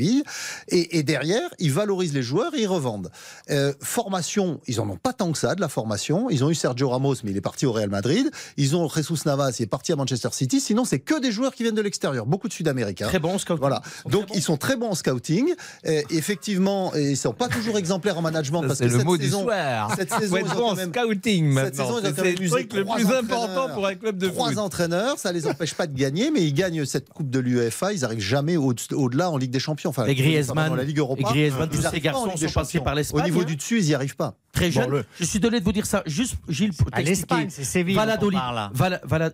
Et, 0.69 0.97
et 0.97 1.03
derrière, 1.03 1.49
ils 1.59 1.71
valorisent 1.71 2.13
les 2.13 2.23
joueurs 2.23 2.53
et 2.55 2.61
ils 2.61 2.67
revendent. 2.67 3.11
Euh, 3.49 3.73
formation, 3.81 4.59
ils 4.67 4.79
en 4.81 4.89
ont 4.89 4.97
pas 4.97 5.13
tant 5.13 5.31
que 5.31 5.37
ça 5.37 5.55
de 5.55 5.61
la 5.61 5.69
formation. 5.69 6.29
Ils 6.29 6.43
ont 6.43 6.49
eu 6.49 6.55
Sergio 6.55 6.89
Ramos, 6.89 7.15
mais 7.23 7.31
il 7.31 7.37
est 7.37 7.41
parti 7.41 7.65
au 7.65 7.71
Real 7.71 7.89
Madrid. 7.89 8.29
Ils 8.57 8.75
ont 8.75 8.87
Jesus 8.89 9.19
Navas, 9.25 9.55
il 9.59 9.63
est 9.63 9.67
parti 9.67 9.91
à 9.91 9.95
Manchester 9.95 10.29
City. 10.31 10.59
Sinon, 10.61 10.85
c'est 10.85 10.99
que 10.99 11.19
des 11.19 11.31
joueurs 11.31 11.53
qui 11.53 11.63
viennent 11.63 11.75
de 11.75 11.81
l'extérieur, 11.81 12.25
beaucoup 12.25 12.47
de 12.47 12.53
Sud-Américains. 12.53 13.07
Très 13.07 13.19
bon 13.19 13.37
scout. 13.37 13.57
Voilà. 13.59 13.81
Donc 14.09 14.25
ils 14.33 14.41
sont 14.41 14.57
très 14.57 14.75
bons 14.75 14.89
en 14.89 14.95
scouting. 14.95 15.53
Euh, 15.85 16.01
effectivement, 16.09 16.93
et 16.95 17.11
ils 17.11 17.17
sont 17.17 17.33
pas 17.33 17.47
toujours 17.49 17.77
exemplaires 17.77 18.17
en 18.17 18.21
management 18.21 18.61
parce 18.61 18.79
C'est 18.79 18.85
que 18.87 18.91
le 18.91 18.97
cette 18.99 19.05
mot 19.05 19.17
du 19.17 19.25
saison, 19.25 19.43
soir. 19.43 19.93
cette 19.97 20.11
saison, 20.13 20.37
ils 20.37 20.57
ont 20.61 20.75
même- 20.75 20.91
scouting 20.93 21.45
maintenant. 21.45 21.99
C'est 22.01 22.07
le 22.39 22.49
truc 22.49 22.73
le 22.73 22.85
plus 22.85 23.05
important 23.13 23.69
pour 23.73 23.85
un 23.87 23.95
club 23.95 24.17
de 24.17 24.27
trois 24.29 24.49
foot. 24.49 24.57
entraîneurs, 24.57 25.17
ça 25.19 25.31
les 25.31 25.47
empêche 25.47 25.73
pas 25.73 25.87
de 25.87 25.97
gagner, 25.97 26.31
mais 26.31 26.41
ils 26.43 26.53
gagnent 26.53 26.85
cette 26.85 27.09
coupe 27.09 27.29
de 27.29 27.39
l'UEFA. 27.39 27.93
Ils 27.93 28.05
arrivent 28.05 28.19
jamais 28.19 28.57
au- 28.57 28.73
au-delà 28.93 29.29
en 29.29 29.37
Ligue 29.37 29.51
des 29.51 29.59
Champions. 29.59 29.82
Enfin, 29.89 30.05
Et 30.05 30.15
Griezmann, 30.15 30.69
dans 30.69 30.75
la 30.75 30.83
Ligue 30.83 30.99
Europa. 30.99 31.21
et 31.21 31.23
Griezmann, 31.23 31.69
Ils 31.71 31.77
tous 31.79 31.87
ces 31.89 31.99
garçons 31.99 32.25
sont 32.25 32.31
passés 32.31 32.47
Champions. 32.49 32.83
par 32.83 32.95
l'Espagne, 32.95 33.21
Au 33.21 33.23
niveau 33.23 33.41
hein. 33.41 33.45
du 33.45 33.55
dessus, 33.55 33.79
ils 33.79 33.85
y 33.89 33.93
arrivent 33.95 34.15
pas. 34.15 34.35
Très 34.51 34.69
jeune. 34.71 34.89
le- 34.89 35.05
Je 35.19 35.25
suis 35.25 35.39
désolé 35.39 35.59
de 35.59 35.65
vous 35.65 35.71
dire 35.71 35.85
ça. 35.87 36.03
Juste, 36.05 36.35
Gilles, 36.47 36.73
pour 36.73 36.87
À 36.91 36.97
t'expliquer. 36.97 37.09
l'Espagne, 37.35 37.47
c'est 37.49 37.63
Séville. 37.63 37.95
Valladolid, 37.95 38.39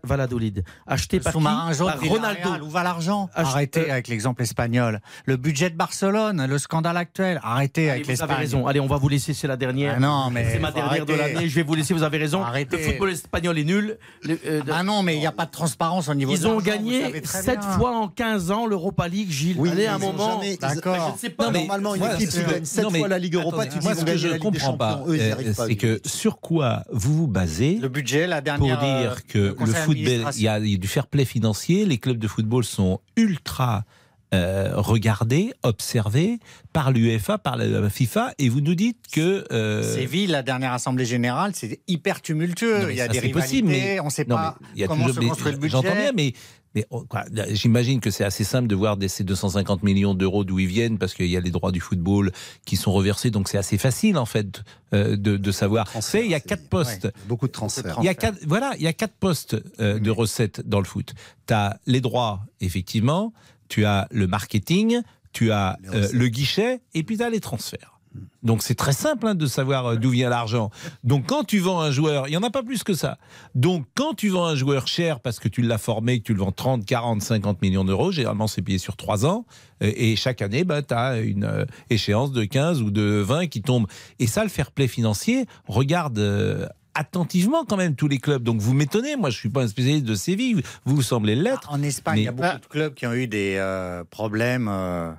Valladolid, 0.03 0.63
acheté 0.87 1.19
par 1.19 1.33
qui 1.33 1.39
Sous-marin 1.39 1.73
jaune, 1.73 1.87
Par 1.91 1.97
Villarreal, 1.97 2.37
Ronaldo. 2.43 2.65
Où 2.65 2.69
va 2.69 2.83
l'argent 2.83 3.29
Arrêtez 3.33 3.89
euh, 3.89 3.93
avec 3.93 4.07
l'exemple 4.07 4.41
espagnol. 4.43 5.01
Le 5.25 5.37
budget 5.37 5.69
de 5.69 5.75
Barcelone, 5.75 6.45
le 6.47 6.57
scandale 6.57 6.97
actuel. 6.97 7.39
Arrêtez 7.43 7.89
Allez, 7.89 7.89
avec 7.91 8.05
vous 8.05 8.11
avez 8.11 8.19
l'Espagne. 8.21 8.37
raison. 8.37 8.67
Allez, 8.67 8.79
on 8.79 8.87
va 8.87 8.97
vous 8.97 9.09
laisser. 9.09 9.33
C'est 9.33 9.47
la 9.47 9.57
dernière. 9.57 9.95
Ah 9.97 9.99
non, 9.99 10.29
mais 10.31 10.49
c'est 10.51 10.59
ma 10.59 10.71
dernière 10.71 11.05
de 11.05 11.13
l'année. 11.13 11.49
Je 11.49 11.55
vais 11.55 11.63
vous 11.63 11.75
laisser. 11.75 11.93
Vous 11.93 12.03
avez 12.03 12.17
raison. 12.17 12.41
Arrêtez. 12.43 12.77
Le 12.77 12.83
football 12.83 13.11
espagnol 13.11 13.57
est 13.57 13.63
nul. 13.63 13.97
Euh, 14.27 14.61
Ah 14.71 14.83
non, 14.83 15.03
mais 15.03 15.15
il 15.15 15.19
n'y 15.19 15.27
a 15.27 15.31
pas 15.31 15.45
de 15.45 15.51
transparence 15.51 16.07
au 16.09 16.13
niveau 16.15 16.31
de 16.31 16.37
Ils 16.37 16.47
ont 16.47 16.59
gagné 16.59 17.01
savez 17.01 17.21
très 17.21 17.41
7 17.41 17.59
bien. 17.59 17.69
fois 17.71 17.91
en 17.97 18.07
15 18.07 18.51
ans 18.51 18.65
l'Europa 18.65 19.07
League, 19.07 19.29
Gilles. 19.31 19.55
Oui, 19.59 19.69
Allez, 19.69 19.87
un 19.87 19.97
moment. 19.97 20.38
Jamais- 20.41 20.57
D'accord. 20.75 21.07
Je 21.09 21.13
ne 21.13 21.17
sais 21.19 21.29
pas. 21.29 21.45
Non, 21.45 21.51
mais- 21.51 21.59
normalement, 21.59 21.95
une 21.95 21.99
moi, 22.01 22.15
équipe 22.15 22.29
c'est 22.31 22.43
qui 22.45 22.51
gagne 22.51 22.65
7 22.65 22.83
non, 22.83 22.91
mais 22.91 22.99
fois 22.99 23.07
la 23.07 23.19
Ligue 23.19 23.35
Europa, 23.35 23.55
attendez, 23.55 23.69
tu 23.69 23.79
dis 23.79 23.85
moi, 23.85 23.95
ce 23.95 24.05
que 24.05 24.17
je 24.17 24.27
ne 24.27 24.37
comprends 24.37 24.77
pas, 24.77 25.03
euh, 25.07 25.53
pas. 25.55 25.67
c'est 25.67 25.75
que 25.75 25.99
sur 26.05 26.39
quoi 26.39 26.83
vous 26.91 27.13
vous 27.15 27.27
basez 27.27 27.75
Le 27.81 27.89
budget, 27.89 28.27
la 28.27 28.41
pour 28.41 28.65
dernière. 28.67 28.83
euh, 28.83 29.01
dire 29.01 29.25
que 29.27 29.55
le 29.59 29.65
football, 29.73 30.31
il 30.35 30.41
y, 30.41 30.47
a, 30.47 30.59
il 30.59 30.69
y 30.71 30.75
a 30.75 30.77
du 30.77 30.87
fair 30.87 31.07
play 31.07 31.25
financier, 31.25 31.85
les 31.85 31.97
clubs 31.97 32.17
de 32.19 32.27
football 32.27 32.63
sont 32.63 32.99
ultra 33.15 33.83
euh, 34.31 34.73
regardés, 34.75 35.51
observés 35.63 36.37
par 36.71 36.91
l'UEFA, 36.91 37.39
par 37.39 37.57
la 37.57 37.89
FIFA, 37.89 38.33
et 38.37 38.47
vous 38.47 38.61
nous 38.61 38.75
dites 38.75 38.99
que... 39.11 39.43
euh, 39.51 39.81
Séville, 39.95 40.27
la 40.27 40.43
dernière 40.43 40.71
assemblée 40.71 41.05
générale, 41.05 41.53
c'est 41.55 41.79
hyper 41.87 42.21
tumultueux. 42.21 42.83
Non, 42.83 42.89
il 42.89 42.95
y 42.97 43.01
a 43.01 43.07
ça, 43.07 43.11
des 43.11 43.19
rivalités, 43.21 43.41
possible, 43.41 43.67
mais- 43.69 43.99
on 43.99 44.05
ne 44.05 44.09
sait 44.11 44.25
non, 44.27 44.35
pas 44.35 44.55
mais 44.77 44.85
comment 44.85 45.07
se 45.07 45.19
construit 45.19 45.51
le 45.53 45.57
budget. 45.57 45.71
J'entends 45.71 45.95
bien, 45.95 46.11
mais, 46.15 46.33
mais 46.75 46.85
oh, 46.91 47.05
j'imagine 47.49 47.99
que 47.99 48.11
c'est 48.11 48.23
assez 48.23 48.43
simple 48.43 48.67
de 48.67 48.75
voir 48.75 48.97
ces 49.07 49.23
250 49.23 49.83
millions 49.83 50.13
d'euros 50.13 50.43
d'où 50.43 50.59
ils 50.59 50.67
viennent, 50.67 50.97
parce 50.97 51.13
qu'il 51.13 51.27
y 51.27 51.37
a 51.37 51.39
les 51.39 51.51
droits 51.51 51.71
du 51.71 51.79
football 51.79 52.31
qui 52.65 52.75
sont 52.77 52.91
reversés, 52.91 53.31
donc 53.31 53.49
c'est 53.49 53.57
assez 53.57 53.77
facile 53.77 54.17
en 54.17 54.25
fait 54.25 54.61
euh, 54.93 55.15
de, 55.15 55.37
de 55.37 55.51
savoir. 55.51 55.89
Transfert, 55.89 56.23
il 56.23 56.31
y 56.31 56.35
a 56.35 56.39
quatre 56.39 56.67
postes. 56.69 57.05
ouais, 57.05 57.11
beaucoup 57.27 57.47
de 57.47 57.51
transferts. 57.51 57.97
Il 57.99 58.05
y 58.05 58.09
a 58.09 58.13
quatre, 58.13 58.37
voilà, 58.45 58.73
il 58.77 58.83
y 58.83 58.87
a 58.87 58.93
quatre 58.93 59.13
postes 59.13 59.57
euh, 59.79 59.99
de 59.99 60.11
recettes 60.11 60.61
dans 60.67 60.79
le 60.79 60.85
foot. 60.85 61.13
Tu 61.47 61.53
as 61.53 61.79
les 61.87 62.01
droits, 62.01 62.41
effectivement, 62.61 63.33
tu 63.67 63.85
as 63.85 64.07
le 64.11 64.27
marketing, 64.27 65.01
tu 65.31 65.51
as 65.51 65.77
euh, 65.93 66.07
le 66.11 66.27
guichet, 66.27 66.81
et 66.93 67.03
puis 67.03 67.17
tu 67.17 67.23
as 67.23 67.29
les 67.29 67.39
transferts. 67.39 67.98
Donc 68.43 68.63
c'est 68.63 68.75
très 68.75 68.93
simple 68.93 69.27
hein, 69.27 69.35
de 69.35 69.45
savoir 69.45 69.85
euh, 69.85 69.95
d'où 69.95 70.09
vient 70.11 70.29
l'argent. 70.29 70.69
Donc 71.03 71.25
quand 71.27 71.43
tu 71.43 71.59
vends 71.59 71.81
un 71.81 71.91
joueur, 71.91 72.27
il 72.27 72.31
n'y 72.31 72.37
en 72.37 72.43
a 72.43 72.49
pas 72.49 72.63
plus 72.63 72.83
que 72.83 72.93
ça. 72.93 73.17
Donc 73.55 73.85
quand 73.95 74.13
tu 74.13 74.29
vends 74.29 74.45
un 74.45 74.55
joueur 74.55 74.87
cher 74.87 75.19
parce 75.19 75.39
que 75.39 75.47
tu 75.47 75.61
l'as 75.61 75.77
formé, 75.77 76.19
que 76.19 76.23
tu 76.25 76.33
le 76.33 76.39
vends 76.39 76.51
30, 76.51 76.85
40, 76.85 77.21
50 77.21 77.61
millions 77.61 77.85
d'euros, 77.85 78.11
généralement 78.11 78.47
c'est 78.47 78.61
payé 78.61 78.77
sur 78.77 78.95
3 78.95 79.25
ans, 79.25 79.45
et 79.81 80.15
chaque 80.15 80.41
année, 80.41 80.63
bah, 80.63 80.81
tu 80.81 80.93
as 80.93 81.19
une 81.19 81.45
euh, 81.45 81.65
échéance 81.89 82.31
de 82.31 82.43
15 82.43 82.81
ou 82.81 82.91
de 82.91 83.23
20 83.25 83.47
qui 83.47 83.61
tombe. 83.61 83.87
Et 84.19 84.27
ça, 84.27 84.43
le 84.43 84.49
fair 84.49 84.71
play 84.71 84.87
financier, 84.87 85.45
regarde... 85.67 86.19
euh, 86.19 86.67
attentivement 86.95 87.63
quand 87.65 87.77
même 87.77 87.95
tous 87.95 88.07
les 88.07 88.17
clubs. 88.17 88.43
Donc 88.43 88.59
vous 88.59 88.73
m'étonnez, 88.73 89.15
moi 89.15 89.29
je 89.29 89.37
suis 89.37 89.49
pas 89.49 89.61
un 89.63 89.67
spécialiste 89.67 90.05
de 90.05 90.15
Séville, 90.15 90.61
vous, 90.85 90.95
vous 90.95 91.01
semblez 91.01 91.35
l'être. 91.35 91.71
En 91.71 91.81
Espagne, 91.81 92.17
il 92.19 92.23
y 92.23 92.27
a 92.27 92.31
beaucoup 92.31 92.59
de 92.59 92.65
clubs 92.65 92.93
qui 92.93 93.07
ont 93.07 93.13
eu 93.13 93.27
des 93.27 93.55
euh, 93.57 94.03
problèmes 94.09 94.67
euh, 94.69 95.11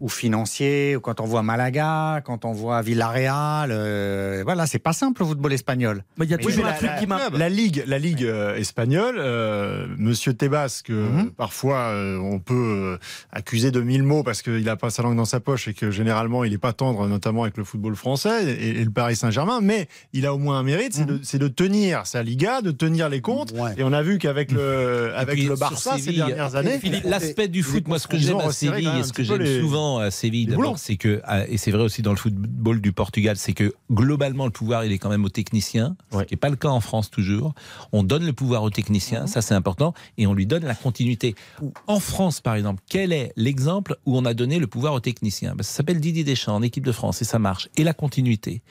ou 0.00 0.08
financiers, 0.08 0.96
ou 0.96 1.00
quand 1.00 1.20
on 1.20 1.24
voit 1.24 1.42
Malaga, 1.42 2.20
quand 2.24 2.44
on 2.44 2.52
voit 2.52 2.82
Villarreal. 2.82 3.70
euh, 3.72 4.42
voilà, 4.44 4.66
c'est 4.66 4.78
pas 4.78 4.92
simple 4.92 5.22
le 5.22 5.28
football 5.28 5.52
espagnol. 5.52 6.04
Mais 6.18 6.24
il 6.26 6.30
y 6.30 6.34
a 6.34 6.38
toujours 6.38 6.64
un 6.64 6.70
la, 6.70 6.74
truc 6.74 6.88
la- 6.90 6.98
qui 6.98 7.06
m'a. 7.06 7.28
la 7.30 7.48
ligue, 7.48 7.84
la 7.86 7.98
ligue 7.98 8.24
euh, 8.24 8.56
espagnole, 8.56 9.16
euh, 9.18 9.86
Monsieur 9.98 10.34
Tebas, 10.34 10.82
que 10.84 10.92
Mhm. 10.92 11.18
euh, 11.20 11.30
parfois 11.36 11.78
euh, 11.92 12.18
on 12.18 12.38
peut 12.40 12.98
accuser 13.32 13.70
de 13.70 13.80
mille 13.80 14.02
mots 14.02 14.22
parce 14.22 14.42
qu'il 14.42 14.64
n'a 14.64 14.76
pas 14.76 14.90
sa 14.90 15.02
langue 15.02 15.16
dans 15.16 15.24
sa 15.24 15.40
poche 15.40 15.68
et 15.68 15.74
que 15.74 15.90
généralement 15.90 16.44
il 16.44 16.50
n'est 16.52 16.58
pas 16.58 16.72
tendre, 16.72 17.06
notamment 17.06 17.42
avec 17.44 17.56
le 17.56 17.64
football 17.64 17.94
français 17.96 18.44
et, 18.52 18.80
et 18.80 18.84
le 18.84 18.90
Paris 18.90 19.16
Saint-Germain, 19.16 19.60
mais 19.62 19.88
il 20.12 20.26
a 20.26 20.34
au 20.34 20.38
moins 20.38 20.58
un 20.58 20.62
mérite, 20.62 20.94
c'est 20.94 21.06
de, 21.06 21.20
c'est 21.22 21.38
de 21.38 21.48
tenir 21.48 22.06
sa 22.06 22.22
Liga, 22.22 22.60
de 22.62 22.70
tenir 22.72 23.08
les 23.08 23.20
comptes. 23.20 23.52
Ouais. 23.52 23.70
Et 23.76 23.82
on 23.84 23.92
a 23.92 24.02
vu 24.02 24.18
qu'avec 24.18 24.50
le, 24.52 25.12
avec 25.16 25.36
puis, 25.36 25.46
le 25.46 25.56
Barça 25.56 25.96
ces 25.98 26.12
dernières 26.12 26.56
années, 26.56 26.80
L'aspect 27.04 27.48
du 27.48 27.62
foot, 27.62 27.86
moi, 27.88 27.98
ce 27.98 28.06
que 28.06 28.18
j'aime 28.18 28.38
à 28.38 28.50
Séville 28.50 28.90
et 28.98 29.02
ce 29.04 29.12
que 29.12 29.22
j'aime 29.22 29.38
les- 29.42 29.60
à 29.98 30.10
Séville, 30.10 30.46
d'abord, 30.46 30.78
c'est 30.78 30.96
que, 30.96 31.20
ah, 31.24 31.46
et 31.46 31.56
c'est 31.56 31.70
vrai 31.70 31.82
aussi 31.82 32.02
dans 32.02 32.10
le 32.10 32.16
football 32.16 32.80
du 32.80 32.92
Portugal, 32.92 33.36
c'est 33.36 33.52
que 33.52 33.72
globalement, 33.90 34.44
le 34.46 34.50
pouvoir, 34.50 34.84
il 34.84 34.92
est 34.92 34.98
quand 34.98 35.08
même 35.10 35.24
aux 35.24 35.28
techniciens, 35.30 35.96
ce 36.12 36.16
Ouais. 36.18 36.26
qui 36.26 36.34
n'est 36.34 36.38
pas 36.38 36.48
le 36.50 36.56
cas 36.56 36.68
en 36.68 36.80
France 36.80 37.10
toujours. 37.10 37.54
On 37.92 38.02
donne 38.02 38.24
le 38.24 38.32
pouvoir 38.32 38.62
aux 38.62 38.70
techniciens, 38.70 39.26
ça 39.26 39.42
c'est 39.42 39.54
important, 39.54 39.94
et 40.18 40.26
on 40.26 40.34
lui 40.34 40.46
donne 40.46 40.64
la 40.64 40.74
continuité. 40.74 41.34
En 41.86 42.00
France, 42.00 42.40
par 42.40 42.54
exemple, 42.54 42.82
quel 42.88 43.12
est 43.12 43.32
l'exemple 43.36 43.96
où 44.06 44.16
on 44.16 44.24
a 44.24 44.34
donné 44.34 44.58
le 44.58 44.66
pouvoir 44.66 44.94
aux 44.94 45.00
techniciens 45.00 45.54
Ben, 45.54 45.62
Ça 45.62 45.72
s'appelle 45.78 46.00
Didier 46.00 46.24
Deschamps 46.24 46.54
en 46.56 46.62
équipe 46.62 46.84
de 46.84 46.92
France, 46.92 47.22
et 47.22 47.24
ça 47.24 47.38
marche. 47.38 47.68
Et 47.76 47.84
la 47.84 47.94
continuité. 47.94 48.62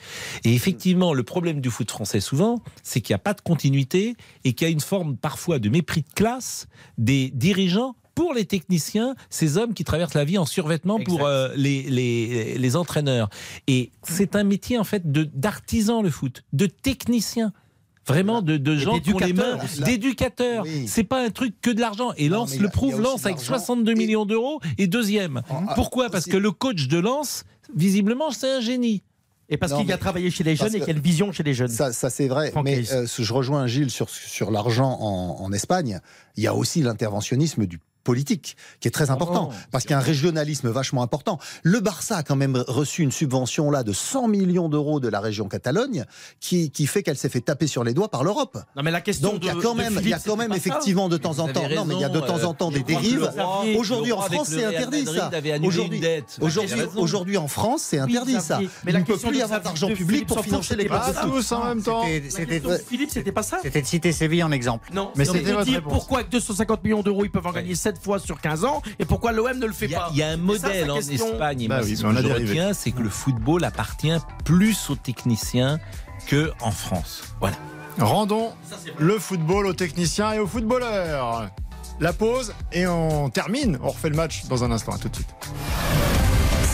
Et 0.44 0.54
effectivement, 0.54 1.14
le 1.14 1.22
problème 1.22 1.60
du 1.60 1.70
foot 1.70 1.90
français, 1.90 2.20
souvent, 2.20 2.60
c'est 2.82 3.00
qu'il 3.00 3.12
n'y 3.12 3.16
a 3.16 3.18
pas 3.18 3.34
de 3.34 3.40
continuité 3.40 4.16
et 4.44 4.52
qu'il 4.52 4.66
y 4.66 4.70
a 4.70 4.72
une 4.72 4.80
forme 4.80 5.16
parfois 5.16 5.58
de 5.58 5.68
mépris 5.68 6.02
de 6.02 6.12
classe 6.14 6.66
des 6.98 7.30
dirigeants 7.34 7.96
pour 8.14 8.32
les 8.34 8.44
techniciens, 8.44 9.14
ces 9.30 9.56
hommes 9.58 9.74
qui 9.74 9.84
traversent 9.84 10.14
la 10.14 10.24
vie 10.24 10.38
en 10.38 10.44
survêtement 10.46 11.00
pour 11.00 11.26
euh, 11.26 11.48
les, 11.56 11.82
les, 11.82 12.56
les 12.58 12.76
entraîneurs. 12.76 13.28
Et 13.66 13.90
c'est 14.02 14.36
un 14.36 14.44
métier, 14.44 14.78
en 14.78 14.84
fait, 14.84 15.10
de- 15.10 15.28
d'artisan, 15.34 16.02
le 16.02 16.10
foot, 16.10 16.44
de 16.52 16.66
technicien. 16.66 17.52
Vraiment, 18.06 18.42
de, 18.42 18.58
de 18.58 18.76
gens 18.76 19.00
qui 19.00 19.14
ont 19.14 19.18
les 19.18 19.32
mains 19.32 19.58
d'éducateurs. 19.82 20.64
Oui. 20.64 20.86
C'est 20.86 21.04
pas 21.04 21.24
un 21.24 21.30
truc 21.30 21.54
que 21.62 21.70
de 21.70 21.80
l'argent. 21.80 22.12
Et 22.18 22.28
Non, 22.28 22.40
Lens 22.40 22.54
y 22.54 22.58
a- 22.58 22.62
le 22.62 22.68
prouve. 22.68 23.00
Lens 23.00 23.24
avec 23.24 23.36
l'argent 23.38 23.52
62 23.54 23.92
et- 23.92 23.94
millions 23.94 24.26
d'euros 24.26 24.60
et 24.76 24.86
deuxième. 24.86 25.40
Ah, 25.48 25.72
Pourquoi? 25.74 26.10
Parce 26.10 26.24
aussi- 26.24 26.30
que 26.30 26.36
le 26.36 26.50
coach 26.50 26.86
de 26.88 26.98
Lens, 26.98 27.44
visiblement, 27.74 28.30
c'est 28.30 28.50
un 28.50 28.60
génie. 28.60 29.02
Et 29.48 29.56
parce 29.56 29.72
Non, 29.72 29.80
qu'il 29.82 29.92
a 29.92 29.96
travaillé 29.98 30.30
chez 30.30 30.44
les 30.44 30.54
jeunes 30.56 30.68
et 30.74 30.78
qu'il 30.80 30.88
y 30.88 30.90
a 30.90 30.94
une 30.94 31.00
vision 31.02 31.32
chez 31.32 31.42
les 31.42 31.54
jeunes. 31.54 31.68
Ça, 31.68 31.92
ça 31.92 32.08
c'est 32.10 32.28
vrai. 32.28 32.50
Franck 32.50 32.64
mais 32.64 32.82
euh, 32.92 33.06
je 33.06 33.32
rejoins 33.32 33.66
Gilles 33.66 33.90
sur, 33.90 34.08
sur 34.10 34.50
l'argent 34.50 34.98
en, 35.00 35.36
en 35.42 35.52
Espagne. 35.52 36.00
Il 36.36 36.42
y 36.42 36.46
a 36.46 36.54
aussi 36.54 36.82
l'interventionnisme 36.82 37.66
du 37.66 37.78
politique 38.04 38.56
qui 38.80 38.88
est 38.88 38.90
très 38.90 39.10
important 39.10 39.34
non, 39.34 39.50
parce 39.72 39.84
qu'il 39.84 39.92
y 39.92 39.94
a 39.94 39.98
un 39.98 40.02
régionalisme 40.02 40.68
vachement 40.68 41.02
important. 41.02 41.38
Le 41.62 41.80
Barça 41.80 42.18
a 42.18 42.22
quand 42.22 42.36
même 42.36 42.62
reçu 42.68 43.02
une 43.02 43.10
subvention 43.10 43.70
là 43.70 43.82
de 43.82 43.92
100 43.92 44.28
millions 44.28 44.68
d'euros 44.68 45.00
de 45.00 45.08
la 45.08 45.20
région 45.20 45.48
Catalogne 45.48 46.04
qui, 46.40 46.70
qui 46.70 46.86
fait 46.86 47.02
qu'elle 47.02 47.16
s'est 47.16 47.28
fait 47.28 47.40
taper 47.40 47.66
sur 47.66 47.82
les 47.82 47.94
doigts 47.94 48.10
par 48.10 48.22
l'Europe. 48.22 48.58
Non, 48.76 48.82
mais 48.82 48.90
la 48.90 49.00
question 49.00 49.32
Donc 49.32 49.40
il 49.42 49.46
y 49.46 49.50
a 49.50 49.54
quand 49.54 49.74
même, 49.74 49.98
il 50.00 50.08
y 50.08 50.12
a 50.12 50.18
Philippe, 50.18 50.26
quand 50.26 50.36
même 50.36 50.52
c'était 50.52 50.68
pas 50.68 50.74
ça 50.74 50.78
effectivement 50.78 51.08
de 51.08 51.16
temps 51.16 51.38
en 51.38 51.48
temps. 51.48 51.68
Non, 51.74 51.84
mais 51.84 51.94
il 51.94 52.00
y 52.00 52.04
a 52.04 52.08
de 52.08 52.20
temps 52.20 52.44
en 52.44 52.50
euh, 52.50 52.54
temps 52.54 52.70
je 52.70 52.78
des 52.78 52.84
dérives. 52.84 53.30
Aujourd'hui 53.76 54.12
en 54.12 54.20
France, 54.20 54.48
c'est 54.50 54.64
interdit 54.64 55.06
ça. 55.06 55.30
Aujourd'hui, 56.40 56.80
aujourd'hui, 56.96 57.36
en 57.38 57.48
France, 57.48 57.82
c'est 57.82 57.98
interdit 57.98 58.40
ça. 58.40 58.60
Mais 58.84 58.92
il 58.92 58.98
ne 58.98 59.04
peut 59.04 59.16
plus 59.16 59.38
y 59.38 59.42
avoir 59.42 59.60
d'argent 59.60 59.88
public 59.88 60.26
pour 60.26 60.40
financer 60.44 60.76
les 60.76 60.86
clubs 60.86 61.00
de 61.08 61.12
pas 61.12 61.22
foot. 61.22 61.32
tous 61.32 61.52
en 61.52 61.64
même 61.64 61.82
temps. 61.82 62.02
Philippe, 62.88 63.10
c'était 63.10 63.32
pas 63.32 63.42
ça 63.42 63.58
c'était 63.62 63.80
de 63.80 63.86
citer 63.86 64.12
Séville 64.12 64.44
en 64.44 64.52
exemple. 64.52 64.90
Non, 64.92 65.10
Mais 65.16 65.24
c'était 65.24 65.42
dire 65.42 65.58
réponse. 65.58 65.92
pourquoi 65.92 66.18
avec 66.18 66.30
250 66.30 66.84
millions 66.84 67.02
d'euros 67.02 67.24
ils 67.24 67.30
peuvent 67.30 67.46
en 67.46 67.52
gagner 67.52 67.74
7 67.74 67.93
fois 68.02 68.18
sur 68.18 68.40
15 68.40 68.64
ans 68.64 68.82
et 68.98 69.04
pourquoi 69.04 69.32
l'OM 69.32 69.58
ne 69.58 69.66
le 69.66 69.72
fait 69.72 69.86
Il 69.86 69.92
y, 69.92 69.94
a, 69.94 70.00
pas 70.00 70.08
il 70.12 70.16
y 70.16 70.22
a 70.22 70.28
un 70.28 70.32
ça, 70.32 70.36
modèle 70.38 70.90
en 70.90 70.96
question. 70.96 71.32
Espagne, 71.32 71.62
et 71.62 71.68
Bah 71.68 71.80
oui, 71.82 71.96
ce 71.96 72.02
que 72.02 72.22
je 72.22 72.28
retiens, 72.28 72.72
c'est 72.74 72.90
que 72.90 73.02
le 73.02 73.08
football 73.10 73.64
appartient 73.64 74.16
plus 74.44 74.90
aux 74.90 74.96
techniciens 74.96 75.78
que 76.26 76.52
en 76.60 76.70
France. 76.70 77.22
Voilà. 77.40 77.56
Rendons 77.98 78.52
le 78.98 79.18
football 79.18 79.66
aux 79.66 79.72
techniciens 79.72 80.32
et 80.32 80.38
aux 80.38 80.46
footballeurs. 80.46 81.48
La 82.00 82.12
pause 82.12 82.52
et 82.72 82.86
on 82.86 83.30
termine. 83.30 83.78
On 83.82 83.90
refait 83.90 84.08
le 84.08 84.16
match 84.16 84.46
dans 84.46 84.64
un 84.64 84.70
instant. 84.72 84.92
À 84.92 84.98
tout 84.98 85.08
de 85.08 85.14
suite. 85.14 85.28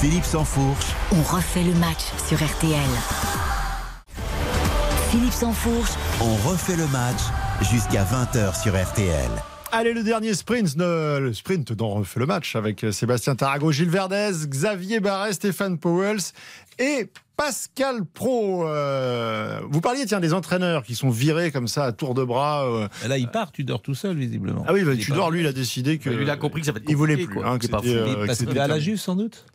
Philippe 0.01 0.25
Sansfourche, 0.25 0.87
On 1.13 1.23
refait 1.23 1.63
le 1.63 1.75
match 1.75 2.01
sur 2.27 2.39
RTL. 2.39 2.89
Philippe 5.11 5.33
Sansfourche, 5.33 5.91
on 6.21 6.49
refait 6.49 6.77
le 6.77 6.87
match 6.87 7.19
jusqu'à 7.71 8.05
20h 8.05 8.63
sur 8.63 8.81
RTL. 8.81 9.29
Allez, 9.73 9.93
le 9.95 10.03
dernier 10.03 10.35
sprint, 10.35 10.75
le 10.79 11.31
sprint 11.33 11.73
dont 11.73 11.87
on 11.93 11.95
refait 12.01 12.19
le 12.21 12.27
match 12.27 12.57
avec 12.57 12.85
Sébastien 12.91 13.37
Tarago, 13.37 13.71
Gilles 13.71 13.89
Verdez, 13.89 14.33
Xavier 14.47 14.99
Barret, 14.99 15.33
Stéphane 15.33 15.79
Powells 15.79 16.33
et 16.81 17.09
Pascal 17.37 18.05
Pro. 18.05 18.67
Euh, 18.67 19.61
vous 19.71 19.81
parliez 19.81 20.05
tiens 20.07 20.19
des 20.19 20.35
entraîneurs 20.35 20.83
qui 20.83 20.97
sont 20.97 21.09
virés 21.09 21.53
comme 21.53 21.69
ça 21.69 21.85
à 21.85 21.93
tour 21.93 22.15
de 22.15 22.25
bras. 22.25 22.67
euh. 22.67 22.89
Là, 23.09 23.17
il 23.17 23.29
part, 23.29 23.53
tu 23.53 23.63
dors 23.63 23.81
tout 23.81 23.95
seul, 23.95 24.17
visiblement. 24.17 24.65
Ah 24.67 24.73
oui, 24.73 24.83
bah, 24.83 24.93
Il 24.95 25.01
est 25.01 25.05
tu 25.05 25.13
pas- 25.13 25.17
dors, 25.17 25.31
lui, 25.31 25.41
il 25.41 25.47
a 25.47 25.53
décidé 25.53 25.99
que. 25.99 26.11
Il 26.11 26.29
a 26.29 26.37
compris 26.37 26.61
que 26.63 26.67
ça 26.67 26.73
va 26.73 26.79
être 26.81 26.89
Il 26.91 26.97
voulait 26.97 27.17
plus. 27.17 27.39
hein, 27.45 27.59
que 27.59 27.65
Il 27.67 27.69
est 27.69 27.71
pas 27.71 27.81
euh, 27.87 28.27
Parce 28.27 28.43
à 28.43 28.67
la. 28.67 28.81
Juve, 28.81 28.99
sans 28.99 29.15
doute 29.15 29.47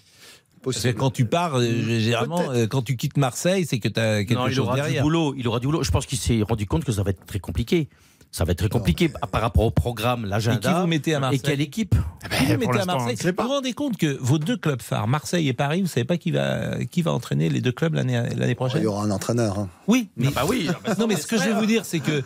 Parce 0.63 0.81
que 0.81 0.89
quand 0.89 1.11
tu 1.11 1.25
pars, 1.25 1.57
euh, 1.59 1.65
généralement, 1.99 2.51
euh, 2.51 2.67
quand 2.67 2.83
tu 2.83 2.95
quittes 2.95 3.17
Marseille, 3.17 3.65
c'est 3.69 3.79
que 3.79 3.89
tu 3.89 3.99
as 3.99 4.23
quelque 4.23 4.33
Non, 4.39 4.47
il 4.47 4.51
chose 4.55 4.59
aura 4.65 4.75
du 4.75 4.81
derrière. 4.81 5.03
boulot. 5.03 5.35
Il 5.37 5.45
aura 5.47 5.59
du 5.59 5.67
boulot. 5.67 5.83
Je 5.83 5.91
pense 5.91 6.05
qu'il 6.05 6.17
s'est 6.17 6.41
rendu 6.41 6.65
compte 6.65 6.85
que 6.85 6.93
ça 6.93 7.03
va 7.03 7.09
être 7.09 7.25
très 7.25 7.39
compliqué. 7.39 7.89
Ça 8.31 8.43
va 8.43 8.51
être 8.51 8.57
très 8.59 8.69
compliqué 8.69 9.09
par 9.31 9.41
rapport 9.41 9.63
au 9.63 9.71
programme, 9.71 10.25
Et 10.25 10.27
l'agenda. 10.27 10.73
qui 10.73 10.79
vous 10.81 10.87
mettez 10.87 11.15
à 11.15 11.19
Marseille 11.19 11.39
Et 11.39 11.41
quelle 11.47 11.61
équipe 11.61 11.95
Eh 12.25 12.35
Qui 12.35 12.45
vous 12.53 12.59
mettez 12.59 12.79
à 12.81 12.85
Marseille. 12.85 13.15
Vous 13.23 13.43
vous 13.43 13.49
rendez 13.49 13.73
compte 13.73 13.95
que 13.97 14.17
vos 14.19 14.37
deux 14.39 14.57
clubs 14.57 14.81
phares, 14.81 15.07
Marseille 15.07 15.47
et 15.47 15.53
Paris, 15.53 15.81
vous 15.81 15.87
savez 15.87 16.03
pas 16.05 16.17
qui 16.17 16.31
va, 16.31 16.83
qui 16.91 17.01
va 17.01 17.13
entraîner 17.13 17.49
les 17.49 17.61
deux 17.61 17.71
clubs 17.71 17.93
l'année 17.93 18.15
l'année 18.35 18.49
Il 18.49 18.55
prochaine 18.55 18.83
y 18.83 18.87
aura 18.87 19.03
un 19.03 19.11
entraîneur. 19.11 19.57
hein. 19.59 19.69
Oui, 19.87 20.09
mais, 20.17 20.27
Ah 20.35 20.41
bah 20.41 20.45
oui. 20.49 20.67
bah 20.85 20.95
non, 20.99 21.07
mais 21.07 21.15
ce 21.15 21.27
que 21.27 21.37
je 21.37 21.43
vais 21.43 21.53
vous 21.53 21.65
dire, 21.65 21.85
c'est 21.85 21.99
que 21.99 22.21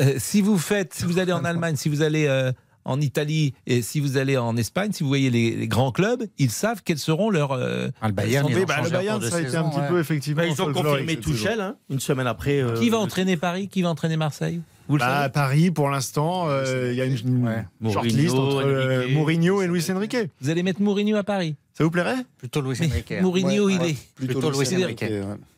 euh, 0.00 0.14
si 0.18 0.40
vous 0.40 0.58
faites, 0.58 0.92
si 0.94 1.04
vous 1.04 1.18
allez 1.20 1.32
en 1.32 1.44
Allemagne, 1.44 1.76
si 1.76 1.88
vous 1.88 2.02
allez 2.02 2.26
euh, 2.26 2.50
en 2.84 3.00
Italie 3.00 3.54
et 3.66 3.80
si 3.80 4.00
vous 4.00 4.16
allez 4.16 4.36
en 4.36 4.56
Espagne, 4.56 4.90
si 4.92 5.02
vous 5.04 5.08
voyez 5.08 5.30
les, 5.30 5.52
les 5.54 5.68
grands 5.68 5.92
clubs, 5.92 6.24
ils 6.38 6.50
savent 6.50 6.82
quels 6.84 6.98
seront 6.98 7.30
leurs. 7.30 7.52
euh, 7.52 7.88
Ah, 8.02 8.08
le 8.08 8.12
Bayern, 8.12 8.46
ils 8.48 8.66
bah, 8.66 8.80
le 8.82 8.90
Bayern, 8.90 9.22
ça 9.22 9.36
a 9.36 9.40
été 9.40 9.50
saison, 9.50 9.66
un 9.66 9.70
petit 9.70 9.78
ouais. 9.80 9.88
peu 9.88 10.00
effectivement. 10.00 10.42
Bah, 10.42 10.48
ils 10.48 10.60
ont 10.60 10.72
confirmé. 10.72 11.16
Tuchel, 11.18 11.60
hein, 11.60 11.76
une 11.90 12.00
semaine 12.00 12.26
après. 12.26 12.60
euh, 12.60 12.74
qui 12.74 12.90
va 12.90 12.98
entraîner 12.98 13.36
Paris 13.36 13.68
Qui 13.68 13.82
va 13.82 13.88
entraîner 13.90 14.16
Marseille 14.16 14.60
Vous 14.88 14.96
le 14.96 15.00
Bah, 15.00 15.06
savez 15.08 15.24
à 15.24 15.28
Paris, 15.30 15.70
pour 15.70 15.88
l'instant, 15.88 16.48
euh, 16.48 16.90
il 16.92 16.96
y 16.98 17.00
a 17.00 17.04
une, 17.06 17.16
une 17.26 17.46
Ouais. 17.46 17.92
shortlist 17.92 18.34
Mourinho, 18.34 18.58
entre 18.58 18.66
euh, 18.66 18.98
Enrique. 19.02 19.14
Mourinho 19.14 19.62
et 19.62 19.66
Luis 19.66 19.84
Enrique. 19.90 20.16
Vous 20.40 20.50
allez 20.50 20.62
mettre 20.62 20.82
Mourinho 20.82 21.16
à 21.16 21.22
Paris 21.24 21.56
Ça 21.72 21.84
vous 21.84 21.90
plairait? 21.90 22.16
Plutôt 22.38 22.60
Luis 22.60 22.76
Enrique. 22.80 23.14
Mourinho, 23.22 23.66
Ouais, 23.66 23.74
il 23.74 23.80
ouais. 23.80 23.90
est. 23.90 24.14
Plutôt 24.14 24.50
Luis 24.50 24.68
Luis 24.74 24.84
Enrique. 24.84 25.04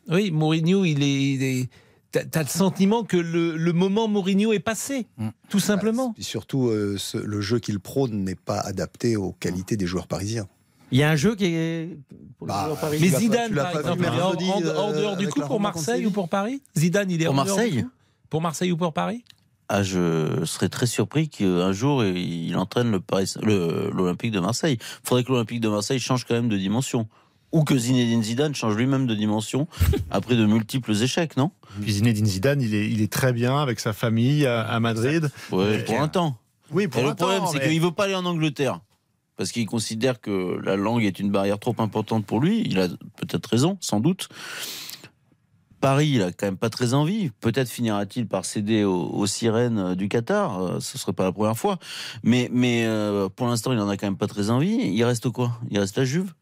Oui, 0.08 0.30
Mourinho, 0.30 0.84
il 0.84 1.02
est. 1.02 1.22
il 1.34 1.42
est- 1.42 1.68
T'as 2.12 2.24
t'as 2.24 2.42
le 2.42 2.48
sentiment 2.48 3.02
que 3.02 3.16
le, 3.16 3.56
le 3.56 3.72
moment 3.72 4.06
Mourinho 4.08 4.52
est 4.52 4.60
passé, 4.60 5.06
Mm. 5.18 5.28
tout 5.50 5.58
simplement. 5.58 6.14
Et 6.16 6.22
surtout, 6.22 6.68
euh, 6.68 6.94
ce- 6.96 7.18
le 7.18 7.40
jeu 7.40 7.58
qu'il 7.58 7.80
prône 7.80 8.22
n'est 8.24 8.36
pas 8.36 8.60
adapté 8.60 9.16
aux 9.16 9.32
qualités 9.32 9.76
des 9.76 9.86
joueurs 9.86 10.06
parisiens. 10.06 10.46
Il 10.92 10.98
y 10.98 11.02
a 11.02 11.10
un 11.10 11.16
jeu 11.16 11.34
qui 11.34 11.46
est. 11.46 11.98
pour 12.38 12.46
les 12.46 12.52
Bah, 12.54 12.62
joueurs 12.66 12.78
parisiens. 12.78 13.10
Mais 13.12 13.18
Zidane, 13.18 13.54
par 13.54 13.76
exemple, 13.80 13.98
il 14.00 14.06
est 14.06 14.70
hors, 14.70 14.92
dehors 14.94 15.16
du 15.16 15.26
coup 15.28 15.40
pour 15.40 15.58
Marseille 15.60 16.06
ou 16.06 16.12
pour 16.12 16.28
Paris? 16.28 16.62
Zidane, 16.78 17.10
il 17.10 17.20
est 17.20 17.26
Pour 17.26 17.34
hors 17.36 17.44
dehors 17.44 17.56
du 17.56 17.60
Marseille 17.62 17.82
coup 17.82 17.90
Pour 18.30 18.40
Marseille 18.40 18.72
ou 18.72 18.76
pour 18.76 18.92
Paris? 18.92 19.24
Ah, 19.68 19.82
je 19.82 20.44
serais 20.44 20.68
très 20.68 20.86
surpris 20.86 21.28
qu'un 21.28 21.72
jour 21.72 22.04
il 22.04 22.54
entraîne 22.56 22.90
le 22.90 23.00
Paris, 23.00 23.32
le- 23.42 23.90
l'Olympique 23.92 24.30
de 24.30 24.38
Marseille. 24.40 24.78
Il 24.80 25.08
faudrait 25.08 25.24
que 25.24 25.32
l'Olympique 25.32 25.60
de 25.60 25.68
Marseille 25.68 25.98
change 25.98 26.24
quand 26.24 26.34
même 26.34 26.48
de 26.48 26.56
dimension. 26.56 27.08
Ou 27.52 27.62
que 27.64 27.76
Zinedine 27.78 28.22
Zidane 28.22 28.54
change 28.54 28.76
lui-même 28.76 29.06
de 29.06 29.14
dimension 29.14 29.66
après 30.10 30.36
de 30.36 30.44
multiples 30.46 30.92
échecs, 31.02 31.36
non? 31.36 31.50
Puis 31.80 31.92
Zinedine 31.94 32.26
Zidane, 32.26 32.60
il 32.60 32.74
est, 32.74 32.88
il 32.90 33.00
est 33.00 33.12
très 33.12 33.32
bien 33.32 33.58
avec 33.58 33.80
sa 33.80 33.92
famille 33.92 34.46
à, 34.46 34.62
à 34.62 34.78
Madrid. 34.80 35.30
Ouais, 35.52 35.82
pour 35.84 36.00
un 36.00 36.08
temps. 36.08 36.36
Oui, 36.72 36.86
pour 36.88 37.00
Et 37.02 37.04
un 37.04 37.08
le 37.10 37.14
problème, 37.14 37.40
temps, 37.40 37.46
c'est 37.48 37.58
mais- 37.58 37.68
qu'il 37.70 37.80
veut 37.80 37.92
pas 37.92 38.04
aller 38.04 38.14
en 38.16 38.24
Angleterre. 38.26 38.80
Parce 39.36 39.52
qu'il 39.52 39.66
considère 39.66 40.20
que 40.20 40.58
la 40.64 40.76
langue 40.76 41.04
est 41.04 41.18
une 41.20 41.30
barrière 41.30 41.58
trop 41.58 41.74
importante 41.78 42.24
pour 42.24 42.40
lui. 42.40 42.62
Il 42.66 42.78
a 42.80 42.88
peut-être 43.16 43.46
raison, 43.50 43.76
sans 43.80 44.00
doute. 44.00 44.28
Paris, 45.80 46.08
il 46.14 46.22
a 46.22 46.32
quand 46.32 46.46
même 46.46 46.56
pas 46.56 46.70
très 46.70 46.94
envie. 46.94 47.30
Peut-être 47.40 47.68
finira-t-il 47.68 48.26
par 48.26 48.44
céder 48.44 48.84
aux, 48.84 49.08
aux 49.10 49.26
sirènes 49.26 49.78
euh, 49.78 49.94
du 49.94 50.08
Qatar. 50.08 50.60
Euh, 50.60 50.80
Ce 50.80 50.98
serait 50.98 51.12
pas 51.12 51.24
la 51.24 51.32
première 51.32 51.56
fois. 51.56 51.78
Mais, 52.22 52.48
mais 52.52 52.84
euh, 52.86 53.28
pour 53.28 53.46
l'instant, 53.46 53.72
il 53.72 53.78
en 53.78 53.88
a 53.88 53.96
quand 53.96 54.06
même 54.06 54.16
pas 54.16 54.26
très 54.26 54.50
envie. 54.50 54.74
Il 54.74 55.04
reste 55.04 55.30
quoi? 55.30 55.58
Il 55.70 55.78
reste 55.78 55.96
la 55.98 56.04
Juve? 56.04 56.32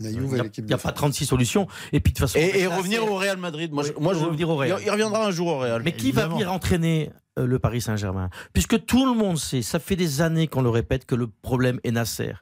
Il 0.00 0.08
n'y 0.08 0.72
a, 0.72 0.76
pas 0.76 0.78
France. 0.78 0.94
36 0.94 1.26
solutions. 1.26 1.68
Et 1.92 2.00
puis 2.00 2.12
de 2.12 2.18
toute 2.18 2.28
façon. 2.28 2.38
Et, 2.38 2.66
revenir 2.66 3.08
au 3.10 3.16
Real 3.16 3.36
Madrid. 3.36 3.72
Moi, 3.72 3.84
je, 3.84 3.92
moi, 4.00 4.12
je 4.12 4.18
revenir 4.18 4.48
au 4.48 4.56
Real. 4.56 4.78
Il, 4.80 4.86
il 4.86 4.90
reviendra 4.90 5.26
un 5.26 5.30
jour 5.30 5.46
au 5.48 5.58
Real. 5.58 5.82
Mais 5.84 5.92
qui 5.92 6.10
va 6.10 6.26
venir 6.26 6.52
entraîner? 6.52 7.10
Le 7.36 7.58
Paris 7.58 7.80
Saint-Germain. 7.80 8.30
Puisque 8.52 8.84
tout 8.86 9.06
le 9.06 9.12
monde 9.18 9.38
sait, 9.38 9.62
ça 9.62 9.78
fait 9.80 9.96
des 9.96 10.20
années 10.22 10.46
qu'on 10.46 10.62
le 10.62 10.70
répète, 10.70 11.04
que 11.04 11.14
le 11.16 11.26
problème 11.26 11.80
est 11.82 11.90
Nasser. 11.90 12.32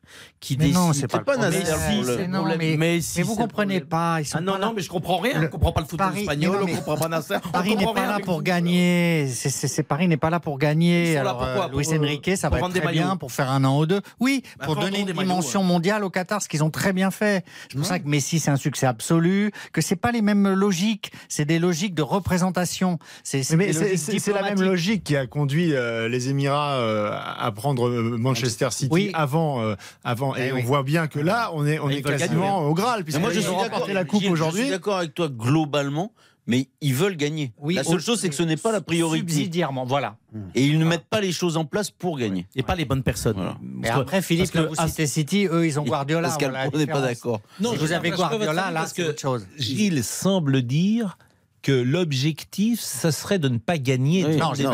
Qui 0.41 0.57
Mais 0.59 0.69
non, 0.69 0.89
décide- 0.89 1.01
c'est 1.03 1.07
pas 1.11 1.19
le 1.19 1.25
problème. 1.25 1.51
Mais 1.51 1.65
si, 1.65 2.29
non, 2.29 2.39
problème. 2.39 2.59
mais- 2.59 2.77
Mais 2.77 3.01
si, 3.01 3.19
mais 3.19 3.25
vous 3.25 3.37
comprenez 3.37 3.81
problème. 3.81 3.89
pas, 3.89 4.21
ils 4.21 4.27
sont 4.27 4.39
Ah 4.39 4.41
non, 4.43 4.53
pas 4.53 4.59
là. 4.59 4.67
non, 4.67 4.73
mais 4.77 4.83
je 4.83 4.91
comprends 4.91 5.19
rien. 5.19 5.41
Le- 5.41 5.47
On 5.47 5.51
comprend 5.51 5.73
pas 5.73 5.81
le 5.81 5.87
football 5.87 6.09
Paris- 6.09 6.21
espagnol, 6.21 6.51
mais 6.53 6.57
non, 6.59 6.63
on 6.63 6.67
mais- 6.67 6.75
comprend 6.75 6.97
pas 6.97 7.09
Nasser. 7.09 7.37
Paris 7.53 7.77
n'est 7.77 7.85
pas 7.95 8.07
là 8.07 8.19
pour 8.23 8.37
vous. 8.37 8.43
gagner. 8.43 9.29
C'est- 9.29 9.83
Paris 9.83 10.09
n'est 10.09 10.17
pas 10.19 10.31
là 10.31 10.41
pour 10.41 10.59
gagner. 10.59 11.17
Alors, 11.17 11.43
euh, 11.43 11.69
Luis 11.75 11.89
euh, 11.93 11.99
Enrique, 11.99 12.31
ça 12.37 12.51
pour 12.51 12.59
va 12.61 12.67
être 12.69 12.81
très 12.81 12.93
bien 12.93 13.17
pour 13.17 13.33
faire 13.33 13.51
un 13.51 13.65
an 13.65 13.79
ou 13.79 13.87
deux. 13.87 14.01
Oui, 14.21 14.43
Bah, 14.59 14.67
pour 14.67 14.77
donner 14.77 15.01
une 15.01 15.13
dimension 15.13 15.63
mondiale 15.63 16.05
au 16.05 16.11
Qatar, 16.11 16.43
ce 16.43 16.49
qu'ils 16.49 16.63
ont 16.65 16.71
très 16.71 16.93
bien 16.93 17.11
fait. 17.11 17.45
C'est 17.71 17.77
pour 17.79 17.87
ça 17.87 17.99
que 17.99 18.07
Messi, 18.09 18.39
c'est 18.41 18.51
un 18.51 18.57
succès 18.57 18.87
absolu, 18.87 19.53
que 19.73 19.81
c'est 19.81 19.97
pas 19.97 20.13
les 20.13 20.23
mêmes 20.23 20.49
logiques. 20.53 21.13
C'est 21.29 21.45
des 21.47 21.59
logiques 21.59 21.95
de 21.95 22.03
représentation. 22.03 22.99
C'est 23.23 23.43
la 23.51 23.57
même 23.57 23.69
diplomatiques. 23.71 24.82
Logique 24.83 25.05
qui 25.05 25.17
a 25.17 25.27
conduit 25.29 25.75
euh, 25.75 26.09
les 26.09 26.29
Émirats 26.29 26.75
euh, 26.81 27.13
à 27.39 27.53
prendre 27.53 27.89
euh, 27.89 28.17
Manchester 28.19 28.69
City 28.71 28.89
Oui. 28.91 29.11
avant, 29.15 29.63
euh, 29.63 29.75
avant. 30.03 30.35
Et 30.35 30.47
Eh 30.49 30.53
on 30.53 30.57
oui. 30.57 30.63
voit 30.63 30.83
bien 30.83 31.07
que 31.07 31.21
là, 31.21 31.51
on 31.55 31.65
est, 31.67 31.79
on 31.79 31.89
est 31.89 32.03
quasiment 32.03 32.57
gagner. 32.59 32.67
au 32.71 32.75
Graal, 32.75 33.05
Mais 33.13 33.19
moi, 33.21 33.31
je 33.31 33.39
suis 33.39 33.43
d'accord. 33.49 33.63
remporté 33.63 33.93
la 33.93 34.05
coupe 34.05 34.21
Gilles, 34.21 34.29
Je 34.31 34.33
aujourd'hui. 34.33 34.63
suis 34.63 34.71
d'accord 34.71 34.99
avec 34.99 35.15
toi 35.15 35.29
globalement, 35.29 36.13
mais 36.49 36.67
ils 36.81 36.95
veulent 36.95 37.17
gagner. 37.17 37.53
Oui, 37.61 37.75
la 37.75 37.85
seule 37.85 38.01
chose, 38.01 38.19
c'est 38.21 38.29
que 38.29 38.35
ce 38.35 38.43
n'est 38.43 38.57
pas 38.57 38.73
la 38.73 38.81
priorité. 38.81 39.33
Subsidiairement, 39.33 39.85
voilà. 39.85 40.17
Et 40.57 40.65
ils 40.67 40.81
ne 40.81 40.85
mettent 40.85 41.07
pas 41.09 41.21
les 41.21 41.31
choses 41.31 41.57
en 41.57 41.65
place 41.65 41.93
pour 41.93 42.19
gagner. 42.19 42.49
Et 42.57 42.65
pas 42.65 42.75
les 42.75 42.85
bonnes 42.85 43.05
personnes. 43.05 43.37
Voilà. 43.37 43.57
Et 43.85 43.89
après, 43.89 44.21
Philippe, 44.21 44.51
que- 44.51 44.59
vous 44.59 44.75
citez 44.75 45.07
City, 45.07 45.47
eux, 45.49 45.65
ils 45.65 45.79
ont 45.79 45.85
Guardiola. 45.85 46.27
Pascal 46.29 46.53
Pro 46.69 46.77
n'est 46.79 46.87
pas 46.89 47.01
d'accord. 47.01 47.41
Si 47.59 47.65
vous 47.65 47.87
je 47.87 47.93
avez 47.93 48.11
pas 48.11 48.17
votre 48.17 48.29
Guardiola, 48.31 48.71
là, 48.73 48.81
parce 48.81 48.93
c'est 48.95 49.03
que 49.05 49.09
autre 49.11 49.21
chose. 49.21 49.47
Gilles 49.57 50.03
semble 50.03 50.63
dire 50.63 51.17
que 51.63 51.73
l'objectif, 51.73 52.81
ça 52.81 53.13
serait 53.13 53.39
de 53.39 53.49
ne 53.49 53.59
pas 53.59 53.79
gagner. 53.79 54.25
Oui. 54.27 54.37
Non, 54.37 54.53
j'ai 54.55 54.65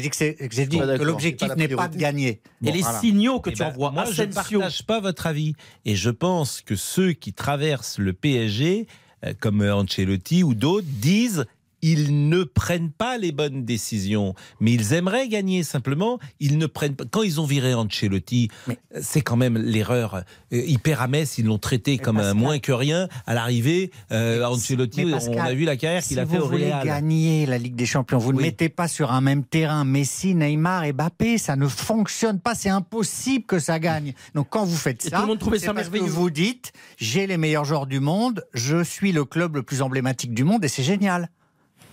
dit 0.00 0.10
que, 0.10 0.96
que 0.96 1.02
l'objectif 1.02 1.48
pas 1.48 1.56
n'est 1.56 1.68
pas 1.68 1.88
de 1.88 1.96
gagner. 1.96 2.28
Et 2.28 2.40
Bon, 2.66 2.72
les 2.72 2.82
voilà. 2.82 3.00
signaux 3.00 3.40
que 3.40 3.50
Eh 3.50 3.54
tu 3.54 3.58
ben, 3.60 3.68
envoies, 3.68 3.90
moi, 3.90 4.04
je 4.04 4.22
ne 4.22 4.32
partage 4.32 4.84
pas 4.86 5.00
votre 5.00 5.26
avis. 5.26 5.54
Et 5.84 5.96
je 5.96 6.10
pense 6.10 6.60
que 6.60 6.76
ceux 6.76 7.12
qui 7.12 7.32
traversent 7.32 7.98
le 7.98 8.12
PSG, 8.12 8.86
euh, 9.24 9.32
comme 9.40 9.62
Ancelotti 9.62 10.42
ou 10.42 10.54
d'autres, 10.54 10.86
disent 10.88 11.46
ils 11.92 12.28
ne 12.30 12.44
prennent 12.44 12.90
pas 12.90 13.18
les 13.18 13.30
bonnes 13.30 13.64
décisions, 13.66 14.34
mais 14.60 14.72
ils 14.72 14.94
aimeraient 14.94 15.28
gagner 15.28 15.62
simplement. 15.62 16.18
Ils 16.40 16.56
ne 16.56 16.64
prennent 16.66 16.96
pas. 16.96 17.04
Quand 17.10 17.22
ils 17.22 17.40
ont 17.40 17.44
viré 17.44 17.74
Ancelotti, 17.74 18.48
Mais- 18.66 18.78
euh, 18.96 19.00
c'est 19.02 19.20
quand 19.20 19.36
même 19.36 19.58
l'erreur. 19.58 20.22
Euh, 20.52 20.62
Hyper 20.66 21.02
à 21.02 21.08
Metz, 21.08 21.36
ils 21.38 21.44
l'ont 21.44 21.58
traité 21.58 21.98
comme 21.98 22.16
un 22.16 22.20
Pascal- 22.20 22.36
moins 22.38 22.58
que 22.58 22.72
rien. 22.72 23.08
À 23.26 23.34
l'arrivée, 23.34 23.90
euh, 24.12 24.44
Ancelotti, 24.44 25.04
mais 25.04 25.12
on 25.12 25.16
Pascal, 25.16 25.46
a 25.46 25.54
vu 25.54 25.64
la 25.64 25.76
carrière 25.76 26.02
qu'il 26.02 26.14
si 26.16 26.20
a 26.20 26.26
fait 26.26 26.38
vous 26.38 26.44
au 26.44 26.48
voulez 26.48 26.72
Real. 26.72 26.86
gagner 26.86 27.44
la 27.46 27.58
Ligue 27.58 27.74
des 27.76 27.86
Champions, 27.86 28.18
vous 28.18 28.32
ne 28.32 28.38
Oui. 28.38 28.44
mettez 28.44 28.68
pas 28.70 28.88
sur 28.88 29.12
un 29.12 29.20
même 29.20 29.44
terrain 29.44 29.84
Messi, 29.84 30.34
Neymar 30.34 30.84
et 30.84 30.92
Mbappé. 30.94 31.36
Ça 31.38 31.54
ne 31.56 31.68
fonctionne 31.68 32.40
pas. 32.40 32.54
C'est 32.54 32.70
impossible 32.70 33.44
que 33.44 33.58
ça 33.58 33.78
gagne. 33.78 34.14
Donc 34.34 34.46
quand 34.48 34.64
vous 34.64 34.76
faites 34.76 35.04
Et 35.04 35.10
ça, 35.10 35.16
tout 35.16 35.22
le 35.22 35.28
monde 35.28 35.38
trouvait 35.38 35.58
ça 35.58 35.74
parce 35.74 35.88
que 35.88 35.92
merveilleux. 35.92 36.12
vous 36.14 36.30
dites 36.30 36.72
j'ai 36.96 37.26
les 37.26 37.36
meilleurs 37.36 37.64
joueurs 37.66 37.86
du 37.86 38.00
monde, 38.00 38.44
je 38.54 38.82
suis 38.82 39.12
le 39.12 39.24
club 39.24 39.56
le 39.56 39.62
plus 39.62 39.82
emblématique 39.82 40.32
du 40.34 40.44
monde 40.44 40.64
et 40.64 40.68
c'est 40.68 40.82
génial. 40.82 41.28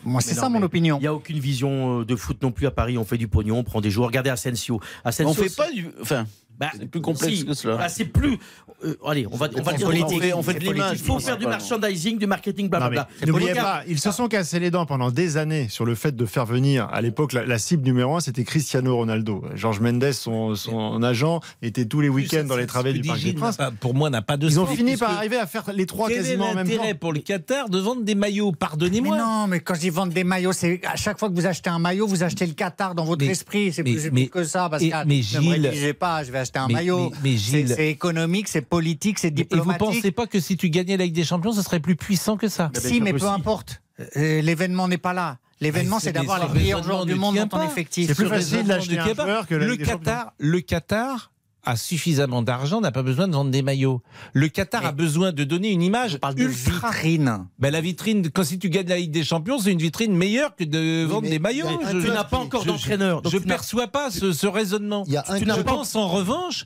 Moi, 0.04 0.22
c'est 0.22 0.36
non, 0.36 0.42
ça 0.42 0.50
mon 0.50 0.62
opinion. 0.64 0.98
Il 0.98 1.02
n'y 1.02 1.08
a 1.08 1.14
aucune 1.14 1.40
vision 1.40 2.02
euh, 2.02 2.06
de 2.06 2.16
foot 2.16 2.42
non 2.42 2.52
plus 2.52 2.68
à 2.68 2.72
Paris. 2.72 2.98
On 2.98 3.06
fait 3.06 3.18
du 3.18 3.28
pognon, 3.28 3.58
on 3.60 3.64
prend 3.64 3.82
des 3.82 3.92
joueurs. 3.92 4.08
Regardez 4.08 4.30
Asensio. 4.30 4.80
Asensio 5.04 5.30
On 5.30 5.34
fait 5.34 5.50
c'est- 5.50 5.56
pas 5.56 5.72
du. 5.72 5.90
Enfin, 6.02 6.26
Bah, 6.60 6.70
c'est 6.78 6.88
plus 6.90 7.02
complexe 7.02 7.38
si. 7.40 7.46
que 7.46 7.54
cela. 7.54 7.78
Bah, 7.78 7.90
c'est 7.90 8.06
plus. 8.06 8.38
Euh, 8.84 8.96
allez, 9.06 9.28
on 9.32 9.36
va, 9.38 9.48
on 9.56 9.62
va 9.62 9.72
C'est 9.72 9.78
dire 9.78 9.88
politique. 9.88 10.08
on 10.18 10.20
fait- 10.22 10.34
on 10.34 10.44
fait 10.44 10.52
C'est 10.54 10.60
de 10.60 10.66
politique. 10.66 10.74
l'image. 10.86 10.98
Il 11.00 11.06
faut 11.06 11.20
faire 11.20 11.38
du 11.38 11.46
merchandising, 11.48 12.18
du 12.18 12.28
marketing, 12.28 12.70
blablabla. 12.70 13.08
N'oubliez 13.26 13.54
pas, 13.54 13.84
ils 13.88 14.00
se 14.00 14.12
sont 14.12 14.28
cassés 14.28 14.60
les 14.60 14.72
dents 14.72 14.86
pendant 14.86 15.12
des 15.12 15.38
années 15.38 15.68
sur 15.70 15.86
le 15.86 15.96
fait 15.96 16.16
de 16.16 16.26
faire 16.26 16.46
venir, 16.46 16.88
à 16.92 17.02
l'époque, 17.02 17.34
la, 17.34 17.46
la 17.46 17.60
cible 17.60 17.84
numéro 17.84 18.16
un, 18.16 18.20
c'était 18.20 18.44
Cristiano 18.44 18.96
Ronaldo. 18.96 19.44
Georges 19.56 19.80
Mendes, 19.80 20.12
son, 20.12 20.56
son 20.56 21.02
agent, 21.04 21.40
était 21.62 21.86
tous 21.86 22.02
les 22.02 22.10
week-ends 22.10 22.44
dans 22.46 22.56
les 22.58 22.66
travées 22.68 22.94
du 22.94 23.02
que 23.02 23.08
Parc 23.08 23.22
des 23.22 23.34
Princes. 23.34 23.58
pas- 23.58 23.72
pour 23.72 23.94
moi, 23.94 24.10
n'a 24.10 24.22
pas 24.22 24.38
de 24.38 24.48
Ils 24.48 24.60
ont 24.60 24.66
sens, 24.66 24.76
fini 24.76 24.98
par 24.98 25.12
arriver 25.18 25.38
à 25.38 25.46
faire 25.48 25.64
les 25.74 25.86
trois 25.86 26.08
Quel 26.08 26.18
quasiment 26.18 26.50
en 26.50 26.56
même 26.56 26.68
temps. 26.68 26.74
l'intérêt 26.74 26.94
pour 26.96 27.14
le 27.14 27.20
Qatar 27.20 27.70
de 27.70 27.80
vendre 27.80 28.04
des 28.04 28.16
maillots? 28.16 28.52
Pardonnez-moi. 28.52 29.18
non, 29.18 29.48
mais 29.48 29.60
quand 29.60 29.76
je 29.76 29.82
dis 29.82 29.90
vendre 29.90 30.14
des 30.14 30.24
maillots, 30.24 30.54
c'est 30.54 30.82
à 30.86 30.96
chaque 30.96 31.20
fois 31.20 31.30
que 31.30 31.36
vous 31.36 31.46
achetez 31.46 31.70
un 31.70 31.80
maillot, 31.80 32.08
vous 32.08 32.24
achetez 32.24 32.46
le 32.46 32.54
Qatar 32.54 32.96
dans 32.96 33.06
votre 33.06 33.24
Mais- 33.26 33.32
esprit. 33.32 33.72
C'est 33.74 33.84
plus, 33.84 34.10
mais- 34.12 34.28
que 34.28 34.44
ça, 34.44 34.70
Pascal. 34.70 35.06
et- 35.06 35.08
mais 35.08 35.40
ne 35.40 35.46
me 35.46 35.52
rédigez 35.68 35.94
pas, 35.94 36.24
je 36.24 36.32
vais 36.32 36.40
acheter 36.40 36.60
un 36.60 36.68
maillot. 36.68 37.12
c'est 37.22 37.90
économique, 37.90 38.48
c'est 38.48 38.62
politique, 38.76 39.20
c'est 39.20 39.38
Et 39.38 39.48
vous 39.58 39.74
pensez 39.78 40.12
pas 40.12 40.26
que 40.26 40.40
si 40.40 40.58
tu 40.58 40.70
gagnais 40.70 40.98
la 40.98 41.04
Ligue 41.06 41.14
des 41.14 41.26
Champions, 41.26 41.52
ce 41.52 41.62
serait 41.62 41.80
plus 41.82 41.96
puissant 41.98 42.38
que 42.38 42.48
ça? 42.48 42.72
Si, 42.74 43.02
mais 43.02 43.14
peu 43.14 43.28
importe. 43.28 43.82
Euh, 44.18 44.42
L'événement 44.42 44.88
n'est 44.88 44.98
pas 44.98 45.14
là. 45.14 45.38
L'événement, 45.60 45.98
Mais 45.98 46.02
c'est 46.02 46.12
d'avoir 46.14 46.48
les 46.48 46.60
meilleurs 46.60 46.82
joueurs 46.82 47.06
du 47.06 47.14
ne 47.14 47.18
monde 47.20 47.36
dans 47.36 47.48
ton 47.48 47.62
effectif. 47.64 48.08
C'est 48.08 48.16
plus 48.16 48.28
facile 48.28 48.64
d'acheter 48.66 48.96
ne 48.96 49.02
un 49.02 49.14
joueur 49.14 49.46
que 49.46 49.54
le 49.54 49.76
Qatar, 49.76 50.34
le 50.40 50.60
Qatar 50.62 51.32
a 51.64 51.76
suffisamment 51.76 52.42
d'argent, 52.42 52.82
n'a 52.82 52.92
pas 52.92 53.04
besoin 53.04 53.28
de 53.28 53.34
vendre 53.34 53.52
des 53.52 53.62
maillots. 53.62 54.02
Le 54.34 54.48
Qatar 54.48 54.82
Mais- 54.82 54.88
a 54.88 54.92
besoin 54.92 55.32
de 55.32 55.44
donner 55.44 55.70
une 55.70 55.84
image 55.84 56.18
parle 56.18 56.34
de 56.34 56.46
ultra. 56.46 56.90
vitrine. 56.90 57.46
Ben, 57.60 57.70
la 57.72 57.82
vitrine, 57.82 58.28
quand 58.32 58.44
si 58.44 58.58
tu 58.58 58.70
gagnes 58.72 58.88
la 58.88 58.98
Ligue 58.98 59.12
des 59.12 59.24
Champions, 59.24 59.60
c'est 59.60 59.72
une 59.72 59.78
vitrine 59.78 60.16
meilleure 60.16 60.56
que 60.56 60.64
de 60.64 61.04
vendre 61.06 61.22
mais- 61.24 61.30
des 61.30 61.38
maillots. 61.40 61.68
mais 61.84 62.02
Tu 62.02 62.08
n'as 62.08 62.24
pas 62.24 62.38
encore 62.40 62.66
d'entraîneur. 62.66 63.22
Je 63.26 63.38
tu 63.38 63.46
n'as- 63.46 63.54
perçois 63.58 63.88
pas 63.90 64.10
ce, 64.10 64.32
ce 64.32 64.48
raisonnement. 64.48 65.04
Y 65.08 65.18
a 65.18 65.26
un 65.28 65.38
Je 65.38 65.62
pense 65.62 65.96
en 65.96 66.08
revanche 66.08 66.66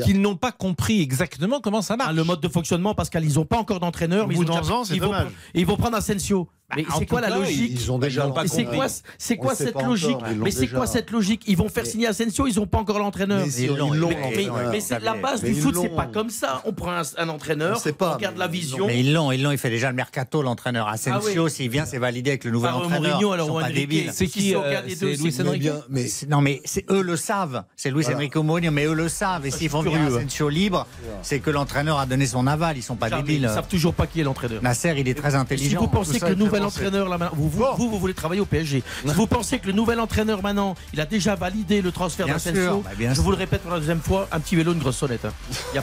a- 0.00 0.04
qu'ils 0.04 0.20
n'ont 0.20 0.36
pas 0.36 0.52
compris 0.52 1.00
exactement 1.00 1.60
comment 1.60 1.82
ça 1.82 1.96
marche. 1.96 2.10
Ah, 2.10 2.14
le 2.14 2.24
mode 2.24 2.40
de 2.40 2.48
fonctionnement, 2.48 2.94
Pascal, 2.94 3.24
ils 3.24 3.34
n'ont 3.34 3.44
pas 3.46 3.58
encore 3.58 3.80
d'entraîneur. 3.80 4.24
Au 4.24 4.28
mais 4.28 4.34
bout 4.34 4.42
ils 4.44 4.50
ont 4.50 4.84
ils 4.92 5.00
vont 5.00 5.12
Ils 5.54 5.66
vont 5.66 5.76
prendre 5.76 5.96
Asensio. 5.96 6.48
Mais 6.76 6.84
en 6.92 6.98
c'est 6.98 7.06
quoi 7.06 7.22
la 7.22 7.28
cas, 7.28 7.38
logique 7.38 7.70
Ils 7.80 7.90
ont 7.92 7.98
déjà 7.98 8.24
Ils 8.24 8.26
n'ont 8.28 8.32
pas 8.34 8.42
Mais 8.42 8.48
c'est 8.48 8.64
quoi, 8.66 8.88
c'est 9.16 9.38
On 9.40 9.54
cette 9.54 9.82
logique 9.82 10.16
Mais 10.36 10.50
c'est 10.50 10.60
déjà. 10.60 10.76
quoi 10.76 10.86
cette 10.86 11.10
logique? 11.10 11.42
Ils 11.46 11.56
vont 11.56 11.70
faire 11.70 11.86
signer 11.86 12.08
Asensio, 12.08 12.46
ils 12.46 12.56
n'ont 12.56 12.66
pas 12.66 12.76
encore 12.78 12.98
l'entraîneur. 12.98 13.42
Mais 13.46 13.50
si, 13.50 13.68
Mais, 13.70 14.36
mais- 14.36 14.48
mais 14.72 14.80
c'est 14.80 15.00
la 15.00 15.14
base 15.14 15.42
Mais 15.42 15.50
du 15.52 15.60
foot, 15.62 15.76
c'est 15.80 15.88
pas 15.96 16.04
comme 16.04 16.28
ça. 16.28 16.60
On 16.66 16.74
prend 16.74 16.92
un, 16.92 17.02
un 17.16 17.28
entraîneur, 17.30 17.80
On 17.84 17.92
pas, 17.92 18.10
on 18.10 18.14
regarde 18.16 18.34
mais 18.34 18.40
la 18.40 18.48
vision. 18.48 18.86
Mais 18.86 19.00
ils 19.00 19.14
l'ont, 19.14 19.32
ils 19.32 19.42
l'ont. 19.42 19.50
Il 19.50 19.56
fait 19.56 19.70
déjà 19.70 19.88
le 19.88 19.96
mercato, 19.96 20.42
l'entraîneur. 20.42 20.88
Asensio, 20.88 21.42
Ah 21.42 21.44
oui. 21.44 21.50
s'il 21.50 21.70
vient, 21.70 21.86
c'est 21.86 21.96
validé 21.98 22.30
avec 22.32 22.44
le 22.44 22.50
nouvel 22.50 22.70
Par 22.70 22.80
entraîneur. 22.80 23.12
Mourinho, 23.12 23.32
alors, 23.32 23.46
Ils 23.46 23.48
sont 23.48 23.54
ou 23.56 23.60
pas 23.60 23.64
Enrique. 23.64 23.76
débiles. 23.76 24.10
C'est 24.12 24.26
Si 24.26 24.30
qui 24.30 24.48
c'est 24.50 24.56
euh, 24.56 24.82
C'est 24.88 25.00
deux, 25.00 25.06
Luis 25.16 25.34
Mais 25.38 25.72
mais 25.88 26.06
C'est- 26.06 26.28
Non, 26.28 26.42
mais 26.42 26.60
eux 26.90 27.00
le 27.02 27.16
savent. 27.16 27.64
C'est 27.76 27.90
Luis. 27.90 28.04
Enrique 28.12 28.36
Mourinho, 28.36 28.70
mais 28.72 28.84
eux 28.84 28.92
le 28.94 29.08
savent. 29.08 29.46
Et 29.46 29.50
s'ils 29.50 29.70
font 29.70 29.80
venir 29.80 30.00
hein. 30.00 30.16
Asensio 30.18 30.50
libre, 30.50 30.86
c'est 31.22 31.40
que 31.40 31.48
l'entraîneur 31.50 31.98
a 31.98 32.04
donné 32.04 32.26
son 32.26 32.46
aval. 32.46 32.76
Ils 32.76 32.82
sont 32.82 32.96
pas 32.96 33.08
débiles. 33.08 33.42
Ils 33.44 33.48
savent 33.48 33.68
toujours 33.68 33.94
pas 33.94 34.06
qui 34.06 34.20
est 34.20 34.24
l'entraîneur. 34.24 34.62
Nasser, 34.62 34.94
il 34.98 35.08
est 35.08 35.14
très 35.14 35.30
Si 35.30 35.36
intelligent. 35.36 35.80
vous 35.80 35.88
pensez 35.88 36.20
que 36.20 36.26
le 36.26 36.34
très 36.57 36.57
nouvel 36.58 36.72
pensé. 36.72 36.86
entraîneur, 36.86 37.08
là, 37.08 37.18
maintenant, 37.18 37.36
vous, 37.36 37.48
vous, 37.48 37.58
Bon. 37.58 37.74
vous, 37.76 37.90
vous 37.90 37.98
voulez 37.98 38.14
travailler 38.14 38.40
au 38.40 38.44
PSG, 38.46 38.82
si 39.06 39.14
vous 39.14 39.26
pensez 39.26 39.58
que 39.58 39.66
le 39.66 39.72
nouvel 39.72 40.00
entraîneur, 40.00 40.42
maintenant, 40.42 40.74
il 40.92 41.00
a 41.00 41.06
déjà 41.06 41.34
validé 41.34 41.80
le 41.82 41.92
transfert 41.92 42.26
d'Asensio, 42.26 42.82
bah, 42.84 42.90
je 42.98 43.14
sûr. 43.14 43.22
vous 43.22 43.30
le 43.30 43.36
répète 43.36 43.62
pour 43.62 43.70
la 43.72 43.78
deuxième 43.78 44.00
fois, 44.00 44.28
un 44.32 44.40
petit 44.40 44.56
vélo, 44.56 44.72
une 44.72 44.78
grosse 44.78 44.96
sonnette. 44.96 45.24
hein. 45.24 45.32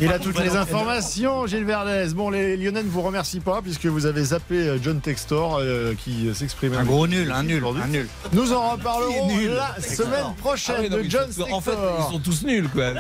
Il 0.02 0.12
a 0.12 0.20
toutes 0.20 0.40
les 0.40 0.56
informations, 0.56 1.48
Gilles 1.48 1.66
Verdez. 1.66 2.14
Bon, 2.14 2.30
les 2.30 2.58
Lyonnais 2.58 2.84
ne 2.84 2.90
vous 2.90 3.02
remercient 3.02 3.40
pas 3.40 3.62
puisque 3.62 3.86
vous 3.86 4.06
avez 4.06 4.24
zappé 4.26 4.56
euh, 4.56 4.78
John 4.82 5.00
Textor 5.02 5.58
euh, 5.62 5.94
qui 5.96 6.30
s'exprimait. 6.34 6.78
Un 6.78 6.84
gros 6.84 7.08
nul, 7.08 7.32
un 7.32 7.44
nul, 7.44 7.64
un 7.84 7.88
nul. 7.88 8.08
Nous 8.34 8.54
en 8.54 8.72
reparlerons 8.72 9.28
nul. 9.28 9.52
la 9.52 9.82
semaine 9.82 10.34
prochaine 10.38 10.76
Ah 10.78 10.82
oui, 10.82 10.90
non, 10.90 10.98
de 10.98 11.02
mais 11.04 11.10
John 11.10 11.26
ils 11.30 11.34
sont- 11.34 11.52
En 11.52 11.62
fait, 11.62 11.72
ils 12.00 12.14
sont 12.14 12.20
tous 12.20 12.44
nuls, 12.44 12.70
quoi. 12.70 12.94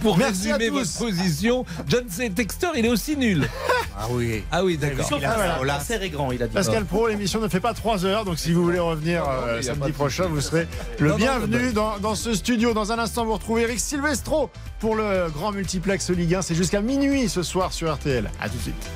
Pour 0.00 0.16
Merci 0.18 0.50
à 0.50 0.56
résumer 0.56 0.68
tous. 0.82 0.98
votre 0.98 0.98
position, 0.98 1.64
John. 1.88 2.04
Textor, 2.34 2.72
il 2.76 2.86
est 2.86 2.90
aussi 2.90 3.16
nul. 3.16 3.48
Ah 3.94 4.06
oui. 4.10 4.42
Ah 4.50 4.64
oui, 4.64 4.78
d'accord. 4.78 5.06
Voilà. 5.18 5.80
est 5.90 6.08
grand, 6.08 6.32
il 6.32 6.42
a 6.42 6.46
dit. 6.46 6.54
Pascal 6.54 6.81
Pro, 6.84 7.08
l'émission 7.08 7.40
ne 7.40 7.48
fait 7.48 7.60
pas 7.60 7.74
3 7.74 8.04
heures, 8.04 8.24
donc 8.24 8.38
si 8.38 8.52
vous 8.52 8.62
voulez 8.62 8.78
revenir 8.78 9.24
euh, 9.28 9.60
samedi 9.62 9.92
prochain, 9.92 10.26
vous 10.26 10.40
serez 10.40 10.66
le 10.98 11.08
Non, 11.08 11.12
non, 11.12 11.18
bienvenu 11.18 11.72
dans, 11.72 11.98
dans 11.98 12.14
ce 12.14 12.34
studio. 12.34 12.72
Dans 12.74 12.92
un 12.92 12.98
instant, 12.98 13.24
vous 13.24 13.34
retrouvez 13.34 13.62
Eric 13.62 13.80
Silvestro 13.80 14.50
pour 14.80 14.96
le 14.96 15.28
grand 15.30 15.52
multiplex 15.52 16.10
Ligue 16.10 16.34
1. 16.36 16.42
C'est 16.42 16.54
jusqu'à 16.54 16.80
minuit 16.80 17.28
ce 17.28 17.42
soir 17.42 17.72
sur 17.72 17.92
RTL. 17.92 18.30
A 18.40 18.48
tout 18.48 18.56
de 18.56 18.62
suite. 18.62 18.90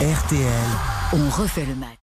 RTL. 0.00 0.42
On 1.12 1.30
refait 1.30 1.64
le 1.66 1.74
match. 1.74 2.03